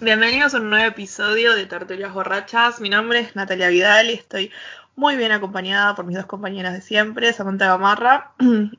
Bienvenidos 0.00 0.54
a 0.54 0.58
un 0.58 0.70
nuevo 0.70 0.86
episodio 0.86 1.56
de 1.56 1.66
Tertulias 1.66 2.14
Borrachas. 2.14 2.80
Mi 2.80 2.88
nombre 2.88 3.18
es 3.18 3.34
Natalia 3.34 3.68
Vidal 3.68 4.10
y 4.10 4.12
estoy 4.12 4.52
muy 4.94 5.16
bien 5.16 5.32
acompañada 5.32 5.96
por 5.96 6.06
mis 6.06 6.16
dos 6.16 6.26
compañeras 6.26 6.72
de 6.72 6.82
siempre, 6.82 7.32
Samantha 7.32 7.66
Gamarra 7.66 8.32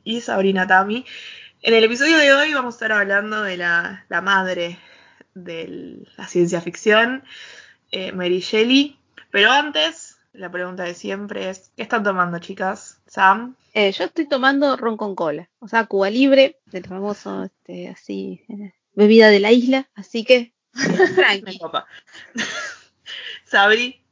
y 0.06 0.22
Sabrina 0.22 0.66
Tami. 0.66 1.06
En 1.62 1.74
el 1.74 1.84
episodio 1.84 2.18
de 2.18 2.34
hoy 2.34 2.54
vamos 2.54 2.76
a 2.76 2.78
estar 2.78 2.94
hablando 2.94 3.42
de 3.42 3.58
la, 3.58 4.06
madre 4.24 4.80
de 5.34 6.06
la 6.16 6.26
ciencia 6.26 6.62
ficción, 6.62 7.26
eh, 7.92 8.14
Mary 8.14 8.40
Shelley. 8.40 8.98
Pero 9.30 9.52
antes, 9.52 10.20
la 10.32 10.50
pregunta 10.50 10.84
de 10.84 10.94
siempre 10.94 11.50
es, 11.50 11.74
¿qué 11.76 11.84
están 11.84 12.06
tomando, 12.06 12.40
chicas? 12.40 13.02
Sam, 13.08 13.58
Eh, 13.74 13.92
yo 13.92 14.06
estoy 14.06 14.26
tomando 14.26 14.78
ron 14.78 14.96
con 14.96 15.16
cola, 15.16 15.50
o 15.60 15.68
sea, 15.68 15.86
Cuba 15.86 16.10
Libre, 16.10 16.62
del 16.68 16.86
famoso, 16.86 17.44
este, 17.44 17.90
así, 17.90 18.42
eh, 18.48 18.72
bebida 18.94 19.28
de 19.28 19.42
la 19.42 19.52
isla, 19.52 19.90
así 19.96 20.24
que 20.24 20.54
tranqui. 21.16 21.60
Sabri, 23.46 24.04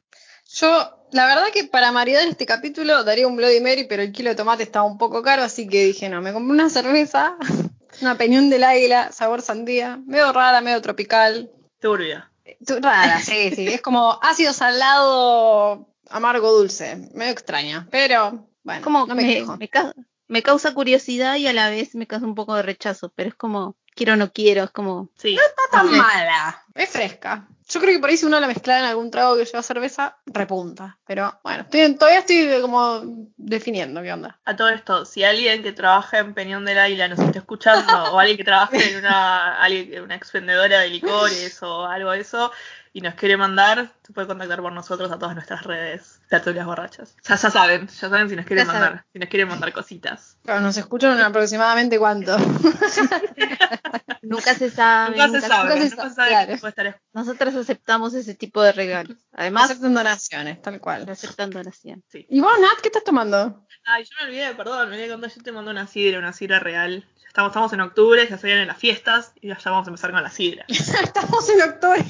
Yo, 0.50 1.06
la 1.12 1.26
verdad 1.28 1.48
que 1.54 1.66
para 1.66 1.92
maridar 1.92 2.28
este 2.28 2.46
capítulo 2.46 3.04
daría 3.04 3.28
un 3.28 3.36
Bloody 3.36 3.60
Mary, 3.62 3.86
pero 3.88 4.02
el 4.04 4.12
kilo 4.12 4.30
de 4.30 4.36
tomate 4.36 4.64
estaba 4.64 4.86
un 4.86 4.98
poco 4.98 5.22
caro, 5.22 5.44
así 5.44 5.68
que 5.68 5.86
dije, 5.86 6.10
no, 6.10 6.22
me 6.22 6.34
compré 6.34 6.54
una 6.54 6.70
cerveza, 6.70 7.36
una 8.02 8.18
peñón 8.18 8.50
del 8.50 8.64
águila, 8.64 9.12
sabor 9.12 9.42
sandía, 9.42 10.00
medio 10.06 10.32
rara, 10.34 10.62
medio 10.62 10.82
tropical. 10.82 11.52
turbia. 11.80 12.32
Tu- 12.66 12.80
Rara, 12.80 13.20
sí, 13.20 13.52
sí, 13.54 13.68
es 13.68 13.82
como 13.82 14.18
ácido 14.22 14.54
salado, 14.54 15.88
amargo 16.10 16.52
dulce, 16.54 17.10
medio 17.14 17.32
extraña, 17.34 17.88
pero 17.92 18.48
bueno, 18.64 18.82
Como 18.84 19.06
no 19.06 19.16
me, 19.16 19.24
me, 19.24 19.34
quejo. 19.36 19.58
me 19.58 19.68
ca- 19.68 19.94
me 20.30 20.42
causa 20.42 20.74
curiosidad 20.74 21.36
y 21.36 21.48
a 21.48 21.54
la 21.54 21.70
vez 21.70 21.94
me 21.94 22.08
causa 22.08 22.26
un 22.26 22.36
poco 22.36 22.56
de 22.56 22.62
rechazo, 22.64 23.12
pero 23.16 23.30
es 23.30 23.36
como, 23.36 23.76
quiero 23.98 24.14
o 24.14 24.16
no 24.16 24.32
quiero, 24.32 24.64
es 24.64 24.70
como, 24.72 25.10
Sí. 25.18 25.36
está 25.36 25.64
tan 25.72 25.90
Sí. 25.90 25.96
mala, 25.98 26.64
es 26.74 26.90
fresca. 26.90 27.48
Yo 27.70 27.82
creo 27.82 27.96
que 27.96 28.00
por 28.00 28.10
ahí 28.10 28.16
si 28.16 28.26
uno 28.26 28.40
la 28.40 28.48
mezcla 28.48 28.80
en 28.80 28.86
algún 28.86 29.12
trago 29.12 29.36
que 29.36 29.44
lleva 29.44 29.62
cerveza, 29.62 30.16
repunta. 30.26 30.98
Pero 31.06 31.38
bueno, 31.44 31.64
estoy, 31.64 31.94
todavía 31.96 32.20
estoy 32.20 32.62
como 32.62 33.02
definiendo 33.36 34.02
qué 34.02 34.14
onda. 34.14 34.38
A 34.46 34.56
todo 34.56 34.70
esto, 34.70 35.04
si 35.04 35.26
alguien 35.26 35.64
que 35.64 35.74
trabaja 35.74 36.20
en 36.20 36.34
Peñón 36.34 36.64
del 36.64 36.80
Águila 36.80 37.10
nos 37.10 37.20
está 37.20 37.40
escuchando, 37.40 38.04
o 38.14 38.20
alguien 38.20 38.38
que 38.38 38.46
trabaja 38.46 38.78
en 38.78 38.98
una, 39.00 39.62
alguien- 39.62 40.02
una 40.02 40.16
expendedora 40.16 40.80
de 40.80 40.90
licores 40.90 41.62
o 41.62 41.86
algo 41.86 42.12
de 42.12 42.22
eso, 42.22 42.54
y 42.94 43.02
nos 43.02 43.16
quiere 43.16 43.36
mandar, 43.36 43.92
se 44.08 44.14
puede 44.14 44.26
contactar 44.28 44.62
por 44.62 44.72
nosotros 44.72 45.12
a 45.12 45.20
todas 45.20 45.36
nuestras 45.36 45.64
redes, 45.66 46.22
tertulias 46.30 46.66
borrachas. 46.66 47.16
Ya, 47.28 47.36
ya 47.36 47.52
saben, 47.52 47.88
ya 47.88 48.10
saben 48.10 48.30
si 48.30 48.38
nos 48.38 48.46
quieren 48.46 48.66
Ya 48.66 48.72
mandar, 48.72 48.90
saben. 48.92 49.04
si 49.12 49.20
nos 49.20 49.30
quieren 49.30 49.48
mandar 49.50 49.74
cositas. 49.74 50.38
Pero 50.46 50.62
nos 50.62 50.78
escuchan 50.78 51.20
aproximadamente 51.20 52.00
cuánto. 52.00 52.38
nunca 54.22 54.54
se 54.56 54.70
sabe. 54.72 55.12
nunca 55.18 55.28
se 55.28 55.34
nunca- 55.34 55.48
sabe, 55.48 55.70
nunca 55.76 55.90
se 55.90 55.96
nunca 55.96 56.10
sabe, 56.10 56.14
sabe 56.16 56.30
claro. 56.30 56.68
estar. 56.70 57.02
Nosotros 57.14 57.56
aceptamos 57.56 58.14
ese 58.14 58.34
tipo 58.36 58.62
de 58.62 58.72
regalos. 58.72 59.18
Además, 59.34 59.66
Aceptan 59.72 59.94
donaciones, 59.94 60.62
tal 60.62 60.80
cual. 60.80 61.10
aceptan 61.10 61.50
donación. 61.50 62.02
Sí. 62.08 62.26
¿Y 62.30 62.40
vos, 62.40 62.58
Nat, 62.62 62.80
qué 62.82 62.88
estás 62.88 63.04
tomando? 63.04 63.68
Ay, 63.86 64.06
yo 64.06 64.12
me 64.22 64.28
olvidé, 64.30 64.56
perdón, 64.56 64.90
me 64.90 64.96
olvidé 64.96 65.08
cuando 65.10 65.28
yo 65.28 65.42
te 65.44 65.52
mandé 65.52 65.72
una 65.72 65.86
sidra, 65.88 66.20
una 66.20 66.32
sidra 66.34 66.60
real. 66.60 67.06
Estamos, 67.28 67.52
estamos 67.52 67.74
en 67.74 67.82
octubre, 67.82 68.26
ya 68.28 68.38
se 68.38 68.48
vienen 68.48 68.68
las 68.68 68.78
fiestas, 68.78 69.32
y 69.40 69.50
ya 69.50 69.58
vamos 69.66 69.86
a 69.86 69.90
empezar 69.92 70.12
con 70.12 70.24
la 70.24 70.32
sidra. 70.32 70.66
Estamos 70.70 71.48
en 71.50 71.62
octubre, 71.62 72.04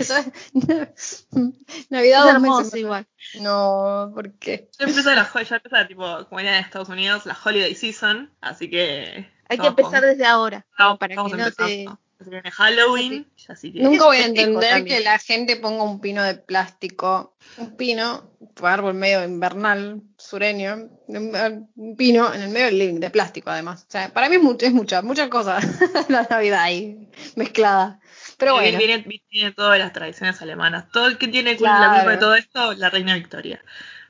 Navidad 1.89 2.19
Es 2.19 2.25
dos 2.25 2.33
hermoso 2.33 2.61
meses. 2.63 2.79
igual. 2.79 3.07
No, 3.41 4.11
¿por 4.13 4.31
qué? 4.33 4.69
Ya 4.79 4.85
empieza 4.85 5.15
la 5.15 5.29
ya 5.43 5.55
empieza 5.55 5.87
tipo, 5.87 6.25
como 6.27 6.39
en 6.39 6.47
Estados 6.47 6.89
Unidos, 6.89 7.25
la 7.25 7.37
holiday 7.43 7.73
season, 7.75 8.31
así 8.41 8.69
que 8.69 9.29
Hay 9.49 9.57
que 9.57 9.57
con- 9.57 9.67
empezar 9.67 10.03
desde 10.03 10.25
ahora, 10.25 10.65
Estamos, 10.71 10.97
para 10.99 11.13
estamos 11.13 11.31
que 11.31 11.37
no 11.37 11.51
te... 11.51 11.87
viene 12.29 12.51
Halloween, 12.51 13.27
que 13.35 13.79
Nunca 13.83 14.05
voy 14.05 14.17
a 14.17 14.25
entender 14.25 14.69
también. 14.71 14.97
que 14.97 15.03
la 15.03 15.19
gente 15.19 15.55
ponga 15.55 15.83
un 15.83 16.01
pino 16.01 16.23
de 16.23 16.33
plástico, 16.35 17.35
un 17.57 17.77
pino, 17.77 18.31
un 18.39 18.65
árbol 18.65 18.95
medio 18.95 19.23
invernal, 19.23 20.01
sureño, 20.17 20.89
un 21.07 21.69
un 21.75 21.95
pino 21.95 22.33
en 22.33 22.41
el 22.41 22.49
medio 22.49 22.65
del 22.65 22.79
living, 22.79 22.99
de 22.99 23.11
plástico 23.11 23.51
además. 23.51 23.83
O 23.87 23.91
sea, 23.91 24.11
para 24.13 24.29
mí 24.29 24.35
es, 24.37 24.41
mucho, 24.41 24.65
es 24.65 24.73
mucha, 24.73 25.01
muchas 25.03 25.29
cosas 25.29 25.63
la 26.09 26.23
Navidad 26.29 26.63
ahí 26.63 27.07
mezclada. 27.35 27.99
Pero 28.37 28.53
bueno, 28.53 28.77
viene, 28.77 29.21
viene 29.31 29.51
todas 29.51 29.79
las 29.79 29.91
tradiciones 29.93 30.41
alemanas. 30.41 30.85
Todo 30.91 31.07
el 31.07 31.17
que 31.17 31.27
tiene 31.27 31.57
Claro. 31.57 31.81
la 31.91 31.93
culpa 31.99 32.11
de 32.11 32.17
todo 32.17 32.35
esto, 32.35 32.73
la 32.73 32.89
reina 32.89 33.15
Victoria. 33.15 33.61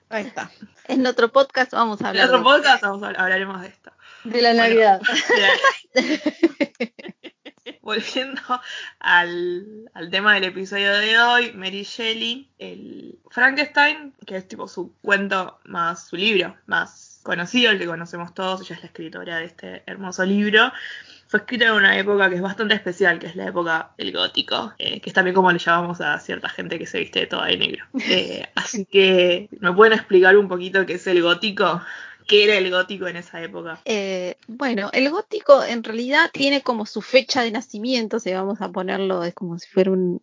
ahí 0.10 0.26
está. 0.26 0.52
En 0.86 1.06
otro 1.08 1.32
podcast 1.32 1.72
vamos 1.74 2.00
a 2.02 2.06
En 2.06 2.08
hablar. 2.10 2.26
otro 2.28 2.38
de- 2.40 2.44
podcast 2.44 2.84
vamos 2.84 3.04
a- 3.04 3.08
hablaremos 3.22 3.62
de 3.62 3.68
esto. 3.70 3.92
De 4.24 4.42
la 4.42 4.50
Bueno. 4.54 4.64
Navidad. 4.64 5.02
Volviendo 7.82 8.42
al, 9.00 9.90
al 9.94 10.10
tema 10.10 10.34
del 10.34 10.44
episodio 10.46 10.92
de 10.98 11.20
hoy, 11.20 11.54
Mary 11.54 11.84
Shelley, 11.84 12.50
el 12.60 13.18
Frankenstein, 13.30 14.14
que 14.26 14.36
es 14.38 14.48
tipo 14.48 14.68
su 14.68 14.94
cuento 15.02 15.60
más, 15.64 16.08
su 16.10 16.18
libro 16.18 16.58
más 16.66 17.20
conocido, 17.24 17.72
el 17.72 17.80
que 17.80 17.86
conocemos 17.86 18.34
todos, 18.34 18.62
ella 18.62 18.76
es 18.76 18.82
la 18.82 18.88
escritora 18.88 19.38
de 19.38 19.46
este 19.46 19.84
hermoso 19.86 20.26
libro. 20.26 20.72
Fue 21.28 21.40
escrito 21.40 21.66
en 21.66 21.74
una 21.74 21.98
época 21.98 22.30
que 22.30 22.36
es 22.36 22.42
bastante 22.42 22.74
especial, 22.74 23.20
que 23.20 23.28
es 23.28 23.36
la 23.36 23.48
época 23.48 23.94
del 23.98 24.14
gótico, 24.14 24.74
eh, 24.78 25.02
que 25.02 25.10
es 25.10 25.14
también 25.14 25.36
como 25.36 25.52
le 25.52 25.60
llamamos 25.60 26.00
a 26.00 26.18
cierta 26.20 26.48
gente 26.48 26.80
que 26.80 26.86
se 26.86 27.00
viste 27.00 27.28
toda 27.28 27.48
de 27.48 27.58
negro. 27.58 27.86
Eh, 28.10 28.48
así 28.56 28.86
que, 28.86 29.50
¿me 29.60 29.74
pueden 29.74 29.94
explicar 29.94 30.38
un 30.38 30.48
poquito 30.48 30.86
qué 30.86 30.94
es 30.94 31.06
el 31.08 31.22
gótico? 31.22 31.82
¿Qué 32.28 32.44
era 32.44 32.58
el 32.58 32.70
gótico 32.70 33.08
en 33.08 33.16
esa 33.16 33.42
época? 33.42 33.82
Eh, 33.86 34.36
bueno, 34.48 34.90
el 34.92 35.10
gótico 35.10 35.64
en 35.64 35.82
realidad 35.82 36.30
tiene 36.34 36.62
como 36.62 36.86
su 36.86 37.02
fecha 37.02 37.42
de 37.42 37.52
nacimiento, 37.52 38.20
si 38.20 38.34
vamos 38.34 38.62
a 38.62 38.70
ponerlo, 38.70 39.24
es 39.24 39.34
como 39.34 39.58
si 39.58 39.70
fuera 39.70 39.92
un, 39.92 40.22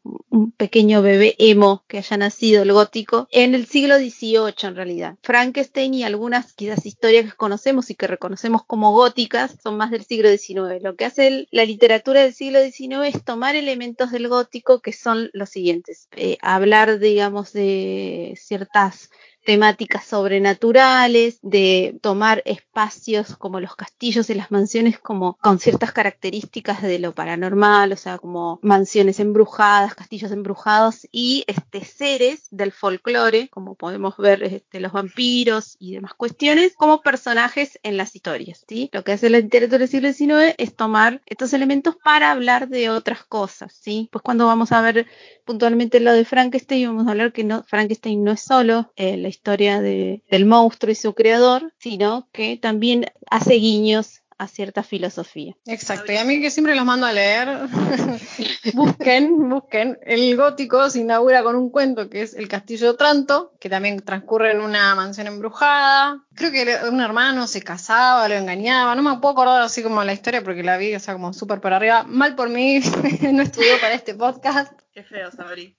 pequeño 0.58 1.00
bebé 1.00 1.34
emo 1.38 1.84
que 1.88 1.98
haya 1.98 2.16
nacido 2.18 2.62
el 2.62 2.72
gótico, 2.72 3.26
en 3.30 3.54
el 3.54 3.66
siglo 3.66 3.96
XVIII 3.96 4.52
en 4.62 4.76
realidad. 4.76 5.16
Frankenstein 5.22 5.94
y 5.94 6.04
algunas 6.04 6.52
quizás 6.52 6.84
historias 6.84 7.24
que 7.24 7.36
conocemos 7.36 7.88
y 7.90 7.94
que 7.94 8.06
reconocemos 8.06 8.64
como 8.64 8.92
góticas 8.92 9.56
son 9.62 9.76
más 9.76 9.90
del 9.90 10.04
siglo 10.04 10.28
XIX. 10.28 10.82
Lo 10.82 10.96
que 10.96 11.06
hace 11.06 11.48
la 11.50 11.64
literatura 11.64 12.22
del 12.22 12.34
siglo 12.34 12.60
XIX 12.60 13.14
es 13.14 13.24
tomar 13.24 13.56
elementos 13.56 14.10
del 14.10 14.28
gótico 14.28 14.80
que 14.80 14.92
son 14.92 15.30
los 15.32 15.48
siguientes. 15.48 16.08
Eh, 16.16 16.36
hablar, 16.42 16.98
digamos, 16.98 17.52
de 17.52 18.34
ciertas 18.36 19.10
temáticas 19.44 20.04
sobrenaturales, 20.04 21.38
de 21.42 21.98
tomar 22.00 22.42
espacios 22.46 23.36
como 23.36 23.60
los 23.60 23.76
castillos 23.76 24.30
y 24.30 24.34
las 24.34 24.50
mansiones 24.50 24.98
como 24.98 25.36
con 25.40 25.58
ciertas 25.58 25.92
características 25.92 26.82
de 26.82 26.98
lo 26.98 27.14
paranormal, 27.14 27.92
o 27.92 27.96
sea, 27.96 28.18
como 28.18 28.58
mansiones 28.62 29.20
embrujadas, 29.20 29.94
castillos 29.94 30.32
embrujados 30.32 31.06
y 31.12 31.44
este 31.46 31.84
seres 31.84 32.48
del 32.50 32.72
folclore, 32.72 33.48
como 33.48 33.74
podemos 33.74 34.16
ver 34.16 34.42
este, 34.42 34.80
los 34.80 34.92
vampiros 34.92 35.76
y 35.78 35.94
demás 35.94 36.14
cuestiones, 36.14 36.74
como 36.76 37.02
personajes 37.02 37.78
en 37.82 37.96
las 37.96 38.14
historias, 38.14 38.64
¿sí? 38.68 38.90
Lo 38.92 39.04
que 39.04 39.12
hace 39.12 39.30
la 39.30 39.38
literatura 39.38 39.78
del 39.78 39.88
siglo 39.88 40.12
XIX 40.12 40.54
es 40.58 40.74
tomar 40.74 41.22
estos 41.26 41.52
elementos 41.52 41.96
para 41.96 42.30
hablar 42.30 42.68
de 42.68 42.90
otras 42.90 43.24
cosas, 43.24 43.72
¿sí? 43.72 44.08
Pues 44.10 44.22
cuando 44.22 44.46
vamos 44.46 44.72
a 44.72 44.80
ver 44.80 45.06
puntualmente 45.44 46.00
lo 46.00 46.12
de 46.12 46.24
Frankenstein, 46.24 46.88
vamos 46.88 47.06
a 47.06 47.10
hablar 47.10 47.32
que 47.32 47.44
no, 47.44 47.62
Frankenstein 47.64 48.24
no 48.24 48.32
es 48.32 48.40
solo 48.40 48.92
eh, 48.96 49.16
la 49.16 49.28
historia 49.34 49.80
de- 49.80 50.22
del 50.30 50.46
monstruo 50.46 50.92
y 50.92 50.94
su 50.94 51.12
creador, 51.14 51.72
sino 51.78 52.28
que 52.32 52.56
también 52.56 53.06
hace 53.30 53.54
guiños 53.54 54.20
a 54.36 54.48
cierta 54.48 54.82
filosofía. 54.82 55.54
Exacto, 55.66 56.10
y 56.12 56.16
a 56.16 56.24
mí 56.24 56.40
que 56.40 56.50
siempre 56.50 56.74
los 56.74 56.84
mando 56.84 57.06
a 57.06 57.12
leer, 57.12 57.48
busquen, 58.74 59.48
busquen. 59.48 59.98
El 60.02 60.36
gótico 60.36 60.90
se 60.90 61.00
inaugura 61.00 61.42
con 61.42 61.54
un 61.56 61.70
cuento 61.70 62.08
que 62.10 62.22
es 62.22 62.34
El 62.34 62.48
Castillo 62.48 62.86
de 62.86 62.90
Otranto, 62.90 63.52
que 63.60 63.68
también 63.68 64.00
transcurre 64.00 64.52
en 64.52 64.60
una 64.60 64.94
mansión 64.94 65.26
embrujada. 65.28 66.24
Creo 66.34 66.50
que 66.50 66.62
era- 66.62 66.88
un 66.90 67.00
hermano 67.00 67.46
se 67.46 67.62
casaba, 67.62 68.28
lo 68.28 68.34
engañaba, 68.34 68.94
no 68.94 69.02
me 69.02 69.18
puedo 69.20 69.32
acordar 69.32 69.62
así 69.62 69.82
como 69.84 70.02
la 70.02 70.12
historia 70.12 70.42
porque 70.42 70.62
la 70.64 70.76
vi, 70.78 70.94
o 70.94 71.00
sea, 71.00 71.14
como 71.14 71.32
súper 71.32 71.60
por 71.60 71.72
arriba. 71.72 72.02
Mal 72.04 72.34
por 72.34 72.48
mí, 72.48 72.80
no 73.32 73.42
estudió 73.42 73.80
para 73.80 73.94
este 73.94 74.14
podcast, 74.14 74.72
Qué 74.92 75.02
feo, 75.02 75.30
Sabri. 75.32 75.76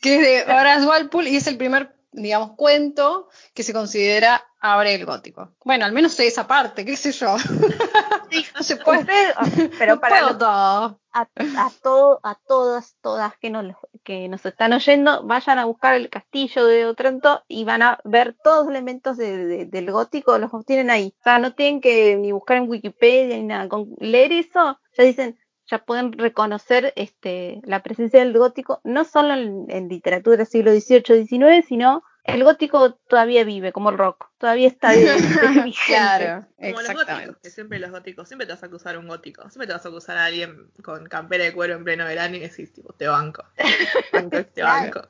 que 0.00 0.14
es 0.16 0.20
de 0.46 0.52
Horace 0.52 0.86
Walpole 0.86 1.30
y 1.30 1.36
es 1.36 1.46
el 1.46 1.56
primer 1.56 1.94
digamos, 2.16 2.52
cuento 2.56 3.28
que 3.54 3.62
se 3.62 3.72
considera 3.72 4.42
abre 4.60 4.94
el 4.94 5.04
gótico. 5.04 5.54
Bueno, 5.64 5.84
al 5.84 5.92
menos 5.92 6.12
sé 6.12 6.26
esa 6.26 6.46
parte, 6.46 6.84
qué 6.84 6.96
sé 6.96 7.12
yo. 7.12 7.36
no 8.56 8.62
se 8.62 8.76
puede. 8.76 9.00
Usted- 9.00 9.32
ah, 9.36 9.46
pero 9.78 9.94
no 9.96 10.00
para 10.00 10.20
puedo 10.20 10.38
todo. 10.38 11.00
a, 11.12 11.28
a, 11.58 11.70
todo, 11.82 12.20
a 12.22 12.34
todas, 12.46 12.96
todas 13.02 13.36
que 13.38 13.50
nos, 13.50 13.76
que 14.02 14.28
nos 14.28 14.44
están 14.46 14.72
oyendo, 14.72 15.22
vayan 15.24 15.58
a 15.58 15.64
buscar 15.66 15.94
el 15.94 16.08
castillo 16.10 16.66
de 16.66 16.86
Otranto 16.86 17.42
y 17.48 17.64
van 17.64 17.82
a 17.82 17.98
ver 18.04 18.36
todos 18.42 18.64
los 18.64 18.68
elementos 18.70 19.16
de- 19.16 19.46
de- 19.46 19.66
del 19.66 19.90
gótico, 19.92 20.38
los 20.38 20.50
tienen 20.64 20.90
ahí. 20.90 21.14
O 21.20 21.22
sea, 21.22 21.38
no 21.38 21.54
tienen 21.54 21.80
que 21.80 22.16
ni 22.16 22.32
buscar 22.32 22.56
en 22.56 22.68
Wikipedia 22.68 23.36
ni 23.36 23.44
nada. 23.44 23.68
Con 23.68 23.88
leer 23.98 24.32
eso, 24.32 24.78
ya 24.96 25.04
dicen, 25.04 25.38
ya 25.78 25.84
pueden 25.84 26.12
reconocer 26.12 26.92
este, 26.96 27.60
la 27.64 27.82
presencia 27.82 28.20
del 28.20 28.36
gótico, 28.36 28.80
no 28.84 29.04
solo 29.04 29.34
en, 29.34 29.66
en 29.68 29.88
literatura 29.88 30.36
del 30.36 30.46
siglo 30.46 30.70
XVIII, 30.72 31.26
XIX, 31.26 31.66
sino 31.66 32.02
el 32.24 32.42
gótico 32.42 32.94
todavía 33.06 33.44
vive, 33.44 33.70
como 33.72 33.90
el 33.90 33.98
rock, 33.98 34.30
todavía 34.38 34.66
está 34.68 34.92
vigente. 35.64 35.74
Claro, 35.86 36.46
Como 36.56 36.80
los 36.80 36.92
góticos, 36.94 37.36
que 37.42 37.50
siempre 37.50 37.78
los 37.78 37.90
góticos, 37.90 38.28
siempre 38.28 38.46
te 38.46 38.52
vas 38.54 38.62
a 38.62 38.66
acusar 38.66 38.94
a 38.94 38.98
un 38.98 39.08
gótico, 39.08 39.42
siempre 39.50 39.66
te 39.66 39.72
vas 39.74 39.84
a 39.84 39.88
acusar 39.88 40.16
a 40.16 40.24
alguien 40.24 40.70
con 40.82 41.04
campera 41.06 41.44
de 41.44 41.52
cuero 41.52 41.74
en 41.74 41.84
pleno 41.84 42.06
verano 42.06 42.36
y 42.36 42.40
decís, 42.40 42.72
tipo, 42.72 42.94
te 42.94 43.06
banco. 43.08 43.44
Banco, 44.12 44.30
te 44.30 44.62
Claro. 44.62 44.84
banco. 44.92 45.08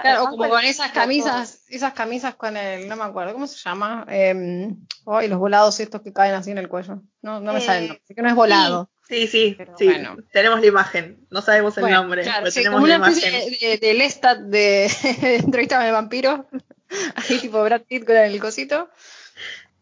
Claro, 0.00 0.24
o 0.24 0.28
como 0.30 0.48
con 0.48 0.64
esas 0.64 0.90
camisas, 0.90 1.64
esas 1.68 1.92
camisas 1.92 2.34
con 2.34 2.56
el, 2.56 2.88
no 2.88 2.96
me 2.96 3.04
acuerdo, 3.04 3.34
¿cómo 3.34 3.46
se 3.46 3.58
llama? 3.58 4.06
Eh, 4.08 4.74
ay, 5.06 5.28
los 5.28 5.38
volados 5.38 5.78
estos 5.80 6.00
que 6.00 6.12
caen 6.14 6.34
así 6.34 6.50
en 6.50 6.56
el 6.58 6.68
cuello. 6.68 7.02
No, 7.20 7.40
no 7.40 7.52
me 7.52 7.58
Eh, 7.58 7.62
sale 7.62 7.78
el 7.80 7.88
nombre, 7.88 8.02
así 8.02 8.14
que 8.14 8.22
no 8.22 8.28
es 8.30 8.34
volado. 8.34 8.90
Sí, 9.12 9.26
sí, 9.26 9.54
Pero 9.58 9.76
sí. 9.76 9.84
bueno. 9.84 10.16
Tenemos 10.32 10.60
la 10.60 10.66
imagen. 10.66 11.26
No 11.30 11.42
sabemos 11.42 11.76
el 11.76 11.82
Bueno, 11.82 11.98
nombre, 12.00 12.22
claro, 12.22 12.38
pero 12.40 12.50
sí, 12.50 12.60
tenemos 12.60 12.78
como 12.78 12.86
la 12.86 12.96
una 12.96 13.08
imagen. 13.10 13.34
especie 13.34 13.68
de, 13.68 13.76
de, 13.76 13.88
de 13.88 13.94
de, 14.48 14.90
de 15.20 15.36
entrevista 15.36 15.80
de 15.82 15.92
vampiro. 15.92 16.48
Ahí 17.16 17.38
tipo 17.38 17.62
Brad 17.62 17.82
Pitt 17.82 18.06
con 18.06 18.16
el 18.16 18.40
cosito. 18.40 18.88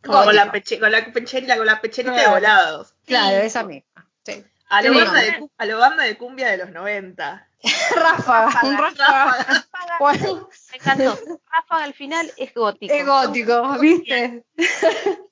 Como 0.05 0.25
con 0.25 0.35
la, 0.35 0.50
peche, 0.50 0.81
con 0.81 0.91
la 0.91 1.12
pecherita, 1.12 1.56
con 1.56 1.67
la 1.67 1.81
pecherita 1.81 2.12
Claro. 2.15 2.29
de 2.29 2.35
volados. 2.35 2.94
Claro, 3.06 3.41
Sí. 3.41 3.47
esa 3.47 3.62
misma. 3.65 4.09
Sí. 4.25 4.44
A 4.69 4.82
Sí. 4.82 4.88
banda 4.88 5.21
de, 5.21 5.38
cu- 5.38 5.50
a 5.59 5.65
la 5.67 5.77
banda 5.77 6.03
de 6.05 6.17
cumbia 6.17 6.49
de 6.49 6.56
los 6.56 6.71
90. 6.71 7.47
Ráfaga, 7.94 8.61
un 8.65 8.79
ráfaga. 8.79 9.37
Ráfaga, 9.44 9.97
Bueno, 10.00 10.49
Me 10.71 10.77
encantó. 10.77 11.19
Ráfaga 11.53 11.85
al 11.85 11.94
final 11.94 12.32
es 12.37 12.53
gótico. 12.55 12.93
es 12.94 13.06
gótico, 13.06 13.79
¿viste? 13.79 14.44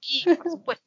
Sí, 0.01 0.25
por 0.37 0.51
supuesto. 0.51 0.85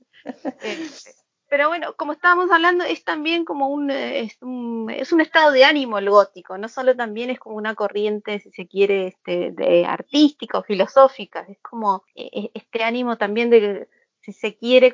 Este, 0.62 1.16
pero 1.52 1.68
bueno, 1.68 1.98
como 1.98 2.14
estábamos 2.14 2.50
hablando, 2.50 2.86
es 2.86 3.04
también 3.04 3.44
como 3.44 3.68
un 3.68 3.92
eh, 3.92 4.22
es, 4.22 4.38
un 4.42 4.90
es 4.90 5.12
un 5.12 5.20
estado 5.20 5.52
de 5.52 5.66
ánimo 5.66 5.98
el 5.98 6.10
gótico, 6.10 6.58
no 6.58 6.70
solo 6.70 6.96
también 6.96 7.30
es 7.30 7.40
como 7.40 7.58
una 7.58 7.76
corriente, 7.76 8.40
si 8.40 8.52
se 8.52 8.70
quiere, 8.70 9.08
este, 9.08 9.52
de 9.52 9.86
artística 9.86 10.60
o 10.60 10.64
filosófica, 10.64 11.46
es 11.50 11.58
como 11.60 12.06
eh, 12.16 12.30
eh, 12.32 12.52
este 12.54 12.86
ánimo 12.86 13.18
también 13.18 13.50
de, 13.50 13.90
si 14.22 14.34
se 14.34 14.56
quiere, 14.58 14.94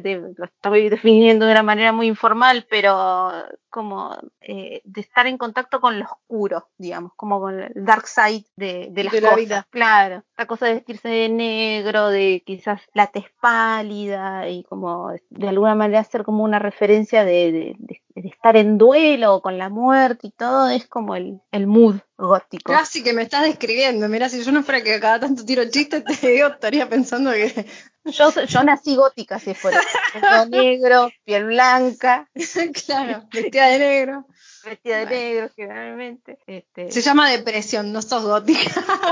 de- 0.00 0.32
lo 0.36 0.44
estoy 0.44 0.88
definiendo 0.88 1.44
de 1.46 1.52
una 1.52 1.62
manera 1.62 1.92
muy 1.92 2.06
informal, 2.06 2.66
pero 2.70 3.30
como 3.68 4.16
eh, 4.40 4.80
de 4.84 5.00
estar 5.00 5.26
en 5.26 5.38
contacto 5.38 5.80
con 5.80 5.98
lo 5.98 6.04
oscuro, 6.04 6.68
digamos, 6.78 7.12
como 7.16 7.40
con 7.40 7.60
el 7.60 7.72
dark 7.74 8.06
side 8.06 8.44
de, 8.56 8.88
de 8.90 9.04
las 9.04 9.12
De 9.12 9.20
la 9.20 9.28
cosas. 9.30 9.44
vida. 9.44 9.66
Claro, 9.70 10.24
la 10.36 10.46
cosa 10.46 10.66
de 10.66 10.74
vestirse 10.74 11.08
de 11.08 11.28
negro, 11.28 12.08
de 12.08 12.42
quizás 12.46 12.80
la 12.94 13.06
tez 13.08 13.24
pálida 13.40 14.48
y 14.48 14.64
como 14.64 15.12
de 15.30 15.48
alguna 15.48 15.74
manera 15.74 16.00
hacer 16.00 16.24
como 16.24 16.44
una 16.44 16.58
referencia 16.58 17.24
de, 17.24 17.52
de- 17.52 17.76
de- 17.78 18.02
de 18.14 18.28
estar 18.28 18.56
en 18.58 18.76
duelo 18.76 19.40
con 19.40 19.56
la 19.56 19.70
muerte 19.70 20.26
y 20.26 20.30
todo, 20.32 20.68
es 20.68 20.86
como 20.86 21.16
el, 21.16 21.40
el 21.50 21.66
mood 21.66 21.96
gótico. 22.18 22.72
Casi 22.72 23.02
que 23.02 23.14
me 23.14 23.22
estás 23.22 23.44
describiendo. 23.44 24.06
Mira, 24.08 24.28
si 24.28 24.42
yo 24.44 24.52
no 24.52 24.62
fuera 24.62 24.82
que 24.82 25.00
cada 25.00 25.20
tanto 25.20 25.44
tiro 25.46 25.62
chistes, 25.70 26.04
te 26.20 26.28
digo, 26.28 26.48
estaría 26.48 26.88
pensando 26.88 27.32
que. 27.32 27.66
Yo, 28.04 28.30
yo 28.46 28.64
nací 28.64 28.96
gótica, 28.96 29.38
si 29.38 29.50
eso. 29.52 29.70
Pelo 30.12 30.46
negro, 30.50 31.10
piel 31.24 31.46
blanca, 31.46 32.28
claro, 32.86 33.28
vestida 33.32 33.66
de 33.68 33.78
negro. 33.78 34.26
vestida 34.64 34.98
de 34.98 35.06
negro 35.06 35.50
generalmente. 35.54 36.38
Este, 36.46 36.90
Se 36.90 37.00
llama 37.00 37.30
depresión, 37.30 37.92
no 37.92 38.02
sos 38.02 38.24
gótica. 38.24 38.70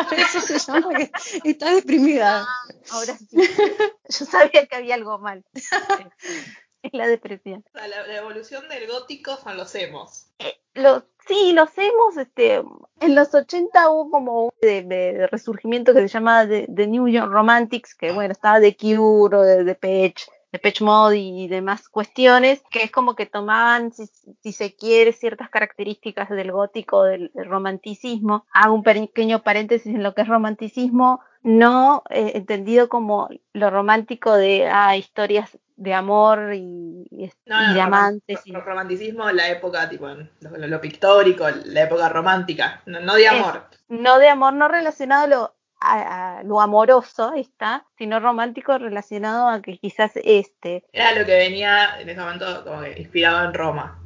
Eso 0.16 0.40
se 0.40 0.58
llama 0.58 0.88
que 0.94 1.10
estás 1.44 1.74
deprimida. 1.76 2.46
ahora 2.90 3.16
sí. 3.16 3.28
Yo 3.36 4.26
sabía 4.26 4.66
que 4.66 4.76
había 4.76 4.96
algo 4.96 5.18
mal. 5.18 5.44
Este, 5.54 6.10
Es 6.82 6.92
la 6.94 7.06
depresión. 7.06 7.64
O 7.74 7.78
sea, 7.78 7.88
la, 7.88 8.06
la 8.06 8.16
evolución 8.16 8.68
del 8.68 8.88
gótico 8.88 9.36
son 9.36 9.56
los 9.56 9.74
emos. 9.74 10.26
Los, 10.74 11.02
sí, 11.26 11.52
los 11.52 11.68
hemos, 11.76 12.16
este, 12.16 12.62
en 13.00 13.14
los 13.14 13.34
80 13.34 13.90
hubo 13.90 14.10
como 14.10 14.44
un 14.44 14.50
de, 14.62 14.82
de 14.84 15.26
resurgimiento 15.26 15.92
que 15.92 16.00
se 16.00 16.08
llamaba 16.08 16.48
The, 16.48 16.68
The 16.74 16.86
New 16.86 17.08
York 17.08 17.30
Romantics, 17.30 17.94
que 17.94 18.12
bueno, 18.12 18.32
estaba 18.32 18.60
de 18.60 18.76
Cure, 18.76 19.36
o 19.36 19.42
de 19.42 19.64
Depeche, 19.64 20.26
Depeche 20.52 20.84
Mode 20.84 21.18
y 21.18 21.48
demás 21.48 21.88
cuestiones, 21.88 22.62
que 22.70 22.84
es 22.84 22.90
como 22.90 23.14
que 23.14 23.26
tomaban, 23.26 23.92
si, 23.92 24.06
si 24.42 24.52
se 24.52 24.74
quiere, 24.74 25.12
ciertas 25.12 25.50
características 25.50 26.30
del 26.30 26.50
gótico, 26.52 27.04
del, 27.04 27.30
del 27.34 27.48
romanticismo. 27.48 28.46
Hago 28.52 28.74
un 28.74 28.82
pequeño 28.82 29.42
paréntesis 29.42 29.94
en 29.94 30.02
lo 30.02 30.14
que 30.14 30.22
es 30.22 30.28
romanticismo, 30.28 31.20
no 31.42 32.02
eh, 32.10 32.32
entendido 32.34 32.88
como 32.88 33.28
lo 33.52 33.70
romántico 33.70 34.34
de 34.34 34.68
ah, 34.68 34.96
historias 34.96 35.58
de 35.76 35.94
amor 35.94 36.52
y, 36.54 37.06
y, 37.10 37.30
No, 37.46 37.70
y 37.70 37.74
de 37.74 37.80
y- 38.44 38.52
romanticismo, 38.52 39.30
la 39.30 39.48
época, 39.48 39.88
tipo, 39.88 40.06
lo, 40.08 40.26
lo- 40.58 40.66
lo 40.66 40.80
pictórico, 40.80 41.46
la 41.64 41.82
época 41.84 42.08
romántica, 42.10 42.82
no, 42.86 43.00
no 43.00 43.14
de 43.14 43.28
amor. 43.28 43.64
no 43.88 44.18
de 44.18 44.28
amor, 44.28 44.52
no 44.52 44.68
relacionado 44.68 45.24
a 45.24 45.26
lo, 45.26 45.54
a, 45.80 46.38
a 46.38 46.42
lo 46.42 46.60
amoroso, 46.60 47.32
está, 47.34 47.86
sino 47.96 48.20
romántico 48.20 48.76
relacionado 48.76 49.48
a 49.48 49.62
que 49.62 49.78
quizás 49.78 50.12
este, 50.16 50.84
Era 50.92 51.18
lo 51.18 51.24
que 51.24 51.36
venía 51.38 51.98
en 51.98 52.10
ese 52.10 52.20
momento 52.20 52.62
como 52.64 52.82
que 52.82 53.00
inspirado 53.00 53.46
en 53.46 53.54
Roma. 53.54 53.96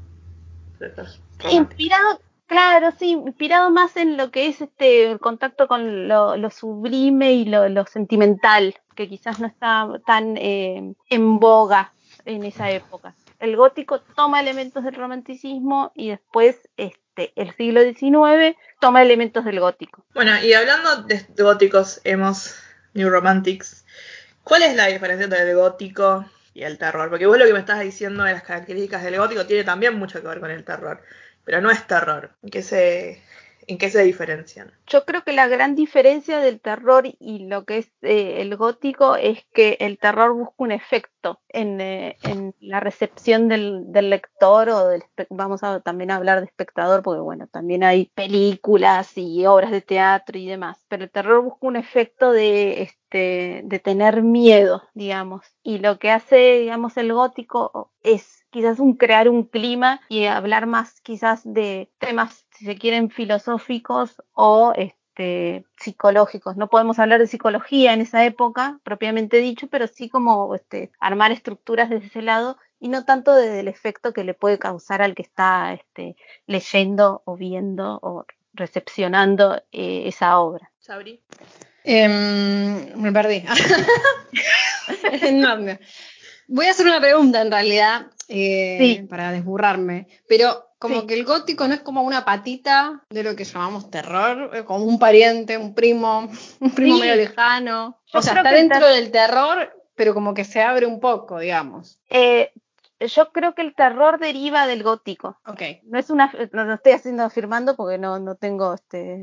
Inspirado, 1.50 2.20
claro, 2.46 2.92
sí, 2.98 3.10
inspirado 3.10 3.70
más 3.70 3.96
en 3.96 4.16
lo 4.16 4.30
que 4.30 4.46
es 4.48 4.60
este 4.60 5.10
el 5.10 5.20
contacto 5.20 5.68
con 5.68 6.08
lo, 6.08 6.50
sublime 6.50 7.32
y 7.32 7.44
lo, 7.44 7.86
sentimental, 7.86 8.74
que 8.94 9.08
quizás 9.08 9.40
no 9.40 9.46
está 9.46 9.88
tan 10.06 10.36
eh, 10.36 10.94
en 11.10 11.38
boga 11.38 11.92
en 12.24 12.44
esa 12.44 12.70
época. 12.70 13.14
El 13.38 13.56
gótico 13.56 14.00
toma 14.00 14.40
elementos 14.40 14.84
del 14.84 14.94
romanticismo 14.94 15.92
y 15.94 16.10
después 16.10 16.56
este, 16.76 17.32
el 17.36 17.54
siglo 17.56 17.82
XIX 17.82 18.56
toma 18.80 19.02
elementos 19.02 19.44
del 19.44 19.60
gótico. 19.60 20.04
Bueno, 20.14 20.32
y 20.42 20.52
hablando 20.54 21.02
de 21.02 21.26
góticos, 21.38 22.00
emos, 22.04 22.54
new 22.94 23.10
romantics, 23.10 23.84
¿cuál 24.42 24.62
es 24.62 24.74
la 24.74 24.86
diferencia 24.86 25.24
entre 25.24 25.42
el 25.42 25.56
gótico 25.56 26.24
y 26.54 26.62
el 26.62 26.78
terror? 26.78 27.10
Porque 27.10 27.26
vos 27.26 27.38
lo 27.38 27.44
que 27.44 27.52
me 27.52 27.58
estás 27.58 27.80
diciendo 27.80 28.24
de 28.24 28.32
las 28.32 28.42
características 28.42 29.02
del 29.02 29.18
gótico 29.18 29.46
tiene 29.46 29.64
también 29.64 29.98
mucho 29.98 30.20
que 30.20 30.28
ver 30.28 30.40
con 30.40 30.50
el 30.50 30.64
terror, 30.64 31.02
pero 31.44 31.60
no 31.60 31.70
es 31.70 31.86
terror. 31.86 32.32
¿En 32.42 32.50
qué 32.50 32.62
se, 32.62 33.22
en 33.66 33.78
qué 33.78 33.90
se 33.90 34.02
diferencian? 34.02 34.72
Yo 34.86 35.04
creo 35.04 35.24
que 35.24 35.32
la 35.32 35.48
gran 35.48 35.74
diferencia 35.74 36.38
del 36.38 36.60
terror 36.60 37.04
y 37.18 37.46
lo 37.46 37.64
que 37.64 37.78
es 37.78 37.92
eh, 38.02 38.40
el 38.40 38.56
gótico 38.56 39.16
es 39.16 39.44
que 39.52 39.76
el 39.80 39.98
terror 39.98 40.34
busca 40.34 40.54
un 40.58 40.72
efecto 40.72 41.40
en, 41.48 41.80
eh, 41.80 42.16
en 42.22 42.54
la 42.60 42.80
recepción 42.80 43.48
del, 43.48 43.84
del 43.92 44.10
lector 44.10 44.68
o 44.68 44.88
del 44.88 45.02
vamos 45.30 45.62
a 45.62 45.80
también 45.80 46.10
hablar 46.10 46.40
de 46.40 46.46
espectador 46.46 47.02
porque 47.02 47.20
bueno 47.20 47.46
también 47.46 47.82
hay 47.84 48.10
películas 48.14 49.16
y 49.16 49.46
obras 49.46 49.70
de 49.70 49.80
teatro 49.80 50.38
y 50.38 50.46
demás 50.46 50.84
pero 50.88 51.04
el 51.04 51.10
terror 51.10 51.42
busca 51.42 51.66
un 51.66 51.76
efecto 51.76 52.32
de 52.32 52.82
este 52.82 53.62
de 53.64 53.78
tener 53.78 54.22
miedo 54.22 54.82
digamos 54.94 55.46
y 55.62 55.78
lo 55.78 55.98
que 55.98 56.10
hace 56.10 56.58
digamos 56.58 56.96
el 56.96 57.12
gótico 57.12 57.92
es 58.02 58.43
quizás 58.54 58.78
un 58.78 58.94
crear 58.94 59.28
un 59.28 59.42
clima 59.42 60.00
y 60.08 60.26
hablar 60.26 60.66
más 60.66 61.00
quizás 61.00 61.40
de 61.42 61.90
temas 61.98 62.46
si 62.52 62.64
se 62.64 62.76
quieren 62.76 63.10
filosóficos 63.10 64.22
o 64.32 64.72
este, 64.76 65.64
psicológicos. 65.76 66.56
No 66.56 66.68
podemos 66.68 67.00
hablar 67.00 67.18
de 67.18 67.26
psicología 67.26 67.92
en 67.92 68.00
esa 68.00 68.24
época, 68.24 68.78
propiamente 68.84 69.38
dicho, 69.38 69.66
pero 69.66 69.88
sí 69.88 70.08
como 70.08 70.54
este, 70.54 70.92
armar 71.00 71.32
estructuras 71.32 71.90
desde 71.90 72.06
ese 72.06 72.22
lado 72.22 72.56
y 72.78 72.90
no 72.90 73.04
tanto 73.04 73.34
desde 73.34 73.58
el 73.58 73.66
efecto 73.66 74.12
que 74.12 74.22
le 74.22 74.34
puede 74.34 74.60
causar 74.60 75.02
al 75.02 75.16
que 75.16 75.22
está 75.22 75.72
este, 75.72 76.14
leyendo 76.46 77.22
o 77.24 77.36
viendo 77.36 77.98
o 78.02 78.24
recepcionando 78.52 79.56
eh, 79.72 80.04
esa 80.06 80.38
obra. 80.38 80.70
Sabri. 80.78 81.20
Em, 81.82 82.94
me 83.00 83.10
perdí. 83.10 83.44
es 85.10 85.22
enorme. 85.24 85.80
Voy 86.46 86.66
a 86.66 86.70
hacer 86.70 86.86
una 86.86 87.00
pregunta 87.00 87.40
en 87.40 87.50
realidad 87.50 88.10
eh, 88.28 88.76
Sí. 88.80 89.02
para 89.08 89.32
desburrarme, 89.32 90.06
pero 90.28 90.70
como 90.78 91.00
Sí. 91.02 91.06
que 91.06 91.14
el 91.14 91.24
gótico 91.24 91.66
no 91.66 91.74
es 91.74 91.80
como 91.80 92.02
una 92.02 92.24
patita 92.24 93.02
de 93.10 93.22
lo 93.22 93.34
que 93.36 93.44
llamamos 93.44 93.90
terror, 93.90 94.50
eh, 94.54 94.64
como 94.64 94.84
un 94.84 94.98
pariente, 94.98 95.56
un 95.58 95.74
primo, 95.74 96.28
un 96.60 96.70
primo 96.74 96.96
Sí. 96.96 97.00
medio 97.02 97.16
lejano. 97.16 98.00
Yo 98.06 98.18
o 98.18 98.22
sea, 98.22 98.34
está 98.34 98.50
dentro 98.52 98.86
del 98.88 99.10
terror, 99.10 99.72
pero 99.94 100.12
como 100.14 100.34
que 100.34 100.44
se 100.44 100.60
abre 100.62 100.86
un 100.86 101.00
poco, 101.00 101.38
digamos. 101.38 101.98
Eh, 102.10 102.52
yo 103.00 103.32
creo 103.32 103.54
que 103.54 103.62
el 103.62 103.74
terror 103.74 104.18
deriva 104.18 104.66
del 104.66 104.82
gótico. 104.82 105.38
Ok. 105.46 105.60
No 105.84 105.98
es 105.98 106.08
una, 106.10 106.32
no, 106.52 106.64
no 106.64 106.74
estoy 106.74 106.92
haciendo 106.92 107.24
afirmando 107.24 107.76
porque 107.76 107.98
no, 107.98 108.18
no 108.18 108.34
tengo 108.36 108.72
este 108.74 109.14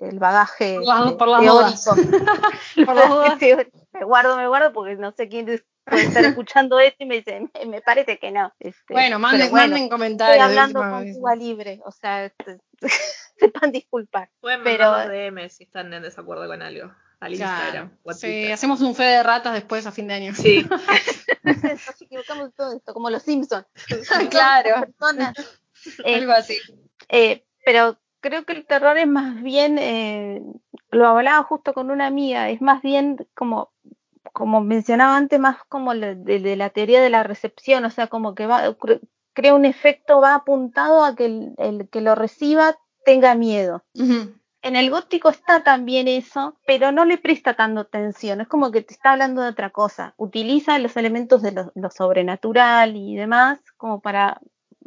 el 0.00 0.18
bagaje 0.18 0.74
Por 0.74 0.84
las- 0.86 1.12
por 1.12 1.28
las 1.28 1.40
teórico. 1.42 2.86
Por 2.86 2.96
las 2.96 3.08
dudas. 3.08 3.38
me 3.92 4.04
guardo, 4.04 4.36
me 4.36 4.46
guardo 4.48 4.72
porque 4.72 4.96
no 4.96 5.12
sé 5.12 5.28
quién 5.28 5.48
es- 5.48 5.64
puede 5.84 6.04
estar 6.04 6.24
escuchando 6.24 6.78
esto 6.78 7.04
y 7.04 7.06
me 7.06 7.16
dice, 7.16 7.48
me, 7.54 7.66
me 7.66 7.80
parece 7.80 8.18
que 8.18 8.30
no. 8.30 8.52
Este, 8.58 8.92
Bueno, 8.92 9.18
manden, 9.18 9.50
bueno, 9.50 9.62
manden 9.68 9.76
estoy 9.84 9.88
comentarios. 9.90 10.44
hablando 10.44 10.82
de 10.82 10.90
con 10.90 11.12
Cuba 11.14 11.34
libre, 11.36 11.80
o 11.84 11.92
sea, 11.92 12.24
este, 12.26 12.58
sepan 13.38 13.72
disculpar. 13.72 14.30
Pueden 14.40 14.62
Pero- 14.62 15.08
DM 15.08 15.48
si 15.48 15.64
están 15.64 15.92
en 15.92 16.02
desacuerdo 16.02 16.46
con 16.46 16.62
algo. 16.62 16.92
Al 17.20 17.32
Instagram 17.34 17.98
Sí, 18.14 18.50
hacemos 18.50 18.80
un 18.80 18.94
fe 18.94 19.02
de 19.02 19.22
ratas 19.22 19.52
después 19.52 19.84
a 19.86 19.92
fin 19.92 20.08
de 20.08 20.14
año. 20.14 20.34
Sí, 20.34 20.66
Nos 21.42 22.00
equivocamos 22.00 22.46
de 22.46 22.52
todo 22.52 22.74
esto, 22.74 22.94
como 22.94 23.10
los 23.10 23.22
Simpsons. 23.22 23.66
claro. 24.30 24.86
Eh, 26.04 26.14
Algo 26.16 26.32
así. 26.32 26.56
Eh, 27.10 27.44
pero 27.64 27.98
creo 28.20 28.44
que 28.46 28.54
el 28.54 28.64
terror 28.66 28.96
es 28.96 29.06
más 29.06 29.42
bien, 29.42 29.76
eh, 29.78 30.40
lo 30.90 31.08
hablaba 31.08 31.42
justo 31.42 31.74
con 31.74 31.90
una 31.90 32.06
amiga, 32.06 32.48
es 32.48 32.62
más 32.62 32.80
bien 32.80 33.16
como, 33.34 33.70
como 34.32 34.60
mencionaba 34.60 35.16
antes, 35.16 35.38
más 35.40 35.58
como 35.68 35.94
de, 35.94 36.14
de 36.16 36.56
la 36.56 36.70
teoría 36.70 37.00
de 37.00 37.10
la 37.10 37.22
recepción, 37.22 37.84
o 37.84 37.90
sea, 37.90 38.06
como 38.08 38.34
que 38.34 38.46
va, 38.46 38.66
cre- 38.78 39.00
crea 39.32 39.54
un 39.54 39.64
efecto, 39.64 40.20
va 40.20 40.34
apuntado 40.34 41.04
a 41.04 41.14
que 41.14 41.26
el, 41.26 41.54
el 41.58 41.88
que 41.88 42.00
lo 42.00 42.14
reciba 42.14 42.76
tenga 43.04 43.34
miedo. 43.34 43.84
En 44.62 44.76
el 44.76 44.90
gótico 44.90 45.30
está 45.30 45.62
también 45.62 46.06
eso, 46.06 46.58
pero 46.66 46.92
no 46.92 47.04
le 47.06 47.16
presta 47.16 47.54
tanto 47.54 47.80
atención. 47.80 48.42
Es 48.42 48.48
como 48.48 48.70
que 48.70 48.82
te 48.82 48.92
está 48.92 49.12
hablando 49.12 49.40
de 49.40 49.48
otra 49.48 49.70
cosa. 49.70 50.12
Utiliza 50.18 50.78
los 50.78 50.96
elementos 50.98 51.40
de 51.40 51.52
lo, 51.52 51.72
lo 51.74 51.90
sobrenatural 51.90 52.94
y 52.96 53.16
demás 53.16 53.58
como 53.78 54.00
para 54.00 54.38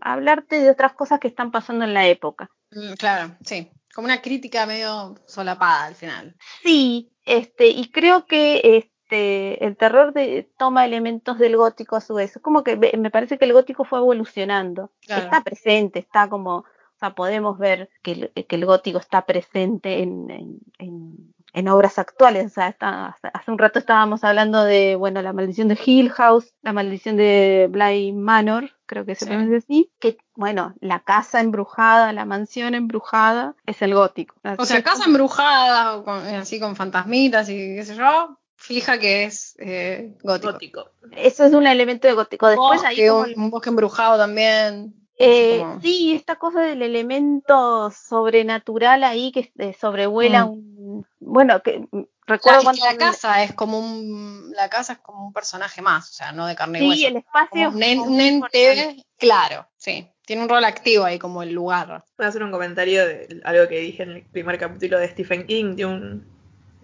hablarte 0.01 0.59
de 0.59 0.69
otras 0.69 0.93
cosas 0.93 1.19
que 1.19 1.27
están 1.27 1.49
pasando 1.51 1.85
en 1.85 1.93
la 1.95 2.05
época. 2.07 2.51
Mm, 2.71 2.93
Claro, 2.93 3.35
sí. 3.43 3.71
Como 3.95 4.05
una 4.05 4.21
crítica 4.21 4.65
medio 4.65 5.15
solapada 5.27 5.85
al 5.85 5.95
final. 5.95 6.35
Sí, 6.63 7.11
este, 7.25 7.67
y 7.69 7.89
creo 7.91 8.25
que 8.25 8.61
este, 9.03 9.65
el 9.65 9.75
terror 9.77 10.13
de, 10.13 10.49
toma 10.57 10.85
elementos 10.85 11.37
del 11.37 11.57
gótico 11.57 11.95
a 11.95 12.01
su 12.01 12.15
vez. 12.15 12.35
Es 12.35 12.41
como 12.41 12.63
que 12.63 12.75
me 12.97 13.11
parece 13.11 13.37
que 13.37 13.45
el 13.45 13.53
gótico 13.53 13.83
fue 13.83 13.99
evolucionando. 13.99 14.91
Claro. 15.05 15.23
Está 15.23 15.41
presente, 15.41 15.99
está 15.99 16.29
como, 16.29 16.57
o 16.57 16.65
sea, 16.99 17.13
podemos 17.13 17.57
ver 17.57 17.89
que 18.01 18.11
el, 18.35 18.45
que 18.47 18.55
el 18.55 18.65
gótico 18.65 18.99
está 18.99 19.25
presente 19.25 20.01
en, 20.01 20.29
en, 20.29 20.59
en- 20.79 21.33
en 21.55 21.67
obras 21.67 21.99
actuales. 21.99 22.47
O 22.47 22.49
sea, 22.49 22.69
está, 22.69 23.15
hace- 23.33 23.51
un 23.51 23.59
rato 23.59 23.77
estábamos 23.77 24.23
hablando 24.23 24.63
de, 24.63 24.95
bueno, 24.95 25.21
la 25.21 25.33
maldición 25.33 25.67
de 25.67 25.77
Hill 25.85 26.09
House, 26.09 26.51
la 26.63 26.73
maldición 26.73 27.15
de 27.15 27.67
Bly 27.69 28.11
Manor, 28.13 28.71
creo 28.87 29.05
que 29.05 29.13
se 29.13 29.25
Sí. 29.25 29.29
pronuncia 29.29 29.57
así, 29.59 29.91
que, 29.99 30.17
bueno, 30.35 30.73
la 30.79 31.01
casa 31.01 31.41
embrujada, 31.41 32.11
la 32.11 32.25
mansión 32.25 32.73
embrujada, 32.73 33.53
es 33.67 33.83
el 33.83 33.93
gótico. 33.93 34.33
O 34.57 34.65
sea, 34.65 34.81
casa 34.81 35.05
embrujada, 35.05 36.01
con- 36.03 36.25
así 36.25 36.59
con 36.59 36.75
fantasmitas 36.75 37.47
y 37.49 37.75
qué 37.75 37.83
sé 37.85 37.95
yo, 37.97 38.39
fija 38.63 38.97
que 38.97 39.25
es 39.25 39.55
eh, 39.59 40.13
gótico. 40.23 40.53
gótico. 40.53 40.89
Eso 41.11 41.43
es 41.43 41.53
un 41.53 41.67
elemento 41.67 42.07
de 42.07 42.13
gótico. 42.13 42.47
Después 42.47 42.81
bosque, 42.81 42.87
ahí 43.01 43.07
como 43.09 43.21
un, 43.23 43.33
un 43.35 43.49
bosque 43.51 43.69
embrujado 43.69 44.17
también. 44.17 44.93
eh, 45.19 45.59
como- 45.59 45.81
sí, 45.81 46.13
esta 46.15 46.37
cosa 46.37 46.61
del 46.61 46.81
elemento 46.81 47.91
sobrenatural 47.91 49.03
ahí 49.03 49.31
que 49.31 49.51
eh, 49.59 49.75
sobrevuela 49.79 50.45
Mm. 50.45 50.49
un 50.49 51.05
bueno 51.19 51.61
que 51.61 51.85
recuerdo 52.25 52.59
que 52.59 52.63
cuando 52.65 52.85
la 52.85 52.97
casa 52.97 53.43
es 53.43 53.53
como 53.53 53.79
un 53.79 54.51
la 54.55 54.69
casa 54.69 54.93
es 54.93 54.99
como 54.99 55.27
un 55.27 55.33
personaje 55.33 55.81
más, 55.81 56.09
o 56.09 56.13
sea, 56.13 56.31
no 56.31 56.47
de 56.47 56.55
carne 56.55 56.79
y 56.79 56.81
sí 56.81 56.89
hueso. 56.89 57.07
el 57.09 57.17
espacio 57.17 57.69
un, 57.69 57.83
es 57.83 57.97
un 57.99 58.21
ente, 58.21 59.05
claro, 59.17 59.67
sí. 59.77 60.07
Tiene 60.25 60.41
un 60.43 60.47
rol 60.49 60.63
activo 60.63 61.03
ahí 61.03 61.19
como 61.19 61.43
el 61.43 61.51
lugar. 61.51 62.05
Voy 62.17 62.25
a 62.25 62.29
hacer 62.29 62.43
un 62.43 62.51
comentario 62.51 63.05
de 63.05 63.41
algo 63.43 63.67
que 63.67 63.79
dije 63.79 64.03
en 64.03 64.11
el 64.11 64.23
primer 64.23 64.57
capítulo 64.57 64.97
de 64.97 65.09
Stephen 65.09 65.45
King, 65.45 65.75
de, 65.75 65.85
un, 65.85 66.25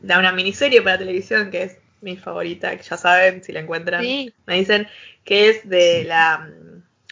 de 0.01 0.17
una 0.17 0.31
miniserie 0.31 0.81
para 0.81 0.97
televisión 0.97 1.49
que 1.51 1.63
es 1.63 1.77
mi 2.01 2.15
favorita, 2.17 2.75
que 2.77 2.83
ya 2.83 2.97
saben, 2.97 3.43
si 3.43 3.51
la 3.51 3.59
encuentran, 3.59 4.01
sí 4.03 4.33
me 4.45 4.55
dicen 4.55 4.87
que 5.25 5.49
es 5.49 5.67
de 5.67 6.05
la, 6.05 6.49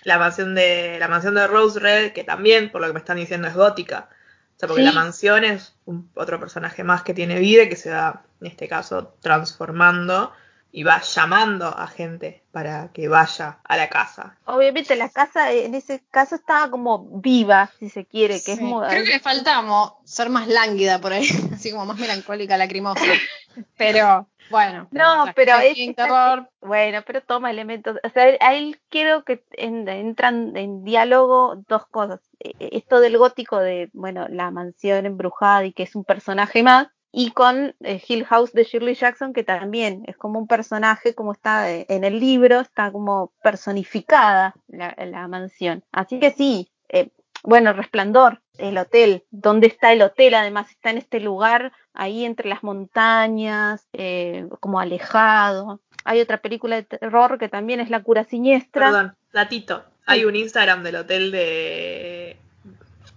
la 0.03 0.17
mansión 0.17 0.55
de 0.55 0.97
la 0.99 1.07
mansión 1.07 1.35
de 1.35 1.45
Rose 1.47 1.79
Red, 1.79 2.11
que 2.13 2.23
también, 2.23 2.71
por 2.71 2.81
lo 2.81 2.87
que 2.87 2.93
me 2.93 2.99
están 2.99 3.17
diciendo, 3.17 3.47
es 3.47 3.53
gótica. 3.55 4.09
O 4.55 4.59
sea, 4.59 4.67
porque 4.67 4.81
Sí. 4.83 4.87
la 4.87 4.93
mansión 4.93 5.43
es 5.43 5.75
un- 5.85 6.09
otro 6.15 6.39
personaje 6.39 6.83
más 6.83 7.03
que 7.03 7.13
tiene 7.13 7.39
vida 7.39 7.63
y 7.63 7.69
que 7.69 7.75
se 7.75 7.91
va, 7.91 8.23
en 8.41 8.47
este 8.47 8.67
caso, 8.67 9.15
transformando 9.21 10.31
y 10.71 10.83
va 10.83 11.01
llamando 11.01 11.67
a 11.67 11.87
gente 11.87 12.43
para 12.51 12.89
que 12.93 13.07
vaya 13.07 13.59
a 13.63 13.77
la 13.77 13.89
casa. 13.89 14.37
obviamente 14.45 14.95
la 14.95 15.09
casa 15.09 15.51
en 15.51 15.73
ese 15.75 16.03
caso 16.11 16.35
estaba 16.35 16.69
como 16.69 17.19
viva 17.21 17.71
si 17.79 17.89
se 17.89 18.05
quiere 18.05 18.41
que 18.43 18.53
es 18.53 18.61
muy 18.61 18.85
Creo 18.87 19.03
que 19.03 19.09
le 19.13 19.19
faltamos 19.19 19.93
ser 20.03 20.29
más 20.29 20.47
lánguida 20.47 20.99
por 20.99 21.13
ahí, 21.13 21.27
así 21.53 21.71
como 21.71 21.85
más 21.85 21.97
melancólica, 21.97 22.57
lacrimosa. 22.57 23.01
Pero 23.77 24.27
bueno. 24.49 24.87
No, 24.91 25.25
pero 25.35 25.57
es- 25.59 25.95
terror. 25.95 26.47
Bueno, 26.61 27.01
pero 27.05 27.21
toma 27.21 27.49
elementos. 27.51 27.97
O 28.03 28.09
sea, 28.09 28.25
ahí 28.39 28.75
quiero 28.89 29.23
que 29.25 29.43
en- 29.53 29.87
entran 29.89 30.55
en 30.55 30.83
diálogo 30.83 31.63
dos 31.67 31.85
cosas. 31.87 32.19
Eh, 32.39 32.53
Esto 32.59 32.99
del 32.99 33.17
gótico 33.17 33.57
de, 33.57 33.89
bueno, 33.93 34.27
la 34.29 34.51
mansión 34.51 35.05
embrujada 35.05 35.65
y 35.65 35.73
que 35.73 35.83
es 35.83 35.95
un 35.95 36.03
personaje 36.05 36.61
más. 36.63 36.87
Y 37.19 37.31
con 37.31 37.75
eh, 37.83 37.99
Hill 38.07 38.25
House 38.25 38.53
de 38.53 38.63
Shirley 38.63 38.93
Jackson, 38.93 39.33
que 39.33 39.43
también 39.43 40.03
es 40.05 40.15
como 40.17 40.37
un 40.37 40.45
personaje, 40.45 41.15
como 41.15 41.31
está 41.31 41.71
eh, 41.71 41.87
en 41.89 42.03
el 42.03 42.19
libro, 42.19 42.59
está 42.59 42.91
como 42.91 43.33
personificada 43.41 44.53
la, 44.67 44.95
la 45.03 45.27
mansión. 45.27 45.83
Así 45.91 46.19
que 46.19 46.29
sí, 46.29 46.69
eh, 46.89 47.09
bueno, 47.43 47.73
Resplandor, 47.73 48.41
el 48.59 48.77
hotel, 48.77 49.23
¿dónde 49.31 49.65
está 49.65 49.93
el 49.93 50.01
hotel? 50.01 50.35
Además 50.35 50.69
está 50.69 50.91
en 50.91 50.97
este 50.97 51.19
lugar 51.19 51.71
ahí 51.93 52.25
entre 52.25 52.49
las 52.49 52.63
montañas, 52.63 53.87
eh, 53.93 54.47
como 54.59 54.79
alejado. 54.79 55.81
Hay 56.03 56.21
otra 56.21 56.37
película 56.37 56.75
de 56.75 56.83
terror 56.83 57.39
que 57.39 57.49
también 57.49 57.79
es 57.79 57.89
La 57.89 58.03
cura 58.03 58.25
siniestra. 58.25 58.91
Perdón, 58.91 59.15
datito. 59.33 59.83
Hay 60.05 60.23
un 60.23 60.35
Instagram 60.35 60.83
del 60.83 60.97
hotel 60.97 61.31
de. 61.31 62.16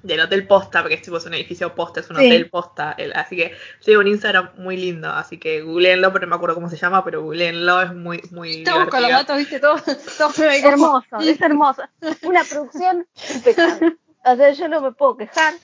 Del 0.02 0.20
hotel 0.20 0.46
posta, 0.46 0.80
porque 0.80 0.94
es 0.94 1.02
tipo 1.02 1.18
es 1.18 1.26
un 1.26 1.34
edificio 1.34 1.74
posta, 1.74 2.00
es 2.00 2.08
un 2.08 2.16
Sí. 2.16 2.26
hotel 2.26 2.48
posta. 2.48 2.94
el- 2.96 3.12
así 3.12 3.36
que 3.36 3.54
tiene 3.84 4.00
un 4.00 4.06
Instagram 4.06 4.50
muy 4.56 4.76
lindo. 4.76 5.10
Así 5.10 5.36
que 5.38 5.60
googleenlo, 5.60 6.10
pero 6.12 6.26
no 6.26 6.30
me 6.30 6.36
acuerdo 6.36 6.54
cómo 6.54 6.70
se 6.70 6.76
llama, 6.78 7.04
pero 7.04 7.22
googleenlo, 7.22 7.82
es 7.82 7.94
muy, 7.94 8.22
muy 8.30 8.58
Estamos 8.58 8.88
con 8.88 9.02
los 9.02 9.10
datos, 9.10 9.36
viste, 9.36 9.60
todo, 9.60 9.76
todo 10.18 10.30
Es 10.30 10.64
hermoso, 10.64 11.18
es 11.20 11.40
hermoso. 11.40 11.82
Una 12.22 12.42
producción 12.44 13.06
impecable. 13.34 13.96
O 14.24 14.36
sea, 14.36 14.50
yo 14.52 14.68
no 14.68 14.80
me 14.80 14.92
puedo 14.92 15.16
quejar. 15.18 15.54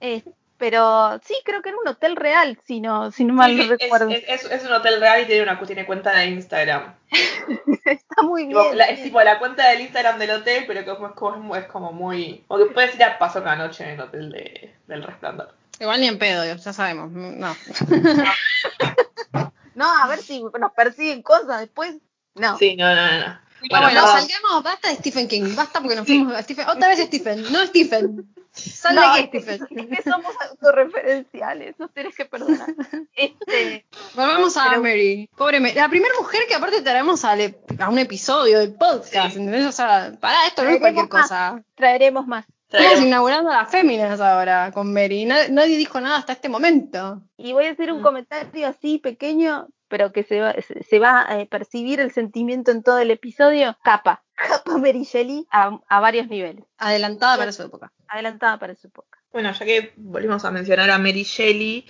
eh, 0.00 0.22
pero 0.64 1.20
sí, 1.26 1.34
creo 1.44 1.60
que 1.60 1.68
era 1.68 1.78
un 1.78 1.86
hotel 1.88 2.16
real, 2.16 2.58
si 2.66 2.80
no, 2.80 3.10
si 3.10 3.22
no 3.26 3.34
mal 3.34 3.50
Sí, 3.50 3.56
sí, 3.56 3.62
es, 3.64 3.68
recuerdo. 3.68 4.08
es- 4.08 4.24
es- 4.26 4.50
es 4.50 4.64
un 4.64 4.72
hotel 4.72 4.98
real 4.98 5.20
y 5.20 5.26
tiene 5.26 5.42
una 5.42 5.60
tiene 5.60 5.84
cuenta 5.84 6.10
de 6.16 6.24
Instagram. 6.28 6.94
Está 7.84 8.22
muy 8.22 8.48
Tipo, 8.48 8.62
bien. 8.62 8.78
la- 8.78 8.84
es 8.86 9.02
tipo 9.02 9.20
la 9.22 9.38
cuenta 9.38 9.68
del 9.68 9.82
Instagram 9.82 10.18
del 10.18 10.30
hotel, 10.30 10.64
pero 10.66 10.86
como 10.96 11.08
es 11.08 11.14
como, 11.14 11.56
es 11.56 11.66
como 11.66 11.92
muy. 11.92 12.46
O 12.48 12.56
que 12.56 12.64
puedes 12.72 12.94
ir 12.94 13.04
a 13.04 13.18
pasar 13.18 13.42
una 13.42 13.56
noche 13.56 13.84
en 13.84 13.90
el 13.90 14.00
hotel 14.00 14.30
de, 14.32 14.74
del 14.86 15.02
resplandor. 15.02 15.54
Igual 15.80 16.00
ni 16.00 16.08
en 16.08 16.18
pedo, 16.18 16.42
ya 16.46 16.72
sabemos. 16.72 17.10
No. 17.12 17.54
No, 19.74 19.84
a 20.02 20.06
ver 20.06 20.20
si 20.20 20.42
nos 20.42 20.72
persiguen 20.72 21.20
cosas 21.22 21.60
después. 21.60 21.96
No. 22.36 22.56
Sí, 22.56 22.74
no, 22.76 22.94
no, 22.94 23.06
no. 23.06 23.18
no. 23.18 23.38
Bueno, 23.68 23.86
bueno, 23.86 24.00
perdón. 24.02 24.20
salgamos, 24.28 24.62
basta 24.62 24.88
de 24.88 24.94
Stephen 24.96 25.26
King, 25.28 25.54
basta 25.56 25.80
porque 25.80 25.96
nos 25.96 26.06
fuimos 26.06 26.34
a 26.34 26.42
Stephen. 26.42 26.68
Otra 26.68 26.88
vez 26.88 26.98
Stephen, 27.00 27.50
no 27.52 27.66
Stephen. 27.66 28.33
Sal 28.54 28.94
No, 28.94 29.00
de 29.00 29.06
es 29.06 29.12
aquí, 29.26 29.30
que, 29.30 29.40
Stephen. 29.40 29.78
es 29.92 29.98
que 30.04 30.10
somos 30.10 30.32
autorreferenciales, 30.50 31.78
nos 31.78 31.92
tenés 31.92 32.14
que 32.14 32.24
perdonar. 32.24 32.66
Este, 33.16 33.84
Volvamos 34.14 34.56
a 34.56 34.70
Pero- 34.70 34.82
Mary. 34.82 35.28
Pobre 35.36 35.60
Mary. 35.60 35.74
La 35.74 35.88
primera 35.88 36.14
mujer 36.18 36.42
que 36.48 36.54
aparte 36.54 36.82
traemos 36.82 37.24
a, 37.24 37.34
le- 37.36 37.58
a 37.78 37.88
un 37.88 37.98
episodio 37.98 38.58
del 38.60 38.74
podcast, 38.74 39.32
Sí. 39.34 39.38
¿entendés? 39.38 39.66
O 39.66 39.72
sea, 39.72 40.12
para 40.20 40.46
esto 40.46 40.62
no 40.64 40.70
es 40.70 40.80
cualquier 40.80 41.08
cosa. 41.08 41.62
traeremos 41.74 42.26
más. 42.26 42.44
Estamos 42.70 43.02
inaugurando 43.02 43.50
a 43.50 43.56
las 43.58 43.70
féminas 43.70 44.20
ahora 44.20 44.72
con 44.72 44.92
Mary. 44.92 45.24
Na- 45.26 45.46
nadie 45.48 45.76
dijo 45.76 46.00
nada 46.00 46.16
hasta 46.18 46.32
este 46.32 46.48
momento. 46.48 47.22
Y 47.36 47.52
voy 47.52 47.66
a 47.66 47.70
hacer 47.70 47.92
un 47.92 48.00
Mm. 48.00 48.02
comentario 48.02 48.66
así 48.66 48.98
pequeño, 48.98 49.68
pero 49.94 50.10
que 50.10 50.24
se 50.24 50.40
va, 50.40 50.56
se, 50.88 50.98
va 50.98 51.24
a 51.30 51.38
eh, 51.40 51.46
percibir 51.46 52.00
el 52.00 52.10
sentimiento 52.10 52.72
en 52.72 52.82
todo 52.82 52.98
el 52.98 53.12
episodio. 53.12 53.76
Capa. 53.84 54.24
Capa 54.34 54.76
Mary 54.76 55.04
Shelley 55.04 55.46
a, 55.52 55.78
a 55.88 56.00
varios 56.00 56.26
niveles. 56.26 56.64
Adelantada 56.78 57.36
para 57.38 57.52
su 57.52 57.62
época. 57.62 57.92
Adelantada 58.08 58.58
para 58.58 58.74
su 58.74 58.88
época. 58.88 59.20
Bueno, 59.32 59.52
ya 59.52 59.64
que 59.64 59.92
volvimos 59.96 60.44
a 60.44 60.50
mencionar 60.50 60.90
a 60.90 60.98
Mary 60.98 61.22
Shelley, 61.22 61.86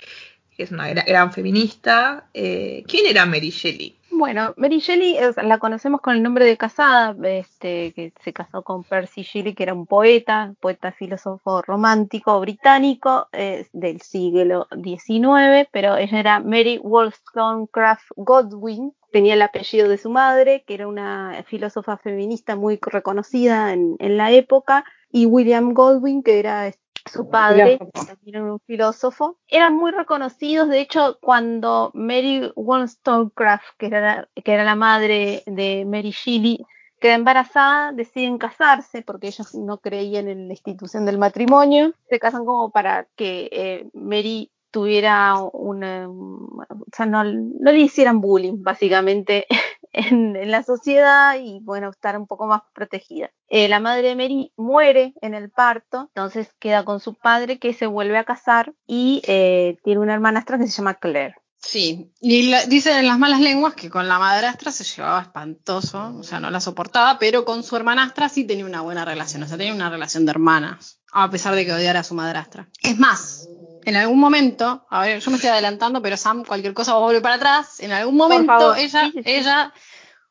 que 0.55 0.65
es 0.65 0.71
una 0.71 0.91
gra- 0.91 1.07
gran, 1.07 1.33
feminista, 1.33 2.29
eh, 2.35 2.85
¿quién 2.87 3.07
era 3.07 3.25
Mary 3.25 3.49
Shelley? 3.49 3.97
Bueno, 4.17 4.55
Mary 4.57 4.79
Shelley 4.79 5.19
sea, 5.33 5.43
la 5.43 5.59
conocemos 5.59 6.01
con 6.01 6.15
el 6.15 6.23
nombre 6.23 6.45
de 6.45 6.57
casada, 6.57 7.17
este, 7.25 7.93
que 7.95 8.13
se 8.23 8.33
casó 8.33 8.63
con 8.63 8.85
Percy 8.85 9.23
Shelley, 9.23 9.55
que 9.55 9.65
era 9.65 9.75
un 9.75 9.87
poeta, 9.87 10.55
poeta 10.61 10.93
filósofo 10.93 11.63
romántico 11.63 12.39
británico 12.39 13.27
eh, 13.33 13.67
del 13.73 14.01
siglo 14.01 14.69
XIX, 14.71 15.69
pero 15.73 15.97
ella 15.97 16.21
era 16.21 16.39
Mary 16.39 16.79
Wollstonecraft 16.81 18.05
Godwin, 18.15 18.95
tenía 19.11 19.35
el 19.35 19.43
apellido 19.43 19.89
de 19.89 19.99
su 19.99 20.11
madre, 20.11 20.63
que 20.65 20.75
era 20.75 20.87
una 20.87 21.45
filósofa 21.49 21.97
feminista 21.97 22.55
muy 22.55 22.79
reconocida 22.81 23.73
en, 23.73 23.97
en 23.99 24.17
la 24.17 24.31
época, 24.31 24.85
y 25.11 25.27
William 25.27 25.75
Godwin, 25.75 26.23
que 26.23 26.39
era 26.39 26.71
su 27.07 27.29
padre, 27.29 27.79
también 28.07 28.37
era 28.37 28.45
un 28.53 28.61
filósofo, 28.61 29.39
eran 29.49 29.75
muy 29.77 29.91
reconocidos. 29.93 30.69
De 30.69 30.81
hecho, 30.81 31.19
cuando 31.21 31.91
Mary 31.95 32.51
Wollstonecraft, 32.57 33.65
que 33.79 33.87
era, 33.87 34.01
la- 34.01 34.29
que 34.43 34.53
era 34.53 34.65
la 34.65 34.75
madre 34.75 35.43
de 35.47 35.85
Mary 35.87 36.11
Shelley, 36.11 36.65
queda 37.01 37.15
embarazada, 37.15 37.93
deciden 37.93 38.39
casarse 38.39 39.03
porque 39.03 39.27
ellos 39.29 39.55
no 39.55 39.79
creían 39.79 40.29
en 40.29 40.47
la 40.49 40.55
institución 40.55 41.05
del 41.05 41.19
matrimonio. 41.19 41.93
Se 42.09 42.19
casan 42.19 42.45
como 42.47 42.71
para 42.71 43.07
que 43.17 43.49
eh, 43.53 43.89
Mary 43.93 44.51
tuviera 44.71 45.35
una, 45.53 46.09
o 46.09 46.67
sea, 46.93 47.07
no, 47.07 47.23
no 47.23 47.71
le 47.73 47.79
hicieran 47.79 48.21
bullying, 48.21 48.63
básicamente, 48.63 49.47
en, 49.95 50.51
la 50.51 50.63
sociedad 50.63 51.37
y, 51.41 51.61
bueno, 51.63 51.91
estar 51.91 52.19
un 52.19 52.27
poco 52.27 52.47
más 52.47 52.63
protegida. 52.75 53.31
Eh, 53.49 53.69
la 53.69 53.81
madre 53.81 54.09
de 54.09 54.17
Mary 54.17 54.53
muere 54.57 55.15
en 55.21 55.35
el 55.35 55.51
parto, 55.51 56.11
entonces 56.15 56.49
queda 56.59 56.85
con 56.85 57.01
su 57.01 57.15
padre 57.15 57.59
que 57.59 57.73
se 57.73 57.87
vuelve 57.87 58.19
a 58.19 58.25
casar 58.25 58.75
y 58.87 59.23
eh, 59.27 59.79
tiene 59.85 60.01
una 60.01 60.15
hermanastra 60.15 60.59
que 60.59 60.67
se 60.67 60.77
llama 60.77 60.95
Claire. 60.95 61.37
Sí, 61.59 62.13
y 62.21 62.51
la- 62.51 62.67
dicen 62.67 62.99
en 62.99 63.07
las 63.07 63.19
malas 63.19 63.41
lenguas 63.41 63.75
que 63.75 63.89
con 63.89 64.07
la 64.07 64.19
madrastra 64.19 64.71
se 64.71 64.85
llevaba 64.85 65.23
espantoso, 65.23 66.15
o 66.19 66.23
sea, 66.23 66.39
no 66.39 66.51
la 66.51 66.61
soportaba, 66.61 67.19
pero 67.19 67.47
con 67.47 67.63
su 67.63 67.75
hermanastra 67.77 68.29
sí 68.29 68.45
tenía 68.45 68.67
una 68.67 68.83
buena 68.83 69.05
relación, 69.05 69.43
o 69.43 69.49
sea, 69.49 69.57
tenía 69.57 69.75
una 69.75 69.89
relación 69.89 70.27
de 70.27 70.33
hermanas, 70.33 71.01
a 71.11 71.31
pesar 71.31 71.55
de 71.55 71.65
que 71.65 71.73
odiara 71.73 72.01
a 72.01 72.05
su 72.05 72.15
madrastra. 72.15 72.69
Es 72.83 72.99
más, 72.99 73.49
en 73.85 73.97
algún 73.97 74.19
momento, 74.19 74.87
a 74.91 75.03
ver, 75.03 75.21
yo 75.21 75.31
me 75.31 75.37
estoy 75.37 75.51
adelantando, 75.51 76.01
pero 76.03 76.17
Sam, 76.17 76.45
cualquier 76.45 76.75
cosa 76.75 76.93
va 76.93 76.99
a 76.99 77.03
volver 77.03 77.23
para 77.23 77.35
atrás, 77.37 77.81
en 77.81 77.93
algún 77.93 78.17
momento 78.17 78.75
ella, 78.75 79.11
ella 79.25 79.73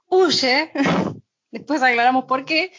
huye, 0.08 0.72
después 1.52 1.82
aclaramos 1.82 2.26
por 2.26 2.46
qué, 2.46 2.72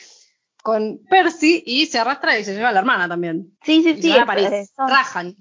con 0.62 1.00
Percy 1.11 1.62
y 1.66 1.87
se 1.87 1.99
arrastra 1.99 2.38
y 2.38 2.45
se 2.45 2.54
lleva 2.54 2.71
a 2.71 2.73
la 2.73 2.81
hermana 2.81 3.09
también. 3.09 3.57
Sí, 3.62 3.83
sí, 3.83 3.90
Y 3.99 4.02
sí, 4.02 4.12
a 4.16 4.25
París, 4.25 4.49
rajan. 4.76 5.37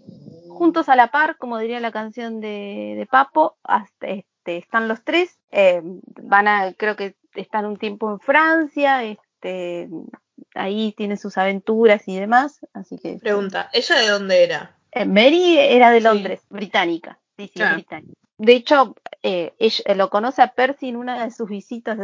juntos 0.49 0.89
a 0.89 0.95
la 0.95 1.11
par, 1.11 1.37
como 1.37 1.57
diría 1.59 1.79
la 1.79 1.91
canción 1.91 2.41
de, 2.41 2.95
de 2.97 3.07
Papo, 3.09 3.57
hasta, 3.63 4.07
este, 4.07 4.57
están 4.57 4.87
los 4.87 5.03
tres, 5.03 5.39
eh, 5.51 5.81
van 6.21 6.47
a, 6.47 6.73
creo 6.73 6.95
que 6.95 7.15
están 7.35 7.65
un 7.65 7.77
tiempo 7.77 8.11
en 8.11 8.19
Francia, 8.19 9.03
este, 9.03 9.89
ahí 10.55 10.93
tienen 10.97 11.17
sus 11.17 11.37
aventuras 11.37 12.03
y 12.07 12.19
demás, 12.19 12.59
así 12.73 12.97
que 12.97 13.17
Pregunta, 13.19 13.69
¿ella 13.73 13.95
de 13.95 14.07
dónde 14.09 14.43
era? 14.43 14.77
Eh, 14.95 15.05
Mary 15.05 15.57
era 15.57 15.89
de 15.91 15.99
Sí. 15.99 16.03
Londres, 16.03 16.45
británica. 16.49 17.19
Sí, 17.37 17.47
sí, 17.47 17.53
Claro. 17.55 17.75
británica. 17.75 18.13
De 18.37 18.53
hecho, 18.53 18.95
eh, 19.21 19.53
ella, 19.59 19.83
eh, 19.85 19.95
lo 19.95 20.09
conoce 20.09 20.41
a 20.41 20.47
Percy 20.53 20.89
en 20.89 20.97
una 20.97 21.23
de 21.23 21.31
sus 21.31 21.47
visitas, 21.49 21.97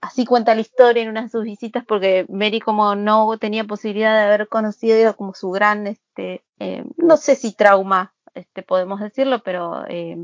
así 0.00 0.24
cuenta 0.24 0.54
la 0.54 0.62
historia 0.62 1.02
en 1.02 1.10
una 1.10 1.22
de 1.22 1.28
sus 1.28 1.44
visitas, 1.44 1.84
porque 1.86 2.26
Mary 2.28 2.58
como 2.58 2.94
no 2.96 3.36
tenía 3.38 3.64
posibilidad 3.64 4.14
de 4.14 4.24
haber 4.24 4.48
conocido, 4.48 4.96
era 4.96 5.12
como 5.12 5.34
su 5.34 5.50
gran, 5.50 5.86
este, 5.86 6.42
eh, 6.58 6.84
no 6.96 7.16
sé 7.16 7.36
si 7.36 7.54
trauma, 7.54 8.12
este, 8.34 8.62
podemos 8.62 8.98
decirlo, 8.98 9.42
pero 9.44 9.84
eh, 9.88 10.16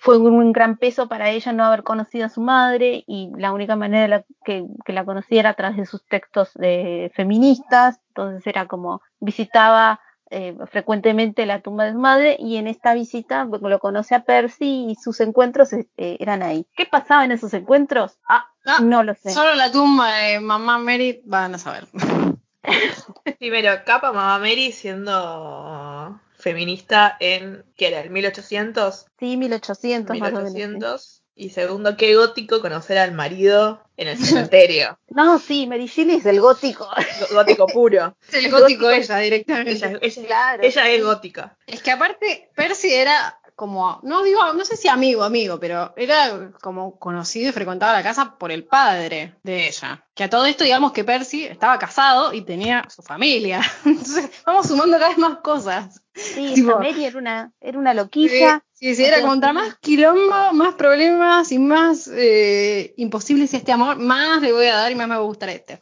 fue 0.00 0.18
un, 0.18 0.32
un 0.34 0.52
gran 0.52 0.76
peso 0.76 1.08
para 1.08 1.30
ella 1.30 1.52
no 1.52 1.64
haber 1.64 1.82
conocido 1.82 2.26
a 2.26 2.28
su 2.28 2.40
madre 2.42 3.04
y 3.06 3.30
la 3.38 3.52
única 3.52 3.76
manera 3.76 4.02
de 4.02 4.08
la- 4.08 4.24
que, 4.44 4.64
que 4.84 4.92
la 4.92 5.04
conocía 5.04 5.40
era 5.40 5.50
a 5.50 5.54
través 5.54 5.76
de 5.78 5.86
sus 5.86 6.04
textos 6.06 6.52
de 6.54 7.10
feministas, 7.14 8.00
entonces 8.08 8.46
era 8.46 8.66
como 8.66 9.00
visitaba 9.20 10.00
eh, 10.30 10.56
frecuentemente 10.70 11.46
la 11.46 11.60
tumba 11.60 11.84
de 11.84 11.92
su 11.92 11.98
madre 11.98 12.36
y 12.38 12.56
en 12.56 12.66
esta 12.66 12.94
visita 12.94 13.44
lo 13.44 13.78
conoce 13.78 14.14
a 14.14 14.24
Percy 14.24 14.86
y 14.90 14.94
sus 14.96 15.20
encuentros 15.20 15.72
este, 15.72 16.22
eran 16.22 16.42
ahí. 16.42 16.66
¿Qué 16.76 16.86
pasaba 16.86 17.24
en 17.24 17.32
esos 17.32 17.54
encuentros? 17.54 18.18
Ah, 18.28 18.50
Ah, 18.66 18.80
no 18.82 19.04
lo 19.04 19.14
sé. 19.14 19.30
Solo 19.30 19.54
la 19.54 19.70
tumba 19.70 20.12
de 20.12 20.40
mamá 20.40 20.78
Mary 20.78 21.22
van 21.24 21.54
a 21.54 21.58
saber. 21.58 21.86
Primero, 23.38 23.70
capa 23.84 24.12
mamá 24.12 24.40
Mary 24.40 24.72
siendo 24.72 26.20
feminista 26.36 27.16
en, 27.20 27.64
¿qué 27.76 27.88
era? 27.88 28.00
¿El 28.00 28.10
1800? 28.10 29.06
Sí, 29.18 29.36
1800 29.36 30.18
más 30.18 30.32
o 30.32 30.42
menos. 30.52 31.22
Sí. 31.36 31.42
1800. 31.42 31.46
Y 31.46 31.50
segundo, 31.50 31.96
qué 31.96 32.14
gótico 32.16 32.60
conocer 32.60 32.98
al 32.98 33.12
marido 33.12 33.82
en 33.96 34.08
el 34.08 34.18
cementerio. 34.18 34.98
No, 35.08 35.38
sí, 35.38 35.66
Mary 35.66 35.86
Shelley 35.86 36.16
es 36.16 36.26
el 36.26 36.40
gótico. 36.40 36.86
Gó- 36.86 37.34
gótico 37.34 37.66
puro. 37.66 38.16
Es 38.28 38.34
el 38.34 38.44
El 38.46 38.50
gótico 38.50 38.86
gótico- 38.86 38.90
ella 38.92 39.18
directamente. 39.18 39.72
Ella, 39.72 39.98
ella- 40.02 40.26
Claro. 40.26 40.62
ella 40.62 40.90
es 40.90 41.02
gótica. 41.04 41.56
Es 41.66 41.82
que 41.82 41.90
aparte, 41.90 42.50
Percy 42.54 42.92
era 42.92 43.38
como, 43.56 44.00
no 44.02 44.22
digo, 44.22 44.52
no 44.52 44.64
sé 44.66 44.76
si 44.76 44.86
amigo, 44.86 45.24
amigo, 45.24 45.58
pero 45.58 45.94
era 45.96 46.50
como 46.60 46.98
conocido 46.98 47.48
y 47.48 47.52
frecuentaba 47.52 47.94
la 47.94 48.02
casa 48.02 48.36
por 48.38 48.52
el 48.52 48.64
padre 48.64 49.34
de 49.42 49.66
ella. 49.66 50.04
Que 50.14 50.24
a 50.24 50.30
todo 50.30 50.44
esto, 50.44 50.62
digamos 50.62 50.92
que 50.92 51.04
Percy 51.04 51.44
estaba 51.46 51.78
casado 51.78 52.34
y 52.34 52.42
tenía 52.42 52.84
su 52.94 53.02
familia. 53.02 53.62
Entonces, 53.86 54.30
vamos 54.44 54.66
sumando 54.68 54.98
cada 54.98 55.08
vez 55.08 55.18
más 55.18 55.38
cosas. 55.38 56.02
Sí, 56.14 56.52
Tipo- 56.54 56.78
Mary 56.78 57.06
era 57.06 57.18
una, 57.18 57.52
era 57.60 57.78
una 57.78 57.94
loquilla. 57.94 58.62
Sí, 58.74 58.94
sí, 58.94 59.04
era 59.06 59.22
contra 59.22 59.54
más 59.54 59.76
quilombo, 59.78 60.52
más 60.52 60.74
problemas 60.74 61.50
y 61.50 61.58
más 61.58 62.10
eh, 62.12 62.92
imposibles 62.98 63.54
este 63.54 63.72
amor, 63.72 63.96
más 63.96 64.42
le 64.42 64.52
voy 64.52 64.66
a 64.66 64.76
dar 64.76 64.92
y 64.92 64.94
más 64.94 65.08
me 65.08 65.14
va 65.14 65.22
a 65.22 65.24
gustar 65.24 65.48
este. 65.48 65.80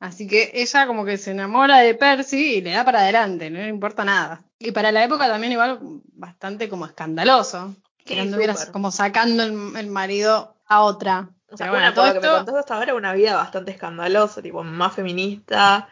Así 0.00 0.26
que 0.26 0.50
ella 0.54 0.86
como 0.86 1.04
que 1.04 1.18
se 1.18 1.30
enamora 1.32 1.78
de 1.78 1.94
Percy 1.94 2.56
y 2.56 2.60
le 2.62 2.72
da 2.72 2.84
para 2.84 3.00
adelante, 3.00 3.50
no 3.50 3.58
le 3.58 3.68
importa 3.68 4.04
nada. 4.04 4.42
Y 4.58 4.72
para 4.72 4.90
la 4.92 5.04
época 5.04 5.28
también 5.28 5.52
igual 5.52 5.78
bastante 6.14 6.68
como 6.68 6.86
escandaloso. 6.86 7.74
Que 8.04 8.22
Sí, 8.24 8.70
como 8.72 8.90
sacando 8.90 9.42
el, 9.42 9.76
el 9.76 9.86
marido 9.88 10.56
a 10.66 10.80
otra. 10.82 11.28
O 11.52 11.56
sea, 11.56 11.70
bueno, 11.70 11.92
todo 11.92 12.06
lo 12.06 12.12
que 12.14 12.20
me 12.20 12.26
esto- 12.26 12.36
contás 12.38 12.54
hasta 12.56 12.74
ahora, 12.76 12.94
una 12.94 13.12
vida 13.12 13.36
bastante 13.36 13.72
escandalosa, 13.72 14.40
tipo, 14.40 14.64
más 14.64 14.94
feminista, 14.94 15.88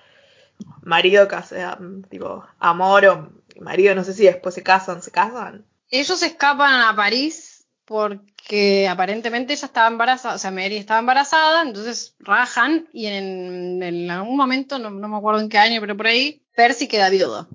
marido 0.83 1.29
que 1.29 1.43
sea, 1.43 1.79
tipo, 2.09 2.45
amor 2.59 3.05
o 3.07 3.31
marido, 3.61 3.95
no 3.95 4.05
sé 4.05 4.15
si 4.15 4.25
después 4.25 4.55
se 4.55 4.63
casan, 4.63 5.03
se 5.03 5.11
casan. 5.11 5.65
Ellos 5.91 6.23
escapan 6.23 6.81
a 6.83 6.95
París 6.97 7.58
porque 7.89 8.87
aparentemente 8.87 9.55
ella 9.55 9.65
estaba 9.67 9.89
embarazada, 9.89 10.35
o 10.35 10.39
sea, 10.39 10.51
Mary 10.51 10.77
estaba 10.77 11.01
embarazada, 11.01 11.63
entonces 11.63 12.15
rajan 12.21 12.87
y 12.93 13.07
en, 13.07 13.83
en 13.83 14.11
algún 14.11 14.37
momento, 14.37 14.79
no, 14.79 14.91
no 14.91 15.09
me 15.09 15.17
acuerdo 15.17 15.41
en 15.41 15.49
qué 15.49 15.57
año, 15.57 15.81
pero 15.81 15.97
por 15.97 16.07
ahí, 16.07 16.43
Percy 16.55 16.87
queda 16.87 17.09
viudo. 17.09 17.49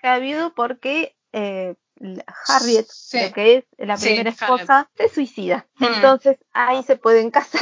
que 0.00 0.06
ha 0.06 0.14
habido 0.14 0.54
porque 0.54 1.16
eh, 1.32 1.74
Harriet, 2.46 2.86
Sí. 2.90 3.20
lo 3.22 3.32
que 3.32 3.56
es 3.56 3.64
la 3.78 3.96
Sí, 3.96 4.06
primera 4.08 4.30
Harriet. 4.38 4.42
esposa, 4.60 4.90
se 4.96 5.08
suicida. 5.08 5.66
Mm. 5.76 5.84
Entonces 5.84 6.36
ahí 6.52 6.82
se 6.82 6.96
pueden 6.96 7.30
casar. 7.30 7.60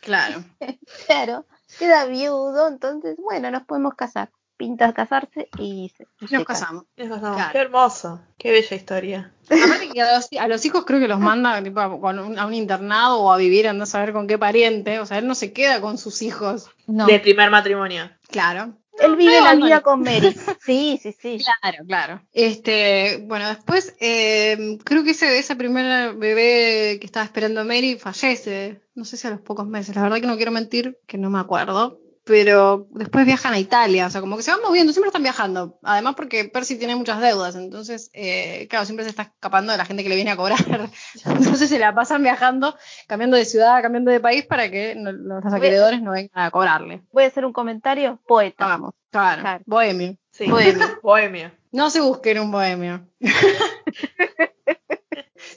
Claro. 0.00 0.44
Claro, 1.06 1.44
queda 1.78 2.06
viudo, 2.06 2.68
entonces, 2.68 3.16
bueno, 3.18 3.50
nos 3.50 3.64
podemos 3.64 3.94
casar. 3.94 4.30
Pinta 4.64 4.94
casarse 4.94 5.50
y 5.58 5.92
se, 5.94 6.06
y 6.22 6.26
se 6.26 6.36
Nos 6.36 6.46
casamos. 6.46 6.84
Claro. 6.96 7.52
Qué 7.52 7.58
hermoso, 7.58 8.22
qué 8.38 8.50
bella 8.50 8.74
historia. 8.74 9.34
Aparte 9.44 9.90
que 9.92 10.00
a 10.00 10.16
los, 10.16 10.28
a 10.40 10.48
los 10.48 10.64
hijos 10.64 10.86
creo 10.86 11.00
que 11.00 11.06
los 11.06 11.20
manda 11.20 11.62
tipo, 11.62 11.80
a, 11.80 11.88
un, 11.88 12.38
a 12.38 12.46
un 12.46 12.54
internado 12.54 13.20
o 13.20 13.30
a 13.30 13.36
vivir, 13.36 13.68
anda 13.68 13.82
a 13.82 13.86
saber 13.86 14.14
con 14.14 14.26
qué 14.26 14.38
pariente. 14.38 15.00
O 15.00 15.04
sea, 15.04 15.18
él 15.18 15.26
no 15.26 15.34
se 15.34 15.52
queda 15.52 15.82
con 15.82 15.98
sus 15.98 16.22
hijos. 16.22 16.70
No, 16.86 17.04
De 17.04 17.20
primer 17.20 17.50
matrimonio. 17.50 18.10
Claro. 18.30 18.72
él 19.00 19.16
vive 19.16 19.38
no, 19.38 19.44
la 19.44 19.54
vida 19.54 19.76
no. 19.76 19.82
con 19.82 20.00
Mary. 20.00 20.34
Sí, 20.64 20.98
sí, 21.02 21.12
sí. 21.12 21.44
Claro, 21.60 21.84
claro. 21.86 22.22
Este, 22.32 23.22
bueno, 23.26 23.46
después 23.46 23.94
eh, 24.00 24.78
creo 24.82 25.04
que 25.04 25.10
ese, 25.10 25.38
ese 25.38 25.56
primer 25.56 26.14
bebé 26.14 26.96
que 27.00 27.04
estaba 27.04 27.26
esperando 27.26 27.66
Mary 27.66 27.98
fallece. 27.98 28.80
No 28.94 29.04
sé 29.04 29.18
si 29.18 29.26
a 29.26 29.30
los 29.30 29.40
pocos 29.42 29.66
meses. 29.66 29.94
La 29.94 30.00
verdad 30.00 30.22
que 30.22 30.26
no 30.26 30.36
quiero 30.36 30.52
mentir, 30.52 30.98
que 31.06 31.18
no 31.18 31.28
me 31.28 31.38
acuerdo. 31.38 32.00
Pero 32.26 32.86
después 32.92 33.26
viajan 33.26 33.52
a 33.52 33.58
Italia, 33.58 34.06
o 34.06 34.10
sea, 34.10 34.22
como 34.22 34.36
que 34.38 34.42
se 34.42 34.50
van 34.50 34.62
moviendo, 34.62 34.92
siempre 34.94 35.08
están 35.08 35.22
viajando. 35.22 35.78
Además 35.82 36.14
porque 36.16 36.46
Percy 36.46 36.76
tiene 36.78 36.96
muchas 36.96 37.20
deudas, 37.20 37.54
entonces, 37.54 38.08
eh, 38.14 38.66
claro, 38.70 38.86
siempre 38.86 39.04
se 39.04 39.10
está 39.10 39.22
escapando 39.24 39.72
de 39.72 39.78
la 39.78 39.84
gente 39.84 40.02
que 40.02 40.08
le 40.08 40.14
viene 40.16 40.30
a 40.30 40.36
cobrar. 40.36 40.58
Entonces 41.26 41.68
se 41.68 41.78
la 41.78 41.94
pasan 41.94 42.22
viajando, 42.22 42.74
cambiando 43.06 43.36
de 43.36 43.44
ciudad, 43.44 43.82
cambiando 43.82 44.10
de 44.10 44.20
país 44.20 44.46
para 44.46 44.70
que 44.70 44.94
no- 44.96 45.12
los 45.12 45.44
acreedores 45.52 46.00
no 46.00 46.12
vengan 46.12 46.30
a 46.46 46.50
cobrarle. 46.50 47.02
Voy 47.12 47.24
a 47.24 47.26
hacer 47.26 47.44
un 47.44 47.52
comentario, 47.52 48.18
poeta. 48.26 48.66
Vamos, 48.66 48.94
claro, 49.10 49.42
Claro. 49.42 49.62
bohemio. 49.66 50.16
Sí, 50.30 50.46
Bohemio. 50.50 50.86
bohemio. 51.02 51.52
No 51.72 51.90
se 51.90 52.00
busquen 52.00 52.38
un 52.40 52.50
bohemio. 52.50 53.06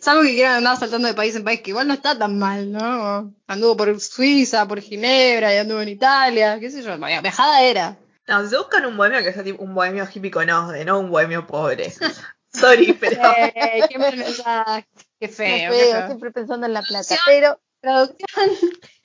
Salvo 0.07 0.23
que 0.23 0.35
quieran 0.35 0.53
andar 0.59 0.77
saltando 0.77 1.09
de 1.09 1.13
país 1.13 1.35
en 1.35 1.43
país, 1.43 1.59
que 1.59 1.71
igual 1.71 1.85
no 1.85 1.93
está 1.93 2.17
tan 2.17 2.39
mal, 2.39 2.71
¿no? 2.71 3.33
Anduvo 3.45 3.75
por 3.75 3.99
Suiza, 3.99 4.65
por 4.65 4.79
Ginebra, 4.79 5.53
y 5.53 5.57
anduvo 5.57 5.81
en 5.81 5.89
Italia, 5.89 6.57
qué 6.61 6.71
sé 6.71 6.81
yo, 6.81 6.97
viajada 6.97 7.61
era. 7.61 7.97
No, 8.25 8.41
si 8.41 8.47
se 8.51 8.57
buscan 8.57 8.85
un 8.85 8.95
bohemio 8.95 9.21
que 9.21 9.33
sea 9.33 9.43
tipo 9.43 9.61
un 9.61 9.75
bohemio 9.75 10.07
hippie 10.09 10.31
con 10.31 10.49
OSDE, 10.49 10.85
no 10.85 11.01
un 11.01 11.09
bohemio 11.09 11.45
pobre. 11.45 11.91
Sorry, 12.53 12.93
pero 12.93 13.21
Eh, 13.53 13.81
qué 13.89 13.99
mensaje. 13.99 14.87
Qué 14.95 15.03
Qué 15.19 15.27
feo, 15.27 15.71
qué 15.73 15.77
feo. 15.77 16.05
siempre 16.05 16.31
pensando 16.31 16.67
en 16.67 16.73
la 16.73 16.83
plata. 16.83 17.13
Pero, 17.25 17.59
Traducción. 17.81 18.49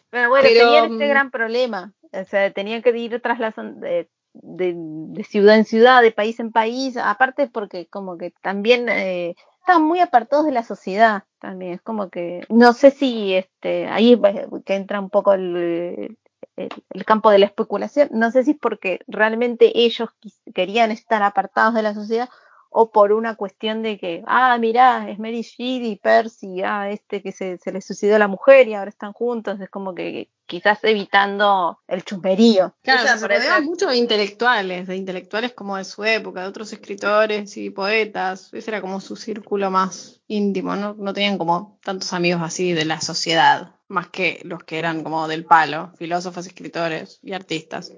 pero 0.09 0.29
bueno, 0.29 0.47
Pero, 0.49 0.67
tenían 0.67 0.93
este 0.93 1.07
mm, 1.07 1.09
gran 1.09 1.31
problema. 1.33 1.93
O 2.12 2.25
sea, 2.27 2.53
tenían 2.53 2.81
que 2.81 2.97
ir 2.97 3.21
de, 3.21 4.09
de, 4.35 4.75
de 4.77 5.25
ciudad 5.25 5.57
en 5.57 5.65
ciudad, 5.65 6.01
de 6.01 6.12
país 6.12 6.38
en 6.38 6.53
país. 6.53 6.97
Aparte 6.97 7.49
porque 7.49 7.88
como 7.88 8.17
que 8.17 8.33
también 8.41 8.88
eh, 8.88 9.35
estaban 9.62 9.85
muy 9.85 10.01
apartados 10.01 10.44
de 10.44 10.53
la 10.53 10.64
sociedad. 10.64 11.25
También 11.38 11.75
es 11.75 11.83
como 11.83 12.11
que, 12.11 12.44
no 12.48 12.72
sé 12.72 12.90
si 12.90 13.35
este 13.35 13.87
ahí 13.87 14.20
que 14.66 14.75
entra 14.75 15.01
un 15.01 15.09
poco 15.09 15.33
el, 15.35 16.18
el, 16.57 17.05
campo 17.05 17.31
de 17.31 17.38
la 17.38 17.46
especulación. 17.46 18.09
No 18.12 18.31
sé 18.31 18.44
si 18.44 18.53
es 18.53 18.57
porque 18.61 19.01
realmente 19.07 19.72
ellos 19.75 20.11
querían 20.55 20.90
estar 20.90 21.22
apartados 21.22 21.75
de 21.75 21.83
la 21.83 21.94
sociedad 21.94 22.29
o 22.75 22.91
por 22.91 23.13
una 23.13 23.35
cuestión 23.37 23.83
de 23.83 23.99
que, 23.99 24.23
ah, 24.27 24.57
mirá, 24.59 25.09
es 25.11 25.19
Mary 25.19 25.43
Shelley 25.43 25.93
y 25.93 25.97
Percy, 25.97 26.63
ah, 26.65 26.91
este 26.91 27.23
que 27.23 27.33
se, 27.33 27.59
se 27.59 27.71
le 27.73 27.81
suicidó 27.81 28.19
la 28.19 28.29
mujer 28.29 28.67
y 28.69 28.75
ahora 28.75 28.89
están 28.89 29.13
juntos, 29.13 29.61
es 29.61 29.69
como 29.71 29.95
que 29.95 30.31
quizás 30.47 30.79
evitando 30.83 31.79
el 31.89 32.05
chusmerío. 32.05 32.75
Claro, 32.83 33.03
se 33.03 33.21
parece- 33.21 33.27
rodeaba 33.45 33.61
mucho 33.63 33.89
de 33.89 33.97
intelectuales, 33.97 34.87
de 34.87 34.97
intelectuales 34.97 35.53
como 35.55 35.77
de 35.77 35.85
su 35.85 36.05
época, 36.05 36.43
de 36.43 36.49
otros 36.49 36.73
escritores 36.73 37.57
y 37.57 37.71
poetas. 37.71 38.51
Ese 38.53 38.71
era 38.71 38.81
como 38.81 39.01
su 39.01 39.17
círculo 39.17 39.71
más 39.71 40.21
íntimo, 40.27 40.77
¿no? 40.77 40.95
No 40.99 41.13
tenían 41.15 41.39
como 41.39 41.79
tantos 41.83 42.13
amigos 42.13 42.43
así 42.43 42.73
de 42.73 42.85
la 42.85 43.01
sociedad, 43.01 43.75
más 43.89 44.09
que 44.09 44.41
los 44.45 44.63
que 44.65 44.79
eran 44.79 45.03
como 45.03 45.27
del 45.29 45.45
palo, 45.45 45.93
filósofos, 45.99 46.47
escritores 46.47 47.19
y 47.23 47.33
artistas. 47.33 47.93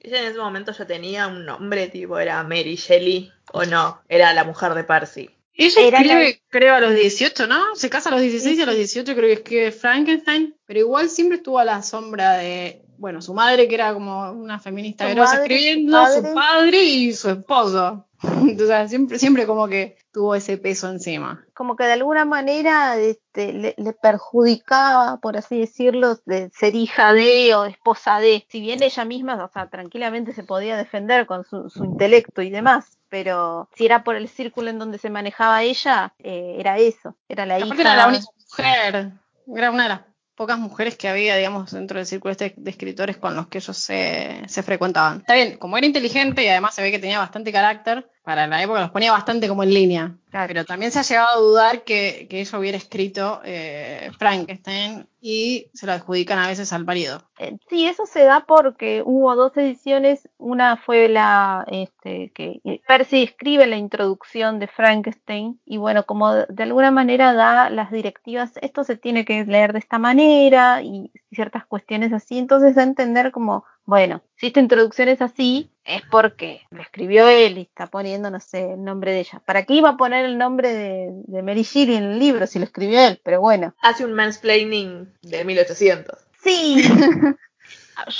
Ella 0.00 0.22
en 0.22 0.28
ese 0.28 0.38
momento 0.38 0.72
ya 0.72 0.86
tenía 0.86 1.26
un 1.28 1.44
nombre, 1.44 1.88
tipo, 1.88 2.18
era 2.18 2.42
Mary 2.42 2.76
Shelley, 2.76 3.30
o 3.52 3.64
no, 3.64 4.00
era 4.08 4.32
la 4.32 4.44
mujer 4.44 4.74
de 4.74 4.84
Percy. 4.84 5.30
Ella 5.54 5.82
Era 5.82 5.98
escribe, 5.98 6.42
creo, 6.48 6.74
a 6.74 6.80
los 6.80 6.94
18, 6.94 7.46
¿no? 7.46 7.74
Se 7.74 7.90
casa 7.90 8.08
a 8.08 8.12
los 8.12 8.22
16 8.22 8.58
y 8.58 8.62
a 8.62 8.66
los 8.66 8.76
18 8.76 9.14
creo 9.14 9.26
que 9.26 9.32
escribe 9.32 9.72
Frankenstein, 9.72 10.56
pero 10.64 10.80
igual 10.80 11.10
siempre 11.10 11.36
estuvo 11.36 11.58
a 11.58 11.66
la 11.66 11.82
sombra 11.82 12.38
de, 12.38 12.82
bueno, 12.96 13.20
su 13.20 13.34
madre 13.34 13.68
que 13.68 13.74
era 13.74 13.92
como 13.92 14.30
una 14.32 14.58
feminista 14.58 15.08
grosa 15.10 15.42
escribiendo, 15.42 16.06
su 16.06 16.22
padre. 16.22 16.34
padre 16.34 16.84
y 16.84 17.12
su 17.12 17.30
esposo. 17.30 18.06
Entonces 18.22 18.88
siempre, 18.88 19.18
siempre 19.18 19.46
como 19.46 19.68
que 19.68 19.98
tuvo 20.12 20.34
ese 20.34 20.56
peso 20.56 20.88
encima. 20.88 21.44
Como 21.60 21.76
que 21.76 21.84
de 21.84 21.92
alguna 21.92 22.24
manera 22.24 22.96
este, 22.96 23.52
le, 23.52 23.74
le 23.76 23.92
perjudicaba, 23.92 25.18
por 25.18 25.36
así 25.36 25.58
decirlo, 25.58 26.16
de 26.24 26.48
ser 26.58 26.74
hija 26.74 27.12
de 27.12 27.54
o 27.54 27.66
esposa 27.66 28.18
de. 28.18 28.46
Si 28.48 28.62
bien 28.62 28.82
ella 28.82 29.04
misma, 29.04 29.44
o 29.44 29.52
sea, 29.52 29.68
tranquilamente 29.68 30.32
se 30.32 30.42
podía 30.42 30.78
defender 30.78 31.26
con 31.26 31.44
su, 31.44 31.68
su 31.68 31.84
intelecto 31.84 32.40
y 32.40 32.48
demás, 32.48 32.96
pero 33.10 33.68
si 33.76 33.84
era 33.84 34.04
por 34.04 34.16
el 34.16 34.26
círculo 34.28 34.70
en 34.70 34.78
donde 34.78 34.96
se 34.96 35.10
manejaba 35.10 35.62
ella, 35.62 36.14
eh, 36.20 36.56
era 36.58 36.78
eso, 36.78 37.14
era 37.28 37.44
la 37.44 37.56
Aparte 37.56 37.74
hija. 37.74 37.82
era 37.82 37.94
la 37.94 38.08
única 38.08 38.26
mujer, 38.48 39.12
era 39.54 39.70
una 39.70 39.82
de 39.82 39.88
las 39.90 40.00
pocas 40.36 40.58
mujeres 40.58 40.96
que 40.96 41.06
había, 41.06 41.36
digamos, 41.36 41.72
dentro 41.72 41.98
del 41.98 42.06
círculo 42.06 42.32
este 42.32 42.54
de 42.56 42.70
escritores 42.70 43.18
con 43.18 43.36
los 43.36 43.48
que 43.48 43.58
ellos 43.58 43.76
se, 43.76 44.42
se 44.48 44.62
frecuentaban. 44.62 45.18
Está 45.18 45.34
bien, 45.34 45.58
como 45.58 45.76
era 45.76 45.86
inteligente 45.86 46.42
y 46.42 46.48
además 46.48 46.74
se 46.74 46.80
ve 46.80 46.90
que 46.90 46.98
tenía 46.98 47.18
bastante 47.18 47.52
carácter, 47.52 48.08
para 48.22 48.46
la 48.46 48.62
época 48.62 48.80
los 48.80 48.90
ponía 48.90 49.12
bastante 49.12 49.48
como 49.48 49.62
en 49.62 49.74
línea. 49.74 50.14
Claro. 50.30 50.46
Pero 50.48 50.64
también 50.64 50.92
se 50.92 51.00
ha 51.00 51.02
llegado 51.02 51.28
a 51.28 51.40
dudar 51.40 51.82
que, 51.82 52.26
que 52.30 52.40
ella 52.40 52.58
hubiera 52.58 52.76
escrito 52.76 53.40
eh, 53.44 54.10
Frankenstein 54.18 55.08
y 55.20 55.66
se 55.74 55.86
lo 55.86 55.92
adjudican 55.92 56.38
a 56.38 56.46
veces 56.46 56.72
al 56.72 56.84
marido. 56.84 57.22
Eh, 57.38 57.56
Sí, 57.68 57.86
eso 57.86 58.06
se 58.06 58.24
da 58.24 58.44
porque 58.46 59.02
hubo 59.04 59.34
dos 59.34 59.56
ediciones. 59.56 60.28
Una 60.38 60.76
fue 60.76 61.08
la 61.08 61.64
este, 61.68 62.30
que 62.32 62.60
Percy 62.86 63.24
escribe 63.24 63.66
la 63.66 63.76
introducción 63.76 64.58
de 64.60 64.68
Frankenstein 64.68 65.60
y 65.64 65.78
bueno, 65.78 66.06
como 66.06 66.32
de, 66.32 66.46
de 66.48 66.62
alguna 66.62 66.90
manera 66.90 67.34
da 67.34 67.70
las 67.70 67.90
directivas, 67.90 68.52
esto 68.62 68.84
se 68.84 68.96
tiene 68.96 69.24
que 69.24 69.44
leer 69.44 69.72
de 69.72 69.80
esta 69.80 69.98
manera 69.98 70.82
y 70.82 71.10
ciertas 71.32 71.66
cuestiones 71.66 72.12
así. 72.12 72.38
Entonces 72.38 72.74
da 72.74 72.82
a 72.82 72.84
entender 72.84 73.32
como, 73.32 73.64
bueno, 73.90 74.22
si 74.36 74.46
esta 74.46 74.60
introducción 74.60 75.08
es 75.08 75.20
así, 75.20 75.68
es 75.82 76.02
porque 76.12 76.62
lo 76.70 76.80
escribió 76.80 77.28
él 77.28 77.58
y 77.58 77.62
está 77.62 77.88
poniendo, 77.88 78.30
no 78.30 78.38
sé, 78.38 78.74
el 78.74 78.84
nombre 78.84 79.10
de 79.10 79.18
ella. 79.18 79.42
¿Para 79.44 79.64
qué 79.64 79.74
iba 79.74 79.88
a 79.88 79.96
poner 79.96 80.24
el 80.26 80.38
nombre 80.38 80.72
de, 80.72 81.08
de 81.24 81.42
Mary 81.42 81.64
Shelley 81.64 81.96
en 81.96 82.04
el 82.04 82.18
libro 82.20 82.46
si 82.46 82.60
lo 82.60 82.66
escribió 82.66 83.00
él? 83.00 83.20
Pero 83.24 83.40
bueno. 83.40 83.74
Hace 83.82 84.04
un 84.04 84.12
mansplaining 84.12 85.12
de 85.22 85.44
1800. 85.44 86.16
Sí, 86.40 86.84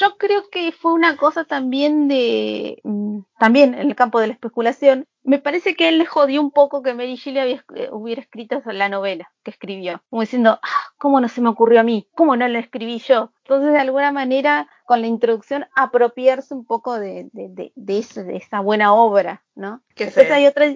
yo 0.00 0.18
creo 0.18 0.50
que 0.50 0.72
fue 0.72 0.92
una 0.92 1.16
cosa 1.16 1.44
también 1.44 2.09
de, 2.09 2.80
mm, 2.83 3.20
también 3.38 3.74
en 3.74 3.88
el 3.90 3.94
campo 3.94 4.18
de 4.18 4.26
la 4.26 4.33
especulación. 4.33 5.06
Me 5.31 5.38
parece 5.38 5.77
que 5.77 5.88
él 5.88 5.99
le 5.99 6.07
jodió 6.07 6.40
un 6.40 6.51
poco 6.51 6.83
que 6.83 6.93
Mary 6.93 7.14
Shelley 7.14 7.40
había, 7.40 7.64
eh, 7.77 7.88
hubiera 7.93 8.21
escrito 8.21 8.61
la 8.66 8.88
novela 8.88 9.31
que 9.45 9.51
escribió, 9.53 10.03
como 10.11 10.23
diciendo, 10.23 10.59
ah, 10.62 10.83
¿cómo 10.99 11.21
no 11.21 11.29
se 11.29 11.40
me 11.40 11.49
ocurrió 11.49 11.79
a 11.81 11.85
mí? 11.85 12.09
¿Cómo 12.16 12.35
no 12.37 12.49
la 12.49 12.59
escribí 12.59 12.99
yo? 12.99 13.31
Entonces, 13.45 13.73
de 13.73 13.79
alguna 13.79 14.11
manera, 14.11 14.69
con 14.87 15.01
la 15.01 15.07
introducción, 15.07 15.66
apropiarse 15.77 16.53
un 16.53 16.64
poco 16.64 16.99
de, 16.99 17.29
de, 17.33 17.49
de, 17.49 17.73
de 17.77 18.05
de 18.25 18.37
esa 18.37 18.61
buena 18.61 18.93
obra, 18.93 19.43
¿no? 19.55 19.81
Qué 19.95 20.07
Después 20.07 20.27
feo. 20.27 20.35
hay 20.37 20.47
otra, 20.47 20.66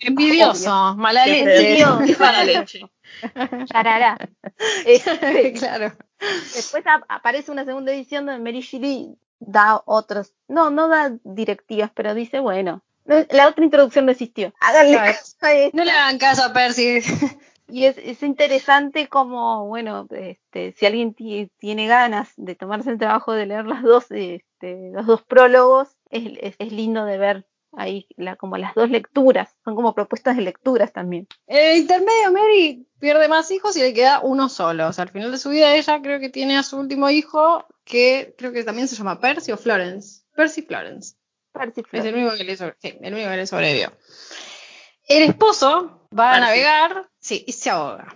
Envidioso, 0.00 0.94
mala 0.96 1.26
leche. 1.26 1.76
qué 2.06 2.16
mala 2.18 2.44
leche. 2.44 2.80
charará. 3.66 4.16
Este, 4.86 5.52
claro. 5.52 5.92
Después 6.18 6.84
ap- 6.86 7.04
aparece 7.08 7.50
una 7.50 7.64
segunda 7.64 7.92
edición 7.92 8.26
donde 8.26 8.42
Mary 8.42 8.60
Shelley 8.60 9.16
da 9.38 9.82
otros, 9.84 10.32
no, 10.48 10.70
no 10.70 10.88
da 10.88 11.12
directivas, 11.24 11.90
pero 11.94 12.14
dice, 12.14 12.40
bueno, 12.40 12.72
no- 12.72 12.87
la 13.30 13.48
otra 13.48 13.64
introducción 13.64 14.06
no 14.06 14.12
existió. 14.12 14.52
Háganle 14.60 14.92
Claro. 14.92 15.12
caso 15.12 15.36
a 15.40 15.52
esta. 15.54 15.76
No 15.76 15.84
le 15.84 15.90
hagan 15.90 16.18
caso 16.18 16.42
a 16.44 16.52
Percy. 16.52 17.00
Y 17.70 17.84
es, 17.84 17.98
es 17.98 18.22
interesante 18.22 19.08
como, 19.08 19.66
bueno, 19.66 20.06
este, 20.10 20.72
si 20.72 20.86
alguien 20.86 21.12
ti- 21.12 21.50
tiene 21.58 21.86
ganas 21.86 22.30
de 22.38 22.54
tomarse 22.54 22.88
el 22.88 22.96
trabajo 22.98 23.34
de 23.34 23.44
leer 23.44 23.66
las 23.66 23.82
dos, 23.82 24.06
este, 24.08 24.90
los 24.90 25.06
dos 25.06 25.22
prólogos, 25.22 25.88
es, 26.08 26.32
es- 26.40 26.54
es 26.58 26.72
lindo 26.72 27.04
de 27.04 27.18
ver 27.18 27.46
ahí 27.72 28.06
la, 28.16 28.36
como 28.36 28.56
las 28.56 28.74
dos 28.74 28.88
lecturas, 28.88 29.54
son 29.66 29.74
como 29.76 29.94
propuestas 29.94 30.36
de 30.36 30.44
lecturas 30.44 30.94
también. 30.94 31.28
En 31.46 31.58
el 31.72 31.76
intermedio, 31.82 32.32
Mary 32.32 32.86
pierde 32.98 33.28
más 33.28 33.50
hijos 33.50 33.76
y 33.76 33.82
le 33.82 33.92
queda 33.92 34.20
uno 34.20 34.48
solo. 34.48 34.88
O 34.88 34.92
sea, 34.94 35.02
al 35.04 35.10
final 35.10 35.30
de 35.30 35.36
su 35.36 35.50
vida, 35.50 35.74
ella 35.74 36.00
creo 36.00 36.20
que 36.20 36.30
tiene 36.30 36.56
a 36.56 36.62
su 36.62 36.78
último 36.78 37.10
hijo, 37.10 37.66
que 37.84 38.34
creo 38.38 38.52
que 38.52 38.64
también 38.64 38.88
se 38.88 38.96
llama 38.96 39.20
Percy 39.20 39.52
o 39.52 39.58
Florence. 39.58 40.22
Percy 40.34 40.62
Florence. 40.62 41.16
Es 41.98 42.04
el 42.04 42.14
único 42.14 42.36
que 42.36 42.44
le, 42.44 42.56
sobre- 42.56 42.76
sí, 42.80 42.98
el 43.00 43.14
único 43.14 43.30
que 43.30 43.36
le 43.36 43.46
sobrevivió. 43.46 43.92
El 45.06 45.22
esposo 45.24 46.08
va 46.16 46.32
a 46.32 46.40
navegar, 46.40 47.08
sí, 47.18 47.44
y 47.46 47.52
se 47.52 47.70
ahoga. 47.70 48.14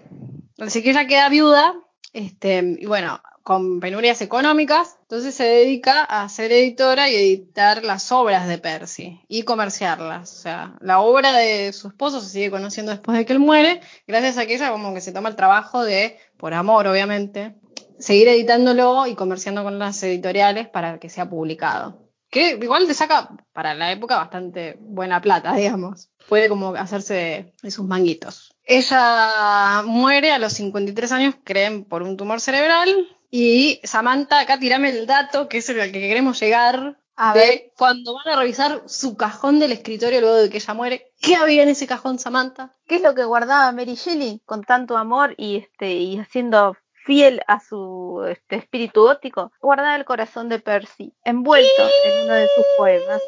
Así 0.58 0.82
que 0.82 0.90
ella 0.90 1.06
queda 1.06 1.28
viuda, 1.28 1.74
este, 2.12 2.76
y 2.78 2.86
bueno, 2.86 3.20
con 3.42 3.80
penurias 3.80 4.20
económicas, 4.20 4.98
entonces 5.02 5.34
se 5.34 5.44
dedica 5.44 6.04
a 6.04 6.28
ser 6.28 6.52
editora 6.52 7.08
y 7.08 7.16
editar 7.16 7.82
las 7.82 8.12
obras 8.12 8.46
de 8.46 8.58
Percy 8.58 9.20
y 9.26 9.42
comerciarlas. 9.42 10.32
O 10.32 10.40
sea, 10.42 10.74
la 10.80 11.00
obra 11.00 11.32
de 11.32 11.72
su 11.72 11.88
esposo 11.88 12.20
se 12.20 12.28
sigue 12.28 12.50
conociendo 12.50 12.92
después 12.92 13.18
de 13.18 13.26
que 13.26 13.32
él 13.32 13.40
muere, 13.40 13.80
gracias 14.06 14.38
a 14.38 14.46
que 14.46 14.54
ella 14.54 14.70
como 14.70 14.94
que 14.94 15.00
se 15.00 15.12
toma 15.12 15.28
el 15.28 15.34
trabajo 15.36 15.82
de, 15.82 16.18
por 16.36 16.54
amor 16.54 16.86
obviamente, 16.86 17.56
seguir 17.98 18.28
editándolo 18.28 19.06
y 19.08 19.14
comerciando 19.16 19.64
con 19.64 19.78
las 19.78 20.00
editoriales 20.04 20.68
para 20.68 20.98
que 21.00 21.08
sea 21.10 21.28
publicado. 21.28 22.11
Que 22.32 22.58
igual 22.62 22.86
te 22.86 22.94
saca 22.94 23.28
para 23.52 23.74
la 23.74 23.92
época 23.92 24.16
bastante 24.16 24.78
buena 24.80 25.20
plata, 25.20 25.52
digamos. 25.54 26.08
Puede 26.30 26.48
como 26.48 26.74
hacerse 26.74 27.52
de, 27.62 27.70
sus 27.70 27.86
manguitos. 27.86 28.56
Ella 28.64 29.82
muere 29.84 30.32
a 30.32 30.38
los 30.38 30.54
53 30.54 31.12
años, 31.12 31.34
creen, 31.44 31.84
por 31.84 32.02
un 32.02 32.16
tumor 32.16 32.40
cerebral. 32.40 33.06
Y 33.30 33.80
Samantha, 33.84 34.40
acá 34.40 34.58
tirame 34.58 34.88
el 34.88 35.06
dato, 35.06 35.46
que 35.46 35.58
es 35.58 35.68
el 35.68 35.92
que 35.92 36.00
queremos 36.00 36.40
llegar. 36.40 36.98
A 37.16 37.34
de 37.34 37.40
ver. 37.40 37.72
cuando 37.76 38.14
van 38.14 38.34
a 38.34 38.40
revisar 38.40 38.82
su 38.86 39.18
cajón 39.18 39.58
del 39.60 39.72
escritorio 39.72 40.22
luego 40.22 40.36
de 40.36 40.48
que 40.48 40.56
ella 40.56 40.72
muere. 40.72 41.12
¿Qué 41.20 41.36
había 41.36 41.62
en 41.62 41.68
ese 41.68 41.86
cajón, 41.86 42.18
Samantha? 42.18 42.74
¿Qué 42.86 42.96
es 42.96 43.02
lo 43.02 43.14
que 43.14 43.24
guardaba 43.24 43.70
Mary 43.72 43.94
Shelley 43.94 44.40
con 44.46 44.64
tanto 44.64 44.96
amor 44.96 45.34
y 45.36 45.56
este 45.56 45.92
y 45.92 46.18
haciendo 46.18 46.74
fiel 47.04 47.42
a 47.46 47.60
su 47.60 48.24
este, 48.28 48.56
espíritu 48.56 49.02
gótico? 49.02 49.52
Guardaba 49.60 49.96
el 49.96 50.04
corazón 50.04 50.48
de 50.48 50.58
Percy, 50.60 51.12
envuelto 51.24 51.82
en 52.04 52.24
uno 52.24 52.32
de 52.34 52.46
sus 52.54 52.64
poemas. 52.76 53.20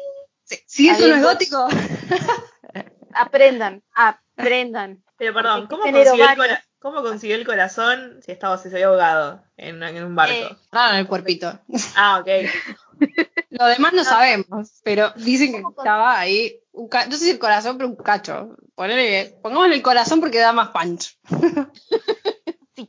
Si 0.67 0.89
esto 0.89 1.07
no 1.07 1.15
es 1.15 1.23
gótico. 1.23 1.67
Aprendan, 3.13 3.81
aprendan. 3.93 5.01
Pero 5.17 5.33
perdón, 5.33 5.67
¿cómo 5.67 5.83
consiguió, 5.83 6.13
el 6.13 6.19
varios. 6.19 6.35
cora- 6.45 6.63
¿cómo 6.79 7.01
consiguió 7.01 7.35
el 7.37 7.45
corazón 7.45 8.19
si 8.21 8.33
estaba 8.33 8.57
si 8.57 8.69
se 8.69 8.75
había 8.75 8.87
ahogado 8.87 9.41
en, 9.55 9.81
en 9.81 10.03
un 10.03 10.15
barco? 10.15 10.33
Eh, 10.33 10.57
Raro 10.71 10.93
en 10.95 10.99
el 10.99 11.07
cuerpito. 11.07 11.57
Ah, 11.95 12.19
ok. 12.19 12.27
Lo 13.51 13.65
demás 13.67 13.93
no 13.93 14.03
sabemos, 14.03 14.81
pero 14.83 15.11
dicen 15.15 15.53
que 15.53 15.61
¿Cómo 15.61 15.73
con- 15.75 15.85
estaba 15.85 16.19
ahí, 16.19 16.59
un 16.73 16.89
no 16.91 17.11
sé 17.15 17.23
si 17.25 17.31
el 17.31 17.39
corazón, 17.39 17.77
pero 17.77 17.87
un 17.89 17.95
cacho. 17.95 18.55
Ponele 18.75 19.37
pongámosle 19.41 19.75
el 19.75 19.81
corazón 19.81 20.19
porque 20.19 20.39
da 20.39 20.51
más 20.51 20.69
punch. 20.69 21.17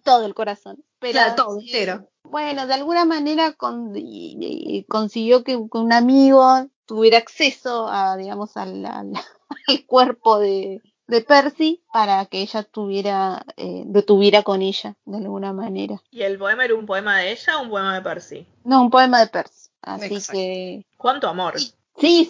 Todo 0.07 0.25
el 0.25 0.35
corazón. 0.35 0.83
Pero 0.99 1.13
Claro, 1.13 1.35
todo 1.37 1.61
entero. 1.61 2.09
bueno, 2.25 2.67
de 2.67 2.73
alguna 2.75 3.05
manera 3.05 3.53
con- 3.53 3.95
y- 3.97 4.37
y 4.41 4.85
consiguió 4.85 5.45
que, 5.45 5.53
que 5.71 5.79
un 5.79 5.93
amigo 5.93 6.67
tuviera 6.87 7.19
acceso 7.19 7.89
a, 7.89 8.17
digamos, 8.17 8.57
al, 8.57 8.87
al- 8.87 9.13
al 9.69 9.87
cuerpo 9.87 10.39
de, 10.39 10.81
de 11.09 11.21
Percy 11.21 11.83
para 11.93 12.25
que 12.27 12.41
ella 12.41 12.63
tuviera, 12.63 13.45
eh, 13.57 13.85
lo 13.93 14.03
tuviera 14.05 14.43
con 14.43 14.63
ella 14.63 14.97
de 15.05 15.17
alguna 15.19 15.53
manera. 15.53 16.01
¿Y 16.11 16.23
el 16.23 16.39
poema 16.39 16.65
era 16.65 16.75
un 16.75 16.87
poema 16.87 17.19
de 17.19 17.33
ella 17.33 17.59
o 17.59 17.63
un 17.65 17.71
poema 17.71 17.95
de 17.95 18.01
Percy? 18.03 18.47
No, 18.65 18.83
un 18.83 18.91
poema 18.91 19.21
de 19.21 19.27
Percy. 19.27 19.71
Así 19.83 20.07
Exacto. 20.15 20.33
que 20.33 20.87
¿Cuánto 20.97 21.29
amor? 21.29 21.55
sí, 21.99 22.29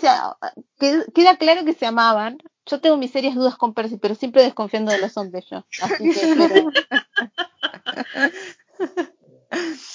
queda 1.14 1.36
claro 1.38 1.64
que 1.64 1.72
se 1.74 1.86
amaban. 1.86 2.38
Yo 2.66 2.80
tengo 2.80 2.96
mis 2.96 3.12
serias 3.12 3.34
dudas 3.36 3.56
con 3.56 3.74
Percy, 3.74 3.96
pero 3.96 4.14
siempre 4.16 4.42
desconfiando 4.42 4.90
de 4.92 4.98
los 4.98 5.16
hombres 5.16 5.46
yo. 5.50 5.64
Así 5.80 6.04
que, 6.12 6.34
pero, 6.36 6.70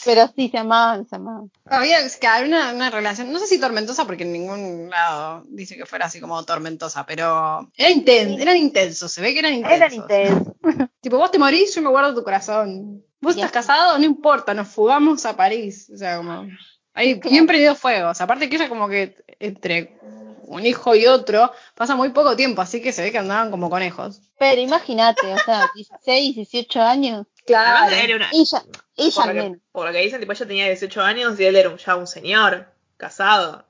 pero 0.06 0.27
sí, 0.36 0.49
se 0.49 0.58
amaban, 0.58 1.08
se 1.08 1.15
amaban. 1.15 1.51
Había 1.65 1.99
que 2.19 2.27
había 2.27 2.47
una, 2.47 2.71
una 2.73 2.89
relación, 2.89 3.32
no 3.32 3.39
sé 3.39 3.47
si 3.47 3.60
tormentosa, 3.60 4.06
porque 4.06 4.23
en 4.23 4.32
ningún 4.34 4.89
lado 4.89 5.43
dice 5.49 5.75
que 5.77 5.86
fuera 5.86 6.06
así 6.06 6.19
como 6.19 6.43
tormentosa, 6.45 7.06
pero 7.06 7.69
era 7.75 7.89
inten- 7.89 8.39
eran 8.41 8.58
intensos, 8.58 9.12
se 9.12 9.21
ve 9.21 9.34
que 9.34 9.39
eran 9.39 9.54
intensos. 9.54 9.77
Eran 9.82 9.93
intensos. 9.93 10.54
Tipo, 11.01 11.17
vos 11.17 11.32
te 11.32 11.39
morís, 11.39 11.75
yo 11.75 11.82
me 11.82 11.89
guardo 11.89 12.15
tu 12.15 12.23
corazón. 12.23 13.04
Vos 13.19 13.36
estás 13.36 13.51
casado, 13.51 13.97
no 13.99 14.06
importa, 14.06 14.54
nos 14.54 14.67
fugamos 14.69 15.25
a 15.25 15.36
París. 15.36 15.91
O 15.93 15.97
sea, 15.97 16.17
como. 16.17 16.47
Ahí 16.93 17.13
bien 17.15 17.45
prendido 17.47 17.75
fuegos. 17.75 18.19
Aparte 18.19 18.49
que 18.49 18.56
ella 18.58 18.67
como 18.67 18.89
que 18.89 19.15
entre 19.39 19.97
un 20.43 20.65
hijo 20.65 20.93
y 20.95 21.06
otro 21.08 21.51
pasa 21.75 21.95
muy 21.95 22.10
poco 22.10 22.36
tiempo, 22.36 22.62
así 22.62 22.82
que 22.82 22.91
se 22.91 23.01
ve 23.04 23.12
que 23.12 23.17
andaban 23.19 23.49
como 23.51 23.69
conejos. 23.69 24.21
Pero 24.38 24.60
imagínate, 24.60 25.34
o 25.34 25.38
sea, 25.38 25.69
16, 25.73 26.36
18 26.36 26.82
años. 26.82 27.27
Además, 27.54 27.92
era 28.04 28.16
una- 28.16 28.30
Ella, 28.32 28.64
ella 28.98 29.16
por, 29.16 29.28
lo 29.28 29.34
que, 29.34 29.40
menos. 29.42 29.60
por 29.72 29.86
lo 29.88 29.92
que 29.92 30.00
dicen, 30.02 30.20
tipo, 30.20 30.32
ella 30.32 30.46
tenía 30.48 30.66
18 30.68 31.02
años 31.02 31.40
y 31.40 31.46
él 31.46 31.56
era 31.56 31.70
un- 31.70 31.78
ya 31.78 31.96
un 31.96 32.08
señor, 32.08 32.68
casado. 32.98 33.66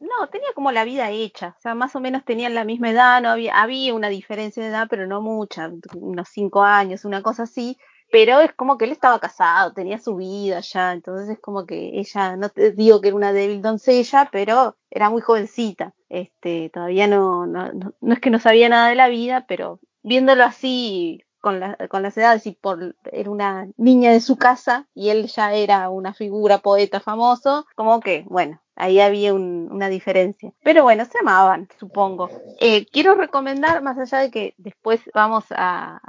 No, 0.00 0.28
tenía 0.30 0.48
como 0.54 0.72
la 0.72 0.84
vida 0.84 1.10
hecha, 1.10 1.54
o 1.58 1.60
sea, 1.60 1.74
más 1.74 1.94
o 1.96 2.00
menos 2.00 2.24
tenían 2.24 2.54
la 2.54 2.64
misma 2.64 2.90
edad, 2.90 3.20
no 3.20 3.28
había, 3.30 3.60
había 3.60 3.92
una 3.94 4.08
diferencia 4.08 4.62
de 4.62 4.70
edad, 4.70 4.86
pero 4.88 5.06
no 5.06 5.20
mucha, 5.20 5.70
unos 5.94 6.28
cinco 6.30 6.62
años, 6.62 7.04
una 7.04 7.22
cosa 7.22 7.42
así, 7.44 7.76
pero 8.10 8.40
es 8.40 8.52
como 8.54 8.78
que 8.78 8.84
él 8.86 8.92
estaba 8.92 9.18
casado, 9.18 9.72
tenía 9.72 9.98
su 9.98 10.16
vida 10.16 10.60
ya, 10.60 10.92
entonces 10.92 11.28
es 11.28 11.38
como 11.40 11.66
que 11.66 11.98
ella, 11.98 12.36
no 12.36 12.48
te 12.50 12.72
digo 12.72 13.00
que 13.00 13.08
era 13.08 13.16
una 13.16 13.32
débil 13.32 13.60
doncella, 13.62 14.28
pero 14.32 14.76
era 14.90 15.10
muy 15.10 15.20
jovencita, 15.22 15.92
este, 16.08 16.70
todavía 16.72 17.06
no, 17.06 17.46
no, 17.46 17.72
no, 17.72 17.92
no 18.00 18.14
es 18.14 18.20
que 18.20 18.30
no 18.30 18.38
sabía 18.38 18.68
nada 18.68 18.88
de 18.88 18.94
la 18.94 19.08
vida, 19.08 19.44
pero 19.48 19.80
viéndolo 20.02 20.44
así 20.44 21.22
con, 21.46 21.60
con 21.88 22.02
las 22.02 22.16
edades 22.16 22.44
y 22.48 22.52
por 22.52 22.96
era 23.12 23.30
una 23.30 23.68
niña 23.76 24.10
de 24.10 24.20
su 24.20 24.36
casa 24.36 24.88
y 24.96 25.10
él 25.10 25.28
ya 25.28 25.54
era 25.54 25.90
una 25.90 26.12
figura 26.12 26.58
poeta 26.58 26.98
famoso, 26.98 27.66
como 27.76 28.00
que, 28.00 28.24
bueno, 28.26 28.60
ahí 28.74 28.98
había 28.98 29.32
un- 29.32 29.68
una 29.70 29.88
diferencia. 29.88 30.52
Pero 30.64 30.82
bueno, 30.82 31.04
se 31.04 31.20
amaban, 31.20 31.68
supongo. 31.78 32.28
Eh, 32.58 32.84
quiero 32.86 33.14
recomendar, 33.14 33.80
más 33.80 33.96
allá 33.96 34.18
de 34.18 34.32
que 34.32 34.54
después 34.58 35.00
vamos 35.14 35.44
a, 35.50 36.00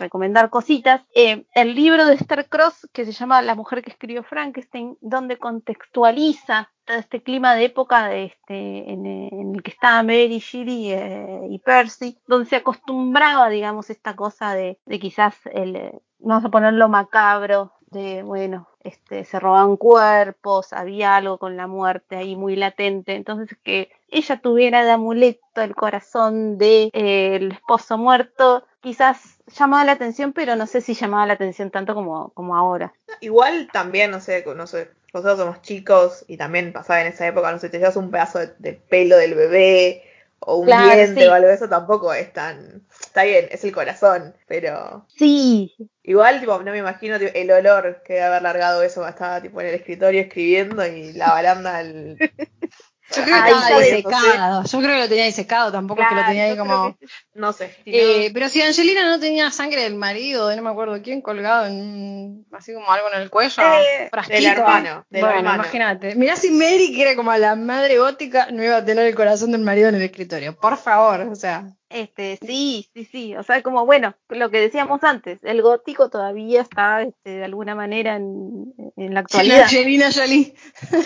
recomendar 0.00 0.50
cositas, 0.50 1.02
eh, 1.14 1.46
el 1.54 1.76
libro 1.76 2.04
de 2.06 2.14
Esther 2.14 2.48
Cross 2.48 2.88
que 2.92 3.04
se 3.04 3.12
llama 3.12 3.42
La 3.42 3.54
mujer 3.54 3.82
que 3.82 3.90
escribió 3.92 4.24
Frankenstein, 4.24 4.98
donde 5.00 5.38
contextualiza 5.38 6.72
este 6.86 7.22
clima 7.22 7.54
de 7.54 7.64
época 7.64 8.08
de 8.08 8.24
este, 8.24 8.90
en, 8.90 9.06
el 9.54 9.62
que 9.62 9.70
estaba 9.70 10.02
Mary 10.02 10.38
Shelley 10.38 10.92
eh, 10.92 11.40
y 11.50 11.58
Percy, 11.58 12.18
donde 12.26 12.48
se 12.48 12.56
acostumbraba, 12.56 13.48
digamos, 13.48 13.90
esta 13.90 14.14
cosa 14.16 14.54
de, 14.54 14.78
de 14.86 14.98
quizás 14.98 15.34
el, 15.52 15.76
eh, 15.76 16.00
vamos 16.18 16.44
a 16.44 16.50
ponerlo 16.50 16.88
macabro, 16.88 17.72
de 17.90 18.22
bueno, 18.22 18.68
este, 18.82 19.24
se 19.24 19.38
robaban 19.38 19.76
cuerpos, 19.76 20.72
había 20.72 21.16
algo 21.16 21.38
con 21.38 21.56
la 21.56 21.66
muerte 21.66 22.16
ahí 22.16 22.36
muy 22.36 22.56
latente, 22.56 23.14
entonces 23.14 23.56
que 23.62 23.90
ella 24.08 24.40
tuviera 24.40 24.84
de 24.84 24.90
amuleto 24.90 25.62
el 25.62 25.74
corazón 25.74 26.58
del 26.58 26.90
de, 26.92 27.36
eh, 27.36 27.48
esposo 27.52 27.98
muerto, 27.98 28.64
quizás 28.80 29.38
llamaba 29.46 29.84
la 29.84 29.92
atención, 29.92 30.32
pero 30.32 30.56
no 30.56 30.66
sé 30.66 30.80
si 30.80 30.94
llamaba 30.94 31.26
la 31.26 31.34
atención 31.34 31.70
tanto 31.70 31.94
como, 31.94 32.30
como 32.30 32.56
ahora. 32.56 32.92
Igual 33.20 33.68
también, 33.72 34.10
no 34.10 34.20
sé, 34.20 34.44
no 34.56 34.66
sé, 34.66 34.90
nosotros 35.22 35.38
somos 35.38 35.62
chicos 35.62 36.24
y 36.28 36.36
también 36.36 36.72
pasaba 36.72 37.00
en 37.00 37.08
esa 37.08 37.26
época, 37.26 37.52
no 37.52 37.58
sé, 37.58 37.68
te 37.68 37.78
llevas 37.78 37.96
un 37.96 38.10
pedazo 38.10 38.38
de, 38.40 38.52
de 38.58 38.72
pelo 38.74 39.16
del 39.16 39.34
bebé 39.34 40.02
o 40.38 40.56
un 40.56 40.66
Claro, 40.66 40.94
diente 40.94 41.22
sí. 41.22 41.26
o 41.26 41.32
algo 41.32 41.48
de 41.48 41.54
eso, 41.54 41.68
tampoco 41.68 42.12
es 42.12 42.32
tan... 42.32 42.82
Está 43.00 43.24
bien, 43.24 43.46
es 43.50 43.64
el 43.64 43.72
corazón, 43.72 44.34
pero... 44.46 45.06
Sí, 45.08 45.74
Igual, 46.02 46.38
tipo, 46.40 46.56
no 46.62 46.70
me 46.70 46.78
imagino 46.78 47.18
tipo, 47.18 47.32
el 47.34 47.50
olor 47.50 48.02
que 48.04 48.14
debe 48.14 48.26
haber 48.26 48.42
largado 48.42 48.82
eso 48.82 49.06
estaba 49.06 49.42
tipo 49.42 49.60
en 49.60 49.68
el 49.68 49.74
escritorio 49.74 50.20
escribiendo 50.20 50.86
y 50.86 51.12
la 51.12 51.30
baranda 51.30 51.78
al... 51.78 52.16
Yo 53.14 53.22
creo 53.22 53.44
que 53.44 53.50
estaba 53.50 53.80
disecado. 53.80 54.64
Yo 54.64 54.78
creo 54.80 54.94
que 54.94 55.00
lo 55.00 55.08
tenía 55.08 55.24
disecado, 55.26 55.70
tampoco 55.70 56.02
es 56.02 56.08
que 56.08 56.14
lo 56.16 56.24
tenía 56.24 56.44
ahí 56.44 56.56
como. 56.56 56.96
que- 56.98 57.06
No 57.34 57.52
sé. 57.52 57.68
si 57.84 57.90
no- 57.92 57.96
Eh, 57.96 58.30
pero 58.34 58.48
si 58.48 58.62
Angelina 58.62 59.08
no 59.08 59.20
tenía 59.20 59.50
sangre 59.50 59.82
del 59.82 59.94
marido, 59.94 60.48
de 60.48 60.56
no 60.56 60.62
me 60.62 60.70
acuerdo 60.70 61.00
quién, 61.02 61.20
colgado 61.22 61.66
en 61.66 61.74
un- 61.74 62.46
así 62.52 62.74
como 62.74 62.90
algo 62.90 63.06
en 63.12 63.20
el 63.22 63.30
cuello, 63.30 63.62
Eh, 63.62 64.08
frasquito. 64.10 64.36
del 64.38 64.46
hermano, 64.46 65.04
del 65.08 65.20
bueno, 65.22 65.36
hermano. 65.38 65.62
imagínate. 65.62 66.14
Mirá 66.16 66.34
si 66.36 66.50
Mary, 66.50 66.92
que 66.94 67.02
era 67.02 67.14
como 67.16 67.32
la 67.36 67.54
madre 67.54 67.98
gótica, 67.98 68.48
no 68.50 68.64
iba 68.64 68.76
a 68.78 68.84
tener 68.84 69.06
el 69.06 69.14
corazón 69.14 69.52
del 69.52 69.60
marido 69.60 69.88
en 69.88 69.94
el 69.94 70.02
escritorio. 70.02 70.56
Por 70.56 70.76
favor, 70.76 71.20
o 71.20 71.36
sea. 71.36 71.66
Este, 71.88 72.36
sí, 72.44 72.88
sí, 72.94 73.04
sí, 73.04 73.36
o 73.36 73.44
sea, 73.44 73.62
como 73.62 73.86
bueno, 73.86 74.16
lo 74.28 74.50
que 74.50 74.60
decíamos 74.60 75.04
antes, 75.04 75.38
el 75.44 75.62
gótico 75.62 76.10
todavía 76.10 76.60
está 76.62 77.02
este, 77.02 77.30
de 77.30 77.44
alguna 77.44 77.76
manera 77.76 78.16
en, 78.16 78.74
en 78.96 79.14
la 79.14 79.20
actualidad. 79.20 79.62
Angelina 79.62 80.10
Jolie. 80.12 80.52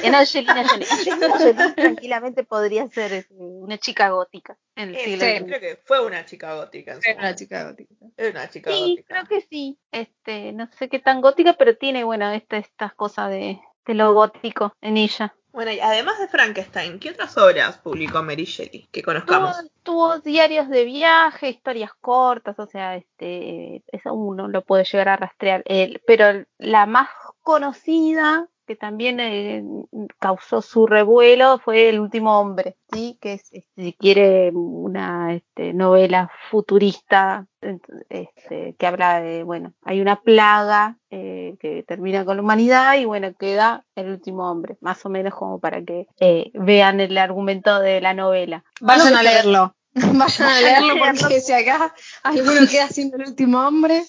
En 0.03 0.15
Angelina 0.15 0.67
Jolie. 0.67 0.87
Angelina 0.91 1.29
Jolie 1.39 1.73
tranquilamente 1.75 2.45
podría 2.45 2.89
ser 2.89 3.13
este, 3.13 3.35
una 3.35 3.77
chica 3.77 4.09
gótica 4.09 4.57
en 4.75 4.89
el 4.91 4.95
Eh, 4.97 5.05
siglo 5.05 5.21
sí, 5.27 5.45
creo 5.45 5.61
que 5.61 5.79
fue 5.85 6.05
una 6.07 6.25
chica 6.25 6.55
gótica. 6.55 6.95
en 6.95 7.01
Era 7.05 7.19
una 7.19 7.35
chica 7.35 7.65
gótica. 7.65 7.95
Era 8.17 8.31
una 8.31 8.49
chica 8.51 8.71
Sí, 8.73 8.81
gótica. 8.81 9.05
creo 9.09 9.25
que 9.27 9.47
sí. 9.51 9.79
Este, 9.93 10.53
no 10.53 10.67
sé 10.79 10.89
qué 10.89 10.99
tan 10.99 11.21
gótica, 11.21 11.53
pero 11.59 11.77
tiene, 11.77 12.05
bueno, 12.05 12.31
esta, 12.31 12.57
estas 12.57 12.95
cosas 12.95 13.31
de, 13.31 13.61
de 13.87 13.95
lo 13.95 14.15
gótico 14.15 14.75
en 14.81 14.97
ella. 14.97 15.35
Bueno, 15.53 15.73
y 15.73 15.81
además 15.81 16.19
de 16.21 16.29
Frankenstein, 16.29 16.99
¿qué 17.01 17.11
otras 17.11 17.37
obras 17.37 17.79
publicó 17.79 18.23
Mary 18.23 18.45
Shelley 18.45 18.87
que 18.93 19.03
Tuvo, 19.03 19.07
conozcamos? 19.13 19.57
tuvo 19.83 20.19
diarios 20.21 20.69
de 20.69 20.85
viaje, 20.85 21.49
historias 21.51 21.91
cortas, 22.01 22.59
o 22.59 22.67
sea, 22.67 22.95
este, 22.97 23.83
eso 23.89 24.15
uno 24.15 24.47
lo 24.49 24.63
puede 24.63 24.85
llegar 24.85 25.09
a 25.09 25.17
rastrear. 25.17 25.63
El- 25.67 26.01
pero 26.07 26.45
la 26.59 26.87
más 26.87 27.09
conocida, 27.43 28.49
que 28.71 28.77
también 28.77 29.19
eh, 29.19 29.65
causó 30.21 30.63
su 30.63 30.87
revuelo, 30.87 31.59
fue 31.59 31.89
El 31.89 31.99
último 31.99 32.39
hombre, 32.39 32.77
¿sí? 32.93 33.19
Que 33.21 33.33
es, 33.33 33.43
este, 33.51 33.67
si 33.75 33.93
quiere, 33.95 34.53
una 34.55 35.35
este, 35.35 35.73
novela 35.73 36.31
futurista 36.53 37.49
este, 38.09 38.77
que 38.79 38.87
habla 38.87 39.21
de, 39.21 39.43
bueno, 39.43 39.75
hay 39.83 40.01
una 40.01 40.21
plaga 40.21 40.99
eh, 41.11 41.57
que 41.59 41.83
termina 41.83 42.25
con 42.25 42.37
la 42.37 42.45
humanidad 42.45 42.95
y 42.95 43.07
bueno, 43.07 43.35
queda 43.35 43.85
el 43.97 44.09
último 44.09 44.49
hombre, 44.49 44.77
más 44.81 45.05
o 45.05 45.09
menos 45.09 45.35
como 45.35 45.59
para 45.59 45.83
que 45.83 46.07
eh, 46.21 46.53
vean 46.55 47.01
el 47.01 47.19
argumento 47.19 47.81
de 47.81 48.01
la 48.01 48.15
novela. 48.15 48.63
Vayan 48.81 49.17
a 49.17 49.25
leerlo. 49.25 49.75
Vayan 49.95 50.49
a 50.49 50.61
leerlo 50.61 50.95
leerlo. 50.95 51.21
porque 51.23 51.41
si 51.41 51.53
acá 51.53 51.93
alguno 52.23 52.61
queda 52.71 52.87
siendo 52.87 53.17
el 53.17 53.31
último 53.31 53.67
hombre, 53.67 54.05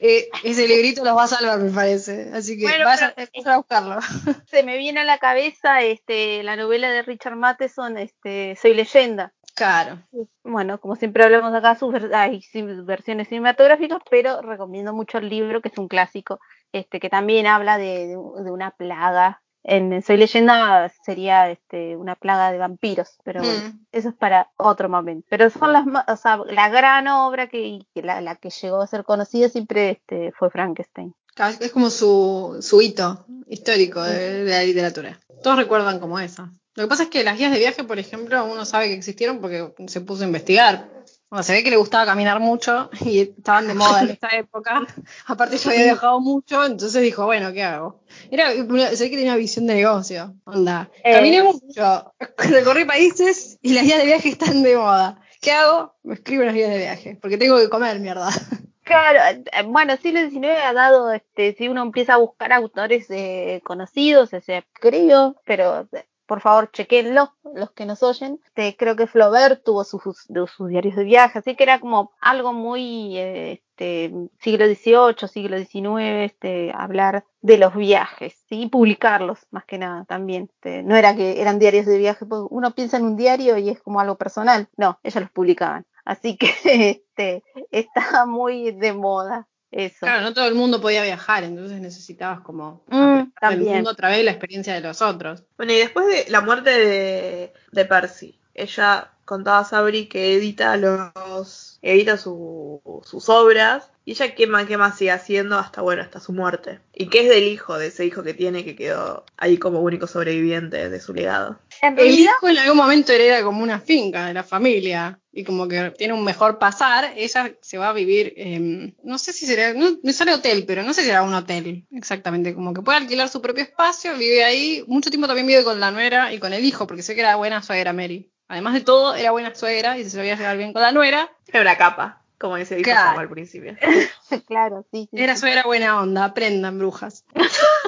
eh, 0.00 0.28
ese 0.44 0.68
librito 0.68 1.04
los 1.04 1.16
va 1.16 1.24
a 1.24 1.28
salvar, 1.28 1.58
me 1.58 1.70
parece. 1.70 2.30
Así 2.32 2.58
que 2.58 2.64
Bueno, 2.64 2.84
vayan 2.84 3.14
a 3.46 3.56
buscarlo. 3.56 3.98
se 4.46 4.62
me 4.62 4.76
viene 4.78 5.00
a 5.00 5.04
la 5.04 5.18
cabeza 5.18 5.82
este 5.82 6.42
la 6.42 6.56
novela 6.56 6.90
de 6.90 7.02
Richard 7.02 7.36
Matheson, 7.36 7.98
este 7.98 8.56
Soy 8.60 8.74
leyenda. 8.74 9.32
Claro. 9.54 9.98
Bueno, 10.44 10.78
como 10.80 10.94
siempre 10.94 11.24
hablamos 11.24 11.52
acá, 11.52 11.74
sus 11.74 11.92
hay 12.12 12.40
versiones 12.84 13.26
cinematográficas, 13.28 13.98
pero 14.08 14.40
recomiendo 14.40 14.94
mucho 14.94 15.18
el 15.18 15.28
libro, 15.28 15.60
que 15.60 15.68
es 15.68 15.78
un 15.78 15.88
clásico, 15.88 16.38
este 16.70 17.00
que 17.00 17.10
también 17.10 17.48
habla 17.48 17.76
de, 17.76 18.06
de 18.06 18.50
una 18.52 18.70
plaga. 18.70 19.42
En 19.64 20.02
Soy 20.02 20.16
leyenda 20.16 20.90
sería 21.04 21.50
este 21.50 21.96
una 21.96 22.14
plaga 22.14 22.52
de 22.52 22.58
vampiros, 22.58 23.18
pero 23.24 23.42
bueno, 23.42 23.68
Mm. 23.68 23.80
eso 23.92 24.08
es 24.10 24.14
para 24.14 24.50
otro 24.56 24.88
momento. 24.88 25.26
Pero 25.28 25.50
son 25.50 25.72
las, 25.72 25.84
o 26.06 26.16
sea, 26.16 26.38
la 26.46 26.68
gran 26.68 27.08
obra 27.08 27.48
que, 27.48 27.80
la, 27.94 28.20
la 28.20 28.36
que 28.36 28.50
llegó 28.50 28.80
a 28.80 28.86
ser 28.86 29.04
conocida 29.04 29.48
siempre 29.48 29.90
este 29.90 30.32
fue 30.38 30.50
Frankenstein. 30.50 31.14
Es 31.60 31.70
como 31.72 31.90
su, 31.90 32.58
su 32.62 32.80
hito 32.82 33.24
histórico 33.46 34.02
de, 34.02 34.44
de 34.44 34.50
la 34.50 34.62
literatura. 34.64 35.20
Todos 35.42 35.56
recuerdan 35.56 36.00
como 36.00 36.18
eso. 36.18 36.48
Lo 36.74 36.84
que 36.84 36.88
pasa 36.88 37.04
es 37.04 37.08
que 37.10 37.22
las 37.24 37.36
guías 37.38 37.52
de 37.52 37.58
viaje, 37.58 37.84
por 37.84 37.98
ejemplo, 37.98 38.44
uno 38.44 38.64
sabe 38.64 38.86
que 38.88 38.94
existieron 38.94 39.40
porque 39.40 39.72
se 39.88 40.00
puso 40.00 40.22
a 40.22 40.26
investigar. 40.26 40.88
Bueno, 41.30 41.42
se 41.42 41.52
ve 41.52 41.62
que 41.62 41.70
le 41.70 41.76
gustaba 41.76 42.06
caminar 42.06 42.40
mucho 42.40 42.88
y 43.00 43.20
estaban 43.20 43.68
de 43.68 43.74
moda 43.74 44.00
en 44.02 44.10
esta 44.10 44.28
época. 44.28 44.86
Aparte 45.26 45.58
yo 45.58 45.70
había 45.70 45.84
viajado 45.84 46.20
mucho, 46.20 46.64
entonces 46.64 47.02
dijo, 47.02 47.26
bueno, 47.26 47.52
¿qué 47.52 47.62
hago? 47.62 48.00
Era, 48.30 48.50
se 48.52 49.04
ve 49.04 49.10
que 49.10 49.16
tenía 49.16 49.32
una 49.32 49.36
visión 49.36 49.66
de 49.66 49.74
negocio. 49.74 50.34
Onda, 50.44 50.90
Eh, 51.04 51.12
caminé 51.12 51.42
mucho, 51.42 52.14
recorrí 52.38 52.86
países 52.86 53.58
y 53.60 53.74
las 53.74 53.84
guías 53.84 53.98
de 53.98 54.06
viaje 54.06 54.30
están 54.30 54.62
de 54.62 54.76
moda. 54.76 55.20
¿Qué 55.40 55.52
hago? 55.52 55.94
Me 56.02 56.14
escribo 56.14 56.44
las 56.44 56.54
guías 56.54 56.70
de 56.70 56.78
viaje, 56.78 57.18
porque 57.20 57.36
tengo 57.36 57.58
que 57.58 57.68
comer, 57.68 58.00
mierda. 58.00 58.28
Claro, 58.88 59.20
eh, 59.52 59.62
bueno, 59.66 59.98
siglo 59.98 60.18
XIX 60.30 60.46
ha 60.64 60.72
dado, 60.72 61.12
este, 61.12 61.54
si 61.58 61.68
uno 61.68 61.82
empieza 61.82 62.14
a 62.14 62.16
buscar 62.16 62.54
autores 62.54 63.04
eh, 63.10 63.60
conocidos, 63.62 64.32
o 64.32 64.40
sea, 64.40 64.64
creo, 64.72 65.36
pero 65.44 65.86
por 66.28 66.42
favor, 66.42 66.70
chequenlo, 66.70 67.32
los 67.54 67.72
que 67.72 67.86
nos 67.86 68.02
oyen. 68.02 68.38
Este, 68.44 68.76
creo 68.76 68.94
que 68.94 69.06
Flaubert 69.06 69.64
tuvo 69.64 69.82
sus, 69.82 70.26
diarios 70.68 70.94
de 70.94 71.04
viaje, 71.04 71.38
así 71.38 71.56
que 71.56 71.64
era 71.64 71.80
como 71.80 72.12
algo 72.20 72.52
muy 72.52 73.18
este, 73.18 74.12
siglo 74.38 74.66
XVIII, 74.66 75.26
siglo 75.26 75.58
XIX, 75.58 76.30
este, 76.30 76.70
hablar 76.74 77.24
de 77.40 77.56
los 77.56 77.74
viajes, 77.74 78.34
¿sí? 78.46 78.62
y 78.62 78.68
publicarlos 78.68 79.46
más 79.50 79.64
que 79.64 79.78
nada 79.78 80.04
también. 80.04 80.50
Este, 80.52 80.82
no 80.82 80.96
era 80.96 81.16
que 81.16 81.40
eran 81.40 81.58
diarios 81.58 81.86
de 81.86 81.96
viaje, 81.96 82.26
porque 82.26 82.54
uno 82.54 82.74
piensa 82.74 82.98
en 82.98 83.06
un 83.06 83.16
diario 83.16 83.56
y 83.56 83.70
es 83.70 83.80
como 83.80 83.98
algo 83.98 84.18
personal, 84.18 84.68
no, 84.76 85.00
ellos 85.02 85.22
los 85.22 85.30
publicaban. 85.30 85.86
Así 86.04 86.36
que 86.36 86.50
este, 86.90 87.42
está 87.70 88.26
muy 88.26 88.72
de 88.72 88.92
moda 88.92 89.48
eso. 89.70 89.98
Claro, 90.00 90.22
no 90.22 90.32
todo 90.34 90.46
el 90.46 90.54
mundo 90.54 90.80
podía 90.80 91.02
viajar, 91.02 91.44
entonces 91.44 91.80
necesitabas 91.80 92.40
como 92.40 92.84
Mm, 92.88 93.32
también. 93.40 93.74
mundo 93.76 93.90
a 93.90 93.94
través 93.94 94.18
de 94.18 94.24
la 94.24 94.30
experiencia 94.32 94.74
de 94.74 94.80
los 94.80 95.02
otros. 95.02 95.44
Bueno, 95.56 95.72
y 95.72 95.76
después 95.78 96.06
de 96.06 96.30
la 96.30 96.40
muerte 96.40 96.70
de, 96.70 97.52
de 97.72 97.84
Percy, 97.84 98.38
ella 98.54 99.10
contaba 99.24 99.58
a 99.60 99.64
Sabri 99.64 100.06
que 100.06 100.34
edita 100.34 100.76
los 100.78 101.78
edita 101.82 102.16
su- 102.16 102.80
sus 103.04 103.28
obras 103.28 103.90
y 104.06 104.12
ella 104.12 104.34
qué 104.34 104.46
más 104.46 104.96
sigue 104.96 105.10
haciendo 105.10 105.58
hasta 105.58 105.82
bueno 105.82 106.00
hasta 106.02 106.18
su 106.18 106.32
muerte 106.32 106.80
y 106.94 107.08
que 107.08 107.20
es 107.24 107.28
del 107.28 107.44
hijo 107.44 107.76
de 107.78 107.88
ese 107.88 108.06
hijo 108.06 108.22
que 108.22 108.32
tiene 108.34 108.64
que 108.64 108.74
quedó 108.74 109.24
ahí 109.36 109.58
como 109.58 109.80
único 109.80 110.06
sobreviviente 110.06 110.88
de 110.88 111.00
su 111.00 111.12
legado 111.12 111.58
En 111.82 111.98
El 111.98 112.18
hijo 112.18 112.48
en 112.48 112.56
algún 112.58 112.78
momento 112.78 113.12
hereda 113.12 113.42
como 113.42 113.62
una 113.62 113.80
finca 113.80 114.26
de 114.26 114.34
la 114.34 114.42
familia 114.44 115.20
y 115.38 115.44
como 115.44 115.68
que 115.68 115.92
tiene 115.96 116.14
un 116.14 116.24
mejor 116.24 116.58
pasar, 116.58 117.12
ella 117.16 117.52
se 117.60 117.78
va 117.78 117.90
a 117.90 117.92
vivir, 117.92 118.34
em, 118.36 118.92
no 119.04 119.18
sé 119.18 119.32
si 119.32 119.46
será, 119.46 119.72
no, 119.72 119.96
me 120.02 120.12
sale 120.12 120.34
hotel, 120.34 120.64
pero 120.66 120.82
no 120.82 120.92
sé 120.92 121.02
si 121.02 121.06
será 121.06 121.22
un 121.22 121.32
hotel 121.32 121.86
exactamente, 121.92 122.54
como 122.54 122.74
que 122.74 122.82
puede 122.82 122.98
alquilar 122.98 123.28
su 123.28 123.40
propio 123.40 123.62
espacio, 123.62 124.16
vive 124.16 124.42
ahí, 124.44 124.82
mucho 124.88 125.10
tiempo 125.10 125.28
también 125.28 125.46
vive 125.46 125.62
con 125.62 125.78
la 125.78 125.92
nuera 125.92 126.32
y 126.32 126.40
con 126.40 126.52
el 126.52 126.64
hijo, 126.64 126.88
porque 126.88 127.02
sé 127.02 127.14
que 127.14 127.20
era 127.20 127.36
buena 127.36 127.62
suegra 127.62 127.92
Mary. 127.92 128.32
Además 128.48 128.74
de 128.74 128.80
todo, 128.80 129.14
era 129.14 129.30
buena 129.30 129.54
suegra 129.54 129.96
y 129.98 130.04
se 130.04 130.10
sabía 130.10 130.34
llevar 130.34 130.56
bien 130.56 130.72
con 130.72 130.82
la 130.82 130.90
nuera. 130.90 131.30
era 131.46 131.60
una 131.62 131.76
capa 131.76 132.22
como 132.38 132.56
dice 132.56 132.76
dijo 132.76 132.84
Claro. 132.90 133.10
Sam 133.10 133.18
al 133.18 133.28
principio 133.28 133.76
claro, 134.46 134.86
sí. 134.92 135.08
sí, 135.10 135.22
Era 135.22 135.36
suegra 135.36 135.64
buena 135.64 136.00
onda, 136.00 136.24
aprendan 136.24 136.78
brujas. 136.78 137.24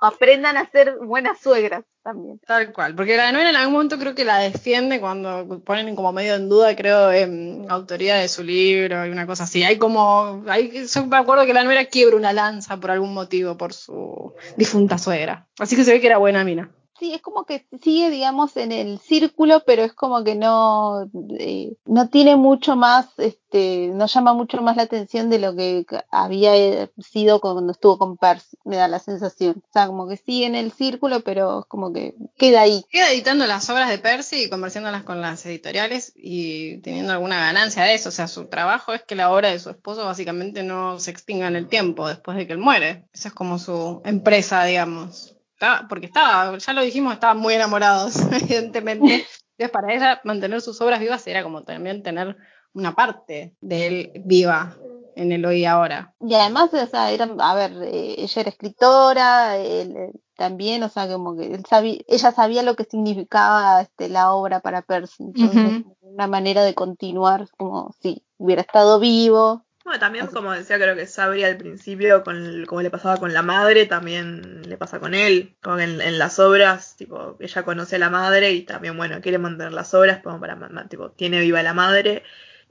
Aprendan 0.00 0.56
a 0.56 0.68
ser 0.70 0.96
buenas 1.02 1.38
suegras 1.40 1.84
también. 2.02 2.40
Tal 2.46 2.72
cual, 2.72 2.94
porque 2.94 3.16
la 3.16 3.32
nuera 3.32 3.50
en 3.50 3.56
algún 3.56 3.74
momento 3.74 3.98
creo 3.98 4.14
que 4.14 4.24
la 4.24 4.38
defiende 4.38 4.98
cuando 5.00 5.62
ponen 5.64 5.94
como 5.94 6.12
medio 6.12 6.34
en 6.34 6.48
duda, 6.48 6.74
creo, 6.74 7.12
en 7.12 7.66
autoría 7.68 8.16
de 8.16 8.28
su 8.28 8.42
libro 8.42 9.04
y 9.06 9.10
una 9.10 9.26
cosa 9.26 9.44
así. 9.44 9.62
Hay 9.62 9.76
como, 9.78 10.42
hay, 10.48 10.86
yo 10.86 11.06
me 11.06 11.18
acuerdo 11.18 11.44
que 11.44 11.52
la 11.52 11.64
nuera 11.64 11.84
quiebra 11.84 12.16
una 12.16 12.32
lanza 12.32 12.78
por 12.78 12.90
algún 12.90 13.12
motivo 13.12 13.56
por 13.56 13.74
su 13.74 14.34
difunta 14.56 14.96
suegra. 14.96 15.48
Así 15.58 15.76
que 15.76 15.84
se 15.84 15.92
ve 15.92 16.00
que 16.00 16.06
era 16.06 16.18
buena 16.18 16.44
mina. 16.44 16.70
Sí, 17.00 17.14
es 17.14 17.22
como 17.22 17.46
que 17.46 17.66
sigue, 17.82 18.10
digamos, 18.10 18.58
en 18.58 18.72
el 18.72 18.98
círculo, 18.98 19.62
pero 19.64 19.82
es 19.82 19.94
como 19.94 20.22
que 20.22 20.34
no, 20.34 21.10
eh, 21.38 21.72
no 21.86 22.10
tiene 22.10 22.36
mucho 22.36 22.76
más, 22.76 23.06
este, 23.16 23.88
no 23.94 24.04
llama 24.04 24.34
mucho 24.34 24.60
más 24.60 24.76
la 24.76 24.82
atención 24.82 25.30
de 25.30 25.38
lo 25.38 25.56
que 25.56 25.86
había 26.10 26.54
eh, 26.54 26.90
sido 26.98 27.40
cuando 27.40 27.72
estuvo 27.72 27.96
con 27.96 28.18
Percy, 28.18 28.58
me 28.66 28.76
da 28.76 28.86
la 28.86 28.98
sensación. 28.98 29.62
O 29.66 29.72
sea, 29.72 29.86
como 29.86 30.08
que 30.08 30.18
sigue 30.18 30.44
en 30.44 30.54
el 30.54 30.72
círculo, 30.72 31.20
pero 31.20 31.60
es 31.60 31.66
como 31.68 31.90
que 31.90 32.14
queda 32.36 32.60
ahí. 32.60 32.84
Queda 32.90 33.10
editando 33.10 33.46
las 33.46 33.70
obras 33.70 33.88
de 33.88 33.98
Percy 33.98 34.42
y 34.42 34.50
conversiéndolas 34.50 35.02
con 35.02 35.22
las 35.22 35.46
editoriales 35.46 36.12
y 36.14 36.82
teniendo 36.82 37.14
alguna 37.14 37.38
ganancia 37.38 37.84
de 37.84 37.94
eso. 37.94 38.10
O 38.10 38.12
sea, 38.12 38.28
su 38.28 38.48
trabajo 38.48 38.92
es 38.92 39.02
que 39.04 39.14
la 39.14 39.32
obra 39.32 39.48
de 39.48 39.58
su 39.58 39.70
esposo 39.70 40.04
básicamente 40.04 40.62
no 40.64 41.00
se 41.00 41.12
extinga 41.12 41.48
en 41.48 41.56
el 41.56 41.66
tiempo 41.66 42.06
después 42.06 42.36
de 42.36 42.46
que 42.46 42.52
él 42.52 42.58
muere. 42.58 43.06
Esa 43.14 43.28
es 43.28 43.34
como 43.34 43.58
su 43.58 44.02
empresa, 44.04 44.62
digamos. 44.64 45.34
Estaba- 45.60 45.86
porque 45.88 46.06
estaba, 46.06 46.56
ya 46.56 46.72
lo 46.72 46.80
dijimos, 46.80 47.12
estaban 47.12 47.36
muy 47.36 47.52
enamorados, 47.52 48.14
evidentemente. 48.32 49.26
Entonces, 49.58 49.70
para 49.70 49.92
ella, 49.92 50.20
mantener 50.24 50.62
sus 50.62 50.80
obras 50.80 51.00
vivas 51.00 51.26
era 51.26 51.42
como 51.42 51.64
también 51.64 52.02
tener 52.02 52.34
una 52.72 52.94
parte 52.94 53.54
de 53.60 53.86
él 53.86 54.12
viva 54.24 54.74
en 55.16 55.32
el 55.32 55.44
hoy 55.44 55.58
y 55.58 55.64
ahora. 55.66 56.14
Y 56.18 56.32
además, 56.32 56.72
o 56.72 56.86
sea, 56.86 57.10
era, 57.10 57.28
a 57.40 57.54
ver, 57.54 57.72
eh, 57.82 58.14
ella 58.16 58.40
era 58.40 58.48
escritora, 58.48 59.58
él, 59.58 59.94
eh, 59.98 60.12
también, 60.34 60.82
o 60.82 60.88
sea, 60.88 61.06
como 61.08 61.36
que 61.36 61.52
él 61.52 61.62
sabía, 61.68 61.98
ella 62.08 62.32
sabía 62.32 62.62
lo 62.62 62.74
que 62.74 62.84
significaba 62.84 63.82
este, 63.82 64.08
la 64.08 64.32
obra 64.32 64.60
para 64.60 64.80
Percy. 64.80 65.24
Entonces, 65.24 65.82
Ujú. 65.82 65.94
una 66.00 66.26
manera 66.26 66.64
de 66.64 66.74
continuar, 66.74 67.48
como 67.58 67.94
si 68.00 68.24
hubiera 68.38 68.62
estado 68.62 68.98
vivo. 68.98 69.66
Bueno, 69.84 69.98
también 69.98 70.26
Así. 70.26 70.34
como 70.34 70.52
decía 70.52 70.76
creo 70.76 70.94
que 70.94 71.06
Sabri 71.06 71.42
al 71.42 71.56
principio 71.56 72.22
con 72.22 72.36
el- 72.36 72.66
como 72.66 72.82
le 72.82 72.90
pasaba 72.90 73.16
con 73.16 73.32
la 73.32 73.42
madre 73.42 73.86
también 73.86 74.62
le 74.68 74.76
pasa 74.76 75.00
con 75.00 75.14
él. 75.14 75.56
Como 75.62 75.76
que 75.76 75.84
en, 75.84 76.00
en 76.00 76.18
las 76.18 76.38
obras 76.38 76.96
tipo 76.96 77.36
ella 77.40 77.62
conoce 77.64 77.96
a 77.96 77.98
la 77.98 78.10
madre 78.10 78.52
y 78.52 78.62
también 78.62 78.96
bueno 78.96 79.20
quiere 79.22 79.38
mantener 79.38 79.72
las 79.72 79.94
obras 79.94 80.22
como 80.22 80.38
para 80.38 80.56
tipo 80.88 81.10
tiene 81.12 81.40
viva 81.40 81.60
a 81.60 81.62
la 81.62 81.74
madre. 81.74 82.22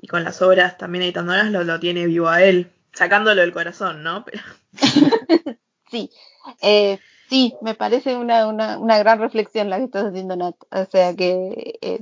Y 0.01 0.07
con 0.07 0.23
las 0.23 0.41
obras 0.41 0.77
también 0.77 1.03
editándolas 1.03 1.51
lo, 1.51 1.63
lo 1.63 1.79
tiene 1.79 2.05
vivo 2.05 2.29
a 2.29 2.41
él. 2.43 2.71
Sacándolo 2.93 3.41
del 3.41 3.51
corazón 3.53 4.03
no 4.03 4.23
pero 4.25 4.41
Sí, 5.91 6.11
eh, 6.61 6.99
sí, 7.29 7.55
me 7.61 7.73
parece 7.73 8.15
una, 8.15 8.47
una, 8.47 8.77
una 8.77 8.97
gran 8.99 9.19
reflexión 9.19 9.69
la 9.69 9.77
que 9.77 9.85
estás 9.85 10.05
haciendo, 10.05 10.35
Nat. 10.35 10.55
O 10.71 10.85
sea 10.85 11.15
que 11.15 11.79
eh, 11.81 11.99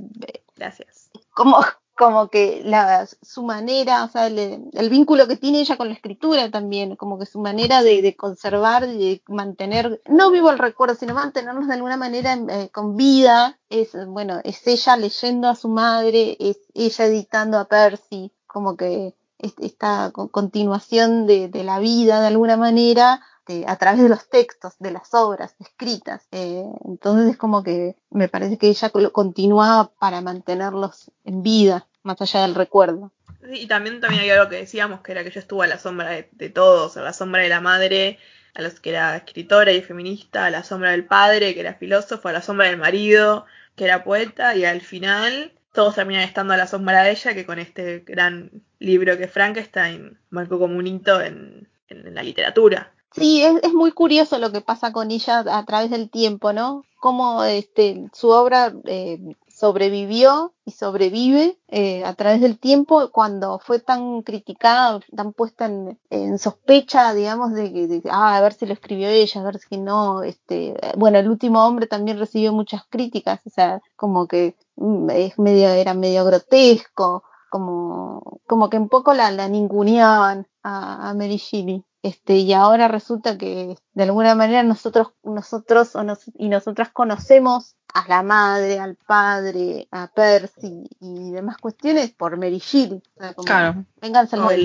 gracias. 0.58 1.10
como, 1.34 1.63
como 1.97 2.29
que 2.29 2.62
la, 2.63 3.07
su 3.21 3.43
manera, 3.43 4.03
o 4.03 4.10
sea, 4.10 4.27
el, 4.27 4.89
vínculo 4.89 5.27
que 5.27 5.36
tiene 5.38 5.60
ella 5.62 5.77
con 5.77 5.88
la 5.88 5.95
escritura 5.95 6.51
también, 6.51 6.95
como 6.95 7.17
que 7.19 7.25
su 7.25 7.39
manera 7.39 7.81
de, 7.83 8.01
de 8.01 8.15
conservar, 8.15 8.86
de 8.88 9.21
mantener, 9.27 10.01
no 10.07 10.31
vivo 10.31 10.49
el 10.51 10.60
recuerdo, 10.60 10.95
sino 10.95 11.13
mantenerlos 11.15 11.67
de 11.67 11.73
alguna 11.73 11.97
manera 11.97 12.33
eh, 12.49 12.69
con 12.71 12.95
vida, 12.95 13.60
es, 13.69 13.91
bueno, 14.07 14.39
es 14.43 14.65
ella 14.67 14.95
leyendo 14.97 15.49
a 15.49 15.55
su 15.55 15.69
madre, 15.69 16.38
es 16.39 16.60
ella 16.73 17.05
editando 17.05 17.57
a 17.57 17.65
Percy, 17.65 18.31
como 18.45 18.77
que 18.77 19.15
es- 19.39 19.55
esta 19.60 20.12
co- 20.13 20.29
continuación 20.29 21.25
de 21.27 21.63
la 21.63 21.79
vida 21.79 22.21
de 22.21 22.27
alguna 22.27 22.57
manera 22.57 23.21
de- 23.47 23.65
a 23.67 23.75
través 23.77 24.01
de 24.01 24.10
los 24.10 24.29
textos, 24.29 24.73
de 24.79 24.91
las 24.91 25.13
obras 25.13 25.55
escritas. 25.60 26.27
Eh, 26.31 26.63
entonces 26.86 27.31
es 27.31 27.38
como 27.38 27.63
que 27.63 27.95
me 28.10 28.27
parece 28.27 28.57
que 28.57 28.67
ella 28.67 28.91
lo 28.93 29.12
continúa 29.12 29.91
para 29.99 30.21
mantenerlos 30.21 31.12
en 31.23 31.43
vida, 31.43 31.88
más 32.03 32.21
allá 32.21 32.41
del 32.41 32.55
recuerdo. 32.55 33.12
Y 33.49 33.67
también 33.67 34.01
también 34.01 34.23
hay 34.23 34.29
algo 34.31 34.49
que 34.49 34.57
decíamos 34.57 35.01
que 35.01 35.12
era 35.12 35.23
que 35.23 35.29
ella 35.29 35.41
estuvo 35.41 35.62
a 35.62 35.67
la 35.67 35.79
sombra 35.79 36.10
de, 36.10 36.49
todos 36.49 36.97
a 36.97 37.01
la 37.01 37.13
sombra 37.13 37.41
de 37.41 37.49
la 37.49 37.62
madre 37.62 38.19
a 38.55 38.62
los 38.62 38.79
que 38.79 38.89
era 38.89 39.15
escritora 39.15 39.71
y 39.71 39.81
feminista 39.81 40.45
a 40.45 40.49
la 40.49 40.63
sombra 40.63 40.91
del 40.91 41.05
padre 41.05 41.53
que 41.53 41.60
era 41.60 41.75
filósofo 41.75 42.27
a 42.27 42.33
la 42.33 42.41
sombra 42.41 42.67
del 42.67 42.77
marido 42.77 43.45
que 43.75 43.86
era 43.86 44.03
poeta 44.03 44.55
y 44.55 44.65
al 44.65 44.81
final 44.81 45.53
todos 45.71 45.95
terminan 45.95 46.23
estando 46.23 46.53
a 46.53 46.57
la 46.57 46.67
sombra 46.67 47.03
de 47.03 47.12
ella 47.12 47.33
que 47.36 47.45
con 47.45 47.60
este 47.60 47.99
gran 47.99 48.51
libro 48.79 49.17
que 49.17 49.27
Frankenstein 49.27 50.17
marcó 50.29 50.60
como 50.60 50.77
un 50.77 50.88
hito 50.88 51.21
en 51.21 51.69
la 51.88 52.23
literatura 52.23 52.91
Sí, 53.17 53.41
es, 53.43 53.73
muy 53.73 53.91
curioso 53.91 54.38
lo 54.38 54.51
que 54.51 54.62
pasa 54.62 54.91
con 54.91 55.10
ella 55.10 55.39
a 55.39 55.65
través 55.65 55.89
del 55.89 56.10
tiempo, 56.10 56.53
¿no? 56.53 56.84
Cómo 56.99 57.43
este, 57.43 58.10
su 58.13 58.30
obra 58.30 58.73
eh, 58.86 59.36
sobrevivió 59.49 60.53
y 60.65 60.71
sobrevive 60.71 61.58
eh, 61.67 62.06
a 62.06 62.13
través 62.13 62.41
del 62.41 62.60
tiempo 62.60 63.10
cuando 63.12 63.58
fue 63.58 63.80
tan 63.80 64.21
criticada, 64.21 64.99
tan 65.15 65.34
puesta 65.34 65.65
en, 65.65 66.38
sospecha, 66.38 67.13
digamos, 67.15 67.53
de 67.53 67.73
que, 67.73 68.03
ah, 68.12 68.38
a 68.38 68.41
ver 68.41 68.53
si 68.53 68.67
lo 68.67 68.73
escribió 68.73 69.10
ella, 69.10 69.41
a 69.41 69.45
ver 69.45 69.58
si 69.58 69.77
no, 69.77 70.21
este, 70.21 70.75
bueno, 70.95 71.17
el 71.17 71.27
último 71.27 71.65
hombre 71.65 71.88
también 71.88 72.19
recibió 72.19 72.53
muchas 72.53 72.84
críticas, 72.88 73.39
o 73.47 73.49
sea, 73.49 73.82
como 73.95 74.27
que 74.27 74.56
mm, 74.75 75.10
es 75.10 75.39
medio, 75.39 75.69
era 75.69 75.95
medio 75.95 76.23
grotesco, 76.23 77.23
como, 77.49 78.39
como 78.45 78.69
que 78.69 78.77
un 78.77 78.89
poco 78.89 79.13
la, 79.15 79.32
la 79.32 79.47
ninguneaban 79.47 80.45
a, 80.62 81.10
a 81.10 81.13
Mary 81.15 81.38
Shelley. 81.38 81.84
Este, 82.08 82.36
y 82.36 82.54
ahora 82.54 82.88
resulta 82.88 83.38
que 83.38 83.76
de 83.93 84.04
alguna 84.04 84.34
manera 84.36 84.63
nosotros, 84.63 85.10
nosotros 85.24 85.96
o 85.96 86.04
nos- 86.04 86.32
y 86.36 86.48
nosotras 86.50 86.89
conocemos 86.91 87.76
a 87.93 88.08
la 88.08 88.22
madre, 88.24 88.80
al 88.80 88.96
padre, 88.96 89.88
a 89.91 90.08
Percy 90.08 90.88
y 91.00 91.32
demás 91.32 91.58
cuestiones 91.58 92.12
por 92.12 92.38
Mary 92.38 92.60
Shelley. 92.60 93.02
O 93.15 93.20
sea, 93.22 93.34
como, 93.34 93.46
Claro. 93.46 93.86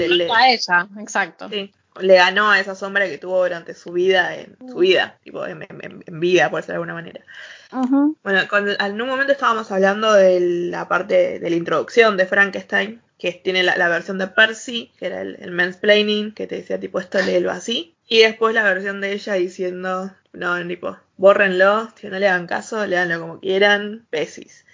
Le- 0.09 0.31
A 0.33 0.51
ella, 0.51 0.89
exacto. 1.01 1.49
sí, 1.49 1.73
le 2.01 2.15
ganó 2.17 2.51
a 2.51 2.61
esa 2.61 2.75
sombra 2.75 3.07
que 3.07 3.19
tuvo 3.19 3.43
durante 3.43 3.75
su 3.75 3.93
vida 3.93 4.35
en 4.37 4.57
su 4.69 4.79
vida 4.79 5.19
tipo 5.23 5.45
en, 5.47 5.63
en- 5.63 6.05
en 6.07 6.21
vida 6.21 6.49
por 6.51 6.59
decirlo 6.61 6.75
de 6.75 6.77
alguna 6.91 6.95
manera. 6.95 7.21
Bueno, 8.23 8.41
cuando, 8.51 8.73
en 8.79 9.01
un 9.03 9.09
momento 9.09 9.33
estábamos 9.33 9.71
hablando 9.73 10.13
de 10.13 10.39
la 10.71 10.87
parte 10.89 11.39
de 11.39 11.51
la 11.51 11.57
introducción 11.57 12.17
de 12.17 12.27
Frankenstein, 12.27 13.01
que 13.23 13.31
tiene 13.35 13.63
la, 13.63 13.77
la 13.77 13.89
versión 13.89 14.19
de 14.19 14.27
Percy, 14.27 14.91
que 14.99 15.07
era 15.07 15.21
el, 15.21 15.37
el 15.41 15.53
mansplaining, 15.53 16.33
que 16.33 16.49
te 16.49 16.57
decía 16.57 16.81
tipo 16.81 16.99
esto 16.99 17.23
léelo 17.23 17.53
así, 17.53 17.95
y 18.09 18.19
después 18.19 18.53
la 18.53 18.65
versión 18.65 19.01
de 19.01 19.13
ella 19.13 19.35
diciendo, 19.35 20.13
no, 20.33 20.67
tipo, 20.67 20.99
bórrenlo, 21.19 21.89
si 21.95 22.09
no 22.09 22.19
le 22.19 22.27
hagan 22.27 22.49
caso, 22.49 22.85
léanlo 22.85 23.21
como 23.21 23.39
quieran, 23.39 24.09
pesis. 24.11 24.65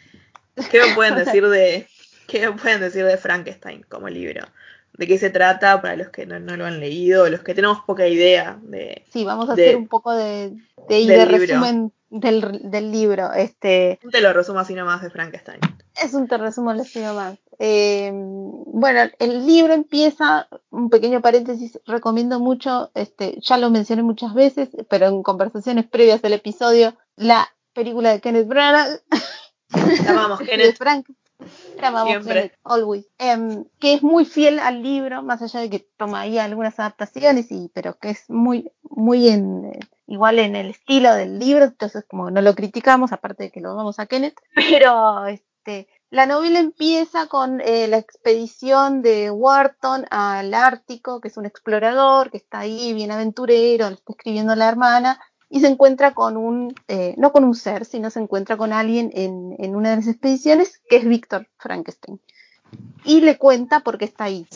¿Qué 0.71 0.81
me 0.81 0.95
pueden 0.95 1.17
decir 1.17 1.47
de, 1.47 1.89
qué 2.27 2.49
me 2.49 2.57
pueden 2.57 2.81
decir 2.81 3.05
de 3.05 3.19
Frankenstein 3.19 3.85
como 3.87 4.09
libro? 4.09 4.47
de 4.95 5.07
qué 5.07 5.19
se 5.19 5.31
trata 5.31 5.81
para 5.81 5.95
los 5.95 6.09
que 6.09 6.27
no, 6.27 6.41
no 6.41 6.57
lo 6.57 6.65
han 6.65 6.81
leído, 6.81 7.29
los 7.29 7.43
que 7.43 7.55
tenemos 7.55 7.83
poca 7.87 8.09
idea 8.09 8.59
de... 8.63 9.05
Sí, 9.13 9.25
vamos 9.25 9.49
a 9.49 9.55
de- 9.55 9.63
hacer 9.63 9.77
un 9.77 9.87
poco 9.87 10.13
de, 10.13 10.57
de, 10.89 11.07
del 11.07 11.07
de 11.07 11.25
resumen 11.27 11.93
del, 12.11 12.61
del 12.65 12.91
libro. 12.91 13.33
Este, 13.33 14.01
Te 14.11 14.21
lo 14.21 14.33
resumo 14.33 14.59
así 14.59 14.75
nomás 14.75 15.03
de 15.03 15.11
Frankenstein. 15.11 15.61
Es 16.03 16.15
un 16.15 16.29
te 16.29 16.39
resumo 16.39 16.73
el 16.73 16.81
estilo 16.81 17.15
más. 17.15 17.39
Eh, 17.59 18.11
bueno, 18.13 19.01
el 19.19 19.47
libro 19.47 19.73
empieza, 19.73 20.49
un 20.71 20.91
pequeño 20.91 21.21
paréntesis, 21.21 21.81
recomiendo 21.87 22.39
mucho, 22.39 22.91
este, 22.95 23.39
ya 23.41 23.59
lo 23.59 23.71
mencioné 23.71 24.03
muchas 24.03 24.35
veces, 24.35 24.69
pero 24.89 25.07
en 25.07 25.23
conversaciones 25.23 25.87
previas 25.87 26.23
del 26.23 26.35
episodio, 26.35 26.97
la 27.17 27.49
película 27.73 28.11
de 28.11 28.21
Kenneth 28.21 28.47
Branagh, 28.47 29.01
Te 29.69 30.09
amamos, 30.09 30.39
de 30.39 30.47
Kenneth. 30.47 30.77
Frank, 30.77 31.07
te 31.79 31.87
amamos, 31.87 32.11
Siempre. 32.11 32.35
Kenneth, 32.35 32.59
always, 32.65 33.07
Em, 33.19 33.65
que 33.79 33.95
es 33.95 34.03
muy 34.03 34.25
fiel 34.25 34.59
al 34.61 34.83
libro, 34.83 35.23
más 35.23 35.43
allá 35.43 35.61
de 35.61 35.71
que 35.71 35.87
toma 35.97 36.21
ahí 36.21 36.39
algunas 36.39 36.79
adaptaciones, 36.79 37.51
y, 37.51 37.71
pero 37.75 37.99
que 37.99 38.11
es 38.11 38.25
muy, 38.29 38.71
muy 38.83 39.29
en, 39.29 39.67
eh, 39.67 39.81
igual 40.07 40.39
en 40.39 40.57
el 40.57 40.71
estilo 40.71 41.15
del 41.15 41.39
libro, 41.39 41.65
entonces 41.65 42.05
como 42.09 42.31
no 42.31 42.41
lo 42.41 42.55
criticamos, 42.55 43.13
aparte 43.13 43.45
de 43.45 43.51
que 43.51 43.61
lo 43.61 43.75
vamos 43.75 43.99
a 43.99 44.07
Kenneth, 44.07 44.41
pero 44.55 45.27
este, 45.69 45.89
la 46.11 46.25
novela 46.27 46.59
empieza 46.59 47.27
con 47.27 47.61
eh, 47.61 47.87
la 47.89 47.99
expedición 47.99 49.03
de 49.03 49.31
Wharton 49.31 50.07
al 50.11 50.55
Ártico, 50.55 51.21
que 51.21 51.29
es 51.29 51.37
un 51.37 51.45
explorador, 51.45 52.31
que 52.31 52.39
está 52.39 52.61
ahí, 52.61 52.95
bien 52.95 53.11
aventurero, 53.11 53.89
le 53.89 53.95
está 53.97 54.13
escribiendo 54.13 54.55
la 54.55 54.69
hermana, 54.69 55.21
y 55.51 55.61
se 55.61 55.67
encuentra 55.69 56.15
con 56.15 56.37
un, 56.39 56.75
eh, 56.89 57.15
no 57.19 57.33
con 57.33 57.45
un 57.45 57.55
ser, 57.55 57.85
sino 57.85 58.09
se 58.11 58.21
encuentra 58.21 58.57
con 58.57 58.73
alguien 58.73 59.11
en, 59.15 59.55
en 59.59 59.77
una 59.77 59.91
de 59.91 59.97
las 59.97 60.07
expediciones, 60.07 60.81
que 60.89 60.97
es 60.97 61.05
Víctor 61.07 61.47
Frankenstein. 61.59 62.21
Y 63.05 63.21
le 63.21 63.37
cuenta 63.37 63.81
por 63.81 63.99
qué 63.99 64.07
está 64.07 64.25
ahí. 64.25 64.47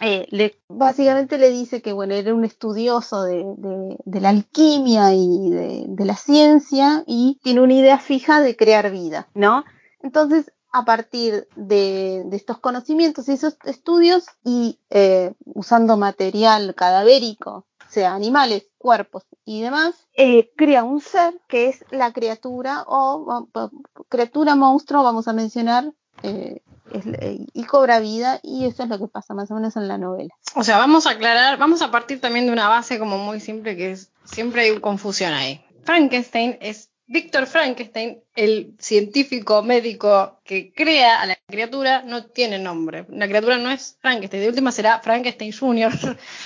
Eh, 0.00 0.26
le, 0.30 0.56
básicamente 0.68 1.38
le 1.38 1.50
dice 1.50 1.80
que 1.80 1.92
bueno, 1.92 2.14
era 2.14 2.34
un 2.34 2.44
estudioso 2.44 3.22
de, 3.24 3.44
de- 3.56 3.96
de 4.04 4.20
la 4.20 4.28
alquimia 4.28 5.14
y 5.14 5.50
de, 5.50 5.84
de 5.88 6.04
la 6.04 6.16
ciencia 6.16 7.02
y 7.06 7.40
tiene 7.42 7.60
una 7.62 7.72
idea 7.74 7.98
fija 7.98 8.40
de 8.40 8.56
crear 8.56 8.90
vida, 8.90 9.28
¿no? 9.34 9.64
Entonces, 10.06 10.52
a 10.72 10.84
partir 10.84 11.48
de, 11.56 12.22
de 12.26 12.36
estos 12.36 12.58
conocimientos 12.58 13.28
y 13.28 13.32
esos 13.32 13.56
estudios 13.64 14.24
y 14.44 14.78
eh, 14.90 15.32
usando 15.44 15.96
material 15.96 16.74
cadavérico, 16.76 17.66
sea 17.88 18.14
animales, 18.14 18.68
cuerpos 18.78 19.24
y 19.44 19.62
demás, 19.62 19.94
eh, 20.14 20.50
crea 20.56 20.84
un 20.84 21.00
ser 21.00 21.40
que 21.48 21.68
es 21.70 21.84
la 21.90 22.12
criatura 22.12 22.84
o, 22.86 23.48
o- 23.52 23.70
criatura 24.08 24.54
monstruo, 24.54 25.02
vamos 25.02 25.26
a 25.28 25.32
mencionar, 25.32 25.92
eh, 26.22 26.62
eh, 26.92 27.46
y 27.52 27.64
cobra 27.64 27.98
vida 28.00 28.38
y 28.42 28.66
eso 28.66 28.84
es 28.84 28.88
lo 28.88 28.98
que 28.98 29.08
pasa 29.08 29.34
más 29.34 29.50
o 29.50 29.54
menos 29.54 29.76
en 29.76 29.88
la 29.88 29.98
novela. 29.98 30.34
O 30.54 30.62
sea, 30.62 30.78
vamos 30.78 31.06
a 31.06 31.10
aclarar, 31.10 31.58
vamos 31.58 31.82
a 31.82 31.90
partir 31.90 32.20
también 32.20 32.46
de 32.46 32.52
una 32.52 32.68
base 32.68 32.98
como 32.98 33.18
muy 33.18 33.40
simple 33.40 33.76
que 33.76 33.90
es, 33.92 34.12
siempre 34.24 34.62
hay 34.62 34.80
confusión 34.80 35.32
ahí. 35.32 35.64
Frankenstein 35.84 36.58
es 36.60 36.90
Víctor 37.08 37.46
Frankenstein, 37.46 38.18
el 38.34 38.74
científico 38.80 39.62
médico 39.62 40.40
que 40.44 40.72
crea 40.72 41.20
a 41.20 41.26
la 41.26 41.36
criatura, 41.46 42.02
no 42.02 42.24
tiene 42.26 42.58
nombre. 42.58 43.06
La 43.10 43.28
criatura 43.28 43.58
no 43.58 43.70
es 43.70 43.96
Frankenstein, 44.00 44.42
de 44.42 44.48
última 44.48 44.72
será 44.72 44.98
Frankenstein 44.98 45.52
Jr., 45.52 45.92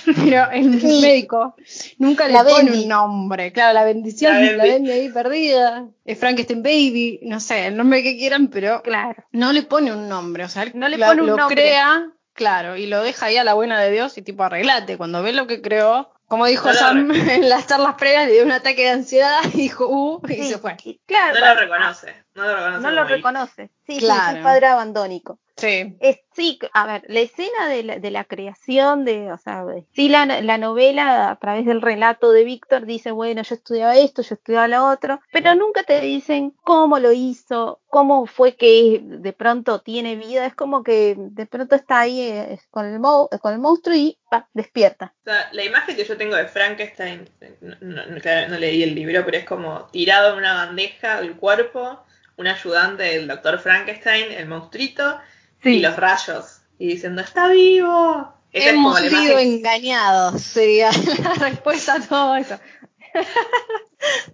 pero 0.23 0.51
el 0.51 0.79
Sí. 0.79 1.01
médico 1.01 1.55
nunca 1.97 2.27
le 2.27 2.37
pone 2.37 2.65
Bendy. 2.69 2.83
un 2.83 2.87
nombre. 2.89 3.51
Claro, 3.51 3.73
la 3.73 3.83
bendición, 3.83 4.57
La. 4.57 4.63
Bendy 4.63 4.91
ahí 4.91 5.09
perdida, 5.09 5.87
es 6.05 6.19
Frankenstein 6.19 6.61
Baby, 6.61 7.19
no 7.23 7.39
sé, 7.39 7.65
el 7.65 7.75
nombre 7.77 8.03
que 8.03 8.15
quieran, 8.15 8.47
pero 8.49 8.83
Claro. 8.83 9.23
no 9.31 9.53
le 9.53 9.63
pone 9.63 9.91
un 9.91 10.07
nombre, 10.07 10.43
o 10.43 10.49
sea, 10.49 10.65
No 10.75 10.89
le 10.89 10.97
la- 10.97 11.07
pone 11.07 11.21
un 11.21 11.27
lo 11.29 11.37
nombre. 11.37 11.55
crea, 11.55 12.07
claro, 12.33 12.77
y 12.77 12.85
lo 12.85 13.01
deja 13.01 13.25
ahí 13.25 13.37
a 13.37 13.43
la 13.43 13.55
buena 13.55 13.81
de 13.81 13.91
Dios 13.91 14.15
y 14.17 14.21
tipo 14.21 14.43
arreglate. 14.43 14.97
Cuando 14.97 15.23
ve 15.23 15.33
lo 15.33 15.47
que 15.47 15.59
creó, 15.61 16.11
como 16.31 16.45
dijo 16.45 16.69
No 16.69 16.73
Sam 16.73 17.11
en 17.11 17.49
las 17.49 17.67
charlas 17.67 17.95
previas, 17.95 18.25
le 18.25 18.31
dio 18.35 18.43
un 18.45 18.53
ataque 18.53 18.83
de 18.83 18.89
ansiedad 18.91 19.39
y 19.53 19.57
dijo, 19.57 19.85
uh, 19.89 20.21
y 20.29 20.35
Sí, 20.35 20.47
se 20.47 20.59
fue. 20.59 20.77
claro, 21.05 21.37
No 21.37 21.45
lo 21.53 21.55
reconoce. 21.59 22.23
No 22.35 22.43
lo 22.45 22.55
reconoce. 22.55 22.81
no 22.83 22.91
lo 22.91 23.03
reconoce. 23.03 23.67
Sí, 23.85 23.95
sí, 23.95 23.99
Claro. 23.99 24.31
es 24.31 24.37
un 24.37 24.43
padre 24.43 24.67
abandónico. 24.67 25.39
Sí. 25.61 25.95
Es, 25.99 26.19
sí, 26.33 26.59
a 26.73 26.85
ver, 26.87 27.03
la 27.07 27.19
escena 27.21 27.67
de 27.69 27.83
la, 27.83 27.99
de 27.99 28.11
la 28.11 28.23
creación 28.25 29.05
de, 29.05 29.31
o 29.31 29.37
sea, 29.37 29.63
de- 29.63 29.85
sí 29.93 30.09
la, 30.09 30.25
la 30.25 30.57
novela 30.57 31.29
a 31.29 31.35
través 31.37 31.65
del 31.65 31.81
relato 31.81 32.31
de 32.31 32.43
Víctor 32.43 32.85
dice, 32.85 33.11
bueno, 33.11 33.43
yo 33.43 33.55
estudiaba 33.55 33.95
esto, 33.95 34.21
yo 34.23 34.35
estudiaba 34.35 34.67
lo 34.67 34.87
otro, 34.89 35.19
pero 35.31 35.53
nunca 35.55 35.83
te 35.83 36.01
dicen 36.01 36.53
cómo 36.63 36.99
lo 36.99 37.11
hizo, 37.11 37.79
cómo 37.87 38.25
fue 38.25 38.55
que 38.55 38.99
de 39.03 39.33
pronto 39.33 39.79
tiene 39.81 40.15
vida, 40.15 40.45
es 40.45 40.55
como 40.55 40.83
que 40.83 41.15
de 41.17 41.45
pronto 41.45 41.75
está 41.75 41.99
ahí 42.01 42.19
eh, 42.21 42.59
con, 42.71 42.85
el 42.85 42.99
mo- 42.99 43.29
con 43.41 43.53
el 43.53 43.59
monstruo 43.59 43.95
y 43.95 44.17
pa, 44.29 44.49
despierta. 44.53 45.13
O 45.21 45.29
sea, 45.29 45.49
la 45.53 45.63
imagen 45.63 45.95
que 45.95 46.05
yo 46.05 46.17
tengo 46.17 46.35
de 46.35 46.47
Frankenstein, 46.47 47.29
no, 47.61 47.75
no- 47.81 48.05
no- 48.07 48.19
claro, 48.21 48.49
no 48.49 48.57
leí 48.57 48.81
el 48.83 48.95
libro, 48.95 49.23
pero 49.25 49.37
es 49.37 49.45
como 49.45 49.85
tirado 49.91 50.31
en 50.33 50.39
una 50.39 50.53
bandeja 50.55 51.19
el 51.19 51.35
cuerpo, 51.35 52.03
un 52.37 52.47
ayudante 52.47 53.03
del 53.03 53.27
doctor 53.27 53.59
Frankenstein, 53.59 54.31
el 54.31 54.47
monstruito, 54.47 55.19
y 55.63 55.79
los 55.79 55.95
rayos. 55.95 56.61
Y 56.77 56.87
diciendo, 56.87 57.21
¡está 57.21 57.47
vivo! 57.49 58.33
Esa 58.51 58.65
es 58.67 58.73
Hemos 58.73 59.01
la 59.01 59.09
sido 59.09 59.39
engañados, 59.39 60.41
sería 60.41 60.89
la 61.23 61.33
respuesta 61.35 61.95
a 61.95 62.01
todo 62.01 62.35
eso. 62.35 62.59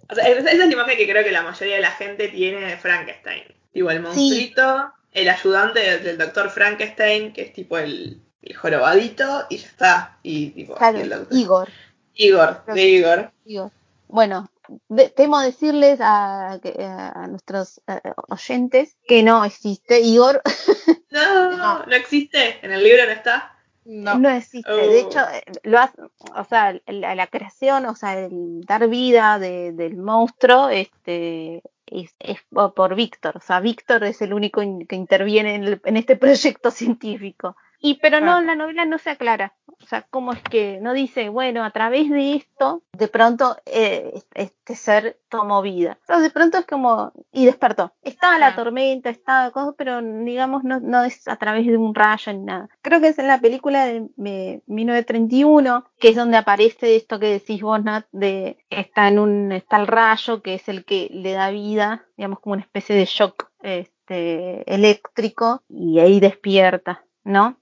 o 0.08 0.14
sea, 0.14 0.28
esa 0.28 0.50
es 0.50 0.58
la 0.58 0.64
imagen 0.66 0.96
que 0.96 1.08
creo 1.08 1.22
que 1.24 1.30
la 1.30 1.42
mayoría 1.42 1.76
de 1.76 1.82
la 1.82 1.90
gente 1.92 2.28
tiene 2.28 2.60
de 2.60 2.76
Frankenstein. 2.76 3.44
Tipo, 3.72 3.90
el 3.90 4.00
monstruito, 4.00 4.92
el 5.12 5.28
ayudante 5.28 5.98
del, 6.00 6.18
doctor 6.18 6.50
Frankenstein, 6.50 7.32
que 7.32 7.42
es 7.42 7.52
tipo 7.52 7.78
el, 7.78 8.20
el 8.42 8.56
jorobadito, 8.56 9.46
y 9.50 9.58
ya 9.58 9.66
está. 9.66 10.18
Y 10.22 10.50
tipo, 10.50 10.74
Claro, 10.74 10.98
el 10.98 11.26
Igor. 11.30 11.68
Igor, 12.14 12.64
de 12.66 12.74
que- 12.74 12.88
Igor. 12.88 13.30
Bueno, 14.08 14.50
de- 14.88 15.10
temo 15.10 15.40
decirles 15.40 15.98
a, 16.02 16.58
que- 16.62 16.74
a 16.82 17.26
nuestros 17.28 17.80
eh, 17.86 18.00
oyentes 18.28 18.96
que 19.06 19.22
no 19.22 19.44
existe 19.44 20.00
Igor, 20.00 20.42
No, 21.10 21.50
No. 21.56 21.84
no 21.86 21.94
existe. 21.94 22.58
En 22.64 22.72
el 22.72 22.82
libro 22.82 23.04
no 23.06 23.12
está. 23.12 23.54
No. 23.84 24.18
no, 24.18 24.28
existe. 24.28 24.70
Oh. 24.70 24.76
De 24.76 25.00
hecho, 25.00 25.20
eh, 25.20 25.42
lo 25.62 25.78
hace, 25.78 25.96
o 26.36 26.44
sea, 26.44 26.78
la, 26.86 27.14
la 27.14 27.26
creación, 27.26 27.86
o 27.86 27.94
sea, 27.94 28.18
el 28.18 28.60
dar 28.66 28.86
vida 28.88 29.38
de- 29.38 29.72
del 29.72 29.96
monstruo, 29.96 30.68
este 30.68 31.62
es, 31.86 32.14
es 32.18 32.38
por, 32.52 32.74
por 32.74 32.94
Víctor, 32.94 33.38
o 33.38 33.40
sea, 33.40 33.60
Víctor 33.60 34.04
es 34.04 34.20
el 34.20 34.34
único 34.34 34.60
in- 34.62 34.86
que 34.86 34.96
interviene 34.96 35.54
en, 35.54 35.64
el- 35.64 35.80
en 35.84 35.96
este 35.96 36.16
proyecto 36.16 36.70
científico. 36.70 37.56
Y 37.80 37.94
pero 37.94 38.20
no, 38.20 38.40
la 38.40 38.54
novela 38.54 38.84
no 38.84 38.98
se 38.98 39.10
aclara. 39.10 39.54
O 39.80 39.86
sea, 39.86 40.02
cómo 40.10 40.32
es 40.32 40.42
que 40.42 40.80
no 40.80 40.92
dice, 40.92 41.28
bueno, 41.28 41.64
a 41.64 41.70
través 41.70 42.10
de 42.10 42.34
esto, 42.34 42.82
de 42.92 43.06
pronto 43.06 43.56
eh, 43.64 44.12
este 44.34 44.74
ser 44.74 45.20
tomó 45.28 45.62
vida. 45.62 45.98
O 46.02 46.06
sea, 46.06 46.18
de 46.18 46.30
pronto 46.30 46.58
es 46.58 46.66
como, 46.66 47.12
y 47.32 47.46
despertó. 47.46 47.92
Estaba 48.02 48.38
la 48.38 48.56
tormenta, 48.56 49.08
estaba 49.08 49.52
cosa, 49.52 49.74
pero 49.78 50.02
digamos 50.02 50.64
no, 50.64 50.80
no 50.80 51.04
es 51.04 51.28
a 51.28 51.36
través 51.36 51.66
de 51.66 51.76
un 51.76 51.94
rayo 51.94 52.32
ni 52.32 52.40
nada. 52.40 52.68
Creo 52.82 53.00
que 53.00 53.08
es 53.08 53.18
en 53.18 53.28
la 53.28 53.40
película 53.40 53.86
de, 53.86 54.08
de 54.16 54.62
1931, 54.66 55.84
que 56.00 56.08
es 56.08 56.16
donde 56.16 56.36
aparece 56.36 56.96
esto 56.96 57.20
que 57.20 57.30
decís 57.30 57.62
vos, 57.62 57.82
Nat, 57.82 58.06
de 58.10 58.58
está 58.70 59.08
en 59.08 59.20
un, 59.20 59.52
está 59.52 59.76
el 59.76 59.86
rayo, 59.86 60.42
que 60.42 60.54
es 60.54 60.68
el 60.68 60.84
que 60.84 61.08
le 61.12 61.32
da 61.32 61.50
vida, 61.50 62.04
digamos 62.16 62.40
como 62.40 62.54
una 62.54 62.62
especie 62.62 62.96
de 62.96 63.04
shock 63.04 63.48
este, 63.62 64.72
eléctrico, 64.72 65.62
y 65.68 66.00
ahí 66.00 66.18
despierta, 66.18 67.04
¿no? 67.22 67.58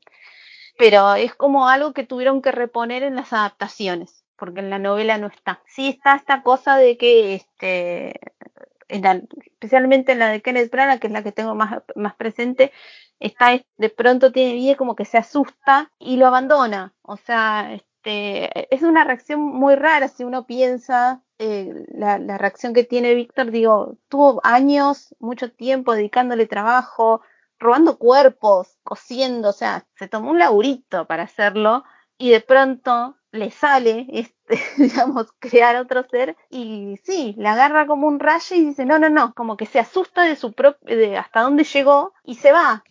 Pero 0.79 1.14
es 1.14 1.35
como 1.35 1.68
algo 1.68 1.93
que 1.93 2.05
tuvieron 2.05 2.43
que 2.43 2.53
reponer 2.53 3.03
en 3.03 3.16
las 3.16 3.33
adaptaciones, 3.33 4.24
porque 4.37 4.61
en 4.61 4.70
la 4.70 4.79
novela 4.79 5.18
no 5.18 5.29
está. 5.29 5.62
Sí 5.66 5.89
está 5.89 6.16
esta 6.16 6.43
cosa 6.43 6.77
de 6.77 6.97
que, 6.99 7.35
este, 7.35 8.20
en 8.89 9.03
la- 9.03 9.22
especialmente 9.45 10.12
en 10.12 10.18
la 10.20 10.29
de 10.31 10.43
Kenneth 10.43 10.70
Branagh, 10.70 11.01
que 11.01 11.07
es 11.09 11.12
la 11.12 11.22
que 11.22 11.33
tengo 11.33 11.55
más, 11.55 11.83
más 11.97 12.14
presente, 12.16 12.72
está 13.18 13.55
es- 13.55 13.64
de 13.77 13.91
pronto 13.91 14.33
tiene 14.33 14.55
vida 14.55 14.77
como 14.77 14.95
que 14.97 15.05
se 15.05 15.18
asusta 15.18 15.91
y 15.99 16.16
lo 16.16 16.27
abandona. 16.27 16.95
O 17.03 17.16
sea, 17.16 17.72
este, 17.74 18.74
es 18.74 18.83
una 18.83 19.05
reacción 19.05 19.41
muy 19.41 19.74
rara 19.74 20.09
si 20.09 20.24
uno 20.24 20.47
piensa 20.47 21.22
eh, 21.39 21.85
la, 21.89 22.18
la 22.18 22.39
reacción 22.39 22.72
que 22.72 22.85
tiene 22.85 23.14
Víctor, 23.14 23.51
digo, 23.51 23.99
tuvo 24.09 24.41
años, 24.45 25.14
mucho 25.18 25.53
tiempo 25.53 25.95
dedicándole 25.95 26.47
trabajo, 26.47 27.20
robando 27.59 27.98
cuerpos, 27.98 28.78
cosiendo, 28.82 29.50
o 29.50 29.52
sea, 29.52 29.86
se 29.98 30.09
tomó 30.09 30.30
un 30.30 30.38
laburito 30.38 31.07
para 31.07 31.24
hacerlo 31.24 31.84
y 32.18 32.30
de 32.30 32.40
pronto 32.40 33.16
le 33.32 33.50
sale, 33.50 34.07
este, 34.12 34.59
digamos, 34.78 35.28
crear 35.38 35.76
otro 35.76 36.04
ser 36.09 36.36
y 36.50 36.98
sí, 37.04 37.34
le 37.38 37.48
agarra 37.48 37.86
como 37.86 38.07
un 38.07 38.18
rayo 38.18 38.57
y 38.57 38.66
dice, 38.66 38.84
no, 38.84 38.98
no, 38.98 39.09
no, 39.09 39.34
como 39.34 39.57
que 39.57 39.66
se 39.66 39.78
asusta 39.78 40.22
de 40.22 40.36
su 40.36 40.52
propio, 40.52 40.96
de 40.96 41.16
hasta 41.16 41.40
dónde 41.40 41.64
llegó 41.64 42.12
y 42.24 42.36
se 42.36 42.52
va. 42.52 42.84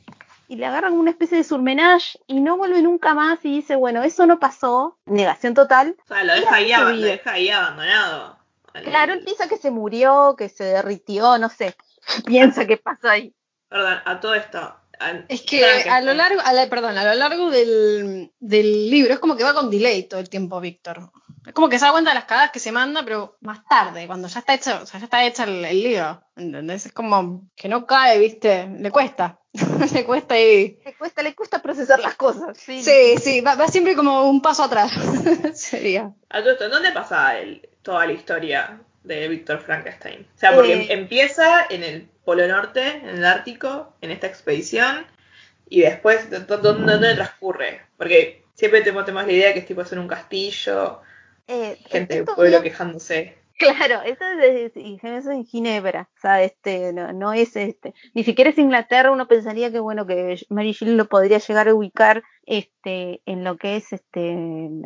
Y 0.48 0.58
le 0.58 0.68
agarra 0.68 0.90
como 0.90 1.02
una 1.02 1.10
especie 1.10 1.40
de 1.40 1.44
surmenage 1.44 2.20
y 2.28 2.40
no 2.40 2.56
vuelve 2.56 2.84
nunca 2.84 3.16
más 3.16 3.44
y 3.44 3.50
dice, 3.50 3.76
bueno, 3.76 4.04
eso 4.04 4.28
no 4.28 4.40
pasó, 4.40 5.00
negación 5.06 5.56
total. 5.56 5.96
O 6.04 6.08
sea, 6.08 6.24
lo 6.24 6.34
deja, 6.34 6.56
ahí, 6.56 6.72
lo 6.72 7.08
deja 7.08 7.32
ahí 7.32 7.50
abandonado. 7.50 8.38
Claro, 8.84 9.14
él 9.14 9.24
piensa 9.24 9.48
que 9.48 9.58
se 9.58 9.72
murió, 9.72 10.36
que 10.38 10.50
se 10.50 10.66
derritió, 10.66 11.38
no 11.40 11.50
sé, 11.50 11.76
piensa 12.26 12.68
que 12.68 12.78
pasó 12.78 13.10
ahí. 13.10 13.34
Perdón, 13.76 14.00
a 14.06 14.20
todo 14.22 14.36
esto. 14.36 14.74
Es 15.28 15.42
que 15.42 15.66
a 15.66 16.00
lo 16.00 16.14
largo, 16.14 16.40
a 16.42 16.54
la- 16.54 16.70
perdón, 16.70 16.98
a 16.98 17.04
lo 17.04 17.14
largo 17.16 17.50
del, 17.52 18.32
del 18.40 18.90
libro 18.90 19.12
es 19.14 19.20
como 19.20 19.36
que 19.36 19.44
va 19.44 19.54
con 19.54 19.70
delay 19.70 20.04
todo 20.04 20.22
el 20.22 20.30
tiempo, 20.30 20.62
Víctor. 20.62 21.12
Es 21.46 21.52
como 21.52 21.68
que 21.68 21.78
se 21.78 21.84
da 21.84 21.92
cuenta 21.92 22.12
de 22.12 22.16
las 22.16 22.24
cagadas 22.24 22.52
que 22.52 22.60
se 22.62 22.72
manda, 22.72 23.04
pero 23.04 23.36
más 23.42 23.60
tarde, 23.68 24.08
cuando 24.08 24.30
ya 24.30 24.40
está 24.40 24.54
hecho, 24.54 24.80
o 24.82 24.86
sea, 24.86 25.02
ya 25.02 25.04
está 25.04 25.26
hecha 25.26 25.44
el, 25.44 25.66
el 25.66 25.84
libro. 25.84 26.24
¿Entendés? 26.38 26.86
Es 26.86 26.94
como 26.94 27.50
que 27.58 27.68
no 27.68 27.86
cae, 27.86 28.18
viste, 28.18 28.70
le 28.80 28.90
cuesta. 28.92 29.40
le 29.94 30.06
cuesta 30.06 30.40
y. 30.40 30.80
Le 30.86 30.96
cuesta, 30.98 31.22
le 31.22 31.36
cuesta 31.36 31.62
procesar 31.62 32.00
las 32.00 32.16
cosas. 32.16 32.58
Sí. 32.58 32.82
Sí, 32.82 33.18
sí, 33.22 33.42
va, 33.42 33.56
va 33.56 33.68
siempre 33.68 33.98
como 33.98 34.30
un 34.30 34.42
paso 34.42 34.64
atrás. 34.64 34.90
Sería. 35.54 36.14
A 36.30 36.40
todo 36.40 36.52
esto, 36.54 36.64
¿en 36.66 36.72
dónde 36.72 36.92
pasa 36.94 37.38
el- 37.38 37.68
toda 37.82 38.06
la 38.06 38.14
historia 38.14 38.80
de 39.04 39.28
Víctor 39.28 39.60
Frankenstein? 39.60 40.26
O 40.34 40.40
sea, 40.40 40.56
porque 40.56 40.74
Eh. 40.74 40.88
em- 40.94 41.00
empieza 41.02 41.66
en 41.70 41.84
el 41.84 42.10
Polo 42.26 42.48
Norte, 42.48 42.86
en 42.98 43.10
el 43.10 43.26
Ártico, 43.26 43.94
en 44.02 44.12
esta 44.12 44.28
expedición, 44.28 45.06
y 45.70 45.82
después, 45.82 46.30
¿dó- 46.30 46.58
dó- 46.58 46.74
¿dónde, 46.74 47.16
transcurre? 47.16 47.82
Porque 47.98 48.44
siempre 48.54 48.82
tenemos, 48.82 49.06
la 49.26 49.32
idea 49.32 49.54
que 49.54 49.60
es 49.60 49.66
tipo 49.66 49.84
en 49.90 50.00
un 50.00 50.08
castillo, 50.08 51.02
Eh, 51.48 51.78
gente 51.86 52.16
del 52.16 52.26
pueblo 52.26 52.62
quejándose. 52.62 53.38
Claro, 53.58 54.02
eso 54.02 54.26
es, 54.42 54.74
eso 54.76 55.08
es 55.08 55.26
en 55.28 55.46
Ginebra, 55.46 56.10
o 56.18 56.20
sea, 56.20 56.44
este, 56.44 56.92
no, 56.92 57.14
no 57.14 57.32
es 57.32 57.56
este, 57.56 57.94
ni 58.14 58.26
siquiera 58.26 58.50
es 58.50 58.58
Inglaterra, 58.58 59.12
uno 59.12 59.30
pensaría 59.30 59.72
que 59.72 59.80
bueno, 59.80 60.06
que 60.06 60.38
Mary 60.50 60.74
Shelley 60.74 60.96
lo 60.96 61.06
podría 61.06 61.38
llegar 61.38 61.70
a 61.70 61.74
ubicar 61.74 62.22
este, 62.46 63.22
en 63.26 63.46
lo 63.46 63.56
que 63.56 63.78
es 63.78 63.94
este 63.94 64.20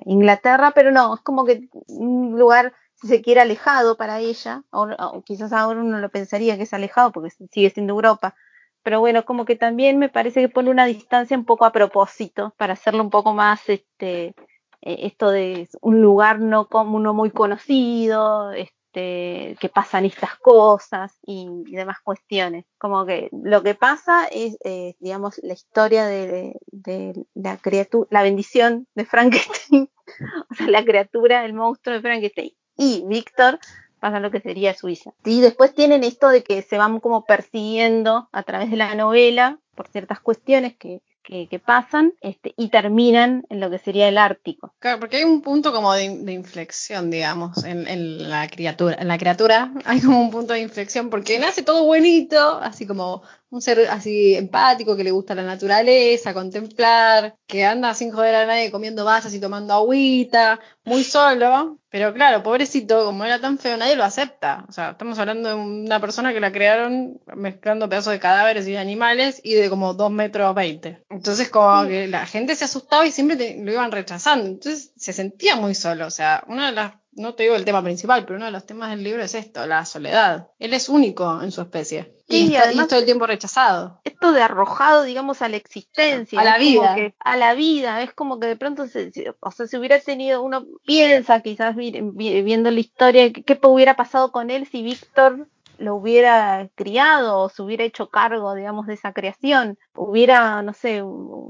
Inglaterra, 0.06 0.72
pero 0.76 0.92
no, 0.92 1.16
es 1.16 1.22
como 1.22 1.46
que 1.46 1.68
un 1.88 2.38
lugar, 2.38 2.74
se 3.02 3.22
quiere, 3.22 3.41
alejado 3.41 3.97
para 3.97 4.20
ella, 4.20 4.64
o, 4.72 5.22
quizás 5.24 5.54
ahora 5.54 5.82
uno 5.82 6.00
lo 6.00 6.10
pensaría 6.10 6.58
que 6.58 6.64
es 6.64 6.74
alejado 6.74 7.12
porque 7.12 7.32
sigue 7.52 7.70
siendo 7.70 7.93
Europa, 7.93 8.36
pero 8.84 9.00
bueno, 9.00 9.26
como 9.26 9.45
que 9.45 9.56
también 9.56 10.00
me 10.00 10.10
parece 10.10 10.41
que 10.41 10.50
pone 10.50 10.70
una 10.70 10.86
distancia 10.86 11.38
un 11.38 11.45
poco 11.45 11.66
a 11.66 11.72
propósito, 11.72 12.54
para 12.58 12.74
hacerlo 12.74 13.04
un 13.04 13.10
poco 13.10 13.34
más 13.34 13.68
este 13.70 14.36
eh, 14.82 15.08
esto 15.08 15.30
de 15.32 15.68
un 15.82 16.02
lugar 16.02 16.39
no 16.39 16.68
como 16.68 17.00
no 17.00 17.14
muy 17.14 17.32
conocido, 17.32 18.52
este, 18.52 19.58
que 19.60 19.70
pasan 19.74 20.06
estas 20.06 20.38
cosas 20.38 21.18
y, 21.24 21.47
y 21.68 21.76
demás 21.76 21.97
cuestiones. 22.04 22.66
Como 22.78 23.06
que 23.06 23.30
lo 23.32 23.62
que 23.62 23.76
pasa 23.76 24.26
es, 24.32 24.58
eh, 24.64 24.95
digamos, 25.00 25.39
la 25.43 25.54
historia 25.54 26.06
de, 26.06 26.56
de 26.68 27.14
la 27.34 27.58
criatura, 27.58 28.08
la 28.12 28.24
bendición 28.24 28.88
de 28.95 29.06
Frankenstein, 29.06 29.89
o 30.52 30.56
sea, 30.56 30.68
la 30.68 30.84
criatura, 30.86 31.45
el 31.45 31.54
monstruo 31.54 31.95
de 31.95 32.02
Frankenstein. 32.02 32.52
Y 32.80 33.03
Víctor 33.05 33.59
pasa 33.99 34.21
lo 34.21 34.32
que 34.32 34.39
sería 34.39 34.73
Suiza. 34.73 35.11
Y 35.25 35.41
después 35.41 35.75
tienen 35.75 36.05
esto 36.05 36.30
de 36.30 36.43
que 36.43 36.61
se 36.61 36.77
van 36.77 37.01
como 37.01 37.25
persiguiendo 37.25 38.30
a 38.32 38.43
través 38.43 38.71
de 38.71 38.77
la 38.77 38.95
novela 38.95 39.59
por 39.75 39.89
ciertas 39.89 40.21
cuestiones 40.21 40.75
que, 40.77 41.01
que, 41.23 41.59
pasan 41.59 42.13
este, 42.21 42.53
y 42.57 42.69
terminan 42.69 43.45
en 43.49 43.59
lo 43.59 43.69
que 43.69 43.77
sería 43.77 44.07
el 44.07 44.17
Ártico. 44.17 44.73
Claro, 44.80 44.99
porque 44.99 45.17
hay 45.17 45.25
un 45.25 45.41
punto 45.41 45.71
como 45.71 45.93
de, 45.93 46.05
inflexión, 46.05 47.11
digamos, 47.11 47.63
en, 47.65 47.88
en 47.88 48.30
la 48.30 48.47
criatura. 48.47 48.95
En 48.99 49.09
la 49.09 49.17
criatura 49.17 49.71
hay 49.86 50.01
como 50.01 50.21
un 50.21 50.32
punto 50.32 50.53
de 50.53 50.61
inflexión 50.61 51.09
porque 51.09 51.38
nace 51.38 51.61
todo 51.61 51.84
bonito, 51.84 52.59
así 52.61 52.88
como 52.88 53.21
un 53.52 53.62
ser 53.62 53.88
así 53.89 54.36
empático 54.36 54.95
que 54.95 55.04
le 55.04 55.12
gusta 55.12 55.36
la 55.36 55.43
naturaleza, 55.43 56.34
contemplar, 56.34 57.36
que 57.47 57.66
anda 57.66 57.93
sin 57.93 58.12
joder 58.12 58.36
a 58.36 58.45
nadie 58.45 58.72
comiendo 58.72 59.06
bayas 59.06 59.34
y 59.34 59.39
tomando 59.39 59.74
agüita, 59.74 60.60
muy 60.86 61.04
solo. 61.04 61.80
Pero 61.89 62.14
claro, 62.14 62.43
pobrecito, 62.43 63.04
como 63.06 63.26
era 63.26 63.39
tan 63.41 63.58
feo, 63.58 63.76
nadie 63.76 63.95
lo 63.95 64.04
acepta. 64.04 64.66
O 64.70 64.72
sea, 64.72 64.91
estamos 64.91 65.18
hablando 65.18 65.50
de 65.50 65.56
una 65.56 66.00
persona 66.00 66.32
que 66.34 66.39
la 66.39 66.52
crearon 66.52 67.20
mezclando 67.36 67.89
pedazos 67.89 68.14
de 68.14 68.20
cadáveres 68.20 68.68
y 68.68 68.72
de 68.74 68.78
animales 68.78 69.41
y 69.43 69.56
de 69.56 69.70
como 69.70 69.95
2 69.95 70.12
metros 70.12 70.54
20. 70.54 71.04
Entonces, 71.10 71.50
como 71.50 71.88
que 71.88 72.08
la 72.08 72.28
gente 72.28 72.56
se 72.56 72.66
asustaba 72.66 73.08
y 73.08 73.12
siempre 73.12 73.38
te- 73.38 73.58
lo 73.64 73.72
iban 73.72 73.91
rechazando. 73.91 74.45
Entonces, 74.45 74.93
se 74.95 75.14
sentía 75.14 75.56
muy 75.56 75.74
solo. 75.74 76.06
O 76.06 76.12
sea, 76.12 76.43
una 76.47 76.68
de 76.68 76.74
las, 76.74 76.93
no 77.20 77.36
te 77.36 77.43
digo 77.43 77.55
el 77.55 77.65
tema 77.65 77.84
principal, 77.84 78.26
pero 78.26 78.38
uno 78.38 78.45
de 78.45 78.51
los 78.51 78.65
temas 78.65 78.89
del 78.89 79.03
libro 79.03 79.22
es 79.24 79.36
esto, 79.36 79.65
la 79.67 79.86
soledad. 79.86 80.47
Él 80.57 80.74
es 80.74 80.89
único 80.89 81.41
en 81.41 81.51
su 81.51 81.61
especie. 81.61 82.15
Sí, 82.28 82.38
y, 82.38 82.45
está, 82.47 82.53
y 82.53 82.55
además- 82.70 82.88
todo 82.88 82.99
el 82.99 83.05
tiempo 83.05 83.28
rechazado. 83.28 83.99
esto 84.03 84.32
de 84.32 84.41
arrojado, 84.41 85.03
digamos, 85.03 85.41
a 85.41 85.49
la 85.49 85.57
existencia. 85.57 86.39
A 86.39 86.43
la 86.43 86.57
vida. 86.57 86.95
que- 86.95 87.15
a 87.20 87.38
la 87.38 87.53
vida. 87.55 88.01
Es 88.03 88.13
como 88.13 88.39
que 88.39 88.47
de 88.47 88.55
pronto, 88.55 88.88
se, 88.88 89.11
o 89.39 89.51
sea, 89.51 89.67
si 89.67 89.78
hubiera 89.78 89.99
tenido, 89.99 90.41
uno 90.41 90.65
piensa 90.86 91.41
quizás 91.41 91.76
vi- 91.76 91.99
vi- 92.13 92.41
viendo 92.41 92.72
la 92.72 92.80
historia, 92.80 93.32
qué 93.32 93.59
hubiera 93.63 93.95
pasado 93.95 94.32
con 94.32 94.49
él 94.49 94.67
si 94.67 94.82
Víctor 94.84 95.47
lo 95.78 95.95
hubiera 95.95 96.67
criado 96.76 97.39
o 97.39 97.47
se 97.49 97.61
hubiera 97.61 97.86
hecho 97.86 98.09
cargo, 98.09 98.53
digamos, 98.53 98.86
de 98.86 98.95
esa 98.95 99.13
creación. 99.13 99.78
Hubiera, 99.95 100.61
no 100.61 100.74
sé, 100.74 101.03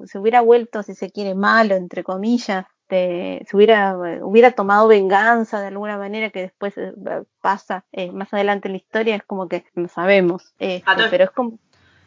se 0.06 0.20
hubiera 0.20 0.42
vuelto, 0.42 0.84
si 0.84 0.94
se 0.94 1.10
quiere, 1.12 1.34
malo, 1.36 1.76
entre 1.76 2.04
comillas. 2.04 2.66
Este, 2.90 3.46
se 3.48 3.56
hubiera, 3.56 3.96
hubiera 4.22 4.52
tomado 4.52 4.88
venganza 4.88 5.62
de 5.62 5.68
alguna 5.68 5.98
manera 5.98 6.30
que 6.32 6.42
después 6.42 6.74
eh, 6.78 6.92
pasa 7.42 7.86
eh, 7.92 8.12
más 8.12 8.34
adelante 8.34 8.68
en 8.68 8.74
la 8.74 8.78
historia, 8.78 9.16
es 9.16 9.24
como 9.24 9.48
que 9.48 9.64
no 9.76 9.88
sabemos. 9.88 10.54
este, 10.60 10.84
pero 11.10 11.24
es 11.26 11.32
como... 11.32 11.60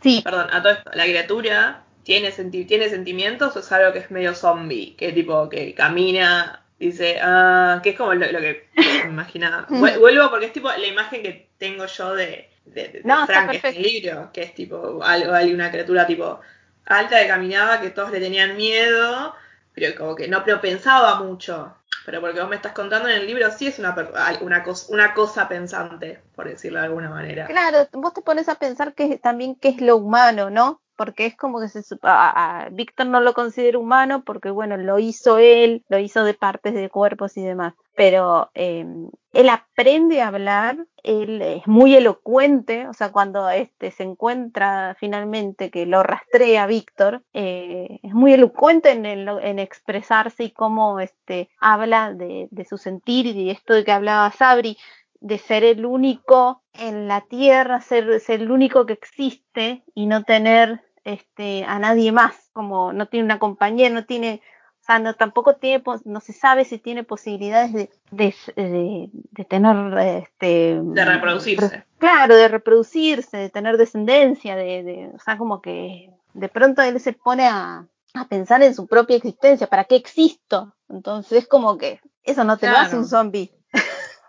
Sí, 0.02 0.20
Perdón, 0.24 0.48
a 0.52 0.60
todo 0.62 0.72
esto, 0.72 0.90
la 0.94 1.04
criatura 1.04 1.84
tiene, 2.02 2.32
senti- 2.32 2.66
tiene 2.66 2.88
sentimientos 2.88 3.54
o 3.54 3.60
es 3.60 3.70
algo 3.70 3.92
que 3.92 4.00
es 4.00 4.10
medio 4.10 4.34
zombie, 4.34 4.96
que 4.96 5.12
tipo 5.12 5.48
que 5.48 5.74
camina, 5.74 6.64
dice, 6.80 7.18
ah, 7.22 7.80
que 7.82 7.90
es 7.90 7.96
como 7.96 8.12
lo, 8.14 8.26
lo 8.32 8.40
que 8.40 8.68
me 9.04 9.10
imaginaba. 9.10 9.66
Vu- 9.70 10.00
Vuelvo 10.00 10.30
porque 10.30 10.46
es 10.46 10.52
tipo 10.52 10.68
la 10.68 10.86
imagen 10.86 11.22
que 11.22 11.48
tengo 11.58 11.86
yo 11.86 12.14
de, 12.16 12.48
de, 12.64 12.88
de 12.88 13.02
No, 13.04 13.24
Frank, 13.26 13.52
este 13.54 13.72
libro, 13.78 14.30
que 14.32 14.42
es 14.42 14.54
tipo 14.54 15.00
algo, 15.04 15.32
hay 15.32 15.52
una 15.54 15.70
criatura 15.70 16.04
tipo 16.08 16.40
alta 16.86 17.20
que 17.20 17.28
caminaba, 17.28 17.80
que 17.80 17.90
todos 17.90 18.10
le 18.10 18.18
tenían 18.18 18.56
miedo, 18.56 19.32
pero 19.74 19.96
como 19.98 20.14
que 20.16 20.28
no, 20.28 20.44
no 20.46 20.60
pensaba 20.60 21.16
mucho. 21.22 21.76
Pero 22.04 22.20
porque 22.20 22.40
vos 22.40 22.48
me 22.50 22.56
estás 22.56 22.72
contando 22.72 23.08
en 23.08 23.16
el 23.20 23.26
libro, 23.26 23.50
sí 23.50 23.68
es 23.68 23.78
una, 23.78 23.94
una, 24.40 24.64
cos- 24.64 24.86
una 24.88 25.14
cosa 25.14 25.48
pensante, 25.48 26.20
por 26.34 26.48
decirlo 26.48 26.80
de 26.80 26.86
alguna 26.86 27.10
manera. 27.10 27.46
Claro, 27.46 27.88
vos 27.92 28.12
te 28.14 28.22
pones 28.22 28.48
a 28.48 28.56
pensar 28.56 28.94
que 28.94 29.16
también 29.18 29.54
qué 29.54 29.68
es 29.68 29.80
lo 29.80 29.96
humano, 29.96 30.50
¿no? 30.50 30.81
Porque 30.96 31.26
es 31.26 31.36
como 31.36 31.60
que 31.60 31.68
se, 31.68 31.80
a, 32.02 32.64
a 32.64 32.68
Víctor 32.70 33.06
no 33.06 33.20
lo 33.20 33.32
considera 33.34 33.78
humano 33.78 34.22
porque, 34.24 34.50
bueno, 34.50 34.76
lo 34.76 34.98
hizo 34.98 35.38
él, 35.38 35.84
lo 35.88 35.98
hizo 35.98 36.22
de 36.24 36.34
partes 36.34 36.74
de 36.74 36.90
cuerpos 36.90 37.36
y 37.36 37.42
demás. 37.42 37.74
Pero 37.94 38.50
eh, 38.54 38.86
él 39.32 39.48
aprende 39.48 40.20
a 40.22 40.28
hablar, 40.28 40.86
él 41.02 41.42
es 41.42 41.66
muy 41.66 41.94
elocuente, 41.96 42.86
o 42.88 42.92
sea, 42.94 43.10
cuando 43.12 43.48
este 43.50 43.90
se 43.90 44.02
encuentra 44.02 44.96
finalmente 44.98 45.70
que 45.70 45.86
lo 45.86 46.02
rastrea 46.02 46.66
Víctor, 46.66 47.22
eh, 47.32 47.98
es 48.02 48.12
muy 48.14 48.32
elocuente 48.34 48.90
en, 48.92 49.04
el- 49.06 49.28
en 49.42 49.58
expresarse 49.58 50.44
y 50.44 50.50
cómo 50.52 51.00
este 51.00 51.50
habla 51.60 52.12
de, 52.14 52.48
de 52.50 52.64
su 52.64 52.78
sentir 52.78 53.26
y 53.26 53.50
esto 53.50 53.74
de 53.74 53.84
que 53.84 53.92
hablaba 53.92 54.30
Sabri, 54.32 54.76
de 55.22 55.38
ser 55.38 55.62
el 55.64 55.86
único 55.86 56.62
en 56.74 57.06
la 57.08 57.20
tierra, 57.22 57.80
ser, 57.80 58.20
ser 58.20 58.40
el 58.42 58.50
único 58.50 58.86
que 58.86 58.92
existe 58.94 59.84
y 59.94 60.06
no 60.06 60.24
tener 60.24 60.82
este 61.04 61.64
a 61.64 61.78
nadie 61.78 62.12
más, 62.12 62.50
como 62.52 62.92
no 62.92 63.06
tiene 63.06 63.24
una 63.24 63.38
compañera, 63.38 63.94
no 63.94 64.04
tiene, 64.04 64.42
o 64.80 64.84
sea, 64.84 64.98
no 64.98 65.14
tampoco 65.14 65.56
tiene, 65.56 65.82
no 66.04 66.20
se 66.20 66.32
sabe 66.32 66.64
si 66.64 66.78
tiene 66.78 67.04
posibilidades 67.04 67.72
de, 67.72 67.90
de, 68.10 68.34
de, 68.56 69.10
de 69.12 69.44
tener 69.44 69.76
este 70.24 70.80
De 70.82 71.04
reproducirse. 71.04 71.84
Claro, 71.98 72.34
de 72.34 72.48
reproducirse, 72.48 73.36
de 73.36 73.48
tener 73.50 73.76
descendencia, 73.76 74.56
de, 74.56 75.10
o 75.14 75.18
sea, 75.20 75.38
como 75.38 75.62
que 75.62 76.10
de 76.34 76.48
pronto 76.48 76.82
él 76.82 76.98
se 76.98 77.12
pone 77.12 77.46
a, 77.46 77.86
a 78.14 78.28
pensar 78.28 78.60
en 78.62 78.74
su 78.74 78.88
propia 78.88 79.16
existencia, 79.16 79.68
¿para 79.68 79.84
qué 79.84 79.94
existo? 79.96 80.74
Entonces 80.88 81.38
es 81.44 81.46
como 81.48 81.78
que 81.78 82.00
eso 82.24 82.42
no 82.42 82.56
te 82.58 82.66
lo 82.68 82.76
hace 82.76 82.90
Claro. 82.90 83.02
un 83.02 83.08
zombie. 83.08 83.52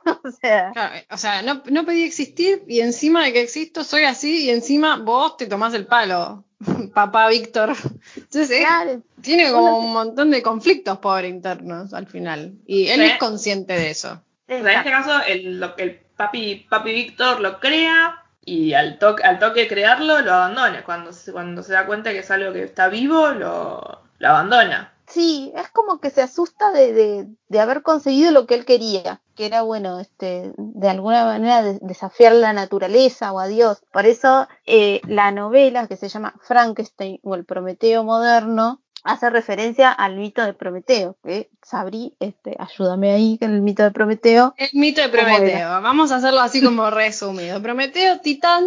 o 0.24 0.32
sea, 0.32 0.72
Claro, 0.72 0.95
o 1.12 1.18
sea, 1.18 1.41
no, 1.41 1.64
no 1.70 1.86
pedí 1.86 2.04
existir 2.04 2.64
y 2.68 2.80
encima 2.82 3.24
de 3.26 3.34
que 3.34 3.41
existo 3.41 3.84
soy 3.84 4.04
así 4.04 4.45
y 4.45 4.49
encima 4.49 4.97
vos 4.97 5.38
te 5.38 5.47
tomás 5.47 5.74
el 5.74 5.86
palo, 5.86 6.43
papá 6.93 7.28
Víctor. 7.30 7.74
Entonces, 8.16 8.51
eh, 8.51 8.60
claro, 8.66 9.01
tiene 9.22 9.51
como 9.51 9.80
un 9.80 9.93
montón 9.93 10.32
de 10.32 10.41
conflictos 10.41 10.97
pobre 10.99 11.28
internos 11.28 11.93
al 11.93 12.08
final. 12.08 12.54
Y 12.66 12.88
él 12.88 13.01
Sí. 13.01 13.06
es 13.12 13.18
consciente 13.18 13.74
de 13.74 13.89
eso. 13.91 14.22
En 14.47 14.68
este 14.68 14.91
caso, 14.91 15.22
el, 15.28 15.60
lo- 15.60 15.76
el 15.78 15.99
papi, 16.18 16.68
papi 16.70 16.91
Víctor 16.91 17.39
lo 17.39 17.60
crea 17.60 18.20
y 18.45 18.74
al, 18.74 18.99
toque 18.99 19.24
al 19.24 19.39
toque 19.39 19.62
de 19.62 19.68
crearlo 19.68 20.22
lo 20.22 20.34
abandona. 20.34 20.84
Cuando 20.84 21.14
se, 21.14 21.32
cuando 21.32 21.64
se 21.64 21.74
da 21.74 21.86
cuenta 21.86 22.12
que 22.12 22.20
es 22.20 22.30
algo 22.32 22.51
que 22.54 22.64
está 22.64 22.89
vivo, 22.89 23.30
lo, 23.30 24.01
lo 24.20 24.28
abandona. 24.28 24.92
Sí, 25.08 25.51
es 25.56 25.70
como 25.70 25.99
que 25.99 26.10
se 26.10 26.22
asusta 26.22 26.72
de, 26.72 26.93
de, 26.93 27.28
de 27.49 27.60
haber 27.60 27.82
conseguido 27.84 28.32
lo 28.32 28.45
que 28.47 28.56
él 28.56 28.66
quería, 28.66 29.22
que 29.36 29.45
era, 29.45 29.62
bueno, 29.62 29.99
este, 29.99 30.54
de 30.58 30.89
alguna 30.89 31.26
manera 31.26 31.62
de- 31.62 31.80
desafiar 31.82 32.34
la 32.34 32.54
naturaleza 32.54 33.32
o 33.34 33.39
a 33.39 33.47
Dios. 33.47 33.84
Por 33.91 34.06
eso 34.06 34.47
eh, 34.66 35.01
la 35.08 35.32
novela 35.32 35.88
que 35.88 35.97
se 35.97 36.10
llama 36.10 36.34
Frankenstein 36.41 37.20
o 37.24 37.36
el 37.36 37.45
Prometeo 37.45 38.04
moderno 38.04 38.82
hace 39.04 39.30
referencia 39.30 39.91
al 39.91 40.16
mito 40.16 40.43
de 40.45 40.54
Prometeo, 40.54 41.18
que 41.24 41.49
Sabri, 41.62 42.16
este, 42.22 42.56
ayúdame 42.58 43.12
ahí 43.12 43.38
con 43.38 43.54
el 43.54 43.62
mito 43.62 43.84
de 43.84 43.91
Prometeo. 43.91 44.54
El 44.58 44.70
mito 44.74 45.01
de 45.01 45.12
¿Cómo 45.12 45.24
Prometeo. 45.24 45.70
Vamos 45.82 46.12
a 46.14 46.16
hacerlo 46.16 46.39
así 46.39 46.64
como 46.64 46.89
resumido. 46.89 47.62
Prometeo, 47.62 48.22
titán, 48.22 48.66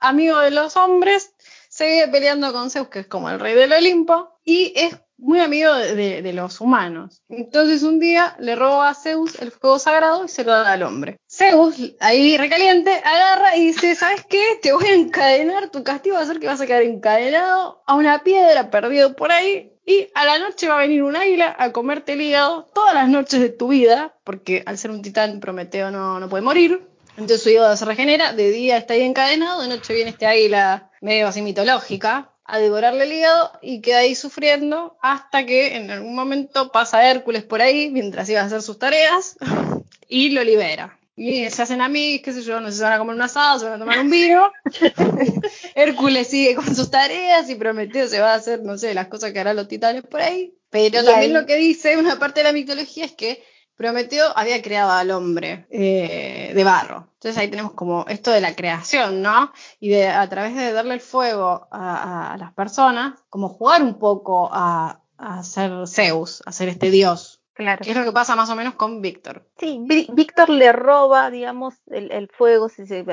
amigo 0.00 0.38
de 0.40 0.50
los 0.50 0.76
hombres, 0.76 1.32
se 1.68 1.86
vive 1.86 2.08
peleando 2.08 2.52
con 2.52 2.70
Zeus, 2.70 2.88
que 2.88 2.98
es 3.00 3.06
como 3.06 3.30
el 3.30 3.38
rey 3.38 3.54
del 3.54 3.72
Olimpo, 3.72 4.30
y 4.44 4.72
es 4.74 4.98
muy 5.18 5.40
amigo 5.40 5.74
de, 5.74 6.32
los 6.32 6.60
humanos. 6.60 7.22
Entonces 7.28 7.82
un 7.82 7.98
día 7.98 8.36
le 8.38 8.54
roba 8.54 8.88
a 8.88 8.94
Zeus 8.94 9.34
el 9.40 9.50
fuego 9.50 9.78
sagrado 9.78 10.24
y 10.24 10.28
se 10.28 10.44
lo 10.44 10.52
da 10.52 10.72
al 10.72 10.82
hombre. 10.82 11.18
Zeus, 11.28 11.76
ahí 12.00 12.36
recaliente, 12.36 12.92
agarra 13.04 13.56
y 13.56 13.66
dice, 13.66 13.94
¿sabes 13.94 14.24
qué? 14.28 14.58
Te 14.62 14.72
voy 14.72 14.86
a 14.86 14.94
encadenar, 14.94 15.70
tu 15.70 15.82
castigo 15.82 16.16
va 16.16 16.22
a 16.22 16.26
ser 16.26 16.38
que 16.38 16.46
vas 16.46 16.60
a 16.60 16.66
quedar 16.66 16.82
encadenado 16.82 17.82
a 17.86 17.94
una 17.96 18.22
piedra 18.22 18.70
perdido 18.70 19.16
por 19.16 19.32
ahí. 19.32 19.72
Y 19.84 20.08
a 20.14 20.24
la 20.24 20.38
noche 20.38 20.68
va 20.68 20.76
a 20.76 20.80
venir 20.80 21.02
un 21.02 21.16
águila 21.16 21.56
a 21.58 21.72
comerte 21.72 22.12
el 22.12 22.20
hígado 22.20 22.66
todas 22.74 22.94
las 22.94 23.08
noches 23.08 23.40
de 23.40 23.48
tu 23.48 23.68
vida, 23.68 24.14
porque 24.22 24.62
al 24.66 24.78
ser 24.78 24.90
un 24.90 25.02
titán 25.02 25.40
Prometeo 25.40 25.90
no, 25.90 26.20
no 26.20 26.28
puede 26.28 26.42
morir. 26.42 26.86
Entonces 27.12 27.42
su 27.42 27.48
hígado 27.48 27.74
se 27.76 27.84
regenera, 27.84 28.32
de 28.32 28.50
día 28.50 28.76
está 28.76 28.94
ahí 28.94 29.02
encadenado, 29.02 29.62
de 29.62 29.68
noche 29.68 29.94
viene 29.94 30.10
este 30.10 30.26
águila 30.26 30.90
medio 31.00 31.26
así 31.26 31.42
mitológica 31.42 32.32
a 32.50 32.58
devorarle 32.58 33.04
el 33.04 33.12
hígado 33.12 33.52
y 33.62 33.80
queda 33.80 33.98
ahí 33.98 34.14
sufriendo 34.14 34.96
hasta 35.02 35.44
que 35.46 35.76
en 35.76 35.90
algún 35.90 36.14
momento 36.14 36.72
pasa 36.72 37.08
Hércules 37.08 37.44
por 37.44 37.60
ahí 37.62 37.90
mientras 37.90 38.28
iba 38.30 38.40
a 38.40 38.44
hacer 38.44 38.62
sus 38.62 38.78
tareas 38.78 39.36
y 40.08 40.30
lo 40.30 40.42
libera. 40.42 40.98
Y 41.14 41.50
se 41.50 41.62
hacen 41.62 41.80
amigos, 41.80 42.22
qué 42.24 42.32
sé 42.32 42.42
yo, 42.42 42.60
no 42.60 42.70
sé, 42.70 42.78
se 42.78 42.82
van 42.84 42.92
a 42.92 42.98
comer 42.98 43.16
un 43.16 43.22
asado, 43.22 43.58
se 43.58 43.64
van 43.66 43.74
a 43.74 43.78
tomar 43.78 43.98
un 43.98 44.08
vino. 44.10 44.50
Hércules 45.74 46.28
sigue 46.28 46.54
con 46.54 46.74
sus 46.74 46.90
tareas 46.90 47.48
y 47.50 47.54
Prometeo 47.54 48.08
se 48.08 48.20
va 48.20 48.32
a 48.32 48.36
hacer, 48.36 48.62
no 48.62 48.78
sé, 48.78 48.94
las 48.94 49.08
cosas 49.08 49.32
que 49.32 49.40
harán 49.40 49.56
los 49.56 49.68
titanes 49.68 50.02
por 50.02 50.20
ahí. 50.22 50.54
Pero 50.70 50.86
Y 51.00 51.04
también 51.04 51.18
ahí- 51.18 51.28
lo 51.32 51.46
que 51.46 51.56
dice 51.56 51.96
una 51.96 52.18
parte 52.18 52.40
de 52.40 52.44
la 52.44 52.52
mitología 52.52 53.04
es 53.04 53.12
que 53.12 53.42
Prometeo 53.78 54.26
había 54.34 54.60
creado 54.60 54.90
al 54.90 55.10
hombre 55.12 55.66
eh, 55.70 56.52
de 56.52 56.64
barro. 56.64 57.08
Entonces 57.14 57.38
ahí 57.38 57.48
tenemos 57.48 57.72
como 57.72 58.04
esto 58.08 58.32
de 58.32 58.40
la 58.40 58.54
creación, 58.54 59.22
¿no? 59.22 59.52
Y 59.80 59.88
de 59.88 60.08
a 60.08 60.28
través 60.28 60.54
de 60.56 60.72
darle 60.72 60.94
el 60.94 61.00
fuego 61.00 61.68
a, 61.70 62.34
a 62.34 62.36
las 62.36 62.52
personas, 62.52 63.14
como 63.30 63.48
jugar 63.48 63.82
un 63.82 63.98
poco 63.98 64.50
a, 64.52 65.00
a 65.16 65.42
ser 65.44 65.86
Zeus, 65.86 66.42
a 66.44 66.52
ser 66.52 66.68
este 66.68 66.90
dios. 66.90 67.40
Claro. 67.54 67.82
Que 67.82 67.90
es 67.90 67.96
lo 67.96 68.04
que 68.04 68.12
pasa 68.12 68.36
más 68.36 68.50
o 68.50 68.54
menos 68.54 68.74
con 68.74 69.00
Víctor. 69.00 69.44
Sí, 69.58 69.80
Víctor 70.12 70.48
le 70.48 70.70
roba, 70.70 71.28
digamos, 71.28 71.74
el, 71.88 72.12
el 72.12 72.28
fuego, 72.28 72.68
si 72.68 72.86
se 72.86 73.04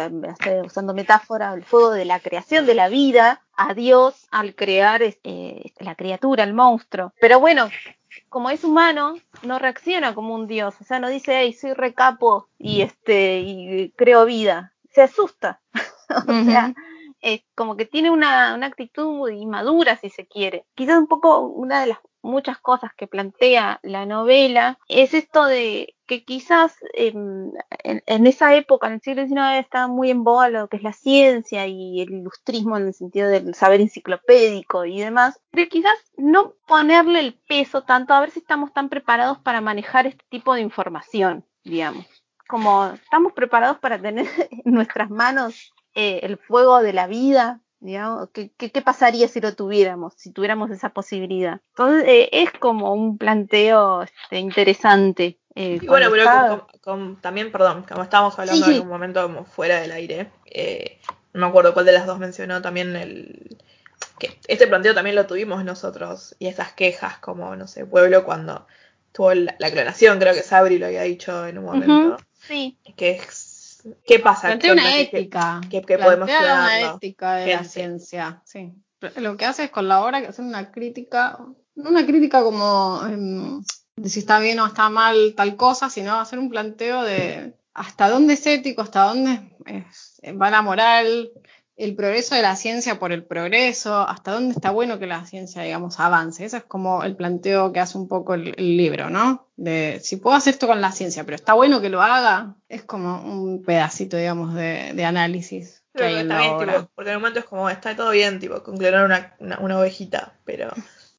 usando 0.64 0.94
metáfora, 0.94 1.52
el 1.54 1.64
fuego 1.64 1.90
de 1.90 2.06
la 2.06 2.20
creación 2.20 2.68
de 2.68 2.76
la 2.76 2.88
vida 2.88 3.42
a 3.58 3.74
Dios 3.74 4.28
al 4.30 4.54
crear 4.54 5.02
eh, 5.02 5.72
la 5.80 5.96
criatura, 5.96 6.44
el 6.44 6.54
monstruo. 6.54 7.12
Pero 7.20 7.40
bueno, 7.40 7.72
como 8.36 8.50
es 8.50 8.66
humano, 8.66 9.16
no 9.44 9.60
reacciona 9.60 10.14
como 10.14 10.36
un 10.36 10.46
dios, 10.46 10.76
o 10.82 10.84
sea, 10.84 11.00
no 11.00 11.08
dice, 11.08 11.40
hey, 11.40 11.54
soy 11.54 11.72
recapo 11.72 12.50
y 12.60 12.82
este 12.82 13.40
y 13.40 13.92
creo 13.92 14.26
vida. 14.26 14.74
Se 14.92 15.04
asusta. 15.04 15.62
o 16.28 16.44
sea, 16.44 16.74
es 17.22 17.44
como 17.56 17.78
que 17.78 17.86
tiene 17.86 18.10
una, 18.12 18.54
una 18.54 18.68
actitud 18.68 19.30
inmadura, 19.30 19.96
si 19.96 20.10
se 20.10 20.28
quiere. 20.28 20.66
Quizás 20.76 20.98
un 20.98 21.08
poco 21.08 21.48
una 21.48 21.80
de 21.80 21.88
las 21.88 22.00
muchas 22.24 22.58
cosas 22.58 22.92
que 22.98 23.08
plantea 23.08 23.80
la 23.84 24.06
novela 24.06 24.80
es 24.90 25.14
esto 25.14 25.46
de 25.46 25.95
que 26.06 26.24
quizás 26.24 26.76
en, 26.94 27.52
en 27.84 28.28
esa 28.28 28.56
época, 28.56 28.88
en 28.88 28.94
el 28.94 29.02
siglo 29.02 29.26
XIX, 29.26 29.60
estaba 29.60 29.88
muy 29.88 30.12
en 30.12 30.24
boga 30.24 30.50
lo 30.50 30.68
que 30.68 30.78
es 30.78 30.84
la 30.84 30.94
ciencia 30.94 31.66
y 31.68 32.02
el 32.02 32.12
ilustrismo 32.12 32.78
en 32.78 32.88
el 32.88 32.94
sentido 32.94 33.28
del 33.28 33.56
saber 33.56 33.82
enciclopédico 33.82 34.86
y 34.86 35.00
demás, 35.00 35.40
pero 35.52 35.70
quizás 35.70 35.98
no 36.18 36.54
ponerle 36.68 37.20
el 37.20 37.34
peso 37.48 37.84
tanto 37.84 38.14
a 38.14 38.20
ver 38.20 38.32
si 38.32 38.40
estamos 38.40 38.74
tan 38.74 38.90
preparados 38.90 39.40
para 39.40 39.62
manejar 39.62 40.08
este 40.08 40.26
tipo 40.30 40.54
de 40.54 40.62
información, 40.62 41.46
digamos. 41.64 42.06
Como 42.48 42.86
estamos 42.88 43.34
preparados 43.34 43.80
para 43.80 44.00
tener 44.00 44.28
en 44.66 44.74
nuestras 44.74 45.10
manos 45.10 45.74
eh, 45.96 46.20
el 46.24 46.38
fuego 46.38 46.82
de 46.82 46.94
la 46.94 47.08
vida, 47.08 47.62
digamos, 47.86 48.30
¿qué, 48.34 48.52
qué, 48.58 48.72
qué 48.72 48.82
pasaría 48.82 49.28
si 49.28 49.40
lo 49.42 49.56
tuviéramos, 49.56 50.14
si 50.18 50.32
tuviéramos 50.32 50.72
esa 50.72 50.90
posibilidad? 50.90 51.62
Entonces 51.70 52.04
eh, 52.08 52.30
es 52.32 52.52
como 52.52 52.94
un 52.94 53.18
planteo 53.18 54.04
este, 54.04 54.40
interesante. 54.40 55.40
eh, 55.56 55.80
Y 55.82 55.88
bueno, 55.88 56.10
pero 56.10 56.24
está- 56.24 56.68
con- 56.82 57.22
también, 57.22 57.52
perdón, 57.52 57.86
como 57.88 58.04
estábamos 58.04 58.38
hablando 58.40 58.66
Sí, 58.66 58.72
sí. 58.72 58.78
en 58.78 58.84
un 58.84 58.90
momento 58.90 59.22
como 59.24 59.46
fuera 59.46 59.80
del 59.80 59.92
aire, 59.92 60.32
eh, 60.46 61.00
no 61.34 61.42
me 61.42 61.48
acuerdo 61.48 61.74
cuál 61.74 61.86
de 61.86 61.92
las 61.94 62.06
dos 62.06 62.20
mencionó 62.20 62.62
también 62.62 62.96
el... 62.96 63.58
que 64.20 64.38
este 64.48 64.68
planteo 64.68 64.94
también 64.94 65.16
lo 65.16 65.26
tuvimos 65.28 65.64
nosotros 65.66 66.36
y 66.40 66.48
esas 66.48 66.74
quejas 66.74 67.18
como, 67.20 67.56
no 67.56 67.68
sé, 67.68 67.86
pueblo 67.86 68.24
cuando 68.26 68.66
tuvo 69.12 69.34
la, 69.34 69.56
la 69.60 69.72
clonación, 69.72 70.20
creo 70.20 70.34
que 70.34 70.44
Sabri 70.44 70.78
lo 70.78 70.88
había 70.88 71.04
dicho 71.04 71.46
en 71.48 71.58
un 71.58 71.66
momento, 71.66 72.18
sí, 72.34 72.78
que 72.98 73.12
es... 73.12 73.52
¿Qué 74.06 74.20
pasa? 74.20 74.48
Plantea 74.48 74.74
¿Qué 74.74 74.80
una 74.82 74.98
ética. 74.98 75.62
que- 75.70 75.82
que 75.82 75.98
podemos 75.98 76.28
Plantea 76.30 76.54
una 76.54 76.96
ética 76.96 77.36
de 77.36 77.54
la 77.54 77.64
ciencia, 77.64 78.42
sí. 78.46 78.74
Lo 79.18 79.38
que 79.38 79.46
hace 79.46 79.66
es 79.66 79.70
con 79.72 79.88
la 79.88 80.04
obra 80.04 80.22
que 80.22 80.28
hacer 80.28 80.44
una 80.46 80.72
crítica, 80.72 81.38
no 81.76 81.90
una 81.90 82.06
crítica 82.06 82.42
como 82.44 83.02
em, 83.08 83.62
de 83.96 84.10
si 84.10 84.20
está 84.20 84.40
bien 84.40 84.60
o 84.60 84.66
está 84.66 84.90
mal 84.90 85.34
tal 85.36 85.56
cosa, 85.56 85.90
sino 85.90 86.20
hacer 86.20 86.40
un 86.40 86.50
planteo 86.50 87.04
de 87.04 87.54
hasta 87.74 88.10
dónde 88.10 88.34
es 88.36 88.46
ético, 88.48 88.82
hasta 88.82 89.04
dónde 89.04 89.52
es- 89.66 90.20
va 90.42 90.50
la 90.50 90.62
moral, 90.62 91.30
el 91.78 91.96
progreso 91.96 92.36
de 92.36 92.42
la 92.42 92.56
ciencia 92.56 93.00
por 93.00 93.12
el 93.12 93.24
progreso, 93.26 94.08
hasta 94.08 94.32
dónde 94.32 94.54
está 94.54 94.72
bueno 94.72 94.98
que 94.98 95.08
la 95.08 95.26
ciencia, 95.26 95.62
digamos, 95.62 96.00
avance. 96.00 96.46
Ese 96.46 96.58
es 96.58 96.64
como 96.64 97.04
el 97.04 97.16
planteo 97.18 97.74
que 97.74 97.82
hace 97.82 97.98
un 97.98 98.08
poco 98.08 98.34
el, 98.34 98.54
el 98.58 98.78
libro, 98.78 99.10
¿no? 99.10 99.48
De 99.58 100.00
si 100.02 100.16
puedo 100.18 100.36
hacer 100.38 100.54
esto 100.54 100.68
con 100.68 100.80
la 100.80 100.92
ciencia, 100.94 101.24
pero 101.26 101.36
está 101.36 101.54
bueno 101.54 101.82
que 101.82 101.90
lo 101.90 102.02
haga, 102.02 102.56
es 102.70 102.84
como 102.84 103.22
un 103.24 103.64
pedacito, 103.64 104.16
digamos, 104.18 104.54
de, 104.54 104.94
de 104.94 105.06
análisis 105.06 105.84
que 105.94 106.04
hay 106.04 106.14
en 106.16 106.20
está 106.22 106.34
la 106.36 106.40
bien, 106.42 106.54
obra. 106.54 106.74
tipo, 106.78 106.92
porque 106.96 107.10
en 107.10 107.14
el 107.16 107.20
momento 107.20 107.40
es 107.40 107.46
como, 107.46 107.70
está 107.70 107.96
todo 107.96 108.12
bien, 108.12 108.40
tipo, 108.40 108.62
con 108.64 108.78
clonar 108.78 109.06
una, 109.06 109.36
una, 109.40 109.60
una 109.60 109.80
ovejita, 109.80 110.34
pero 110.46 110.70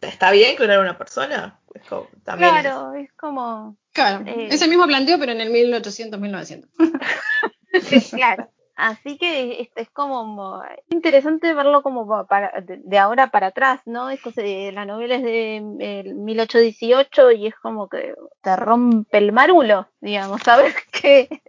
¿está 0.00 0.30
bien 0.30 0.56
clonar 0.56 0.80
una 0.80 0.96
persona? 0.98 1.60
Es 1.74 1.82
como, 1.88 2.08
también 2.24 2.54
es- 2.56 2.60
claro, 2.62 2.94
es 2.94 3.12
como, 3.14 3.76
Claro, 3.92 4.24
Eh. 4.26 4.48
es 4.50 4.60
el 4.62 4.68
mismo 4.70 4.86
planteo, 4.86 5.18
pero 5.18 5.32
en 5.32 5.40
el 5.40 5.50
1800-1900. 5.50 6.68
claro. 8.10 8.50
Así 8.76 9.16
que 9.16 9.62
es, 9.62 9.70
es 9.74 9.90
como 9.90 10.62
interesante 10.90 11.54
verlo 11.54 11.82
como 11.82 12.06
pa- 12.06 12.26
para, 12.26 12.52
de, 12.62 12.98
ahora 12.98 13.28
para 13.30 13.48
atrás, 13.48 13.80
¿no? 13.86 14.10
Esto 14.10 14.30
se- 14.32 14.70
la 14.72 14.84
novela 14.84 15.16
es 15.16 15.22
de 15.22 15.56
eh, 15.80 16.14
1818 16.14 17.30
y 17.32 17.46
es 17.46 17.54
como 17.56 17.88
que 17.88 18.14
te 18.42 18.54
rompe 18.56 19.18
el 19.18 19.32
marulo, 19.32 19.88
digamos, 20.00 20.42
¿sabes? 20.42 20.74
Que 20.92 21.42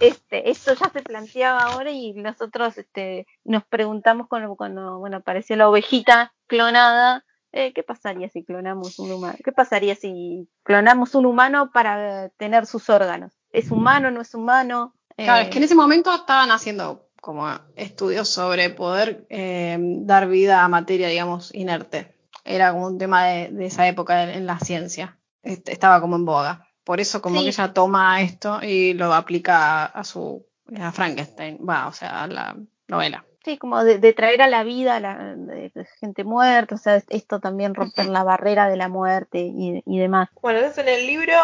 este, 0.00 0.50
esto 0.50 0.74
ya 0.74 0.90
se 0.90 1.02
planteaba 1.02 1.62
ahora 1.64 1.90
y 1.90 2.12
nosotros 2.14 2.76
este, 2.78 3.26
nos 3.44 3.64
preguntamos 3.64 4.28
cuando, 4.28 4.54
cuando 4.56 4.98
bueno, 4.98 5.18
apareció 5.18 5.56
la 5.56 5.68
ovejita 5.68 6.34
clonada, 6.46 7.24
eh, 7.52 7.72
¿qué 7.72 7.82
pasaría 7.82 8.28
si 8.28 8.44
clonamos 8.44 8.98
un 8.98 9.12
humano? 9.12 9.38
¿Qué 9.44 9.52
pasaría 9.52 9.94
si 9.94 10.48
clonamos 10.64 11.14
un 11.14 11.26
humano 11.26 11.70
para 11.72 12.28
tener 12.30 12.66
sus 12.66 12.90
órganos? 12.90 13.32
¿Es 13.50 13.70
humano, 13.70 14.10
no 14.10 14.20
es 14.20 14.34
humano? 14.34 14.94
Claro, 15.24 15.40
Eh, 15.40 15.44
es 15.44 15.48
que 15.50 15.58
en 15.58 15.64
ese 15.64 15.74
momento 15.74 16.14
estaban 16.14 16.50
haciendo 16.50 17.08
como 17.20 17.48
estudios 17.76 18.28
sobre 18.28 18.70
poder 18.70 19.26
eh, 19.28 19.76
dar 19.80 20.28
vida 20.28 20.62
a 20.64 20.68
materia, 20.68 21.08
digamos, 21.08 21.52
inerte. 21.54 22.14
Era 22.44 22.72
como 22.72 22.86
un 22.86 22.98
tema 22.98 23.24
de, 23.26 23.48
de 23.50 23.66
esa 23.66 23.86
época 23.88 24.32
en, 24.32 24.46
la 24.46 24.58
ciencia. 24.60 25.16
Este, 25.42 25.72
estaba 25.72 26.00
como 26.00 26.16
en 26.16 26.24
boga. 26.24 26.66
Por 26.84 27.00
eso 27.00 27.20
como 27.20 27.36
Sí. 27.38 27.42
que 27.42 27.48
ella 27.50 27.72
toma 27.74 28.20
esto 28.22 28.60
y 28.62 28.94
lo 28.94 29.12
aplica 29.12 29.82
a, 29.82 29.86
a 29.86 30.04
su 30.04 30.46
a 30.80 30.92
Frankenstein, 30.92 31.58
va, 31.68 31.86
o 31.88 31.92
sea, 31.92 32.22
a 32.22 32.26
la 32.28 32.56
novela. 32.88 33.24
Sí, 33.44 33.56
como 33.58 33.82
de, 33.84 33.98
de 33.98 34.12
traer 34.12 34.42
a 34.42 34.48
la 34.48 34.62
vida 34.62 34.96
a 34.96 35.00
la, 35.00 35.34
de- 35.34 35.70
de 35.74 35.86
gente 36.00 36.24
muerta, 36.24 36.74
o 36.74 36.78
sea, 36.78 37.02
esto 37.08 37.40
también 37.40 37.74
romper 37.74 38.06
la 38.06 38.22
barrera 38.22 38.68
de 38.68 38.76
la 38.76 38.88
muerte 38.88 39.40
y, 39.40 39.82
y 39.84 39.98
demás. 39.98 40.28
Bueno, 40.42 40.58
entonces 40.60 40.86
en 40.86 40.92
el 40.94 41.06
libro, 41.06 41.34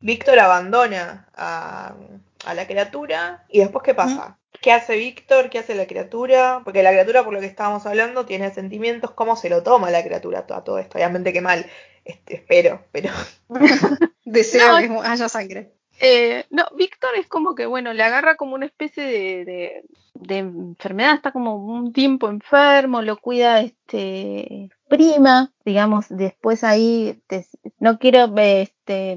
Víctor 0.00 0.38
abandona 0.38 1.26
a, 1.36 1.94
a 2.44 2.54
la 2.54 2.66
criatura 2.66 3.44
y 3.48 3.60
después 3.60 3.82
¿qué 3.84 3.94
pasa? 3.94 4.38
¿Qué 4.60 4.72
hace 4.72 4.96
Víctor? 4.96 5.48
¿Qué 5.48 5.58
hace 5.58 5.74
la 5.74 5.86
criatura? 5.86 6.60
Porque 6.64 6.82
la 6.82 6.90
criatura, 6.90 7.24
por 7.24 7.32
lo 7.32 7.40
que 7.40 7.46
estábamos 7.46 7.86
hablando, 7.86 8.26
tiene 8.26 8.52
sentimientos. 8.52 9.12
¿Cómo 9.12 9.36
se 9.36 9.48
lo 9.48 9.62
toma 9.62 9.90
la 9.90 10.02
criatura 10.02 10.40
a 10.40 10.64
todo 10.64 10.78
esto? 10.78 10.98
Obviamente 10.98 11.32
que 11.32 11.40
mal, 11.40 11.66
este, 12.04 12.36
espero, 12.36 12.84
pero... 12.92 13.10
Deseo 14.24 14.80
No, 14.80 15.02
que 15.02 15.08
haya 15.08 15.28
sangre. 15.28 15.72
Eh, 16.00 16.46
no, 16.50 16.64
Víctor 16.76 17.10
es 17.16 17.26
como 17.28 17.54
que, 17.54 17.66
bueno, 17.66 17.92
le 17.92 18.02
agarra 18.02 18.36
como 18.36 18.54
una 18.54 18.64
especie 18.66 19.04
de, 19.04 19.84
de, 20.14 20.38
enfermedad, 20.38 21.14
está 21.14 21.30
como 21.30 21.56
un 21.56 21.92
tiempo 21.92 22.30
enfermo, 22.30 23.02
lo 23.02 23.18
cuida 23.18 23.60
este 23.60 24.70
prima, 24.88 25.52
digamos, 25.64 26.06
después 26.08 26.64
ahí, 26.64 27.22
te- 27.28 27.46
no 27.78 27.98
quiero 27.98 28.32
este, 28.36 29.16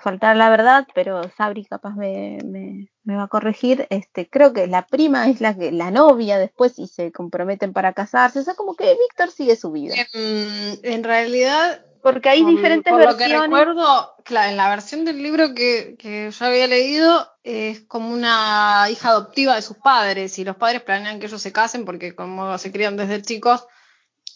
faltar 0.00 0.36
la 0.36 0.50
verdad, 0.50 0.86
pero 0.94 1.22
Sabri 1.36 1.64
capaz 1.64 1.94
me, 1.94 2.38
me, 2.44 2.88
me 3.04 3.16
va 3.16 3.24
a 3.24 3.28
corregir, 3.28 3.86
este, 3.90 4.28
creo 4.28 4.52
que 4.52 4.66
la 4.66 4.86
prima 4.86 5.28
es 5.28 5.40
la 5.40 5.56
que, 5.56 5.70
la 5.70 5.90
novia 5.90 6.38
después 6.38 6.78
y 6.78 6.88
se 6.88 7.12
comprometen 7.12 7.72
para 7.72 7.92
casarse, 7.92 8.40
o 8.40 8.42
sea, 8.42 8.54
como 8.54 8.74
que 8.74 8.96
Víctor 8.98 9.30
sigue 9.30 9.54
su 9.54 9.70
vida. 9.70 9.94
Em, 10.14 10.76
en 10.82 11.04
realidad, 11.04 11.84
Porque 12.02 12.28
hay 12.28 12.42
Por- 12.42 12.50
diferentes 12.50 12.90
por 12.92 13.00
lo 13.00 13.16
que 13.16 13.28
versiones. 13.28 13.42
recuerdo, 13.42 14.14
claro, 14.24 14.50
en 14.50 14.56
la 14.56 14.68
versión 14.68 15.04
del 15.04 15.22
libro 15.22 15.54
que, 15.54 15.94
que 15.98 16.30
yo 16.30 16.44
había 16.46 16.66
leído, 16.66 17.28
es 17.44 17.82
como 17.82 18.12
una 18.12 18.86
hija 18.90 19.10
adoptiva 19.10 19.54
de 19.54 19.62
sus 19.62 19.76
padres 19.78 20.36
y 20.38 20.44
los 20.44 20.56
padres 20.56 20.82
planean 20.82 21.20
que 21.20 21.26
ellos 21.26 21.40
se 21.40 21.52
casen 21.52 21.84
porque 21.84 22.14
como 22.16 22.58
se 22.58 22.72
crían 22.72 22.96
desde 22.96 23.22
chicos, 23.22 23.64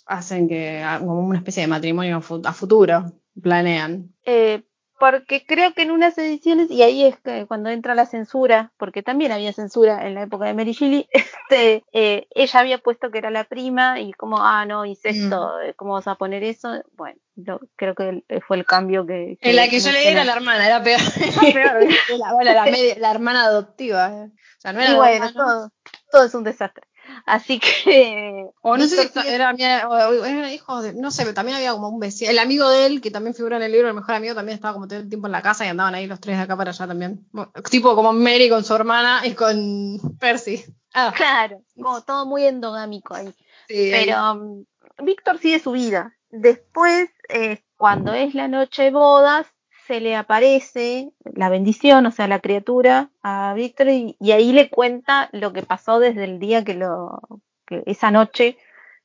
hacen 0.07 0.49
que 0.49 0.81
ah, 0.85 0.99
como 1.01 1.19
una 1.19 1.39
especie 1.39 1.63
de 1.63 1.67
matrimonio 1.67 2.23
a 2.45 2.53
futuro, 2.53 3.13
planean. 3.43 4.15
Eh, 4.25 4.63
porque 4.99 5.45
creo 5.47 5.75
que 5.75 5.83
en 5.83 5.91
unas 5.91 6.17
ediciones, 6.19 6.71
y 6.71 6.83
ahí 6.83 7.05
es 7.05 7.19
que 7.21 7.47
cuando 7.47 7.69
entra 7.71 7.95
la 7.95 8.07
censura, 8.07 8.73
porque 8.79 9.03
también 9.03 9.33
había 9.33 9.53
censura 9.53 10.07
en 10.07 10.15
la 10.15 10.23
época 10.23 10.47
de 10.47 10.55
Mary 10.55 10.73
Shelley, 10.73 11.09
este, 11.51 11.85
eh, 11.93 12.27
ella 12.35 12.61
había 12.61 12.79
puesto 12.79 13.11
que 13.11 13.19
era 13.19 13.31
la 13.31 13.45
prima 13.45 14.01
y 14.01 14.13
como, 14.13 14.39
ah, 14.41 14.65
no, 14.67 14.85
incesto, 14.85 15.61
eh, 15.61 15.75
¿cómo 15.75 15.93
vas 15.93 16.07
a 16.09 16.15
poner 16.15 16.43
eso? 16.45 16.83
Bueno, 16.93 17.19
lo- 17.37 17.61
creo 17.77 17.95
que 17.95 18.09
el- 18.29 18.43
fue 18.47 18.57
el 18.57 18.65
cambio 18.65 19.07
que... 19.07 19.39
En 19.41 19.57
la 19.57 19.69
que 19.69 19.81
yo 19.81 19.93
leí 19.93 20.07
era 20.07 20.25
la 20.25 20.33
hermana, 20.35 20.67
era 20.67 20.83
peor. 20.83 21.01
peor. 21.53 21.85
la, 22.19 22.33
bueno, 22.33 22.53
la, 22.53 22.65
media- 22.65 22.97
la 22.99 23.11
hermana 23.11 23.45
adoptiva. 23.45 24.09
eh. 24.09 24.31
O 24.33 24.61
sea, 24.61 24.73
no 24.73 24.81
era 24.81 24.93
Y 24.93 24.97
bueno, 24.97 25.33
todo, 25.33 25.71
todo 26.11 26.25
es 26.25 26.35
un 26.35 26.45
desastre. 26.45 26.87
Así 27.25 27.59
que... 27.59 28.47
O 28.63 28.77
no 28.77 28.87
sé 28.87 29.09
si 29.09 29.29
era, 29.29 29.55
era, 29.59 30.53
hijo 30.53 30.83
de, 30.83 30.93
no 30.93 31.11
sé, 31.11 31.23
pero 31.23 31.35
también 31.35 31.57
había 31.57 31.73
como 31.73 31.89
un 31.89 31.99
vecino, 31.99 32.31
el 32.31 32.39
amigo 32.39 32.69
de 32.69 32.87
él, 32.87 33.01
que 33.01 33.11
también 33.11 33.35
figura 33.35 33.57
en 33.57 33.63
el 33.63 33.73
libro, 33.73 33.89
el 33.89 33.95
mejor 33.95 34.15
amigo 34.15 34.35
también 34.35 34.57
estaba 34.57 34.75
como 34.75 34.87
todo 34.87 34.99
el 34.99 35.09
tiempo 35.09 35.27
en 35.27 35.33
la 35.33 35.43
casa 35.43 35.65
y 35.65 35.69
andaban 35.69 35.95
ahí 35.95 36.07
los 36.07 36.21
tres 36.21 36.37
de 36.37 36.43
acá 36.43 36.57
para 36.57 36.71
allá 36.71 36.87
también. 36.87 37.27
Tipo 37.71 37.95
como 37.95 38.13
Mary 38.13 38.49
con 38.49 38.65
su 38.65 38.75
hermana 38.75 39.27
y 39.27 39.33
con 39.33 40.19
Percy. 40.19 40.65
Ah, 40.93 41.13
Claro, 41.17 41.63
como 41.75 42.03
todo 42.03 42.27
muy 42.27 42.45
endogámico 42.45 43.15
ahí. 43.15 43.33
sí. 43.69 43.91
Pero 43.93 44.33
um, 44.33 44.65
Víctor 45.03 45.39
sigue 45.39 45.59
su 45.59 45.73
vida. 45.73 46.17
Después, 46.31 47.11
eh, 47.29 47.63
cuando 47.77 48.13
es 48.13 48.35
la 48.35 48.49
noche 48.49 48.85
de 48.85 48.91
bodas, 48.91 49.47
se 49.87 50.01
le 50.01 50.17
aparece 50.17 51.13
la 51.25 51.49
bendición, 51.49 52.07
o 52.07 52.11
sea, 52.11 52.29
la 52.29 52.41
criatura 52.41 53.11
a 53.23 53.55
Víctor 53.55 53.89
y, 53.89 54.17
ahí 54.33 54.53
le 54.53 54.71
cuenta 54.71 55.29
lo 55.33 55.53
que 55.53 55.63
pasó 55.63 56.01
desde 56.01 56.25
el 56.25 56.39
día 56.39 56.65
que 56.65 56.75
lo, 56.75 57.21
que 57.67 57.83
esa 57.87 58.11
noche 58.11 58.59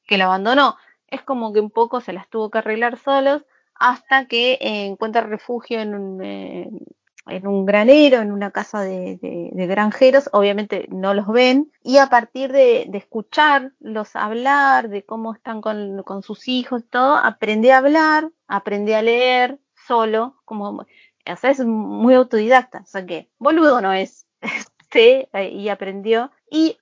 que 0.08 0.18
lo 0.18 0.26
abandonó. 0.26 0.78
Es 1.08 1.22
como 1.24 1.54
que 1.54 1.60
un 1.60 1.72
poco 1.72 2.02
se 2.02 2.14
las 2.14 2.30
tuvo 2.30 2.50
que 2.50 2.60
arreglar 2.60 2.98
solos 2.98 3.46
hasta 3.76 4.26
que 4.28 4.54
eh, 4.54 4.86
encuentra 4.86 5.22
refugio 5.22 5.80
en 5.82 5.96
un, 5.96 6.24
eh, 6.24 6.70
en 7.28 7.48
un 7.48 7.66
granero, 7.66 8.22
en 8.22 8.32
una 8.32 8.52
casa 8.52 8.82
de, 8.82 9.18
de- 9.22 9.68
granjeros, 9.68 10.30
obviamente 10.34 10.88
no 10.90 11.14
los 11.14 11.28
ven, 11.28 11.72
y 11.84 11.98
a 11.98 12.08
partir 12.08 12.52
de, 12.52 12.86
de 12.90 12.98
escucharlos 12.98 14.16
hablar, 14.16 14.90
de 14.90 15.04
cómo 15.06 15.34
están 15.34 15.62
con, 15.62 16.04
con 16.04 16.24
sus 16.24 16.48
hijos 16.48 16.84
todo, 16.90 17.16
aprende 17.16 17.72
a 17.72 17.78
hablar, 17.78 18.30
aprende 18.48 18.96
a 18.96 19.02
leer 19.02 19.60
solo, 19.88 20.42
como, 20.46 20.70
o 20.72 21.36
sea, 21.36 21.50
es 21.52 21.60
muy 21.66 22.14
autodidacta, 22.14 22.80
o 22.80 22.86
sea 22.86 23.06
que 23.06 23.30
boludo 23.38 23.82
no 23.82 23.94
es, 23.94 24.28
sí, 24.92 25.28
eh, 25.34 25.50
y 25.50 25.70
aprendió. 25.70 26.32
Y 26.50 26.78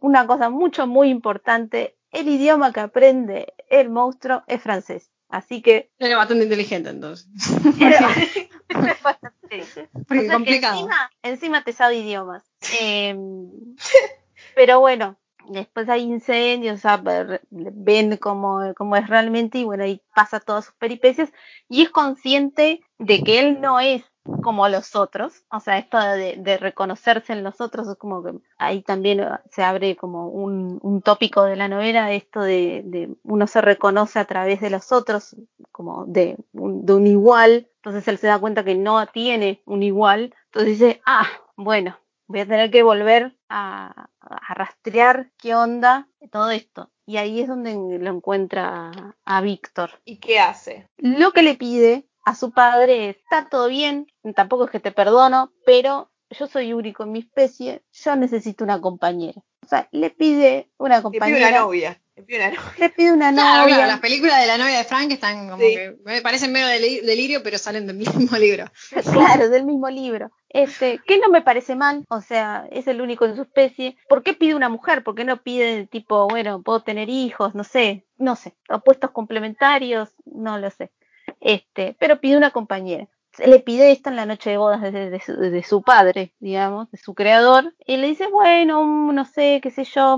una 0.00 0.26
cosa 0.26 0.50
mucho, 0.50 0.86
muy 0.86 1.08
importante, 1.08 1.96
el 2.10 2.28
idioma 2.28 2.72
que 2.72 2.80
aprende 2.80 3.54
el 3.70 3.90
monstruo 3.90 4.42
es 4.46 4.62
francés. 4.62 5.10
Así 5.28 5.62
que 5.62 5.90
Era 5.98 6.16
bastante 6.16 6.44
inteligente 6.44 6.90
entonces. 6.90 7.28
es 7.80 9.02
bastante- 9.02 9.88
Porque 10.06 10.18
o 10.18 10.20
sea 10.20 10.20
que 10.22 10.32
complicado. 10.32 10.74
encima, 10.76 11.10
encima 11.22 11.64
te 11.64 11.72
sabe 11.72 11.96
idiomas. 11.96 12.44
Em, 12.80 13.48
pero 14.54 14.80
bueno, 14.80 15.16
después 15.48 15.88
hay 15.88 16.02
incendios, 16.02 16.78
o 16.78 16.80
sea, 16.80 17.02
ven 17.50 18.16
cómo, 18.16 18.60
cómo 18.76 18.96
es 18.96 19.08
realmente 19.08 19.58
y 19.58 19.64
bueno, 19.64 19.84
ahí 19.84 20.02
pasa 20.14 20.40
todas 20.40 20.66
sus 20.66 20.74
peripecias 20.74 21.32
y 21.68 21.82
es 21.82 21.90
consciente 21.90 22.82
de 22.98 23.22
que 23.22 23.40
él 23.40 23.60
no 23.60 23.80
es 23.80 24.04
como 24.42 24.68
los 24.68 24.96
otros, 24.96 25.44
o 25.50 25.60
sea, 25.60 25.76
esto 25.76 25.98
de, 25.98 26.36
de 26.38 26.56
reconocerse 26.56 27.34
en 27.34 27.44
los 27.44 27.60
otros 27.60 27.88
es 27.88 27.96
como 27.96 28.22
que 28.24 28.32
ahí 28.56 28.82
también 28.82 29.20
eh, 29.20 29.28
se 29.50 29.62
abre 29.62 29.96
como 29.96 30.28
un, 30.28 30.78
un 30.82 31.02
tópico 31.02 31.42
de 31.44 31.56
la 31.56 31.68
novela, 31.68 32.10
esto 32.12 32.40
de, 32.40 32.82
de 32.86 33.14
uno 33.22 33.46
se 33.46 33.60
reconoce 33.60 34.18
a 34.18 34.24
través 34.24 34.62
de 34.62 34.70
los 34.70 34.92
otros, 34.92 35.36
como 35.72 36.06
de 36.06 36.38
un, 36.52 36.86
de 36.86 36.94
un 36.94 37.06
igual, 37.06 37.68
entonces 37.76 38.08
él 38.08 38.16
se 38.16 38.28
da 38.28 38.38
cuenta 38.38 38.64
que 38.64 38.74
no 38.74 39.06
tiene 39.08 39.62
un 39.66 39.82
igual, 39.82 40.34
entonces 40.46 40.78
dice, 40.78 41.02
ah, 41.04 41.26
bueno, 41.56 41.98
voy 42.26 42.40
a 42.40 42.46
tener 42.46 42.70
que 42.70 42.82
volver 42.82 43.36
a, 43.48 44.08
a 44.20 44.54
rastrear 44.54 45.30
qué 45.38 45.54
onda 45.54 46.08
todo 46.30 46.50
esto. 46.50 46.90
Y 47.06 47.18
ahí 47.18 47.40
es 47.40 47.48
donde 47.48 47.74
lo 47.98 48.10
encuentra 48.10 48.90
a, 48.90 49.16
a 49.24 49.40
Víctor. 49.40 50.00
¿Y 50.04 50.18
qué 50.18 50.40
hace? 50.40 50.88
Lo 50.96 51.32
que 51.32 51.42
le 51.42 51.54
pide 51.54 52.08
a 52.24 52.34
su 52.34 52.52
padre 52.52 53.10
es, 53.10 53.16
está 53.16 53.48
todo 53.48 53.68
bien, 53.68 54.06
tampoco 54.34 54.64
es 54.64 54.70
que 54.70 54.80
te 54.80 54.92
perdono, 54.92 55.52
pero 55.66 56.10
yo 56.30 56.46
soy 56.46 56.72
único 56.72 57.04
en 57.04 57.12
mi 57.12 57.20
especie, 57.20 57.84
yo 57.92 58.16
necesito 58.16 58.64
una 58.64 58.80
compañera. 58.80 59.42
O 59.64 59.68
sea, 59.68 59.88
le 59.92 60.10
pide 60.10 60.68
una 60.78 60.96
Le 60.96 61.00
pide 61.00 61.02
compañera. 61.02 61.48
una 61.48 61.58
novia. 61.60 62.00
Le 62.16 62.22
pide 62.22 62.36
una 62.38 62.48
novia. 62.50 62.72
Le 62.78 62.88
pide 62.90 63.12
una 63.12 63.32
Claro, 63.32 63.62
novia. 63.62 63.74
claro, 63.76 63.90
las 63.90 64.00
películas 64.00 64.40
de 64.40 64.46
la 64.46 64.58
novia 64.58 64.78
de 64.78 64.84
Frank 64.84 65.10
están 65.10 65.48
como 65.48 65.62
Sí. 65.62 65.74
que 65.74 65.96
me 66.04 66.22
parecen 66.22 66.52
medio 66.52 66.66
deli- 66.68 67.00
delirio, 67.00 67.42
pero 67.42 67.58
salen 67.58 67.86
del 67.86 67.96
mismo 68.30 68.36
libro. 68.38 68.66
Claro, 69.12 69.48
del 69.48 69.64
mismo 69.64 69.88
libro. 69.90 70.30
Este, 70.50 71.00
que 71.06 71.18
no 71.18 71.28
me 71.30 71.42
parece 71.42 71.74
mal, 71.74 72.04
o 72.08 72.20
sea, 72.20 72.68
es 72.70 72.86
el 72.86 73.00
único 73.00 73.24
en 73.24 73.34
su 73.34 73.42
especie. 73.42 73.96
¿Por 74.08 74.22
qué 74.22 74.34
pide 74.34 74.54
una 74.54 74.68
mujer? 74.68 75.02
¿Por 75.02 75.16
qué 75.16 75.24
no 75.24 75.42
pide 75.42 75.86
tipo, 75.88 76.28
bueno, 76.28 76.62
puedo 76.62 76.80
tener 76.82 77.08
hijos? 77.08 77.54
No 77.56 77.64
sé, 77.64 78.06
no 78.18 78.36
sé. 78.36 78.54
Opuestos 78.68 79.10
complementarios, 79.10 80.10
no 80.26 80.58
lo 80.58 80.70
sé. 80.70 80.92
Este, 81.40 81.96
pero 81.98 82.20
pide 82.20 82.36
una 82.36 82.50
compañera. 82.50 83.08
Le 83.38 83.58
pide 83.60 83.90
esto 83.90 84.10
en 84.10 84.16
la 84.16 84.26
noche 84.26 84.50
de 84.50 84.56
bodas 84.58 84.80
de, 84.80 85.10
de 85.10 85.20
su, 85.20 85.34
de 85.36 85.62
su 85.62 85.82
padre, 85.82 86.32
digamos, 86.38 86.90
de 86.90 86.98
su 86.98 87.14
creador, 87.14 87.74
y 87.86 87.96
le 87.96 88.06
dice, 88.06 88.28
bueno, 88.28 88.84
mm, 88.84 89.14
no 89.14 89.24
sé, 89.24 89.60
qué 89.62 89.70
sé 89.70 89.84
yo, 89.84 90.16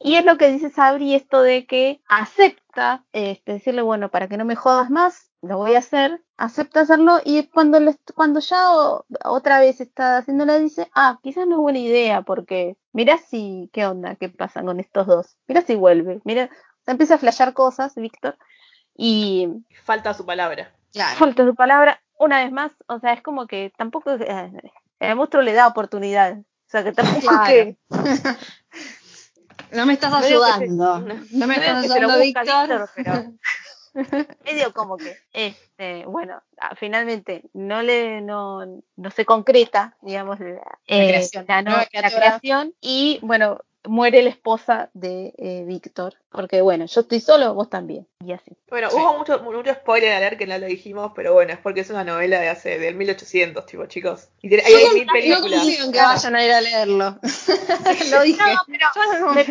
y 0.00 0.16
es 0.16 0.24
lo 0.24 0.36
que 0.36 0.50
dice 0.50 0.70
Sabri, 0.70 1.14
esto 1.14 1.42
de 1.42 1.66
que 1.66 2.00
acepta, 2.08 3.04
este, 3.12 3.52
decirle, 3.52 3.82
bueno, 3.82 4.08
para 4.10 4.26
que 4.28 4.36
no 4.36 4.44
me 4.44 4.56
jodas 4.56 4.90
más, 4.90 5.30
lo 5.42 5.56
voy 5.58 5.74
a 5.74 5.78
hacer, 5.78 6.22
acepta 6.36 6.80
hacerlo, 6.80 7.18
y 7.24 7.44
cuando, 7.48 7.78
le- 7.80 7.96
cuando 8.14 8.40
ya 8.40 8.72
o- 8.72 9.04
otra 9.24 9.60
vez 9.60 9.80
está 9.80 10.18
haciéndolo, 10.18 10.58
dice, 10.58 10.90
ah, 10.94 11.18
quizás 11.22 11.46
no 11.46 11.56
es 11.56 11.60
buena 11.60 11.78
idea, 11.78 12.22
porque 12.22 12.76
mira 12.92 13.16
si, 13.18 13.70
qué 13.72 13.86
onda, 13.86 14.16
qué 14.16 14.28
pasa 14.28 14.62
con 14.62 14.80
estos 14.80 15.06
dos, 15.06 15.36
mira 15.46 15.62
si 15.62 15.74
vuelve, 15.76 16.20
mira, 16.24 16.50
se 16.84 16.90
empieza 16.90 17.14
a 17.14 17.18
flashear 17.18 17.52
cosas, 17.54 17.94
Víctor, 17.94 18.36
y 18.96 19.48
Falta 19.84 20.14
su 20.14 20.24
palabra. 20.26 20.72
Claro. 20.92 21.16
falta 21.18 21.44
su 21.46 21.54
palabra 21.54 22.00
una 22.20 22.42
vez 22.44 22.52
más, 22.52 22.70
o 22.86 22.98
sea, 23.00 23.12
es 23.14 23.22
como 23.22 23.46
que 23.46 23.72
tampoco 23.76 24.12
eh, 24.12 24.52
el 25.00 25.16
monstruo 25.16 25.42
le 25.42 25.52
da 25.54 25.66
oportunidades. 25.66 26.38
O 26.38 26.70
sea, 26.70 26.84
que 26.84 26.92
tampoco 26.92 27.20
Claro. 27.28 27.46
que 27.46 27.76
No 29.72 29.86
me 29.86 29.92
estás 29.94 30.12
ayudando. 30.12 30.98
no- 31.00 31.46
me 31.46 31.54
estás 31.56 31.84
ayudando, 31.90 32.18
Víctor. 32.18 32.44
Víctor, 32.44 32.90
pero 32.96 33.32
medio 34.44 34.72
como 34.72 34.96
que 34.96 35.16
este, 35.32 36.04
bueno, 36.06 36.42
ah, 36.58 36.74
finalmente 36.76 37.42
no 37.52 37.82
le 37.82 38.20
no, 38.20 38.64
no 38.96 39.10
se 39.10 39.24
concreta, 39.24 39.96
digamos, 40.02 40.38
la, 40.40 40.60
eh, 40.86 41.08
creación, 41.08 41.44
la, 41.48 41.62
no- 41.62 41.76
la 41.76 41.86
creación 42.10 42.74
y 42.80 43.18
bueno, 43.22 43.58
muere 43.84 44.22
la 44.22 44.28
esposa 44.28 44.90
de 44.92 45.32
eh, 45.38 45.64
Víctor, 45.66 46.14
porque 46.30 46.60
bueno, 46.60 46.84
yo 46.84 47.00
estoy 47.00 47.18
solo, 47.18 47.54
vos 47.54 47.70
también, 47.70 48.06
y 48.22 48.32
así. 48.32 48.54
Bueno, 48.68 48.90
Sí. 48.90 48.96
hubo 48.96 49.16
mucho, 49.16 49.40
mucho 49.42 49.72
spoiler 49.72 50.12
a 50.12 50.20
leer 50.20 50.36
que 50.36 50.46
no 50.46 50.58
lo 50.58 50.66
dijimos, 50.66 51.12
pero 51.16 51.32
bueno, 51.32 51.54
es 51.54 51.58
porque 51.60 51.80
es 51.80 51.88
una 51.88 52.04
novela 52.04 52.38
de 52.40 52.50
hace 52.50 52.78
del 52.78 52.94
1800, 52.96 53.64
tipo, 53.64 53.86
chicos. 53.86 54.28
Y 54.42 54.48
tiene- 54.50 54.64
ahí 54.66 54.74
hay 54.74 54.94
mil 54.94 55.06
No 55.06 55.12
películas. 55.14 55.60
confío 55.62 55.84
en 55.86 55.92
que 55.92 55.98
vayan 55.98 56.36
a 56.36 56.44
ir 56.44 56.52
a 56.52 56.60
leerlo. 56.60 57.18
Lo 58.12 58.22
dije. 58.22 58.38
No, 58.38 58.60
pero 58.66 59.32
me, 59.32 59.44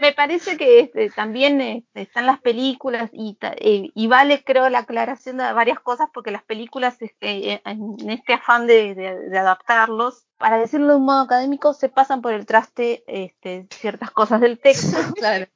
me 0.00 0.12
parece 0.12 0.56
que 0.56 0.80
este, 0.80 1.10
también 1.10 1.60
este, 1.60 2.02
están 2.02 2.26
las 2.26 2.40
películas 2.40 3.10
y, 3.12 3.34
ta- 3.34 3.54
eh, 3.58 3.90
y 3.94 4.06
vale, 4.06 4.42
creo, 4.44 4.68
la 4.70 4.80
aclaración 4.80 5.36
de 5.38 5.52
varias 5.52 5.80
cosas 5.80 6.08
porque 6.12 6.30
las 6.30 6.42
películas, 6.42 6.96
este, 7.00 7.52
eh, 7.54 7.62
en 7.64 8.10
este 8.10 8.32
afán 8.34 8.66
de, 8.66 8.94
de- 8.94 9.28
de 9.28 9.38
adaptarlos, 9.38 10.26
para 10.38 10.58
decirlo 10.58 10.88
de 10.88 10.96
un 10.96 11.04
modo 11.04 11.20
académico, 11.22 11.74
se 11.74 11.88
pasan 11.88 12.22
por 12.22 12.32
el 12.32 12.46
traste 12.46 13.04
este, 13.06 13.66
ciertas 13.70 14.10
cosas 14.10 14.40
del 14.40 14.58
texto. 14.58 14.96
Claro. 15.16 15.46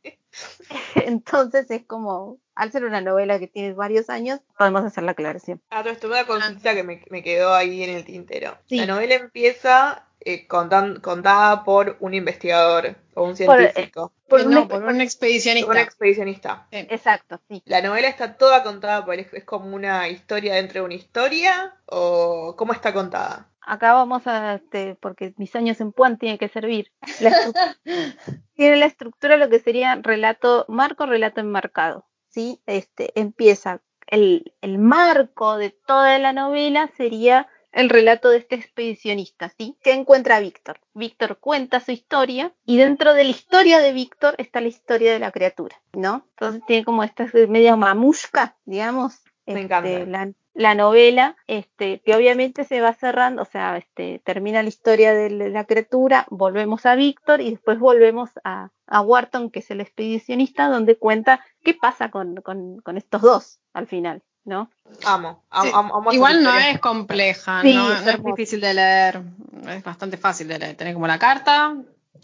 Entonces 0.97 1.71
es 1.71 1.85
como, 1.87 2.39
al 2.55 2.73
ser 2.73 2.85
una 2.85 3.01
novela 3.01 3.39
que 3.39 3.47
tiene 3.49 3.73
varios 3.73 4.11
años, 4.11 4.41
podemos 4.59 4.85
hacer 4.85 5.05
la 5.05 5.13
aclaración. 5.13 5.63
Ah, 5.71 5.83
esto, 5.87 6.09
una 6.09 6.27
consulta 6.27 6.75
que 6.75 6.83
me, 6.83 7.05
me 7.11 7.23
quedó 7.23 7.55
ahí 7.55 7.83
en 7.85 7.91
el 7.91 8.05
tintero. 8.05 8.59
Sí. 8.67 8.79
La 8.79 8.87
novela 8.87 9.15
empieza 9.15 10.04
eh, 10.25 10.47
contan- 10.49 11.01
contada 11.01 11.65
por 11.65 11.97
un 12.01 12.15
investigador 12.15 12.97
o 13.15 13.25
un 13.25 13.37
Por, 13.37 13.61
eh, 13.61 13.73
científico, 13.73 14.13
Por 14.29 14.47
no, 14.47 14.63
un- 14.63 14.69
por 14.69 14.83
un 14.85 15.01
expedicionista. 15.01 15.71
un 15.71 15.77
expedicionista. 15.77 16.67
Exacto, 16.71 17.41
sí. 17.49 17.63
La 17.67 17.81
novela 17.83 18.09
está 18.09 18.37
toda 18.37 18.63
contada 18.63 19.05
por 19.05 19.15
es, 19.15 19.33
es 19.35 19.45
como 19.45 19.75
una 19.75 20.09
historia 20.09 20.55
dentro 20.55 20.81
de 20.81 20.87
una 20.87 20.95
historia 20.95 21.75
o 21.87 22.55
cómo 22.57 22.73
está 22.73 22.93
contada. 22.93 23.49
Acá 23.67 23.95
vamos 23.95 24.27
a, 24.27 24.55
este, 24.57 24.95
porque 24.97 25.33
mis 25.39 25.55
años 25.57 25.81
en 25.81 25.93
Puan 25.93 26.19
tiene 26.19 26.37
que 26.39 26.49
servir. 26.49 26.93
La 27.21 27.31
tiene 28.55 28.77
la 28.77 28.87
estructura 28.87 29.37
lo 29.37 29.49
que 29.49 29.59
sería 29.61 29.95
relato, 30.03 30.65
marco, 30.69 31.07
relato 31.07 31.41
enmarcado. 31.41 32.07
¿sí? 32.29 32.61
Este, 32.67 33.19
empieza 33.19 33.81
el, 34.07 34.53
el 34.61 34.79
marco 34.79 35.57
de 35.57 35.71
toda 35.71 36.19
la 36.19 36.33
novela 36.33 36.91
sería 36.97 37.49
el 37.75 37.91
relato 37.91 38.31
de 38.31 38.39
este 38.39 38.55
expedicionista, 38.55 39.51
¿sí? 39.59 39.77
Que 39.83 39.93
encuentra 39.93 40.37
a 40.37 40.41
Víctor. 40.41 40.81
Víctor 40.95 41.39
cuenta 41.39 41.81
su 41.81 41.91
historia 41.91 42.55
y 42.65 42.77
dentro 42.77 43.15
de 43.15 43.25
la 43.25 43.31
historia 43.31 43.81
de 43.81 43.93
Víctor 43.93 44.35
está 44.39 44.61
la 44.61 44.69
historia 44.69 45.13
de 45.13 45.19
la 45.19 45.33
criatura, 45.33 45.77
¿no? 45.93 46.27
Entonces 46.31 46.63
tiene 46.67 46.85
como 46.85 47.03
esta 47.03 47.29
media 47.49 47.77
mamushka, 47.77 48.57
digamos. 48.65 49.23
Me 49.47 49.55
este, 49.55 49.63
encanta. 49.65 50.07
La, 50.07 50.33
la 50.55 50.75
novela, 50.77 51.37
este, 51.49 52.01
que 52.01 52.15
obviamente 52.15 52.65
se 52.65 52.81
va 52.81 52.95
cerrando, 52.95 53.43
o 53.43 53.45
sea, 53.45 53.77
este, 53.77 54.21
termina 54.25 54.63
la 54.63 54.69
historia 54.69 55.13
de 55.13 55.29
la 55.51 55.65
criatura, 55.65 56.27
volvemos 56.31 56.87
a 56.87 56.95
Víctor 56.95 57.41
y 57.41 57.51
después 57.51 57.81
volvemos 57.81 58.31
a, 58.45 58.71
a 58.87 59.01
Wharton, 59.01 59.51
que 59.51 59.59
es 59.59 59.71
el 59.73 59.81
expedicionista, 59.81 60.69
donde 60.69 60.97
cuenta 60.97 61.45
qué 61.63 61.75
pasa 61.75 62.11
con, 62.11 62.37
con, 62.37 62.81
con 62.83 62.97
estos 62.97 63.21
dos 63.21 63.61
al 63.73 63.89
final, 63.89 64.23
¿no? 64.45 64.71
Amo, 65.05 65.43
amo, 65.51 65.65
Sí. 65.65 65.71
amo, 65.75 65.95
amo 65.97 66.11
esa 66.11 66.17
Igual 66.17 66.43
no 66.43 66.59
es 66.59 66.79
compleja, 66.79 67.63
Sí, 67.63 67.75
no, 67.75 67.93
es 67.93 68.05
no 68.05 68.11
es 68.11 68.25
difícil 68.25 68.61
de 68.61 68.75
leer, 68.75 69.23
es 69.69 69.83
bastante 69.83 70.17
fácil 70.17 70.49
de 70.49 70.59
leer. 70.59 70.77
Tenés 70.77 70.95
como 70.95 71.07
la 71.07 71.19
carta, 71.19 71.75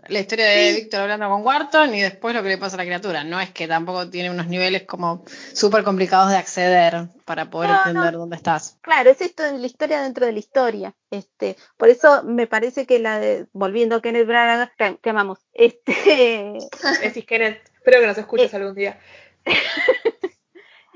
la 0.09 0.19
historia 0.21 0.47
de 0.47 0.73
Víctor 0.75 1.01
hablando 1.03 1.29
con 1.29 1.43
Wharton 1.45 1.95
y 1.95 2.01
después 2.01 2.35
lo 2.35 2.43
que 2.43 2.49
le 2.51 2.59
pasa 2.59 2.77
a 2.77 2.79
la 2.79 2.85
criatura. 2.85 3.25
No 3.25 3.41
es 3.41 3.51
que 3.51 3.67
tampoco 3.69 4.09
tiene 4.09 4.31
unos 4.31 4.47
niveles 4.47 4.85
como 4.85 5.25
súper 5.53 5.83
complicados 5.85 6.31
de 6.31 6.37
acceder 6.37 7.09
para 7.25 7.51
poder 7.51 7.71
No, 7.71 7.77
entender 7.87 8.13
dónde 8.15 8.37
estás. 8.37 8.79
Claro, 8.83 9.11
es 9.11 9.21
esto 9.21 9.43
de 9.43 9.59
la 9.59 9.67
historia 9.67 10.01
dentro 10.03 10.25
de 10.27 10.33
la 10.33 10.39
historia. 10.39 10.95
Este, 11.11 11.57
por 11.77 11.89
eso 11.89 12.23
me 12.25 12.47
parece 12.47 12.87
que 12.87 12.99
la 12.99 13.19
de, 13.19 13.47
volviendo 13.53 13.97
a 13.97 14.03
Kenneth 14.03 14.27
Branagh, 14.27 14.71
te, 14.77 14.93
te 15.03 15.11
amamos. 15.11 15.39
Este, 15.53 16.59
Decís, 17.03 17.25
Kenneth, 17.27 17.61
espero 17.75 18.01
que 18.01 18.07
nos 18.07 18.19
escuches 18.19 18.53
Eh. 18.53 18.57
algún 18.57 18.75
día. 18.75 18.99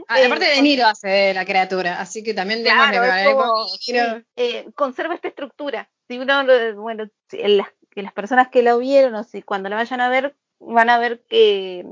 Ah, 0.09 0.21
Eh, 0.21 0.27
aparte 0.27 0.45
de 0.47 0.63
Niro 0.63 0.87
hace 0.87 1.33
la 1.35 1.45
criatura, 1.45 2.01
así 2.01 2.23
que 2.23 2.35
también 2.35 2.63
démosle 2.63 2.99
Claro, 2.99 3.37
como- 3.37 3.67
eh, 4.37 4.67
conserva 4.75 5.15
esta 5.15 5.29
estructura. 5.29 5.91
Si 6.09 6.19
uno, 6.19 6.45
bueno, 6.77 7.09
las, 7.33 7.69
que 7.91 8.03
las 8.03 8.13
personas 8.13 8.49
que 8.49 8.63
la 8.63 8.77
vieron 8.77 9.15
o 9.15 9.25
si 9.25 9.43
cuando 9.43 9.69
la 9.69 9.77
vayan 9.77 10.01
a 10.01 10.09
ver, 10.09 10.37
van 10.59 10.91
a 10.91 10.99
ver 10.99 11.23
que, 11.29 11.87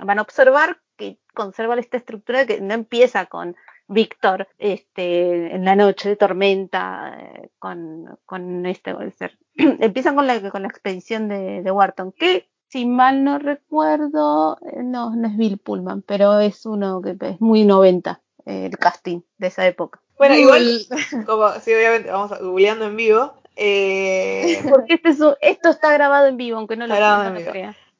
van 0.00 0.18
a 0.18 0.22
observar 0.22 0.80
que 0.96 1.18
conserva 1.34 1.78
esta 1.78 1.96
estructura 1.96 2.46
que 2.46 2.60
no 2.60 2.74
empieza 2.74 3.26
con 3.26 3.56
Víctor 3.88 4.48
este, 4.58 5.54
en 5.54 5.64
la 5.64 5.76
noche 5.76 6.08
de 6.08 6.16
tormenta, 6.16 7.16
eh, 7.20 7.50
con, 7.58 8.18
con 8.24 8.66
este 8.66 8.94
ser. 9.16 9.38
Empieza 9.54 10.14
con 10.14 10.26
la, 10.26 10.50
con 10.50 10.62
la 10.62 10.68
expedición 10.68 11.28
de, 11.28 11.62
de 11.62 11.70
Wharton, 11.70 12.12
que 12.12 12.48
si 12.68 12.86
mal 12.86 13.24
no 13.24 13.38
recuerdo, 13.38 14.58
eh, 14.62 14.82
no, 14.82 15.14
no 15.14 15.28
es 15.28 15.36
Bill 15.36 15.58
Pullman, 15.58 16.02
pero 16.02 16.40
es 16.40 16.66
uno 16.66 17.00
que 17.02 17.16
es 17.20 17.40
muy 17.40 17.64
90, 17.64 18.20
eh, 18.44 18.66
el 18.66 18.78
casting 18.78 19.20
de 19.38 19.46
esa 19.48 19.66
época. 19.66 20.00
Bueno, 20.18 20.34
igual, 20.34 20.80
como, 21.26 21.50
sí, 21.60 21.72
obviamente, 21.74 22.10
vamos 22.10 22.32
a 22.32 22.38
googleando 22.38 22.86
en 22.86 22.96
vivo. 22.96 23.34
Eh, 23.56 24.60
Porque 24.70 24.94
este 24.94 25.10
es 25.10 25.18
esto 25.40 25.70
está 25.70 25.92
grabado 25.92 26.26
en 26.26 26.36
vivo, 26.36 26.58
aunque 26.58 26.76
no 26.76 26.86
lo, 26.86 26.94
grabado 26.94 27.30
no 27.32 27.40
lo. 27.40 27.52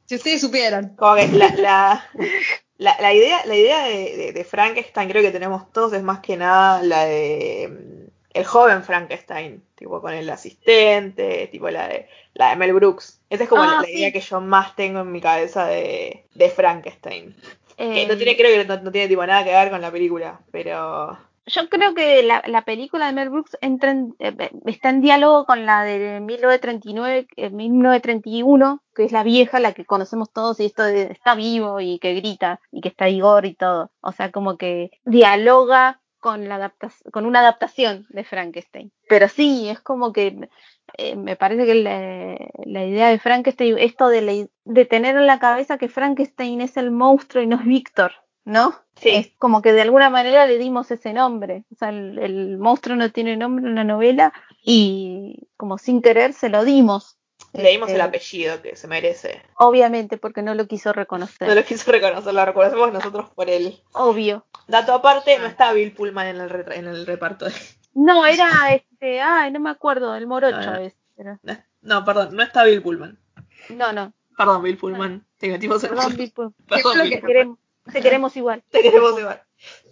Si 0.04 0.14
ustedes 0.14 0.40
supieran. 0.40 0.94
como 0.96 1.16
que 1.16 1.28
la, 1.28 1.48
la, 1.56 2.04
la, 2.78 2.96
la 3.00 3.14
idea, 3.14 3.44
la 3.46 3.56
idea 3.56 3.84
de, 3.86 4.16
de- 4.16 4.32
de 4.32 4.44
Frankenstein 4.44 5.08
creo 5.08 5.22
que 5.22 5.30
tenemos 5.30 5.72
todos 5.72 5.92
es 5.92 6.02
más 6.02 6.20
que 6.20 6.36
nada 6.36 6.82
la 6.82 7.04
de 7.04 8.05
el 8.36 8.44
joven 8.44 8.82
Frankenstein, 8.84 9.62
tipo 9.74 10.00
con 10.00 10.12
el 10.12 10.28
asistente, 10.30 11.48
tipo 11.50 11.68
la 11.70 11.88
de 11.88 12.08
la 12.34 12.50
de 12.50 12.56
Mel 12.56 12.72
Brooks. 12.74 13.20
Esa 13.30 13.44
es 13.44 13.48
como 13.48 13.62
Ah, 13.62 13.66
la, 13.66 13.76
la 13.80 13.84
sí. 13.84 13.92
idea 13.98 14.12
que 14.12 14.20
yo 14.20 14.40
más 14.40 14.76
tengo 14.76 15.00
en 15.00 15.12
mi 15.12 15.20
cabeza 15.20 15.66
de, 15.66 16.26
de 16.34 16.50
Frankenstein. 16.50 17.34
Que 17.76 18.02
Eh, 18.02 18.06
no 18.08 18.16
tiene, 18.16 18.36
creo 18.36 18.50
que 18.62 18.64
no, 18.66 18.80
no 18.82 18.90
tiene 18.92 19.08
tipo 19.08 19.24
nada 19.26 19.44
que 19.44 19.52
ver 19.52 19.70
con 19.70 19.80
la 19.80 19.90
película, 19.90 20.40
pero 20.50 21.18
Yo 21.46 21.68
creo 21.68 21.94
que 21.94 22.22
la, 22.22 22.42
la 22.46 22.62
película 22.62 23.06
de 23.06 23.12
Mel 23.12 23.28
Brooks 23.30 23.56
entra 23.60 23.90
en- 23.92 24.14
eh, 24.18 24.34
está 24.66 24.88
en 24.90 25.00
diálogo 25.02 25.44
con 25.46 25.64
la 25.66 25.84
de 25.84 26.20
1939, 26.20 27.26
eh, 27.36 27.50
1931, 27.50 28.82
que 28.94 29.04
es 29.04 29.12
la 29.12 29.22
vieja, 29.22 29.60
la 29.60 29.72
que 29.72 29.84
conocemos 29.84 30.32
todos, 30.32 30.58
y 30.60 30.64
esto 30.66 30.82
de 30.82 31.02
está 31.12 31.34
vivo 31.34 31.80
y 31.80 31.98
que 31.98 32.14
grita 32.14 32.60
y 32.72 32.80
que 32.80 32.88
está 32.88 33.08
Igor 33.08 33.46
y 33.46 33.54
todo. 33.54 33.90
O 34.00 34.12
sea, 34.12 34.30
como 34.32 34.56
que 34.56 34.90
dialoga 35.04 36.00
con 36.26 36.48
la 36.48 36.74
con 37.12 37.24
una 37.24 37.38
adaptación 37.40 38.04
de 38.08 38.24
Frankenstein. 38.24 38.90
Pero 39.08 39.28
sí, 39.28 39.68
es 39.68 39.78
como 39.80 40.12
que 40.12 40.48
eh, 40.98 41.14
me 41.14 41.36
parece 41.36 41.66
que 41.66 41.74
la, 41.76 42.36
la 42.64 42.84
idea 42.84 43.08
de 43.10 43.20
Frankenstein, 43.20 43.78
esto 43.78 44.08
de, 44.08 44.22
la- 44.22 44.48
de 44.64 44.84
tener 44.86 45.14
en 45.16 45.26
la 45.26 45.38
cabeza 45.38 45.78
que 45.78 45.88
Frankenstein 45.88 46.60
es 46.60 46.76
el 46.76 46.90
monstruo 46.90 47.42
y 47.44 47.46
no 47.46 47.56
es 47.60 47.64
Víctor, 47.64 48.10
¿no? 48.44 48.74
Sí. 48.96 49.10
Es 49.10 49.32
como 49.38 49.62
que 49.62 49.72
de 49.72 49.82
alguna 49.82 50.10
manera 50.10 50.46
le 50.46 50.58
dimos 50.58 50.90
ese 50.90 51.12
nombre. 51.12 51.64
O 51.72 51.76
sea, 51.76 51.90
el, 51.90 52.18
el 52.18 52.58
monstruo 52.58 52.96
no 52.96 53.12
tiene 53.12 53.36
nombre 53.36 53.64
en 53.68 53.76
la 53.76 53.84
novela 53.84 54.32
y 54.64 55.48
como 55.56 55.78
sin 55.78 56.02
querer 56.02 56.32
se 56.32 56.48
lo 56.48 56.64
dimos. 56.64 57.18
Le 57.52 57.70
dimos 57.70 57.88
Este, 57.88 57.96
el 57.96 58.00
apellido 58.06 58.60
que 58.62 58.76
se 58.76 58.86
merece. 58.88 59.42
Obviamente 59.56 60.16
porque 60.18 60.42
no 60.42 60.54
lo 60.54 60.66
quiso 60.66 60.92
reconocer. 60.92 61.48
No 61.48 61.54
lo 61.54 61.64
quiso 61.64 61.90
reconocer, 61.90 62.34
lo 62.34 62.44
reconocemos 62.44 62.92
nosotros 62.92 63.30
por 63.34 63.48
él. 63.48 63.82
Obvio. 63.92 64.46
Dato 64.68 64.92
aparte, 64.94 65.38
no 65.38 65.46
está 65.46 65.72
Bill 65.72 65.92
Pullman 65.92 66.26
en 66.26 66.40
el, 66.40 66.72
en 66.72 66.86
el 66.86 67.06
reparto. 67.06 67.46
No, 67.94 68.26
era 68.26 68.74
este, 68.74 69.20
ay, 69.20 69.50
no 69.52 69.60
me 69.60 69.70
acuerdo, 69.70 70.14
el 70.14 70.26
morocho 70.26 70.56
Ah. 70.58 70.82
es. 70.82 70.94
pero- 71.16 71.38
No, 71.80 72.04
perdón, 72.04 72.36
no 72.36 72.42
está 72.42 72.64
Bill 72.64 72.82
Pullman. 72.82 73.18
No, 73.70 73.92
no. 73.92 74.12
Perdón, 74.36 74.62
Bill 74.62 74.76
Pullman. 74.76 75.26
Te 75.38 75.48
metimos 75.48 75.82
en 75.84 75.90
Perdón, 75.90 76.14
Bill 76.16 76.32
Pullman. 76.32 76.54
Perdón, 76.68 76.92
Te 76.98 77.02
Bill 77.04 77.10
Pullman. 77.12 77.26
queremos, 77.26 77.58
te 77.92 78.02
queremos 78.02 78.36
igual, 78.36 78.62
Te 78.70 78.82
queremos 78.82 79.18
igual. 79.18 79.42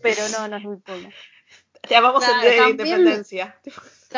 pero 0.03 0.21
no, 0.37 0.49
no 0.49 0.57
es 0.59 0.63
Bill 0.65 0.83
Pullman. 0.85 1.13
Te 1.81 1.97
amamos 1.97 2.25
el 2.29 2.41
día 2.41 2.51
de 2.51 2.57
la 2.61 2.69
independencia. 2.71 3.59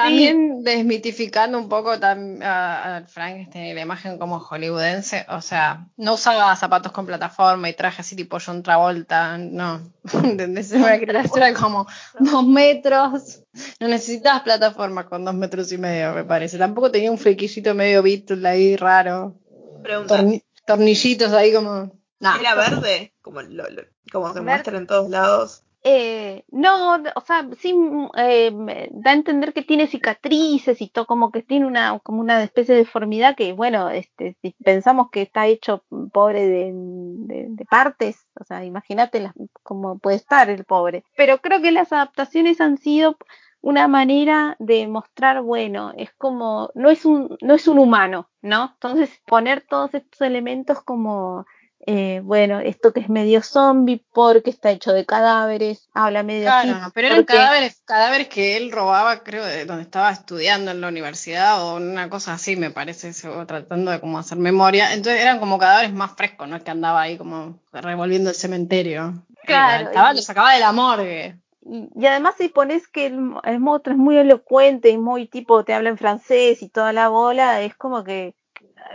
También 0.03 0.63
desmitificando 0.63 1.59
un 1.59 1.69
poco 1.69 1.95
tam- 1.99 2.43
a, 2.43 2.97
a 2.99 3.07
Frankenstein 3.07 3.65
y 3.67 3.75
la 3.75 3.81
imagen 3.81 4.19
como 4.19 4.39
hollywoodense, 4.41 5.25
o 5.31 5.41
sea, 5.41 5.89
no 5.97 6.15
usaba 6.15 6.55
zapatos 6.55 6.93
con 6.93 7.07
plataforma 7.07 7.69
y 7.69 7.73
traje 7.73 8.03
así 8.03 8.15
tipo 8.15 8.39
John 8.45 8.63
Travolta, 8.63 9.39
no, 9.39 9.81
¿entendés? 10.23 10.71
Era 10.73 10.85
una 10.85 10.99
criatura 10.99 11.55
como 11.55 11.87
dos 12.21 12.47
metros, 12.47 13.43
no 13.81 13.89
necesitabas 13.89 14.43
plataforma 14.43 15.07
con 15.07 15.25
dos 15.25 15.35
metros 15.35 15.73
y 15.73 15.79
medio, 15.79 16.13
me 16.13 16.25
parece, 16.25 16.59
tampoco 16.59 16.91
tenía 16.91 17.11
un 17.11 17.19
flequillito 17.19 17.75
medio 17.75 18.03
Beatle 18.03 18.47
ahí 18.47 18.77
raro, 18.77 19.39
Pregunta. 19.83 20.19
torni- 20.21 20.45
tornillitos 20.67 21.33
ahí 21.33 21.53
como... 21.55 21.93
Nah. 22.21 22.39
¿Era 22.41 22.55
verde? 22.55 23.13
Como, 23.23 23.43
lo, 23.43 23.69
lo- 23.71 23.83
como 24.13 24.29
se 24.29 24.41
Verde. 24.41 24.51
muestra 24.51 24.79
en 24.79 24.87
todos 24.87 25.11
lados. 25.11 25.63
Eh, 25.89 26.45
no, 26.51 26.97
o 27.15 27.21
sea, 27.21 27.49
sí 27.59 27.73
mm, 27.73 28.09
eh, 28.19 28.89
da 28.91 29.11
a 29.13 29.15
entender 29.15 29.53
que 29.53 29.63
tiene 29.63 29.87
cicatrices 29.87 30.81
y 30.83 30.89
todo, 30.89 31.07
como 31.07 31.31
que 31.31 31.43
tiene 31.45 31.65
una, 31.67 32.01
como 32.01 32.21
una 32.21 32.43
especie 32.43 32.75
de 32.75 32.81
deformidad 32.81 33.37
que, 33.37 33.53
bueno, 33.53 33.89
este, 33.91 34.37
si 34.43 34.53
pensamos 34.65 35.11
que 35.13 35.23
está 35.23 35.47
hecho 35.47 35.85
mm, 35.91 36.09
pobre 36.09 36.45
de, 36.49 36.73
de- 36.75 37.65
partes, 37.71 38.27
o 38.41 38.45
sea, 38.45 38.65
imagínate 38.65 39.31
cómo 39.63 39.99
puede 39.99 40.17
estar 40.17 40.51
el 40.51 40.65
pobre. 40.65 41.05
Pero 41.17 41.39
creo 41.41 41.61
que 41.63 41.71
las 41.73 41.93
adaptaciones 41.93 42.61
han 42.61 42.79
sido 42.79 43.17
una 43.61 43.87
manera 43.89 44.57
de 44.59 44.87
mostrar, 44.89 45.43
bueno, 45.43 45.93
es 45.97 46.13
como, 46.15 46.71
no 46.75 46.91
es 46.91 47.05
un, 47.05 47.37
no 47.43 47.55
es 47.55 47.67
un 47.69 47.79
humano, 47.79 48.29
¿no? 48.43 48.71
Entonces, 48.75 49.21
poner 49.27 49.65
todos 49.69 49.95
estos 49.95 50.21
elementos 50.21 50.83
como 50.83 51.47
eh, 51.81 52.21
bueno, 52.25 52.59
esto 52.61 52.93
que 52.93 53.01
es 53.01 53.09
medio 53.09 53.43
zombie 53.43 54.05
porque 54.13 54.51
está 54.51 54.71
hecho 54.71 54.93
de 54.93 55.05
cadáveres, 55.07 55.89
habla 55.95 56.23
medio. 56.23 56.45
Claro, 56.45 56.91
pero 56.95 57.07
eran 57.09 57.19
porque- 57.19 57.35
cadáveres, 57.35 57.83
cadáveres 57.85 58.29
que 58.29 58.57
él 58.57 58.73
robaba, 58.73 59.23
creo, 59.23 59.45
de 59.45 59.65
donde 59.67 59.83
estaba 59.83 60.11
estudiando 60.11 60.71
en 60.71 60.81
la 60.81 60.89
universidad 60.89 61.63
o 61.63 61.77
una 61.77 62.09
cosa 62.09 62.35
así, 62.35 62.57
me 62.57 62.71
parece, 62.71 63.13
tratando 63.47 63.91
de 63.91 64.01
como 64.01 64.19
hacer 64.19 64.39
memoria. 64.39 64.93
Entonces 64.95 65.21
eran 65.23 65.39
como 65.39 65.59
cadáveres 65.59 65.93
más 65.93 66.13
frescos, 66.17 66.49
no 66.49 66.57
es 66.57 66.63
que 66.63 66.71
andaba 66.71 67.03
ahí 67.03 67.19
como 67.19 67.61
revolviendo 67.73 68.31
el 68.31 68.37
cementerio. 68.37 69.25
Claro, 69.45 69.89
Estaba, 69.89 70.13
y- 70.13 70.17
lo 70.17 70.23
sacaba 70.23 70.55
de 70.55 70.61
la 70.61 70.73
morgue. 70.73 71.39
Y, 71.69 71.89
y 72.01 72.07
además 72.07 72.35
si 72.39 72.49
pones 72.49 72.87
que 72.89 73.07
el, 73.07 73.19
el 73.45 73.61
monstruo 73.61 73.93
es 73.95 73.99
muy 73.99 74.17
elocuente 74.17 74.89
y 74.91 74.99
muy 74.99 75.27
tipo 75.29 75.65
te 75.65 75.75
habla 75.75 75.91
en 75.91 75.99
francés 75.99 76.63
y 76.63 76.69
toda 76.69 76.93
la 76.93 77.09
bola, 77.09 77.61
es 77.63 77.75
como 77.77 78.03
que, 78.05 78.35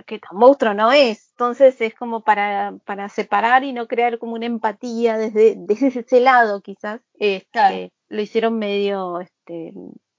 que 0.06 0.20
tan 0.20 0.38
monstruo 0.38 0.74
no 0.74 0.92
es. 0.92 1.30
Entonces 1.32 1.80
es 1.82 1.94
como 1.96 2.24
para, 2.24 2.74
para 2.86 3.10
separar 3.10 3.64
y 3.64 3.74
no 3.74 3.88
crear 3.88 4.20
como 4.20 4.34
una 4.34 4.46
empatía 4.46 5.18
desde, 5.18 5.56
desde 5.58 6.00
ese 6.00 6.20
lado 6.20 6.62
quizás. 6.62 7.02
Este, 7.20 7.50
Claro. 7.52 7.89
Lo 8.10 8.22
hicieron 8.22 8.60
medio, 8.60 9.22
este, 9.22 9.74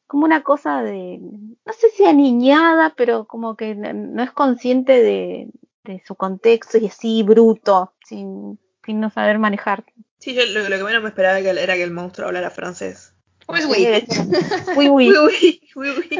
como 0.06 0.24
una 0.24 0.42
cosa 0.42 0.82
de, 0.82 1.18
no 1.20 1.72
sé 1.72 1.90
si 1.90 2.04
aniñada, 2.04 2.94
pero 2.96 3.26
como 3.26 3.54
que 3.56 3.74
no 3.74 4.22
es 4.22 4.30
consciente 4.32 5.02
de, 5.02 5.48
de 5.84 6.02
su 6.06 6.14
contexto 6.14 6.78
y 6.78 6.86
así 6.86 7.22
bruto, 7.22 7.92
sin, 8.06 8.58
sin 8.84 9.00
no 9.00 9.10
saber 9.10 9.38
manejar. 9.38 9.84
Sí, 10.18 10.34
yo 10.34 10.42
lo, 10.46 10.68
lo 10.68 10.76
que 10.78 10.84
menos 10.84 11.02
me 11.02 11.08
esperaba 11.08 11.38
era 11.38 11.74
que 11.74 11.82
el 11.82 11.90
monstruo 11.90 12.28
hablara 12.28 12.50
francés. 12.50 13.14
Güey. 13.46 13.66
Oui, 13.66 13.86
oui. 14.76 14.88
Oui, 14.88 14.88
oui, 14.88 15.60
oui, 15.76 15.88
oui. 16.10 16.18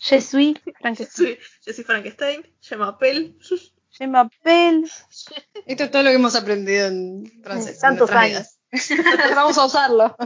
Je 0.00 0.20
suis 0.20 0.56
Frankenstein. 0.80 1.36
Yo 1.66 1.72
soy 1.72 1.84
Frankenstein, 1.84 2.42
je 2.60 2.74
m'appelle. 2.74 3.34
Je 3.90 4.06
m'appelle. 4.06 4.84
Esto 5.66 5.84
es 5.84 5.90
todo 5.90 6.02
lo 6.02 6.08
que 6.08 6.14
hemos 6.14 6.34
aprendido 6.36 6.86
en 6.86 7.42
francés. 7.42 7.78
Tantos 7.80 8.10
años. 8.10 8.58
Vamos 9.34 9.58
a 9.58 9.66
usarlo. 9.66 10.16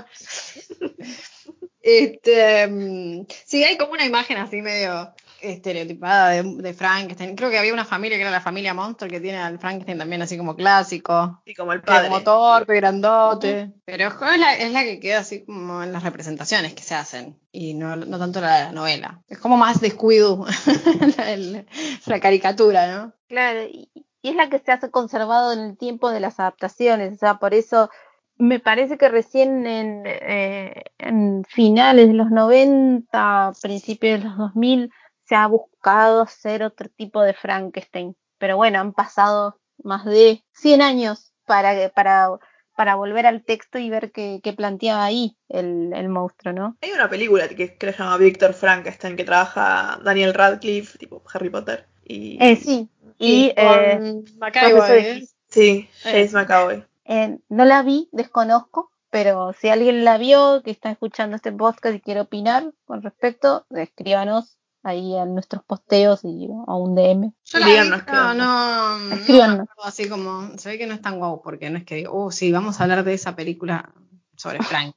Este, 1.81 2.68
mm, 2.68 3.27
sí, 3.45 3.64
hay 3.64 3.77
como 3.77 3.93
una 3.93 4.07
imagen 4.07 4.37
así 4.37 4.62
medio 4.62 5.12
estereotipada 5.53 6.30
de, 6.30 6.42
de 6.42 6.74
Frankenstein. 6.74 7.36
Creo 7.36 7.51
que 7.51 7.59
había 7.59 7.72
una 7.72 7.84
familia 7.84 8.16
que 8.16 8.22
era 8.22 8.30
la 8.30 8.40
familia 8.40 8.74
Monster 8.74 9.11
que 9.11 9.20
tiene 9.20 9.38
al 9.38 9.59
Frankenstein 9.59 9.99
también 9.99 10.22
así 10.22 10.36
como 10.36 10.57
clásico. 10.57 11.40
Sí, 11.45 11.55
como 11.55 11.72
el 11.72 11.78
era 11.80 11.86
padre. 11.86 12.09
como 12.09 12.22
torpe, 12.22 12.74
grandote. 12.76 13.72
Pero 13.84 14.09
es 14.09 14.38
la, 14.38 14.57
es 14.57 14.72
la 14.72 14.82
que 14.82 15.01
queda 15.01 15.20
así 15.20 15.45
como 15.45 15.82
en 15.82 15.92
las 15.92 16.03
representaciones 16.03 16.74
que 16.74 16.82
se 16.82 16.95
hacen. 16.95 17.38
Y 17.53 17.74
no, 17.74 17.97
no 17.97 18.18
tanto 18.18 18.40
la 18.40 18.72
novela. 18.72 19.22
Es 19.28 19.38
como 19.38 19.57
más 19.57 19.80
descuido 19.80 20.45
la, 22.07 22.20
caricatura, 22.20 22.86
¿no? 22.86 23.12
Claro, 23.28 23.62
y, 23.62 23.88
y 24.22 24.28
es 24.30 24.36
la 24.36 24.49
que 24.49 24.59
se 24.59 24.72
ha 24.72 24.78
conservado 24.78 25.53
en 25.53 25.61
el 25.61 25.76
tiempo 25.76 26.11
de 26.11 26.20
las 26.20 26.40
adaptaciones, 26.40 27.14
o 27.14 27.18
sea, 27.18 27.34
por 27.38 27.55
eso 27.55 27.90
me 28.36 28.59
parece 28.59 28.99
que 28.99 29.09
recién 29.09 29.66
en, 29.66 30.03
eh, 30.07 30.84
en 30.99 31.45
finales 31.49 32.09
de 32.09 32.14
los 32.14 32.30
90, 32.30 33.53
principios 33.62 34.20
de 34.20 34.28
los 34.28 34.36
2000, 34.36 34.90
se 35.25 35.35
ha 35.35 35.47
buscado 35.47 36.22
hacer 36.22 36.62
otro 36.62 36.89
tipo 36.89 37.22
de 37.22 37.35
Frankenstein. 37.35 38.16
Pero 38.39 38.57
bueno, 38.57 38.81
han 38.81 38.93
pasado 38.93 39.59
más 39.83 40.05
de 40.05 40.43
100 40.53 40.83
años 40.83 41.33
para, 41.47 41.75
que- 41.75 41.89
para, 41.89 42.29
para 42.77 42.95
volver 42.97 43.27
al 43.27 43.45
texto 43.45 43.79
y 43.79 43.89
ver 43.91 44.12
qué, 44.12 44.41
qué 44.43 44.53
planteaba 44.53 45.05
ahí 45.05 45.37
el, 45.49 45.93
el 45.95 46.09
monstruo, 46.09 46.53
¿no? 46.53 46.77
Hay 46.83 46.93
una 46.93 47.09
película 47.09 47.49
que, 47.49 47.77
que 47.77 47.93
se 47.93 47.99
llama 47.99 48.16
Víctor 48.18 48.53
Frankenstein 48.55 49.16
que 49.16 49.25
trabaja 49.25 49.99
Daniel 50.05 50.35
Radcliffe, 50.35 50.99
tipo 50.99 51.22
Harry 51.33 51.51
Potter. 51.51 51.87
Y 52.05 52.37
Eh, 52.43 52.57
sí, 52.57 52.89
y 53.18 53.53
eh, 53.57 54.22
McAvoy, 54.39 54.72
profesor 54.72 54.97
¿eh? 54.99 55.25
sí, 55.49 55.89
James 56.03 56.33
Eh. 56.35 56.37
McAvoy. 56.37 56.85
Eh, 57.07 57.39
no 57.49 57.64
la 57.64 57.83
vi, 57.83 58.09
desconozco, 58.12 58.91
pero 59.11 59.53
si 59.53 59.68
alguien 59.68 60.05
la 60.05 60.18
vio, 60.18 60.62
que 60.64 60.70
está 60.70 60.91
escuchando 60.91 61.37
este 61.37 61.53
podcast 61.53 61.95
y 61.97 62.01
quiere 62.01 62.20
opinar 62.20 62.72
con 62.87 63.03
respecto, 63.03 63.64
escríbanos 63.70 64.59
ahí 64.85 65.16
a 65.16 65.24
nuestros 65.24 65.64
posteos 65.64 66.20
y 66.24 66.49
a 66.66 66.74
un 66.76 66.95
DM. 66.95 67.32
Yo 67.45 67.59
la 67.59 67.66
vi, 67.66 67.72
no, 67.89 68.35
no, 68.35 68.99
no, 68.99 69.66
así 69.82 70.09
como, 70.09 70.57
se 70.59 70.70
ve 70.70 70.78
que 70.78 70.87
no 70.87 70.95
es 70.95 71.03
tan 71.03 71.18
guau, 71.18 71.43
porque 71.43 71.70
no 71.70 71.78
es 71.78 71.85
que 71.85 71.97
digo, 71.97 72.12
oh, 72.14 72.30
sí, 72.30 72.53
vamos 72.53 72.78
a 72.78 72.85
hablar 72.85 73.05
de 73.05 73.14
esa 73.14 73.35
película 73.35 73.93
sobre 74.37 74.62
Frank. 74.62 74.95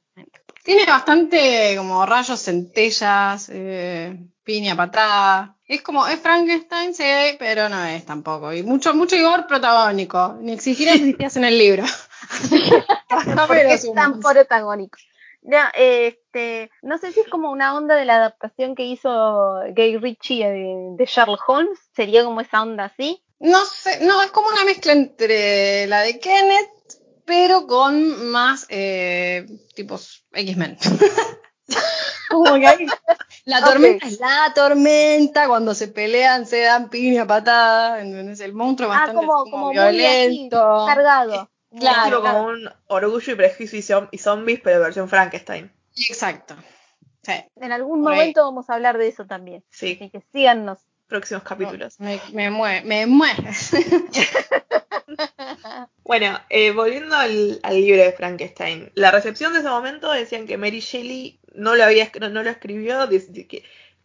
Tiene 0.62 0.84
bastante 0.84 1.74
como 1.76 2.04
rayos, 2.04 2.42
centellas, 2.42 3.48
eh, 3.50 4.18
piña, 4.44 4.76
patada. 4.76 5.56
Es 5.66 5.82
como, 5.82 6.06
es 6.06 6.20
Frankenstein, 6.20 6.94
sí, 6.94 7.04
pero 7.38 7.68
no 7.68 7.82
es 7.84 8.04
tampoco. 8.04 8.52
Y 8.52 8.62
mucho, 8.62 8.94
mucho 8.94 9.16
Igor 9.16 9.46
protagónico. 9.46 10.36
Ni 10.40 10.52
exigir 10.52 10.88
existías 10.88 11.36
en 11.36 11.44
el 11.44 11.58
libro. 11.58 11.84
No 13.26 13.46
lo 13.46 13.54
es 13.54 13.92
tan 13.94 14.20
protagónico. 14.20 14.98
No, 15.48 15.56
este, 15.72 16.70
no 16.82 16.98
sé 16.98 17.10
si 17.10 17.20
es 17.20 17.28
como 17.28 17.50
una 17.50 17.74
onda 17.74 17.94
de 17.94 18.04
la 18.04 18.16
adaptación 18.16 18.74
que 18.74 18.84
hizo 18.84 19.60
Gay 19.70 19.96
Ritchie 19.96 20.46
de, 20.46 20.88
de 20.98 21.06
Sherlock 21.06 21.40
Holmes, 21.48 21.78
sería 21.96 22.22
como 22.22 22.42
esa 22.42 22.60
onda 22.60 22.84
así. 22.84 23.24
No 23.38 23.64
sé, 23.64 24.04
no, 24.04 24.20
es 24.20 24.30
como 24.30 24.48
una 24.48 24.66
mezcla 24.66 24.92
entre 24.92 25.86
la 25.86 26.02
de 26.02 26.20
Kenneth, 26.20 26.68
pero 27.24 27.66
con 27.66 28.30
más 28.30 28.66
eh, 28.68 29.46
tipos 29.74 30.26
X-Men. 30.34 30.76
la 33.46 33.64
tormenta 33.64 34.06
es 34.06 34.20
la 34.20 34.52
tormenta, 34.54 35.48
cuando 35.48 35.72
se 35.72 35.88
pelean 35.88 36.44
se 36.44 36.60
dan 36.60 36.90
piña, 36.90 37.26
patada, 37.26 38.02
¿entendés? 38.02 38.40
El 38.40 38.52
monstruo 38.52 38.90
Ah, 38.92 38.96
bastante 38.96 39.14
como, 39.14 39.32
como 39.44 39.50
como 39.50 39.66
muy 39.68 39.78
así, 39.78 39.96
violento. 39.96 40.84
cargado. 40.86 41.50
Claro, 41.76 42.04
tipo 42.08 42.20
claro. 42.22 42.38
como 42.38 42.46
un 42.48 42.70
orgullo 42.86 43.32
y 43.32 43.36
prejuicio 43.36 43.78
y, 43.78 43.82
zom- 43.82 44.08
y 44.10 44.18
zombies, 44.18 44.60
pero 44.62 44.80
versión 44.80 45.08
Frankenstein. 45.08 45.70
Exacto. 46.08 46.56
Sí. 47.22 47.32
En 47.56 47.72
algún 47.72 48.02
Por 48.02 48.12
ahí. 48.12 48.18
momento 48.18 48.42
vamos 48.44 48.70
a 48.70 48.74
hablar 48.74 48.96
de 48.96 49.08
eso 49.08 49.26
también. 49.26 49.62
Sí, 49.70 49.96
Así 50.00 50.10
que 50.10 50.22
síganos. 50.32 50.78
próximos 51.08 51.42
capítulos. 51.42 51.98
Me, 52.00 52.20
me 52.32 52.50
mueve, 52.50 52.82
me 52.86 53.06
mueve. 53.06 53.50
Bueno, 56.04 56.38
eh, 56.48 56.70
volviendo 56.72 57.16
al, 57.16 57.60
al 57.62 57.74
libro 57.74 58.02
de 58.02 58.12
Frankenstein, 58.12 58.90
la 58.94 59.10
recepción 59.10 59.52
de 59.52 59.60
ese 59.60 59.68
momento 59.68 60.10
decían 60.12 60.46
que 60.46 60.56
Mary 60.56 60.80
Shelley 60.80 61.40
no 61.54 61.74
lo 61.76 61.84
había 61.84 62.10
no, 62.20 62.28
no 62.30 62.42
lo 62.42 62.50
escribió, 62.50 63.08
que 63.08 63.64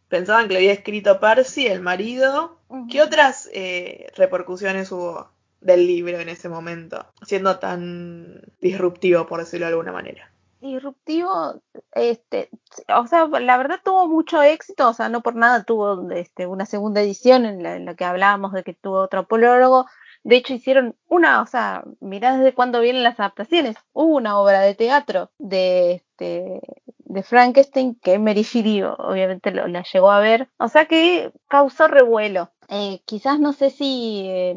pensaban 0.10 0.48
que 0.48 0.54
lo 0.54 0.60
había 0.60 0.74
escrito 0.74 1.20
Percy, 1.20 1.68
el 1.68 1.82
marido. 1.82 2.60
¿Qué 2.90 3.02
otras 3.02 3.50
eh, 3.54 4.08
repercusiones 4.16 4.92
hubo 4.92 5.30
del 5.64 5.88
libro 5.88 6.20
en 6.20 6.30
ese 6.30 6.50
momento, 6.50 7.06
siendo 7.24 7.60
tan 7.60 8.42
disruptivo, 8.62 9.26
por 9.28 9.40
decirlo 9.40 9.66
de 9.68 9.72
alguna 9.74 9.92
manera? 9.92 10.30
disruptivo, 10.62 11.62
este, 11.92 12.50
o 12.96 13.06
sea, 13.08 13.28
la 13.28 13.58
verdad 13.58 13.80
tuvo 13.84 14.08
mucho 14.08 14.42
éxito, 14.42 14.88
o 14.88 14.94
sea, 14.94 15.10
no 15.10 15.22
por 15.22 15.36
nada 15.36 15.64
tuvo 15.66 16.10
este, 16.12 16.48
una 16.48 16.66
segunda 16.66 17.02
edición 17.02 17.46
en 17.46 17.62
la, 17.64 17.76
en 17.76 17.84
la 17.84 17.96
que 17.96 18.06
hablábamos 18.06 18.54
de 18.54 18.64
que 18.64 18.74
tuvo 18.74 19.02
otro 19.02 19.28
prólogo. 19.28 19.88
De 20.24 20.38
hecho, 20.38 20.54
hicieron 20.54 20.96
una, 21.10 21.42
o 21.42 21.48
sea, 21.48 21.84
mirá 22.00 22.38
desde 22.38 22.54
cuándo 22.54 22.80
vienen 22.80 23.04
las 23.04 23.20
adaptaciones. 23.20 23.76
Hubo 23.92 24.16
una 24.16 24.40
obra 24.40 24.62
de 24.62 24.74
teatro 24.74 25.32
de, 25.38 25.96
este, 25.96 26.62
de 27.00 27.24
Frankenstein 27.24 27.96
que 27.96 28.18
Mary 28.18 28.44
Shelley 28.44 28.84
obviamente 28.84 29.52
lo- 29.52 29.68
la 29.68 29.84
llegó 29.92 30.12
a 30.12 30.22
ver. 30.22 30.48
O 30.60 30.70
sea 30.70 30.86
que 30.86 31.34
causó 31.50 31.90
revuelo. 31.90 32.52
Eh, 32.70 33.02
quizás 33.06 33.40
no 33.40 33.54
sé 33.54 33.70
si 33.70 34.26
eh, 34.28 34.56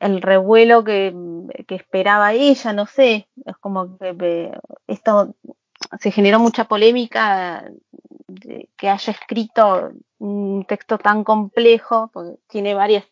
el 0.00 0.22
revuelo 0.22 0.84
que, 0.84 1.14
que 1.66 1.74
esperaba 1.74 2.32
ella, 2.32 2.72
no 2.72 2.86
sé. 2.86 3.28
Es 3.44 3.56
como 3.58 3.96
que 3.98 4.52
esto 4.86 5.34
se 6.00 6.10
generó 6.10 6.38
mucha 6.38 6.64
polémica 6.64 7.64
de 8.26 8.68
que 8.76 8.88
haya 8.88 9.12
escrito 9.12 9.92
un 10.18 10.64
texto 10.66 10.98
tan 10.98 11.24
complejo, 11.24 12.10
porque 12.12 12.38
tiene 12.48 12.74
varios 12.74 13.04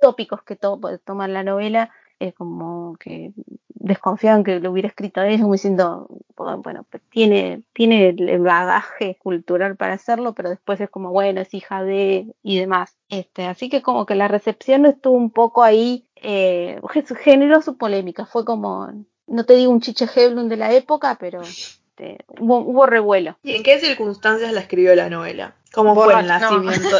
tópicos 0.00 0.42
que 0.42 0.56
to 0.56 0.80
toman 1.04 1.32
la 1.32 1.42
novela, 1.42 1.90
eh, 2.20 2.34
como 2.34 2.96
que 2.98 3.32
desconfiaban 3.68 4.44
que 4.44 4.60
lo 4.60 4.70
hubiera 4.70 4.88
escrito 4.88 5.22
ella, 5.22 5.40
como 5.40 5.54
diciendo, 5.54 6.06
bueno, 6.36 6.84
pues 6.90 7.02
tiene, 7.08 7.62
tiene 7.72 8.10
el 8.10 8.40
bagaje 8.40 9.16
cultural 9.22 9.76
para 9.76 9.94
hacerlo, 9.94 10.34
pero 10.34 10.50
después 10.50 10.78
es 10.82 10.90
como, 10.90 11.12
bueno, 11.12 11.40
es 11.40 11.54
hija 11.54 11.82
de 11.82 12.26
y 12.42 12.58
demás. 12.58 12.94
Este, 13.08 13.46
así 13.46 13.70
que 13.70 13.80
como 13.80 14.04
que 14.04 14.16
la 14.16 14.28
recepción 14.28 14.84
estuvo 14.84 15.16
un 15.16 15.30
poco 15.30 15.62
ahí, 15.62 16.06
eh, 16.16 16.78
generó 17.24 17.62
su 17.62 17.78
polémica, 17.78 18.26
fue 18.26 18.44
como, 18.44 18.92
no 19.26 19.46
te 19.46 19.54
digo 19.54 19.72
un 19.72 19.80
chiche 19.80 20.06
Heblum 20.14 20.48
de 20.48 20.58
la 20.58 20.74
época, 20.74 21.16
pero 21.18 21.40
este, 21.40 22.18
hubo, 22.38 22.58
hubo 22.58 22.84
revuelo. 22.84 23.38
¿Y 23.42 23.56
en 23.56 23.62
qué 23.62 23.80
circunstancias 23.80 24.52
la 24.52 24.60
escribió 24.60 24.94
la 24.94 25.08
novela? 25.08 25.56
¿Cómo 25.72 25.94
fue 25.94 26.12
el 26.12 26.26
no. 26.26 26.38
nacimiento? 26.38 26.98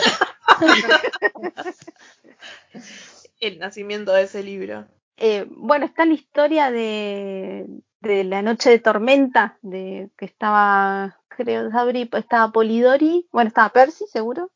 el 3.40 3.58
nacimiento 3.58 4.12
de 4.12 4.22
ese 4.22 4.42
libro. 4.42 4.86
Eh, 5.22 5.46
bueno, 5.50 5.84
está 5.84 6.06
la 6.06 6.14
historia 6.14 6.70
de, 6.70 7.66
de 8.00 8.24
la 8.24 8.40
noche 8.40 8.70
de 8.70 8.78
tormenta, 8.78 9.58
de 9.60 10.08
que 10.16 10.24
estaba, 10.24 11.20
creo, 11.28 11.70
Sabri, 11.70 12.08
estaba 12.10 12.50
Polidori, 12.52 13.28
bueno, 13.30 13.48
estaba 13.48 13.68
Percy, 13.68 14.06
seguro. 14.10 14.50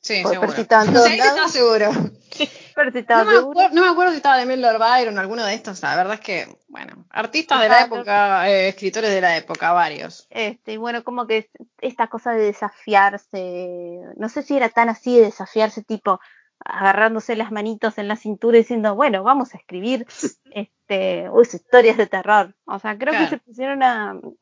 Sí, 0.00 0.22
Porque 0.22 0.34
seguro. 0.36 0.40
Percy 0.40 0.62
estaba 0.62 0.84
en 0.84 0.92
todos 0.94 1.06
Sí, 1.08 1.18
estaba 1.18 1.48
seguro. 1.48 1.90
Percy 2.74 2.98
estaba 2.98 3.24
No 3.24 3.30
me, 3.30 3.36
seguro. 3.36 3.50
acuerdo, 3.60 3.74
no 3.74 3.82
me 3.82 3.88
acuerdo 3.88 4.10
si 4.12 4.16
estaba 4.16 4.38
de 4.38 4.56
Lord 4.56 4.78
Byron 4.78 5.18
o 5.18 5.20
alguno 5.20 5.44
de 5.44 5.52
estos. 5.52 5.82
La 5.82 5.96
verdad 5.96 6.14
es 6.14 6.20
que, 6.20 6.58
bueno, 6.68 7.04
artistas 7.10 7.60
de 7.60 7.68
la 7.68 7.82
época, 7.82 8.50
eh, 8.50 8.68
escritores 8.68 9.10
de 9.10 9.20
la 9.20 9.36
época, 9.36 9.72
varios. 9.72 10.26
Este, 10.30 10.72
y 10.72 10.76
bueno, 10.78 11.04
como 11.04 11.26
que 11.26 11.36
es- 11.38 11.50
esta 11.82 12.08
cosa 12.08 12.32
de 12.32 12.42
desafiarse, 12.44 14.00
no 14.16 14.30
sé 14.30 14.42
si 14.42 14.56
era 14.56 14.70
tan 14.70 14.88
así 14.88 15.16
de 15.16 15.26
desafiarse, 15.26 15.82
tipo 15.84 16.20
agarrándose 16.64 17.36
las 17.36 17.52
manitos 17.52 17.98
en 17.98 18.08
la 18.08 18.16
cintura 18.16 18.56
y 18.56 18.60
diciendo, 18.62 18.94
bueno, 18.94 19.22
vamos 19.22 19.54
a 19.54 19.58
escribir 19.58 20.06
este, 20.52 21.28
uy, 21.30 21.46
historias 21.52 21.96
de 21.96 22.06
terror. 22.06 22.54
O 22.64 22.78
sea, 22.78 22.96
creo 22.96 23.12
Claro. 23.12 23.24
que 23.26 23.30
se 23.30 23.38
pusieron 23.38 23.82
a, 23.82 24.14
o 24.14 24.34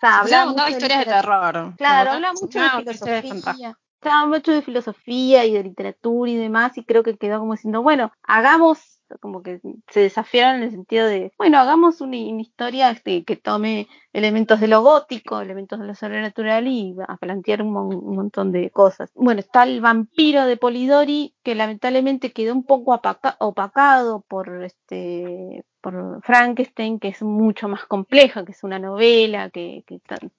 sea, 0.00 0.24
Se 0.24 0.34
hablar 0.34 0.70
historias 0.70 0.98
de 1.00 1.04
literatura. 1.04 1.52
terror. 1.52 1.76
Claro, 1.76 2.10
habla 2.12 2.32
mucho 2.32 2.58
de 2.60 2.66
no, 2.66 2.82
de 2.82 2.94
filosofía. 3.22 3.78
Estaba 4.02 4.26
mucho 4.26 4.52
de 4.52 4.62
filosofía 4.62 5.44
y 5.44 5.52
de 5.52 5.62
literatura 5.62 6.30
y 6.30 6.36
demás, 6.36 6.78
y 6.78 6.84
creo 6.86 7.02
que 7.02 7.18
quedó 7.18 7.38
como 7.38 7.52
diciendo, 7.52 7.82
bueno, 7.82 8.10
hagamos, 8.22 9.02
como 9.20 9.42
que 9.42 9.60
se 9.90 10.00
desafiaron 10.00 10.56
en 10.56 10.62
el 10.62 10.70
sentido 10.70 11.06
de, 11.06 11.32
bueno, 11.36 11.58
hagamos 11.58 12.00
una, 12.00 12.16
una 12.16 12.40
historia 12.40 12.90
este, 12.90 13.24
que 13.24 13.36
tome 13.36 13.88
elementos 14.12 14.60
de 14.60 14.68
lo 14.68 14.82
gótico, 14.82 15.40
elementos 15.40 15.78
de 15.80 15.86
lo 15.86 15.94
sobrenatural 15.94 16.66
y 16.66 16.94
a 17.06 17.16
plantear 17.16 17.62
un, 17.62 17.72
mon- 17.72 17.94
un 17.94 18.16
montón 18.16 18.52
de 18.52 18.70
cosas. 18.70 19.10
Bueno, 19.14 19.40
está 19.40 19.62
el 19.64 19.80
vampiro 19.80 20.46
de 20.46 20.56
Polidori, 20.56 21.34
que 21.42 21.54
lamentablemente 21.54 22.32
quedó 22.32 22.54
un 22.54 22.64
poco 22.64 23.00
opacado 23.38 24.20
por 24.28 24.64
este 24.64 25.64
por 25.80 26.20
Frankenstein, 26.22 26.98
que 26.98 27.08
es 27.08 27.22
mucho 27.22 27.68
más 27.68 27.86
compleja, 27.86 28.44
que 28.44 28.52
es 28.52 28.62
una 28.64 28.78
novela, 28.78 29.50
que, 29.50 29.84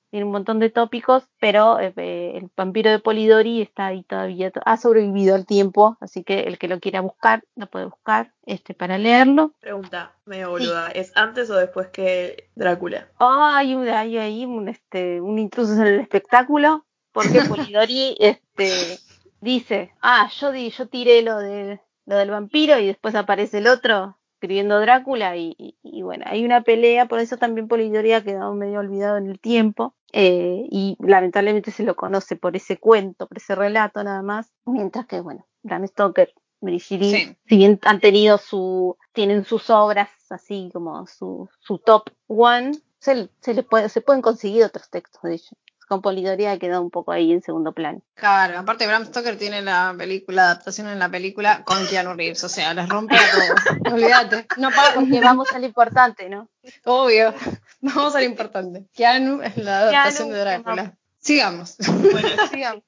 tiene 0.09 0.26
un 0.26 0.32
montón 0.32 0.59
de 0.59 0.69
tópicos, 0.69 1.30
pero 1.39 1.80
eh, 1.80 1.93
el 1.95 2.49
vampiro 2.55 2.91
de 2.91 2.99
Polidori 2.99 3.61
está 3.61 3.88
ahí 3.88 4.03
todavía, 4.03 4.51
ha 4.65 4.78
sobrevivido 4.78 5.36
al 5.36 5.45
tiempo, 5.45 5.97
así 6.01 6.24
que 6.24 6.41
el 6.41 6.57
que 6.57 6.67
lo 6.67 6.80
quiera 6.80 7.01
buscar, 7.01 7.43
lo 7.55 7.67
puede 7.67 7.86
buscar 7.86 8.34
este, 8.45 8.74
para 8.74 8.97
leerlo. 8.97 9.53
Pregunta, 9.61 10.11
medio 10.26 10.49
boluda, 10.49 10.89
¿es 10.89 11.15
antes 11.15 11.49
o 11.49 11.55
después 11.55 11.88
que 11.88 12.49
Drácula? 12.55 13.07
Oh, 13.19 13.61
hay 13.62 13.76
un, 13.76 13.88
hay 13.88 14.18
ahí 14.18 14.45
un, 14.45 14.68
este, 14.70 15.22
un 15.22 15.39
intruso 15.39 15.74
en 15.74 15.88
el 15.88 15.99
espectáculo, 15.99 16.86
porque 17.14 17.39
Polidori 17.47 18.16
este, 18.20 18.99
dice, 19.39 19.91
ah, 20.01 20.30
yo, 20.39 20.51
di, 20.51 20.70
yo 20.70 20.88
tiré 20.88 21.22
lo, 21.22 21.38
de, 21.38 21.80
lo 22.05 22.18
del 22.18 22.32
vampiro 22.32 22.78
y 22.80 22.88
después 22.88 23.16
aparece 23.16 23.59
el 23.59 23.68
otro 23.68 24.18
escribiendo 24.36 24.80
Drácula 24.80 25.38
y, 25.38 25.53
y- 25.59 25.78
y 25.84 26.01
bueno, 26.01 26.26
hay 26.28 26.43
una 26.43 26.62
pelea, 26.62 27.05
por 27.07 27.20
eso 27.20 27.38
también 27.38 27.68
Polidori 27.68 28.14
ha 28.14 28.24
quedado 28.24 28.53
medio 28.55 28.80
olvidado 28.80 29.18
en 29.18 29.28
el 29.30 29.39
tiempo 29.39 29.93
eh, 30.14 30.66
y 30.72 30.97
lamentablemente 30.99 31.70
se 31.70 31.84
lo 31.84 31.95
conoce 31.95 32.36
por 32.36 32.55
ese 32.55 32.78
cuento, 32.78 33.28
por 33.28 33.38
ese 33.38 33.53
relato 33.53 34.03
nada 34.03 34.24
más, 34.24 34.51
mientras 34.66 35.05
que 35.05 35.22
bueno, 35.22 35.45
Bram 35.62 35.86
Stoker, 35.88 36.34
Mary 36.59 36.80
Shelley, 36.80 37.12
Sí. 37.12 37.38
si 37.45 37.57
bien 37.57 37.80
han 37.84 37.99
tenido 37.99 38.39
su, 38.39 38.97
tienen 39.14 39.45
sus 39.45 39.70
obras 39.70 40.09
así 40.32 40.72
como 40.74 41.05
su, 41.05 41.47
su 41.59 41.78
top 41.78 42.09
one, 42.28 42.72
se, 43.01 43.29
se 43.41 43.53
le 43.53 43.63
puede, 43.63 43.89
se 43.89 44.01
pueden 44.01 44.21
conseguir 44.21 44.63
otros 44.63 44.89
textos 44.89 45.21
de 45.23 45.33
ellos. 45.33 45.55
Con 45.87 46.01
Polidori 46.01 46.45
ha 46.45 46.57
quedado 46.57 46.81
un 46.81 46.89
poco 46.89 47.11
ahí 47.11 47.33
en 47.33 47.41
segundo 47.41 47.73
plano. 47.73 48.01
Claro, 48.13 48.59
aparte 48.59 48.87
Bram 48.87 49.05
Stoker 49.05 49.37
tiene 49.37 49.61
la 49.61 49.93
película, 49.97 50.35
la 50.35 50.51
adaptación 50.51 50.87
en 50.87 50.99
la 50.99 51.09
película 51.09 51.65
con 51.65 51.85
Keanu 51.85 52.13
Reeves, 52.13 52.41
o 52.45 52.49
sea, 52.49 52.73
les 52.73 52.87
rompe 52.87 53.15
a 53.15 53.19
todos. 53.19 53.93
Olvídate. 53.93 54.47
No 54.55 54.69
paga 54.69 54.93
Porque 54.93 55.19
vamos 55.19 55.51
a 55.51 55.59
lo 55.59 55.65
importante, 55.65 56.29
¿no? 56.29 56.47
Obvio. 56.85 57.33
Vamos 57.81 58.15
a 58.15 58.19
lo 58.19 58.25
importante. 58.25 58.85
Keanu 58.93 59.41
es 59.41 59.57
la 59.57 59.79
adaptación 59.79 60.29
Keanu, 60.29 60.33
de 60.33 60.39
Drácula. 60.39 60.97
Sigamos. 61.19 61.75
Bueno, 61.77 62.29
Sigamos. 62.51 62.83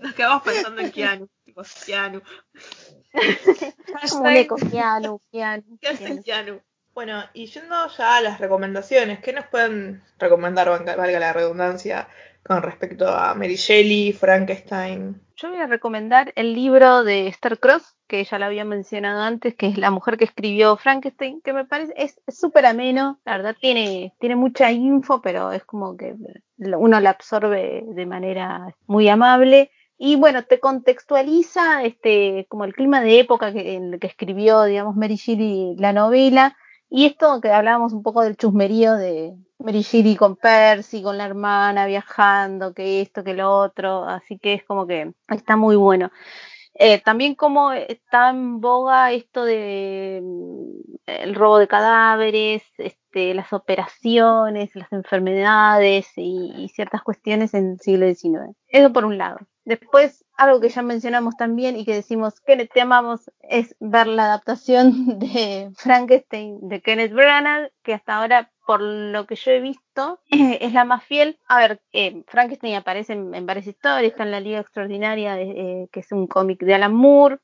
nos 0.00 0.14
quedamos 0.14 0.42
pensando 0.42 0.80
en 0.80 0.92
Keanu. 0.92 1.28
Tipo, 1.44 1.62
Keanu. 1.84 2.22
Como 4.10 4.22
un 4.22 4.28
eco, 4.28 4.56
Keanu, 4.56 5.20
Keanu, 5.30 5.78
¿Qué 5.80 5.88
hace 5.88 6.22
Keanu. 6.22 6.62
Bueno, 7.00 7.22
y 7.32 7.46
yendo 7.46 7.74
ya 7.96 8.18
a 8.18 8.20
las 8.20 8.40
recomendaciones, 8.40 9.20
¿qué 9.20 9.32
nos 9.32 9.46
pueden 9.46 10.02
recomendar, 10.18 10.68
valga 10.68 11.18
la 11.18 11.32
redundancia, 11.32 12.08
con 12.42 12.62
respecto 12.62 13.08
a 13.08 13.32
Mary 13.34 13.56
Shelley, 13.56 14.12
Frankenstein? 14.12 15.18
Yo 15.34 15.48
voy 15.48 15.60
a 15.60 15.66
recomendar 15.66 16.30
el 16.36 16.52
libro 16.52 17.02
de 17.02 17.28
Esther 17.28 17.58
Cross, 17.58 17.96
que 18.06 18.22
ya 18.22 18.38
lo 18.38 18.44
había 18.44 18.66
mencionado 18.66 19.22
antes, 19.22 19.54
que 19.54 19.68
es 19.68 19.78
la 19.78 19.90
mujer 19.90 20.18
que 20.18 20.26
escribió 20.26 20.76
Frankenstein, 20.76 21.40
que 21.40 21.54
me 21.54 21.64
parece 21.64 21.94
es 21.96 22.20
súper 22.28 22.66
ameno, 22.66 23.18
la 23.24 23.38
verdad 23.38 23.56
tiene, 23.58 24.12
tiene 24.20 24.36
mucha 24.36 24.70
info, 24.70 25.22
pero 25.22 25.52
es 25.52 25.64
como 25.64 25.96
que 25.96 26.14
uno 26.58 27.00
la 27.00 27.08
absorbe 27.08 27.82
de 27.82 28.04
manera 28.04 28.76
muy 28.86 29.08
amable. 29.08 29.70
Y 29.96 30.16
bueno, 30.16 30.44
te 30.44 30.60
contextualiza 30.60 31.82
este, 31.82 32.44
como 32.50 32.66
el 32.66 32.74
clima 32.74 33.00
de 33.00 33.20
época 33.20 33.48
en 33.48 33.94
el 33.94 34.00
que 34.00 34.06
escribió, 34.06 34.64
digamos, 34.64 34.96
Mary 34.96 35.16
Shelley 35.16 35.76
la 35.78 35.94
novela. 35.94 36.58
Y 36.90 37.06
esto 37.06 37.40
que 37.40 37.52
hablábamos 37.52 37.92
un 37.92 38.02
poco 38.02 38.22
del 38.22 38.36
chusmerío 38.36 38.94
de 38.94 39.36
Mary 39.60 40.16
con 40.16 40.34
Percy, 40.34 41.02
con 41.02 41.16
la 41.16 41.26
hermana 41.26 41.86
viajando, 41.86 42.74
que 42.74 43.00
esto, 43.00 43.22
que 43.22 43.34
lo 43.34 43.50
otro. 43.50 44.04
Así 44.04 44.38
que 44.38 44.54
es 44.54 44.64
como 44.64 44.88
que 44.88 45.12
está 45.28 45.56
muy 45.56 45.76
bueno. 45.76 46.10
Eh, 46.74 47.00
también 47.00 47.34
como 47.34 47.72
está 47.72 48.30
en 48.30 48.60
boga 48.60 49.12
esto 49.12 49.44
de 49.44 50.20
mm, 50.22 50.70
el 51.06 51.34
robo 51.34 51.58
de 51.58 51.68
cadáveres, 51.68 52.62
este, 52.78 53.34
las 53.34 53.52
operaciones, 53.52 54.70
las 54.74 54.92
enfermedades 54.92 56.08
y, 56.16 56.52
y 56.56 56.68
ciertas 56.70 57.02
cuestiones 57.02 57.54
en 57.54 57.72
el 57.72 57.80
siglo 57.80 58.06
XIX. 58.06 58.56
Eso 58.68 58.92
por 58.92 59.04
un 59.04 59.18
lado. 59.18 59.38
Después, 59.70 60.24
algo 60.36 60.60
que 60.60 60.68
ya 60.68 60.82
mencionamos 60.82 61.36
también 61.36 61.76
y 61.76 61.84
que 61.84 61.94
decimos 61.94 62.40
que 62.40 62.66
te 62.66 62.80
amamos 62.80 63.30
es 63.40 63.76
ver 63.78 64.08
la 64.08 64.24
adaptación 64.24 65.06
de 65.20 65.70
Frankenstein 65.76 66.58
de 66.68 66.80
Kenneth 66.80 67.12
Branagh, 67.12 67.70
que 67.84 67.94
hasta 67.94 68.16
ahora, 68.16 68.50
por 68.66 68.80
lo 68.80 69.26
que 69.28 69.36
yo 69.36 69.52
he 69.52 69.60
visto, 69.60 70.18
es 70.28 70.72
la 70.72 70.84
más 70.84 71.04
fiel. 71.04 71.38
A 71.46 71.60
ver, 71.60 71.80
eh, 71.92 72.24
Frankenstein 72.26 72.74
aparece 72.74 73.12
en, 73.12 73.32
en 73.32 73.46
varias 73.46 73.68
historias, 73.68 74.10
está 74.10 74.24
en 74.24 74.32
la 74.32 74.40
Liga 74.40 74.58
Extraordinaria, 74.58 75.40
eh, 75.40 75.86
que 75.92 76.00
es 76.00 76.10
un 76.10 76.26
cómic 76.26 76.58
de 76.64 76.74
Alan 76.74 76.92
Moore, 76.92 77.38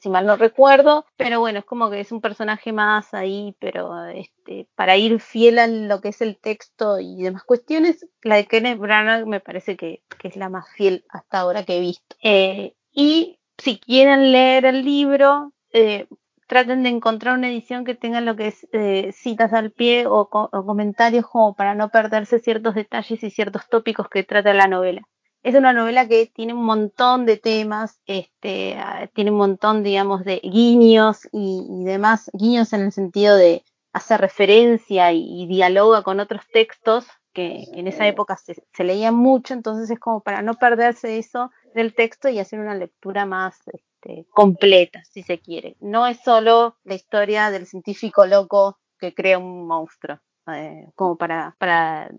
si 0.00 0.08
mal 0.08 0.26
no 0.26 0.36
recuerdo, 0.36 1.06
pero 1.16 1.40
bueno, 1.40 1.60
es 1.60 1.64
como 1.64 1.90
que 1.90 2.00
es 2.00 2.10
un 2.12 2.20
personaje 2.20 2.72
más 2.72 3.14
ahí, 3.14 3.56
pero 3.60 4.06
este, 4.06 4.68
para 4.74 4.96
ir 4.96 5.20
fiel 5.20 5.58
a 5.58 5.66
lo 5.66 6.00
que 6.00 6.08
es 6.08 6.20
el 6.20 6.38
texto 6.38 6.98
y 6.98 7.22
demás 7.22 7.44
cuestiones, 7.44 8.06
la 8.22 8.36
de 8.36 8.46
Kenneth 8.46 8.78
Branagh 8.78 9.26
me 9.26 9.40
parece 9.40 9.76
que, 9.76 10.02
que 10.18 10.28
es 10.28 10.36
la 10.36 10.48
más 10.48 10.68
fiel 10.74 11.04
hasta 11.08 11.38
ahora 11.40 11.64
que 11.64 11.76
he 11.76 11.80
visto. 11.80 12.16
Eh, 12.22 12.74
y 12.92 13.38
si 13.58 13.78
quieren 13.78 14.32
leer 14.32 14.64
el 14.64 14.84
libro, 14.84 15.52
eh, 15.72 16.06
traten 16.48 16.82
de 16.82 16.90
encontrar 16.90 17.38
una 17.38 17.48
edición 17.48 17.84
que 17.84 17.94
tenga 17.94 18.20
lo 18.20 18.36
que 18.36 18.48
es 18.48 18.68
eh, 18.72 19.12
citas 19.12 19.52
al 19.52 19.70
pie 19.70 20.06
o, 20.06 20.28
o 20.30 20.66
comentarios 20.66 21.26
como 21.26 21.54
para 21.54 21.74
no 21.74 21.88
perderse 21.90 22.40
ciertos 22.40 22.74
detalles 22.74 23.22
y 23.22 23.30
ciertos 23.30 23.68
tópicos 23.68 24.08
que 24.08 24.24
trata 24.24 24.52
la 24.52 24.66
novela. 24.66 25.02
Es 25.42 25.54
una 25.54 25.72
novela 25.72 26.06
que 26.06 26.26
tiene 26.26 26.54
un 26.54 26.64
montón 26.64 27.26
de 27.26 27.36
temas, 27.36 28.00
este, 28.06 28.76
ah, 28.76 29.08
tiene 29.12 29.32
un 29.32 29.38
montón, 29.38 29.82
digamos, 29.82 30.24
de 30.24 30.40
guiños 30.42 31.28
y, 31.32 31.66
y 31.68 31.84
demás, 31.84 32.30
guiños 32.32 32.72
en 32.72 32.82
el 32.82 32.92
sentido 32.92 33.36
de 33.36 33.64
hacer 33.92 34.20
referencia 34.20 35.12
y, 35.12 35.42
y 35.42 35.46
dialoga 35.46 36.02
con 36.02 36.20
otros 36.20 36.42
textos 36.52 37.06
que 37.32 37.64
en 37.72 37.88
esa 37.88 38.06
época 38.06 38.36
se, 38.36 38.62
se 38.72 38.84
leían 38.84 39.14
mucho, 39.14 39.54
entonces 39.54 39.90
es 39.90 39.98
como 39.98 40.20
para 40.20 40.42
no 40.42 40.54
perderse 40.54 41.18
eso 41.18 41.50
del 41.74 41.94
texto 41.94 42.28
y 42.28 42.38
hacer 42.38 42.60
una 42.60 42.74
lectura 42.74 43.26
más 43.26 43.58
este, 43.72 44.26
completa, 44.30 45.02
si 45.04 45.22
se 45.22 45.38
quiere. 45.38 45.76
No 45.80 46.06
es 46.06 46.20
solo 46.22 46.76
la 46.84 46.94
historia 46.94 47.50
del 47.50 47.66
científico 47.66 48.26
loco 48.26 48.78
que 48.98 49.14
crea 49.14 49.38
un 49.38 49.66
monstruo, 49.66 50.20
eh, 50.48 50.88
como 50.94 51.16
para, 51.16 51.56
para 51.58 52.10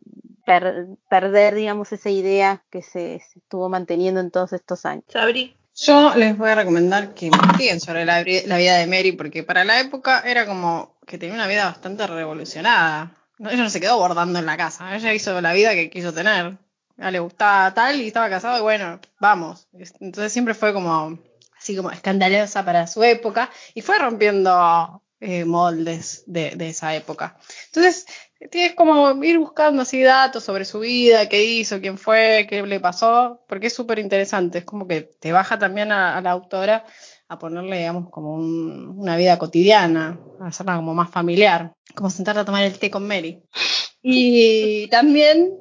per- 0.45 0.87
perder, 1.09 1.55
digamos, 1.55 1.91
esa 1.91 2.09
idea 2.09 2.63
que 2.69 2.81
se, 2.81 3.19
se 3.19 3.39
estuvo 3.39 3.69
manteniendo 3.69 4.19
en 4.19 4.31
todos 4.31 4.53
estos 4.53 4.85
años. 4.85 5.05
Sabri, 5.09 5.55
Yo 5.75 6.13
les 6.15 6.37
voy 6.37 6.49
a 6.49 6.55
recomendar 6.55 7.13
que 7.13 7.27
investiguen 7.27 7.79
sobre 7.79 8.05
la, 8.05 8.23
vi- 8.23 8.43
la 8.45 8.57
vida 8.57 8.77
de 8.77 8.87
Mary, 8.87 9.11
porque 9.13 9.43
para 9.43 9.63
la 9.63 9.79
época 9.79 10.21
era 10.25 10.45
como 10.45 10.95
que 11.07 11.17
tenía 11.17 11.35
una 11.35 11.47
vida 11.47 11.65
bastante 11.65 12.05
revolucionada. 12.07 13.11
No, 13.39 13.49
ella 13.49 13.63
no 13.63 13.69
se 13.69 13.81
quedó 13.81 13.97
bordando 13.97 14.39
en 14.39 14.45
la 14.45 14.57
casa, 14.57 14.95
ella 14.95 15.13
hizo 15.13 15.41
la 15.41 15.53
vida 15.53 15.73
que 15.73 15.89
quiso 15.89 16.13
tener. 16.13 16.45
A 16.45 16.57
ella 16.99 17.11
le 17.11 17.19
gustaba 17.19 17.73
tal 17.73 17.99
y 17.99 18.07
estaba 18.07 18.29
casado 18.29 18.57
y 18.59 18.61
bueno, 18.61 18.99
vamos. 19.19 19.67
Entonces 19.99 20.31
siempre 20.31 20.53
fue 20.53 20.73
como 20.73 21.17
así 21.57 21.75
como 21.75 21.89
escandalosa 21.91 22.63
para 22.63 22.85
su 22.87 23.03
época 23.03 23.49
y 23.73 23.81
fue 23.81 23.97
rompiendo 23.97 25.01
eh, 25.19 25.43
moldes 25.45 26.23
de, 26.27 26.51
de 26.51 26.69
esa 26.69 26.93
época. 26.95 27.37
Entonces 27.67 28.05
tienes 28.51 28.75
como 28.75 29.23
ir 29.23 29.37
buscando 29.39 29.81
así 29.83 30.01
datos 30.01 30.43
sobre 30.43 30.65
su 30.65 30.79
vida, 30.79 31.29
qué 31.29 31.43
hizo, 31.43 31.79
quién 31.81 31.97
fue, 31.97 32.45
qué 32.49 32.61
le 32.63 32.79
pasó, 32.79 33.41
porque 33.47 33.67
es 33.67 33.73
súper 33.73 33.99
interesante. 33.99 34.59
Es 34.59 34.65
como 34.65 34.87
que 34.87 35.01
te 35.01 35.31
baja 35.31 35.57
también 35.59 35.91
a, 35.91 36.19
la 36.21 36.31
autora 36.31 36.85
a 37.27 37.39
ponerle, 37.39 37.77
digamos, 37.79 38.09
como 38.09 38.33
un- 38.35 38.93
una 38.97 39.15
vida 39.17 39.37
cotidiana, 39.39 40.19
a 40.39 40.47
hacerla 40.47 40.75
como 40.75 40.93
más 40.93 41.09
familiar, 41.09 41.73
como 41.95 42.09
sentarte 42.09 42.41
a 42.41 42.45
tomar 42.45 42.63
el 42.63 42.77
té 42.77 42.91
con 42.91 43.07
Mary. 43.07 43.41
Y 44.01 44.87
también, 44.89 45.53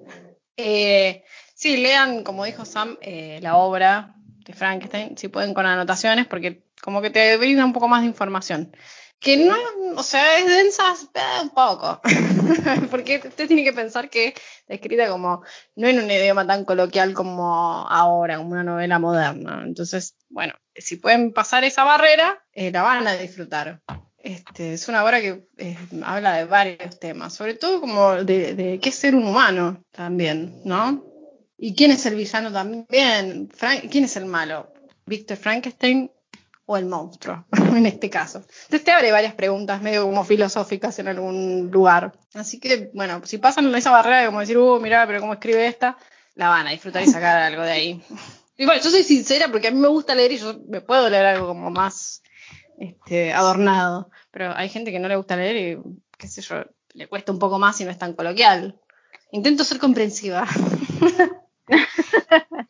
eh, 0.56 1.24
sí, 1.54 1.76
lean, 1.76 2.24
como 2.24 2.44
dijo 2.44 2.64
Sam, 2.64 2.98
eh, 3.00 3.38
la 3.42 3.56
obra 3.56 4.14
de 4.44 4.52
Frankenstein, 4.52 5.16
si 5.16 5.28
pueden 5.28 5.54
con 5.54 5.66
anotaciones, 5.66 6.26
porque 6.26 6.64
como 6.82 7.00
que 7.00 7.10
te 7.10 7.36
brinda 7.36 7.64
un 7.64 7.72
poco 7.72 7.86
más 7.88 8.02
de 8.02 8.08
información. 8.08 8.74
Que 9.22 9.36
no, 9.36 9.54
o 9.96 10.02
sea, 10.02 10.38
es 10.38 10.46
densa 10.46 10.94
eh, 11.14 11.42
un 11.42 11.50
poco. 11.50 12.00
Porque 12.90 13.22
usted 13.24 13.46
tiene 13.46 13.62
que 13.64 13.72
pensar 13.72 14.10
que 14.10 14.28
está 14.28 14.74
escrita 14.74 15.08
como, 15.08 15.42
no 15.76 15.86
en 15.88 15.98
un 16.02 16.10
idioma 16.10 16.46
tan 16.46 16.64
coloquial 16.64 17.14
como 17.14 17.86
ahora, 17.88 18.38
como 18.38 18.50
una 18.50 18.64
novela 18.64 18.98
moderna. 18.98 19.62
Entonces, 19.64 20.16
bueno, 20.28 20.54
si 20.74 20.96
pueden 20.96 21.32
pasar 21.32 21.62
esa 21.64 21.84
barrera, 21.84 22.42
eh, 22.52 22.72
la 22.72 22.82
van 22.82 23.06
a 23.06 23.14
disfrutar. 23.14 23.80
Este, 24.18 24.72
es 24.74 24.88
una 24.88 25.04
obra 25.04 25.20
que 25.20 25.46
eh, 25.56 25.76
habla 26.04 26.34
de 26.36 26.44
varios 26.44 26.98
temas, 27.00 27.34
sobre 27.34 27.54
todo 27.54 27.80
como 27.80 28.24
de, 28.24 28.54
de 28.54 28.78
qué 28.80 28.88
es 28.88 28.94
ser 28.94 29.14
un 29.14 29.26
humano 29.26 29.84
también, 29.92 30.62
¿no? 30.64 31.04
¿Y 31.58 31.74
quién 31.76 31.90
es 31.92 32.06
el 32.06 32.16
villano 32.16 32.52
también? 32.52 33.48
Frank- 33.54 33.88
¿Quién 33.90 34.04
es 34.04 34.16
el 34.16 34.26
malo? 34.26 34.72
¿Víctor 35.06 35.36
Frankenstein 35.36 36.10
o 36.66 36.76
el 36.76 36.86
monstruo, 36.86 37.44
en 37.76 37.86
este 37.86 38.10
caso. 38.10 38.38
Entonces 38.38 38.84
te 38.84 38.92
abre 38.92 39.12
varias 39.12 39.34
preguntas 39.34 39.82
medio 39.82 40.04
como 40.04 40.24
filosóficas 40.24 40.98
en 40.98 41.08
algún 41.08 41.70
lugar. 41.70 42.12
Así 42.34 42.60
que, 42.60 42.90
bueno, 42.94 43.20
si 43.24 43.38
pasan 43.38 43.74
esa 43.74 43.90
barrera 43.90 44.20
de 44.20 44.26
como 44.26 44.40
decir, 44.40 44.58
uh, 44.58 44.80
mirá, 44.80 45.06
pero 45.06 45.20
cómo 45.20 45.34
escribe 45.34 45.66
esta, 45.66 45.96
la 46.34 46.48
van 46.48 46.66
a 46.66 46.70
disfrutar 46.70 47.02
y 47.02 47.06
sacar 47.06 47.42
algo 47.42 47.62
de 47.62 47.72
ahí. 47.72 48.02
Y 48.54 48.66
bueno, 48.66 48.82
yo 48.82 48.90
soy 48.90 49.02
sincera 49.02 49.48
porque 49.50 49.68
a 49.68 49.70
mí 49.70 49.78
me 49.78 49.88
gusta 49.88 50.14
leer 50.14 50.32
y 50.32 50.36
yo 50.36 50.60
me 50.68 50.82
puedo 50.82 51.08
leer 51.08 51.24
algo 51.24 51.48
como 51.48 51.70
más 51.70 52.22
este, 52.78 53.32
adornado, 53.32 54.10
pero 54.30 54.54
hay 54.54 54.68
gente 54.68 54.92
que 54.92 55.00
no 55.00 55.08
le 55.08 55.16
gusta 55.16 55.36
leer 55.36 55.56
y, 55.56 55.82
qué 56.16 56.28
sé 56.28 56.42
yo, 56.42 56.62
le 56.92 57.08
cuesta 57.08 57.32
un 57.32 57.38
poco 57.38 57.58
más 57.58 57.80
y 57.80 57.84
no 57.84 57.90
es 57.90 57.98
tan 57.98 58.12
coloquial. 58.12 58.78
Intento 59.32 59.64
ser 59.64 59.78
comprensiva. 59.78 60.46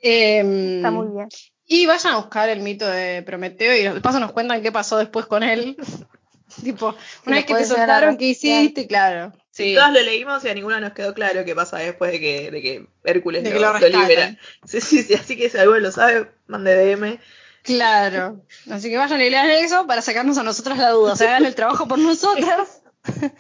Em, 0.01 0.77
Está 0.77 0.91
muy 0.91 1.09
bien. 1.09 1.29
Y 1.67 1.87
vayan 1.87 2.15
a 2.15 2.17
buscar 2.17 2.49
el 2.49 2.61
mito 2.61 2.87
de 2.87 3.23
Prometeo 3.23 3.77
y 3.77 3.83
de 3.83 4.01
paso 4.01 4.21
nos 4.21 4.33
cuentan 4.33 4.63
qué 4.63 4.73
pasó 4.73 4.99
después 4.99 5.27
con 5.27 5.43
él. 5.43 5.77
tipo, 6.65 6.95
una 7.27 7.37
vez 7.37 7.47
que 7.47 7.55
te 7.55 7.65
soltaron, 7.65 8.17
¿qué 8.17 8.27
hiciste? 8.27 8.87
Claro. 8.87 9.33
Sí. 9.51 9.75
Todos 9.75 9.93
lo 9.93 10.01
leímos 10.01 10.45
y 10.45 10.49
a 10.49 10.55
ninguno 10.55 10.81
nos 10.81 10.93
quedó 10.93 11.15
claro 11.15 11.45
qué 11.45 11.55
pasa 11.55 11.79
después 11.79 12.11
de 12.13 12.21
que, 12.21 12.51
de 12.51 12.63
que 12.63 12.87
Hércules 13.05 13.45
De 13.45 13.51
lo, 13.51 13.73
que 13.75 13.89
lo 13.89 13.89
lo 13.89 14.01
libera. 14.01 14.37
Sí, 14.65 14.81
sí, 14.81 15.03
sí, 15.03 15.15
así 15.15 15.37
que 15.37 15.51
si 15.51 15.59
alguno 15.59 15.79
lo 15.79 15.93
sabe, 15.93 16.31
mande 16.47 16.75
DM. 16.75 17.19
Claro. 17.63 18.43
Así 18.71 18.91
que 18.91 18.97
vayan 18.97 19.21
y 19.21 19.31
lean 19.31 19.51
eso 19.51 19.87
para 19.87 20.03
sacarnos 20.03 20.39
a 20.39 20.43
nosotras 20.43 20.79
la 20.79 20.91
duda. 20.91 21.13
O 21.13 21.17
sea, 21.17 21.29
hagan 21.31 21.47
el 21.47 21.55
trabajo 21.55 21.87
por 21.87 21.99
nosotras. 21.99 22.83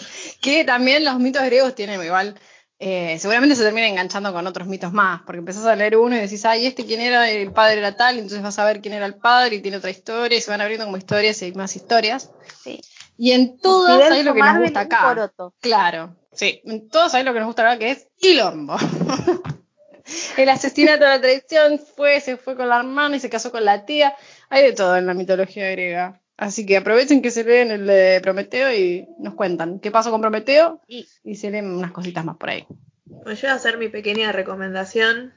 que 0.40 0.64
también 0.64 1.04
los 1.04 1.18
mitos 1.18 1.44
griegos 1.44 1.74
tienen 1.74 2.02
igual. 2.02 2.38
Eh, 2.80 3.18
seguramente 3.18 3.56
se 3.56 3.64
termina 3.64 3.88
enganchando 3.88 4.32
con 4.32 4.46
otros 4.46 4.68
mitos 4.68 4.92
más, 4.92 5.22
porque 5.22 5.40
empezás 5.40 5.66
a 5.66 5.74
leer 5.74 5.96
uno 5.96 6.16
y 6.16 6.20
decís, 6.20 6.44
ay, 6.44 6.66
este 6.66 6.86
quién 6.86 7.00
era, 7.00 7.28
el 7.28 7.50
padre 7.52 7.78
era 7.78 7.96
tal, 7.96 8.16
y 8.16 8.18
entonces 8.18 8.42
vas 8.42 8.58
a 8.58 8.64
ver 8.64 8.80
quién 8.80 8.94
era 8.94 9.06
el 9.06 9.16
padre 9.16 9.56
y 9.56 9.60
tiene 9.60 9.78
otra 9.78 9.90
historia, 9.90 10.38
y 10.38 10.40
se 10.40 10.50
van 10.50 10.60
abriendo 10.60 10.84
como 10.84 10.96
historias 10.96 11.42
y 11.42 11.46
hay 11.46 11.52
más 11.52 11.74
historias. 11.74 12.30
Sí. 12.62 12.80
Y 13.16 13.32
en 13.32 13.58
todas 13.58 14.10
hay 14.12 14.22
lo 14.22 14.32
que 14.32 14.40
nos 14.40 14.58
gusta 14.58 14.80
acá. 14.80 15.32
Claro, 15.60 16.16
sí. 16.32 16.62
En 16.64 16.88
todos 16.88 17.14
hay 17.14 17.24
lo 17.24 17.32
que 17.32 17.40
nos 17.40 17.48
gusta 17.48 17.68
acá, 17.68 17.78
que 17.78 17.90
es 17.90 18.06
quilombo. 18.16 18.76
El 20.36 20.48
asesinato 20.48 21.04
de 21.04 21.10
la 21.10 21.20
traición 21.20 21.78
fue, 21.78 22.20
se 22.20 22.36
fue 22.36 22.56
con 22.56 22.68
la 22.68 22.78
hermana 22.78 23.16
y 23.16 23.20
se 23.20 23.28
casó 23.28 23.50
con 23.50 23.64
la 23.64 23.84
tía. 23.84 24.14
Hay 24.48 24.62
de 24.62 24.72
todo 24.72 24.96
en 24.96 25.06
la 25.06 25.14
mitología 25.14 25.70
griega. 25.70 26.20
Así 26.38 26.64
que 26.64 26.76
aprovechen 26.76 27.20
que 27.20 27.32
se 27.32 27.42
leen 27.42 27.72
el 27.72 27.84
de 27.84 28.20
Prometeo 28.22 28.72
y 28.72 29.08
nos 29.18 29.34
cuentan 29.34 29.80
qué 29.80 29.90
pasó 29.90 30.12
con 30.12 30.20
Prometeo 30.20 30.80
Y 30.86 31.08
y 31.24 31.34
se 31.34 31.50
leen 31.50 31.66
unas 31.66 31.90
cositas 31.90 32.24
más 32.24 32.36
por 32.36 32.50
ahí. 32.50 32.64
Bueno, 33.06 33.32
yo 33.32 33.40
voy 33.42 33.50
a 33.50 33.54
hacer 33.54 33.76
mi 33.76 33.88
pequeña 33.88 34.30
recomendación, 34.30 35.34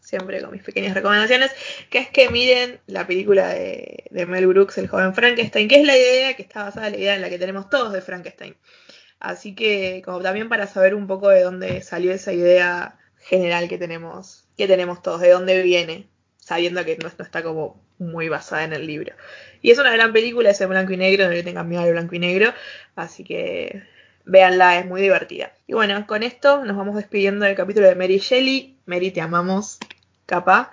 siempre 0.00 0.40
con 0.40 0.52
mis 0.52 0.62
pequeñas 0.62 0.94
recomendaciones, 0.94 1.50
que 1.90 1.98
es 1.98 2.08
que 2.08 2.30
miren 2.30 2.80
la 2.86 3.06
película 3.06 3.48
de, 3.48 4.04
de 4.10 4.24
Mel 4.24 4.46
Brooks, 4.46 4.78
El 4.78 4.88
joven 4.88 5.14
Frankenstein, 5.14 5.68
que 5.68 5.80
es 5.80 5.86
la 5.86 5.98
idea 5.98 6.34
que 6.34 6.42
está 6.42 6.64
basada 6.64 6.86
en 6.86 6.94
la 6.94 6.98
idea 6.98 7.14
en 7.16 7.20
la 7.20 7.28
que 7.28 7.38
tenemos 7.38 7.68
todos 7.68 7.92
de 7.92 8.00
Frankenstein. 8.00 8.56
Así 9.20 9.54
que, 9.54 10.00
como 10.02 10.20
también 10.20 10.48
para 10.48 10.66
saber 10.66 10.94
un 10.94 11.06
poco 11.06 11.28
de 11.28 11.42
dónde 11.42 11.82
salió 11.82 12.10
esa 12.10 12.32
idea 12.32 12.98
general 13.18 13.68
que 13.68 13.76
tenemos, 13.76 14.48
que 14.56 14.66
tenemos 14.66 15.02
todos, 15.02 15.20
de 15.20 15.28
dónde 15.28 15.62
viene, 15.62 16.08
sabiendo 16.48 16.82
que 16.82 16.96
no, 16.96 17.10
no 17.16 17.24
está 17.24 17.42
como 17.42 17.78
muy 17.98 18.30
basada 18.30 18.64
en 18.64 18.72
el 18.72 18.86
libro. 18.86 19.14
Y 19.60 19.70
es 19.70 19.78
una 19.78 19.92
gran 19.92 20.14
película, 20.14 20.48
es 20.48 20.60
en 20.62 20.70
blanco 20.70 20.94
y 20.94 20.96
negro, 20.96 21.26
no 21.26 21.32
le 21.32 21.42
tengan 21.42 21.68
miedo 21.68 21.82
al 21.82 21.92
blanco 21.92 22.14
y 22.14 22.18
negro, 22.20 22.54
así 22.96 23.22
que 23.22 23.82
véanla, 24.24 24.78
es 24.78 24.86
muy 24.86 25.02
divertida. 25.02 25.52
Y 25.66 25.74
bueno, 25.74 26.06
con 26.06 26.22
esto 26.22 26.64
nos 26.64 26.74
vamos 26.74 26.96
despidiendo 26.96 27.44
del 27.44 27.54
capítulo 27.54 27.86
de 27.86 27.96
Mary 27.96 28.16
Shelley. 28.16 28.78
Mary, 28.86 29.10
te 29.10 29.20
amamos, 29.20 29.78
capa. 30.24 30.72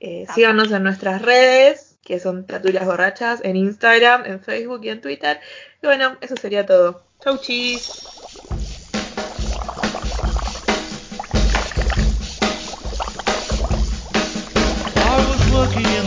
Eh, 0.00 0.24
Capa. 0.26 0.34
síganos 0.34 0.72
en 0.72 0.82
nuestras 0.82 1.22
redes, 1.22 1.96
que 2.04 2.18
son 2.18 2.44
Taturas 2.44 2.84
Borrachas, 2.84 3.40
en 3.44 3.54
Instagram, 3.54 4.26
en 4.26 4.40
Facebook 4.40 4.80
y 4.82 4.88
en 4.88 5.00
Twitter. 5.00 5.38
Y 5.80 5.86
bueno, 5.86 6.16
eso 6.20 6.34
sería 6.34 6.66
todo. 6.66 7.04
Chau, 7.22 7.38
chis. 7.38 8.21